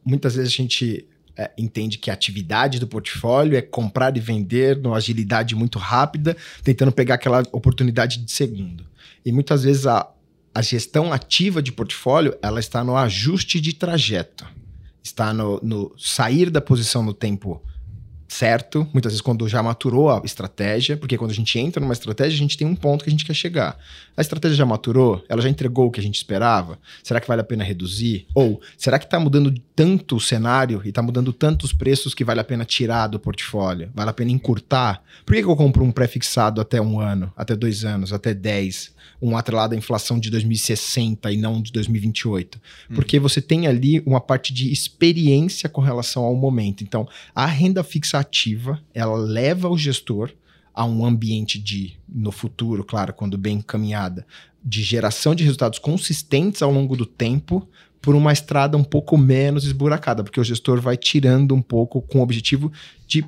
Muitas 0.06 0.36
vezes 0.36 0.54
a 0.54 0.56
gente 0.56 1.06
é, 1.38 1.52
entende 1.58 1.98
que 1.98 2.10
a 2.10 2.14
atividade 2.14 2.80
do 2.80 2.88
portfólio 2.88 3.56
é 3.56 3.62
comprar 3.62 4.16
e 4.18 4.20
vender 4.20 4.78
numa 4.78 4.98
agilidade 4.98 5.56
muito 5.56 5.78
rápida, 5.78 6.36
tentando 6.64 6.92
pegar 6.92 7.16
aquela 7.16 7.44
oportunidade 7.52 8.18
de 8.18 8.32
segundo. 8.32 8.86
E 9.24 9.32
muitas 9.32 9.64
vezes 9.64 9.86
a, 9.86 10.10
a 10.54 10.62
gestão 10.62 11.14
ativa 11.14 11.62
de 11.62 11.72
portfólio 11.72 12.36
ela 12.42 12.60
está 12.60 12.84
no 12.84 12.98
ajuste 12.98 13.62
de 13.62 13.74
trajeto, 13.74 14.48
está 15.04 15.32
no, 15.34 15.60
no 15.62 15.94
sair 15.98 16.50
da 16.50 16.60
posição 16.60 17.04
no 17.04 17.14
tempo 17.14 17.62
certo, 18.28 18.88
muitas 18.94 19.14
vezes 19.14 19.22
quando 19.22 19.48
já 19.48 19.64
maturou 19.64 20.10
a 20.10 20.22
estratégia, 20.24 20.98
porque 20.98 21.18
quando 21.18 21.32
a 21.32 21.34
gente 21.34 21.58
entra 21.58 21.80
numa 21.80 21.94
estratégia, 21.94 22.36
a 22.36 22.40
gente 22.40 22.58
tem 22.58 22.68
um 22.68 22.76
ponto 22.76 23.04
que 23.04 23.10
a 23.10 23.12
gente 23.12 23.26
quer 23.26 23.34
chegar. 23.34 23.78
A 24.16 24.22
estratégia 24.22 24.58
já 24.58 24.66
maturou? 24.66 25.24
Ela 25.30 25.42
já 25.42 25.50
entregou 25.50 25.88
o 25.88 25.92
que 25.92 26.00
a 26.00 26.04
gente 26.04 26.16
esperava? 26.16 26.78
Será 27.04 27.22
que 27.22 27.28
vale 27.28 27.42
a 27.42 27.44
pena 27.44 27.64
reduzir? 27.64 28.28
Ou 28.34 28.62
será 28.78 29.00
que 29.00 29.06
está 29.06 29.20
mudando 29.20 29.54
tanto 29.76 30.18
o 30.18 30.20
cenário 30.20 30.82
e 30.84 30.90
está 30.90 31.02
mudando 31.02 31.32
tanto 31.32 31.64
os 31.64 31.74
preços 31.74 32.14
que 32.14 32.24
vale 32.24 32.40
a 32.40 32.44
pena 32.44 32.66
tirar 32.66 33.08
do 33.08 33.20
portfólio? 33.20 33.90
Vale 33.94 34.10
a 34.10 34.14
pena 34.14 34.32
encurtar? 34.32 35.02
Por 35.26 35.36
que, 35.36 35.44
que 35.44 35.48
eu 35.48 35.56
compro 35.56 35.84
um 35.84 35.92
pré-fixado 35.92 36.60
até 36.60 36.82
um 36.82 37.00
ano, 37.00 37.32
até 37.36 37.56
dois 37.56 37.86
anos, 37.86 38.12
até 38.12 38.34
dez? 38.34 38.96
Um 39.22 39.36
atrelado 39.36 39.74
à 39.74 39.78
inflação 39.78 40.20
de 40.20 40.30
2060 40.30 41.32
e 41.32 41.38
não 41.38 41.62
de 41.62 41.72
2028. 41.72 42.58
Hum. 42.90 42.96
Porque 42.96 43.20
você 43.20 43.42
tem 43.42 43.68
ali 43.68 44.02
uma 44.06 44.22
parte 44.22 44.54
de 44.54 44.72
experiência 44.72 45.68
com 45.68 45.82
relação 45.82 46.24
ao 46.24 46.36
momento. 46.36 46.84
Então, 46.84 47.08
a 47.34 47.46
renda 47.46 47.84
fixa 47.84 48.20
ativa, 48.20 48.82
ela 48.94 49.18
leva 49.18 49.70
o 49.70 49.78
gestor 49.78 50.32
a 50.74 50.86
um 50.86 51.04
ambiente 51.04 51.58
de, 51.58 51.98
no 52.08 52.32
futuro, 52.32 52.84
claro, 52.84 53.12
quando 53.12 53.36
bem 53.38 53.58
encaminhada, 53.58 54.26
de 54.64 54.84
geração 54.84 55.34
de 55.34 55.44
resultados 55.44 55.80
consistentes 55.80 56.62
ao 56.62 56.72
longo 56.72 56.96
do 56.96 57.06
tempo, 57.06 57.68
por 58.00 58.14
uma 58.14 58.32
estrada 58.32 58.78
um 58.78 58.84
pouco 58.84 59.18
menos 59.18 59.66
esburacada, 59.66 60.24
porque 60.24 60.40
o 60.40 60.44
gestor 60.44 60.80
vai 60.80 60.96
tirando 60.96 61.56
um 61.56 61.62
pouco 61.62 62.02
com 62.02 62.20
o 62.20 62.22
objetivo 62.22 62.72
de, 63.08 63.26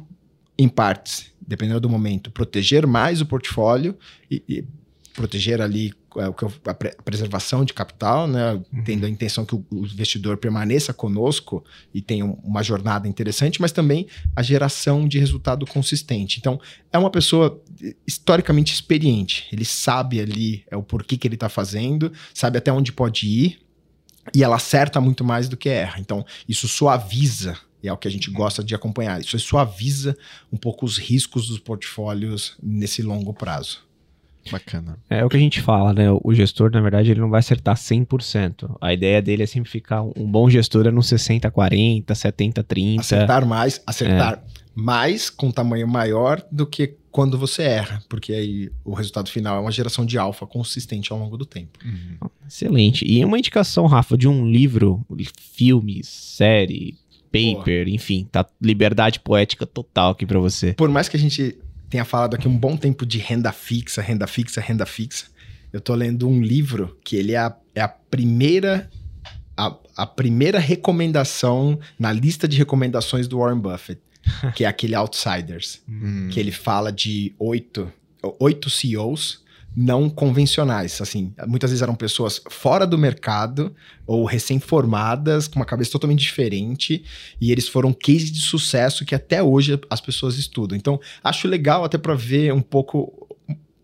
em 0.58 0.70
partes, 0.70 1.32
dependendo 1.42 1.80
do 1.80 1.90
momento, 1.90 2.30
proteger 2.30 2.86
mais 2.86 3.20
o 3.20 3.26
portfólio 3.26 3.98
e, 4.30 4.44
e 4.48 4.64
proteger 5.20 5.62
ali 5.62 5.94
é, 6.16 6.70
a 6.70 7.04
preservação 7.04 7.66
de 7.66 7.74
capital, 7.74 8.26
né? 8.26 8.54
Uhum. 8.54 8.84
tendo 8.86 9.06
a 9.06 9.10
intenção 9.10 9.46
que 9.46 9.54
o, 9.54 9.66
investidor 9.72 10.38
permaneça 10.38 10.94
conosco 10.94 11.62
e 11.94 12.02
tenha 12.02 12.24
uma 12.26 12.64
jornada 12.64 13.06
interessante, 13.06 13.60
mas 13.60 13.74
também 13.74 14.08
a 14.34 14.42
geração 14.42 15.06
de 15.06 15.20
resultado 15.20 15.66
consistente. 15.66 16.40
Então, 16.40 16.58
é 16.94 16.98
uma 16.98 17.10
pessoa 17.10 17.62
historicamente 18.08 18.74
experiente, 18.74 19.46
ele 19.52 19.66
sabe 19.66 20.22
ali 20.22 20.64
é, 20.72 20.78
o 20.78 20.84
porquê 20.84 21.18
que 21.18 21.28
ele 21.28 21.36
está 21.36 21.50
fazendo, 21.50 22.14
sabe 22.34 22.58
até 22.58 22.72
onde 22.72 22.94
pode 22.94 23.28
ir 23.28 23.60
e 24.34 24.42
ela 24.42 24.56
acerta 24.56 25.02
muito 25.02 25.26
mais 25.26 25.50
do 25.50 25.58
que 25.58 25.68
erra. 25.68 26.00
Então, 26.00 26.26
isso 26.48 26.66
suaviza 26.66 27.58
e 27.84 27.90
é 27.90 27.94
o 27.94 27.98
que 27.98 28.08
a 28.08 28.12
gente 28.12 28.32
gosta 28.32 28.64
de 28.64 28.74
acompanhar. 28.74 29.20
Isso 29.20 29.38
suaviza 29.38 30.16
um 30.52 30.58
pouco 30.58 30.86
os 30.86 30.98
riscos 30.98 31.48
dos 31.48 31.60
portfólios 31.60 32.56
nesse 32.64 33.02
longo 33.02 33.34
prazo. 33.34 33.89
Bacana. 34.52 34.98
É 35.10 35.24
o 35.24 35.30
que 35.30 35.38
a 35.38 35.40
gente 35.40 35.62
fala, 35.62 35.94
né? 35.94 36.06
O 36.24 36.34
gestor, 36.34 36.72
na 36.72 36.82
verdade, 36.82 37.12
ele 37.12 37.20
não 37.20 37.30
vai 37.30 37.40
acertar 37.40 37.76
100%. 37.76 38.78
A 38.82 38.94
ideia 38.94 39.22
dele 39.22 39.44
é 39.44 39.46
sempre 39.46 39.70
ficar 39.70 40.02
um 40.02 40.30
bom 40.30 40.50
gestor 40.50 40.88
é 40.88 40.92
no 40.92 41.04
60, 41.04 41.50
40, 41.52 42.16
70, 42.16 42.64
30. 42.64 43.02
Acertar 43.02 43.46
mais, 43.46 43.82
acertar 43.86 44.34
é. 44.34 44.42
mais 44.74 45.30
com 45.30 45.52
tamanho 45.52 45.88
maior 45.88 46.44
do 46.52 46.66
que 46.66 46.96
quando 47.12 47.38
você 47.38 47.64
erra, 47.64 48.04
porque 48.08 48.34
aí 48.34 48.72
o 48.86 48.94
resultado 48.94 49.30
final 49.30 49.58
é 49.58 49.60
uma 49.60 49.72
geração 49.72 50.06
de 50.06 50.18
alfa 50.18 50.46
consistente 50.46 51.12
ao 51.12 51.20
longo 51.20 51.38
do 51.38 51.46
tempo. 51.46 51.80
Uhum. 51.84 52.30
Excelente. 52.48 53.06
E 53.06 53.24
uma 53.26 53.38
indicação, 53.38 53.86
Rafa, 53.88 54.18
de 54.18 54.28
um 54.28 54.48
livro, 54.48 55.04
filme, 55.54 56.02
série, 56.04 56.96
paper, 57.32 57.86
Boa. 57.86 57.96
enfim, 57.96 58.28
tá 58.32 58.46
liberdade 58.62 59.20
poética 59.20 59.66
total 59.66 60.12
aqui 60.12 60.26
para 60.26 60.40
você. 60.40 60.74
Por 60.74 60.90
mais 60.90 61.10
que 61.10 61.18
a 61.18 61.20
gente 61.20 61.58
tenha 61.90 62.06
falado 62.06 62.36
aqui 62.36 62.48
um 62.48 62.58
bom 62.58 62.78
tempo 62.78 63.06
de 63.06 63.18
renda 63.18 63.52
fixa, 63.52 64.02
renda 64.02 64.28
fixa, 64.28 64.62
renda 64.62 64.86
fixa. 64.86 65.26
Eu 65.72 65.82
tô 65.82 65.94
lendo 65.96 66.28
um 66.28 66.42
livro 66.42 66.98
que 67.04 67.16
ele 67.16 67.34
é 67.34 67.38
a, 67.38 67.56
é 67.76 67.82
a 67.82 67.88
primeira 67.88 68.90
a, 69.58 69.76
a, 69.98 70.06
primeira 70.06 70.58
recomendação 70.58 71.78
na 72.00 72.14
lista 72.14 72.48
de 72.48 72.58
recomendações 72.58 73.28
do 73.28 73.40
Warren 73.40 73.60
Buffett, 73.60 74.02
que 74.56 74.64
é 74.64 74.68
aquele 74.68 74.96
Outsiders, 74.96 75.82
hum. 75.88 76.30
que 76.32 76.40
ele 76.40 76.52
fala 76.52 76.94
de 76.94 77.34
oito, 77.38 77.92
oito 78.40 78.70
CEOs 78.70 79.44
não 79.76 80.10
convencionais. 80.10 81.02
Assim, 81.02 81.34
muitas 81.48 81.70
vezes 81.70 81.82
eram 81.82 81.96
pessoas 81.96 82.42
fora 82.50 82.86
do 82.86 82.98
mercado 82.98 83.74
ou 84.06 84.26
recém-formadas, 84.26 85.48
com 85.48 85.60
uma 85.60 85.66
cabeça 85.66 85.92
totalmente 85.92 86.22
diferente, 86.22 87.04
e 87.40 87.52
eles 87.52 87.68
foram 87.68 87.94
cases 87.94 88.32
de 88.32 88.42
sucesso 88.42 89.06
que 89.06 89.16
até 89.16 89.42
hoje 89.42 89.80
as 89.90 90.02
pessoas 90.02 90.38
estudam. 90.38 90.78
Então, 90.78 91.00
acho 91.24 91.48
legal 91.48 91.84
até 91.84 91.98
para 91.98 92.16
ver 92.16 92.54
um 92.54 92.62
pouco 92.62 93.29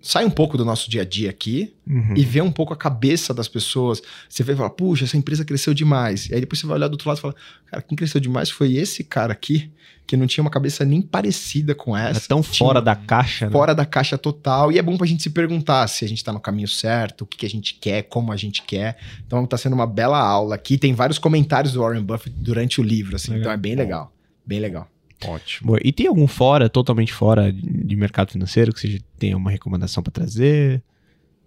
sai 0.06 0.24
um 0.24 0.30
pouco 0.30 0.56
do 0.56 0.64
nosso 0.64 0.88
dia 0.88 1.02
a 1.02 1.06
dia 1.06 1.32
aqui 1.32 1.74
uhum. 1.90 2.14
e 2.16 2.24
vê 2.24 2.40
um 2.40 2.52
pouco 2.52 2.72
a 2.72 2.78
cabeça 2.78 3.34
das 3.34 3.48
pessoas. 3.48 4.04
Você 4.30 4.44
vai 4.44 4.56
falar, 4.56 4.70
puxa, 4.70 5.04
essa 5.04 5.18
empresa 5.18 5.44
cresceu 5.44 5.74
demais. 5.74 6.30
E 6.30 6.36
aí 6.36 6.40
depois 6.40 6.60
você 6.60 6.68
vai 6.68 6.78
olhar 6.78 6.88
do 6.88 6.92
outro 6.92 7.10
lado 7.10 7.18
e 7.18 7.22
fala, 7.22 7.36
cara, 7.66 7.82
quem 7.82 7.96
cresceu 7.96 8.22
demais 8.22 8.52
foi 8.52 8.76
esse 8.76 9.04
cara 9.04 9.34
aqui, 9.34 9.72
que 10.06 10.16
não 10.16 10.28
tinha 10.28 10.44
uma 10.44 10.52
cabeça 10.52 10.86
nem 10.86 11.02
parecida 11.02 11.74
com 11.74 11.98
essa. 11.98 12.20
É 12.20 12.28
tão 12.28 12.44
fora 12.44 12.80
da 12.80 12.96
caixa, 12.96 13.48
né? 13.48 13.52
Fora 13.52 13.74
da 13.74 13.84
caixa 13.84 14.16
total. 14.16 14.72
E 14.72 14.78
é 14.78 14.82
bom 14.84 14.96
pra 14.96 15.08
gente 15.08 15.24
se 15.24 15.32
perguntar 15.32 15.88
se 15.88 16.06
a 16.06 16.08
gente 16.08 16.24
tá 16.24 16.32
no 16.32 16.40
caminho 16.40 16.68
certo, 16.68 17.22
o 17.22 17.26
que, 17.26 17.38
que 17.38 17.46
a 17.48 17.50
gente 17.50 17.74
quer, 17.74 18.04
como 18.04 18.32
a 18.32 18.38
gente 18.38 18.62
quer. 18.62 18.98
Então 19.26 19.44
tá 19.48 19.58
sendo 19.58 19.74
uma 19.74 19.88
bela 19.88 20.20
aula 20.20 20.54
aqui. 20.54 20.78
Tem 20.78 20.94
vários 20.94 21.18
comentários 21.18 21.74
do 21.74 21.82
Warren 21.82 22.04
Buffett 22.04 22.36
durante 22.38 22.80
o 22.80 22.84
livro, 22.84 23.16
assim. 23.16 23.32
Legal. 23.32 23.42
Então 23.42 23.52
é 23.54 23.58
bem 23.58 23.76
legal. 23.76 24.14
Bem 24.46 24.60
legal. 24.60 24.88
Ótimo. 25.24 25.68
Boa. 25.68 25.80
E 25.84 25.92
tem 25.92 26.08
algum 26.08 26.28
fora, 26.28 26.70
totalmente 26.70 27.14
fora 27.14 27.52
de 27.52 27.96
mercado 27.96 28.32
financeiro, 28.32 28.74
que 28.74 28.80
você 28.80 29.02
tem 29.18 29.34
uma 29.34 29.52
recomendação 29.52 30.04
para 30.04 30.12
trazer? 30.12 30.84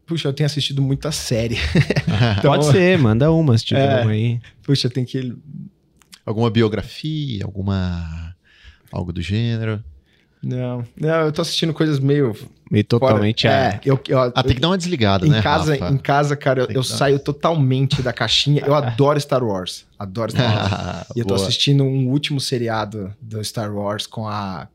Puxa, 0.07 0.29
eu 0.29 0.33
tenho 0.33 0.47
assistido 0.47 0.81
muita 0.81 1.13
série. 1.13 1.57
então, 2.39 2.51
Pode 2.51 2.67
ser, 2.67 2.99
manda 2.99 3.31
uma 3.31 3.59
se 3.59 3.67
tiver 3.67 4.01
é, 4.01 4.03
uma 4.03 4.11
aí. 4.11 4.41
Puxa, 4.63 4.89
tem 4.89 5.05
que. 5.05 5.37
Alguma 6.25 6.51
biografia, 6.51 7.45
alguma. 7.45 8.35
algo 8.91 9.13
do 9.13 9.21
gênero? 9.21 9.85
Não, 10.43 10.85
não, 10.99 11.21
eu 11.27 11.33
tô 11.33 11.43
assistindo 11.43 11.75
coisas 11.75 11.99
meio. 11.99 12.35
Meio 12.71 12.85
totalmente. 12.85 13.43
Fora. 13.43 13.55
É, 13.55 13.81
eu, 13.85 14.01
eu, 14.09 14.19
ah, 14.19 14.43
tem 14.43 14.55
que 14.55 14.61
dar 14.61 14.69
uma 14.69 14.79
desligada, 14.79 15.27
em 15.27 15.31
né? 15.31 15.43
Casa, 15.43 15.77
Rafa? 15.77 15.93
em 15.93 15.99
casa, 15.99 16.37
cara, 16.37 16.63
eu, 16.63 16.69
eu 16.77 16.83
saio 16.83 17.19
totalmente 17.19 18.01
da 18.01 18.13
caixinha. 18.13 18.63
Eu 18.65 18.73
adoro 18.75 19.21
Star 19.21 19.43
Wars. 19.43 19.88
Adoro 19.99 20.31
Star 20.33 20.55
Wars. 20.55 21.07
e 21.17 21.21
eu 21.21 21.27
tô 21.27 21.35
assistindo 21.35 21.85
um 21.85 22.09
último 22.09 22.41
seriado 22.41 23.15
do 23.21 23.43
Star 23.45 23.75
Wars 23.75 24.07
com 24.07 24.29
a 24.29 24.69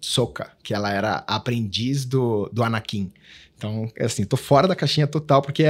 Soka, 0.00 0.50
que 0.62 0.74
ela 0.74 0.90
era 0.90 1.24
aprendiz 1.26 2.04
do, 2.04 2.50
do 2.52 2.62
Anakin. 2.62 3.12
Então, 3.62 3.88
é 3.94 4.06
assim, 4.06 4.24
tô 4.24 4.36
fora 4.36 4.66
da 4.66 4.74
caixinha 4.74 5.06
total, 5.06 5.40
porque 5.40 5.64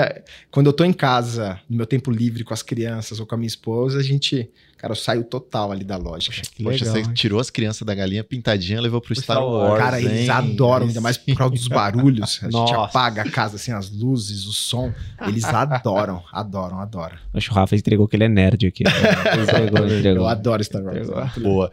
quando 0.51 0.67
eu 0.69 0.73
tô 0.73 0.83
em 0.83 0.95
casa, 0.95 1.61
no 1.69 1.77
meu 1.77 1.85
tempo 1.85 2.11
livre 2.11 2.43
com 2.43 2.55
as 2.55 2.63
crianças 2.63 3.21
ou 3.21 3.27
com 3.27 3.35
a 3.35 3.39
minha 3.39 3.47
esposa, 3.47 3.99
a 3.99 4.03
gente 4.03 4.51
Cara, 4.83 4.93
eu 4.93 4.97
saio 4.97 5.23
total 5.23 5.71
ali 5.71 5.85
da 5.85 5.97
lógica. 5.97 6.35
Poxa, 6.35 6.51
Poxa 6.61 6.85
legal, 6.85 6.93
você 7.05 7.09
hein? 7.09 7.15
tirou 7.15 7.39
as 7.39 7.51
crianças 7.51 7.87
da 7.87 7.95
galinha 7.95 8.25
pintadinha 8.25 8.81
levou 8.81 9.01
pro 9.01 9.15
Star, 9.15 9.37
Star 9.37 9.47
Wars. 9.47 9.79
Cara, 9.79 10.01
hein? 10.01 10.09
eles 10.09 10.29
adoram, 10.29 10.89
ainda 10.89 11.01
mais 11.01 11.17
por 11.17 11.37
causa 11.37 11.55
dos 11.55 11.69
barulhos. 11.71 12.41
A 12.43 12.51
gente 12.51 12.75
apaga 12.75 13.23
a 13.23 13.31
casa, 13.31 13.55
assim, 13.55 13.71
as 13.71 13.89
luzes, 13.93 14.45
o 14.45 14.53
som. 14.53 14.93
Eles 15.25 15.45
adoram, 15.45 16.25
adoram, 16.33 16.81
adoram. 16.81 17.17
Acho 17.33 17.49
que 17.49 17.53
o 17.53 17.55
Rafa 17.55 17.77
entregou 17.77 18.09
que 18.09 18.17
ele 18.17 18.25
é 18.25 18.29
nerd 18.29 18.67
aqui. 18.67 18.83
entregou, 19.41 19.87
entregou. 19.87 20.25
Eu 20.25 20.27
adoro 20.27 20.65
Star 20.65 20.83
Wars. 20.83 21.09
Boa. 21.39 21.71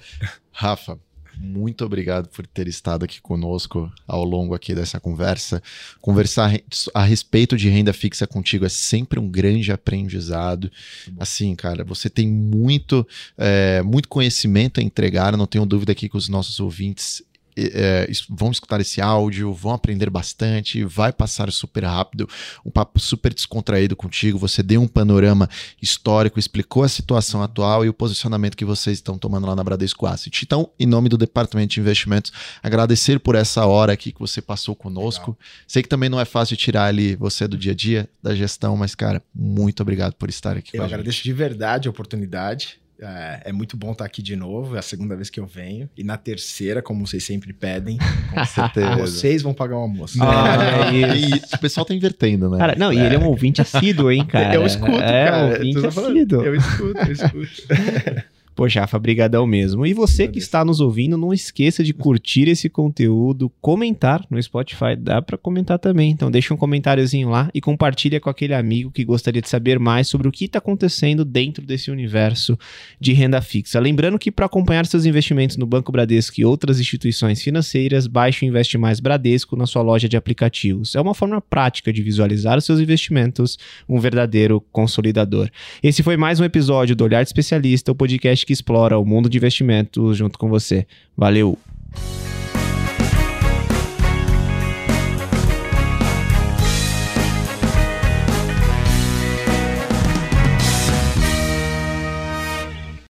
Rafa, 0.52 1.00
muito 1.40 1.86
obrigado 1.86 2.28
por 2.28 2.46
ter 2.46 2.68
estado 2.68 3.06
aqui 3.06 3.22
conosco 3.22 3.90
ao 4.06 4.26
longo 4.26 4.54
aqui 4.54 4.76
dessa 4.76 5.00
conversa. 5.00 5.64
Conversar 6.02 6.60
a 6.94 7.04
respeito 7.04 7.56
de 7.56 7.70
renda 7.70 7.94
fixa 7.94 8.28
contigo 8.28 8.66
é 8.66 8.70
sempre 8.70 9.20
um 9.20 9.30
grande 9.30 9.72
aprendizado. 9.72 10.70
Assim, 11.18 11.56
cara, 11.56 11.86
você 11.86 12.10
tem 12.10 12.28
muito, 12.28 13.08
é, 13.38 13.82
muito 13.82 14.10
conhecimento 14.10 14.82
a 14.82 14.84
entregar. 14.84 15.38
Não 15.38 15.48
tenho 15.48 15.66
dúvida 15.66 15.94
aqui 15.94 16.10
que 16.10 16.18
os 16.18 16.28
nossos 16.28 16.60
ouvintes 16.60 17.24
é, 17.58 18.10
vão 18.30 18.52
escutar 18.52 18.80
esse 18.80 19.02
áudio, 19.02 19.54
vão 19.54 19.74
aprender 19.74 20.10
bastante, 20.10 20.84
vai 20.84 21.12
passar 21.12 21.52
super 21.52 21.84
rápido, 21.84 22.28
um 22.66 22.72
papo 22.72 23.00
super 23.00 23.34
descontraído 23.34 23.96
contigo. 23.96 24.38
Você 24.40 24.64
deu 24.64 24.82
um 24.82 24.88
panorama 24.88 25.50
histórico, 25.82 26.40
explicou 26.40 26.84
a 26.84 26.90
situação 26.90 27.42
atual 27.42 27.86
e 27.86 27.90
o 27.90 27.94
posicionamento 27.94 28.56
que 28.56 28.66
vocês 28.66 28.98
estão 28.98 29.18
tomando 29.18 29.48
lá 29.48 29.56
na 29.56 29.64
Bradesco 29.64 30.06
Asset. 30.06 30.44
Então, 30.44 30.70
em 30.80 30.86
nome 30.86 31.10
do 31.10 31.18
Departamento 31.18 31.74
de 31.74 31.80
Investimentos, 31.80 32.32
agradecer 32.62 33.20
por 33.20 33.36
essa 33.36 33.66
hora 33.66 33.94
aqui 33.94 34.12
que 34.12 34.20
você 34.20 34.42
passou 34.42 34.76
conosco. 34.76 35.32
Legal. 35.32 35.38
Sei 35.68 35.84
que 35.84 35.90
também 35.90 36.10
não 36.10 36.20
é 36.20 36.26
fácil 36.26 36.56
tirar 36.58 36.86
ali 36.86 37.16
você 37.16 37.48
do 37.48 37.58
dia 37.58 37.72
a 37.72 37.76
dia, 37.76 38.10
da 38.22 38.36
gestão, 38.36 38.76
mas, 38.76 38.96
cara, 38.96 39.22
muito 39.34 39.82
obrigado 39.82 40.14
por 40.14 40.30
estar 40.30 40.58
aqui. 40.58 40.78
Eu 40.78 40.84
agradeço 40.84 41.24
de 41.24 41.34
verdade 41.34 41.88
a 41.88 41.92
oportunidade. 41.92 42.80
É, 43.02 43.42
é, 43.46 43.52
muito 43.54 43.78
bom 43.78 43.94
estar 43.94 44.06
aqui 44.06 44.22
de 44.22 44.36
novo. 44.36 44.76
É 44.76 44.80
a 44.80 44.82
segunda 44.82 45.16
vez 45.16 45.30
que 45.30 45.40
eu 45.40 45.46
venho. 45.46 45.90
E 45.98 46.04
na 46.04 46.18
terceira, 46.18 46.82
como 46.82 47.08
vocês 47.08 47.24
sempre 47.24 47.54
pedem, 47.54 47.98
com 48.34 48.46
certeza. 48.46 48.96
vocês 48.98 49.42
vão 49.42 49.54
pagar 49.54 49.78
o 49.78 49.80
almoço. 49.80 50.22
Ah, 50.22 50.92
é 50.94 51.18
e 51.18 51.34
o 51.54 51.58
pessoal 51.60 51.86
tá 51.86 51.94
invertendo, 51.94 52.50
né? 52.50 52.58
Cara, 52.58 52.76
não, 52.76 52.92
é. 52.92 52.96
e 52.96 53.00
ele 53.00 53.16
é 53.16 53.20
um 53.20 53.28
ouvinte 53.28 53.62
assíduo, 53.62 54.12
hein, 54.12 54.26
cara? 54.28 54.54
Eu 54.54 54.66
escuto, 54.66 54.92
é, 54.92 55.26
cara. 55.26 55.38
É, 55.38 55.54
ouvinte 55.54 55.88
assíduo. 55.88 56.44
Eu 56.44 56.56
escuto, 56.56 57.00
eu 57.00 57.12
escuto. 57.12 58.30
Poxa, 58.60 58.82
Rafa, 58.82 59.00
brigadão 59.00 59.48
mesmo. 59.48 59.86
E 59.86 59.94
você 59.94 60.28
que 60.28 60.38
está 60.38 60.66
nos 60.66 60.82
ouvindo, 60.82 61.18
não 61.18 61.34
esqueça 61.34 61.82
de 61.82 61.94
curtir 61.94 62.50
esse 62.50 62.68
conteúdo, 62.68 63.50
comentar 63.62 64.26
no 64.30 64.44
Spotify, 64.44 64.98
dá 65.00 65.22
para 65.22 65.38
comentar 65.38 65.80
também. 65.80 66.12
Então 66.12 66.30
deixa 66.30 66.54
um 66.54 66.58
comentáriozinho 66.58 67.30
lá 67.30 67.50
e 67.54 67.62
compartilha 67.62 68.20
com 68.20 68.30
aquele 68.30 68.54
amigo 68.54 68.92
que 68.92 69.06
gostaria 69.06 69.42
de 69.42 69.48
saber 69.48 69.80
mais 69.80 70.10
sobre 70.10 70.28
o 70.28 70.32
que 70.32 70.44
está 70.44 70.60
acontecendo 70.60 71.24
dentro 71.24 71.66
desse 71.66 71.90
universo 71.90 72.60
de 73.00 73.14
renda 73.14 73.40
fixa. 73.40 73.80
Lembrando 73.80 74.20
que 74.20 74.30
para 74.30 74.48
acompanhar 74.48 74.86
seus 74.86 75.06
investimentos 75.06 75.56
no 75.56 75.66
Banco 75.66 75.90
Bradesco 75.90 76.42
e 76.42 76.44
outras 76.44 76.82
instituições 76.82 77.42
financeiras, 77.42 78.08
baixe 78.08 78.44
o 78.44 78.50
Investe 78.50 78.78
Mais 78.78 79.00
Bradesco 79.00 79.56
na 79.56 79.66
sua 79.66 79.84
loja 79.84 80.10
de 80.10 80.18
aplicativos. 80.18 80.96
É 80.96 81.00
uma 81.00 81.14
forma 81.14 81.40
prática 81.40 81.94
de 81.94 82.04
visualizar 82.04 82.58
os 82.58 82.66
seus 82.66 82.82
investimentos, 82.82 83.58
um 83.88 84.02
verdadeiro 84.02 84.60
consolidador. 84.70 85.50
Esse 85.82 86.04
foi 86.04 86.18
mais 86.18 86.42
um 86.42 86.44
episódio 86.44 86.94
do 86.94 87.06
Olhar 87.06 87.24
de 87.24 87.30
Especialista, 87.30 87.94
o 87.94 87.96
podcast 87.96 88.49
que 88.50 88.54
explora 88.54 88.98
o 88.98 89.06
mundo 89.06 89.30
de 89.30 89.38
investimentos 89.38 90.18
junto 90.18 90.40
com 90.40 90.50
você. 90.50 90.88
Valeu! 91.16 91.56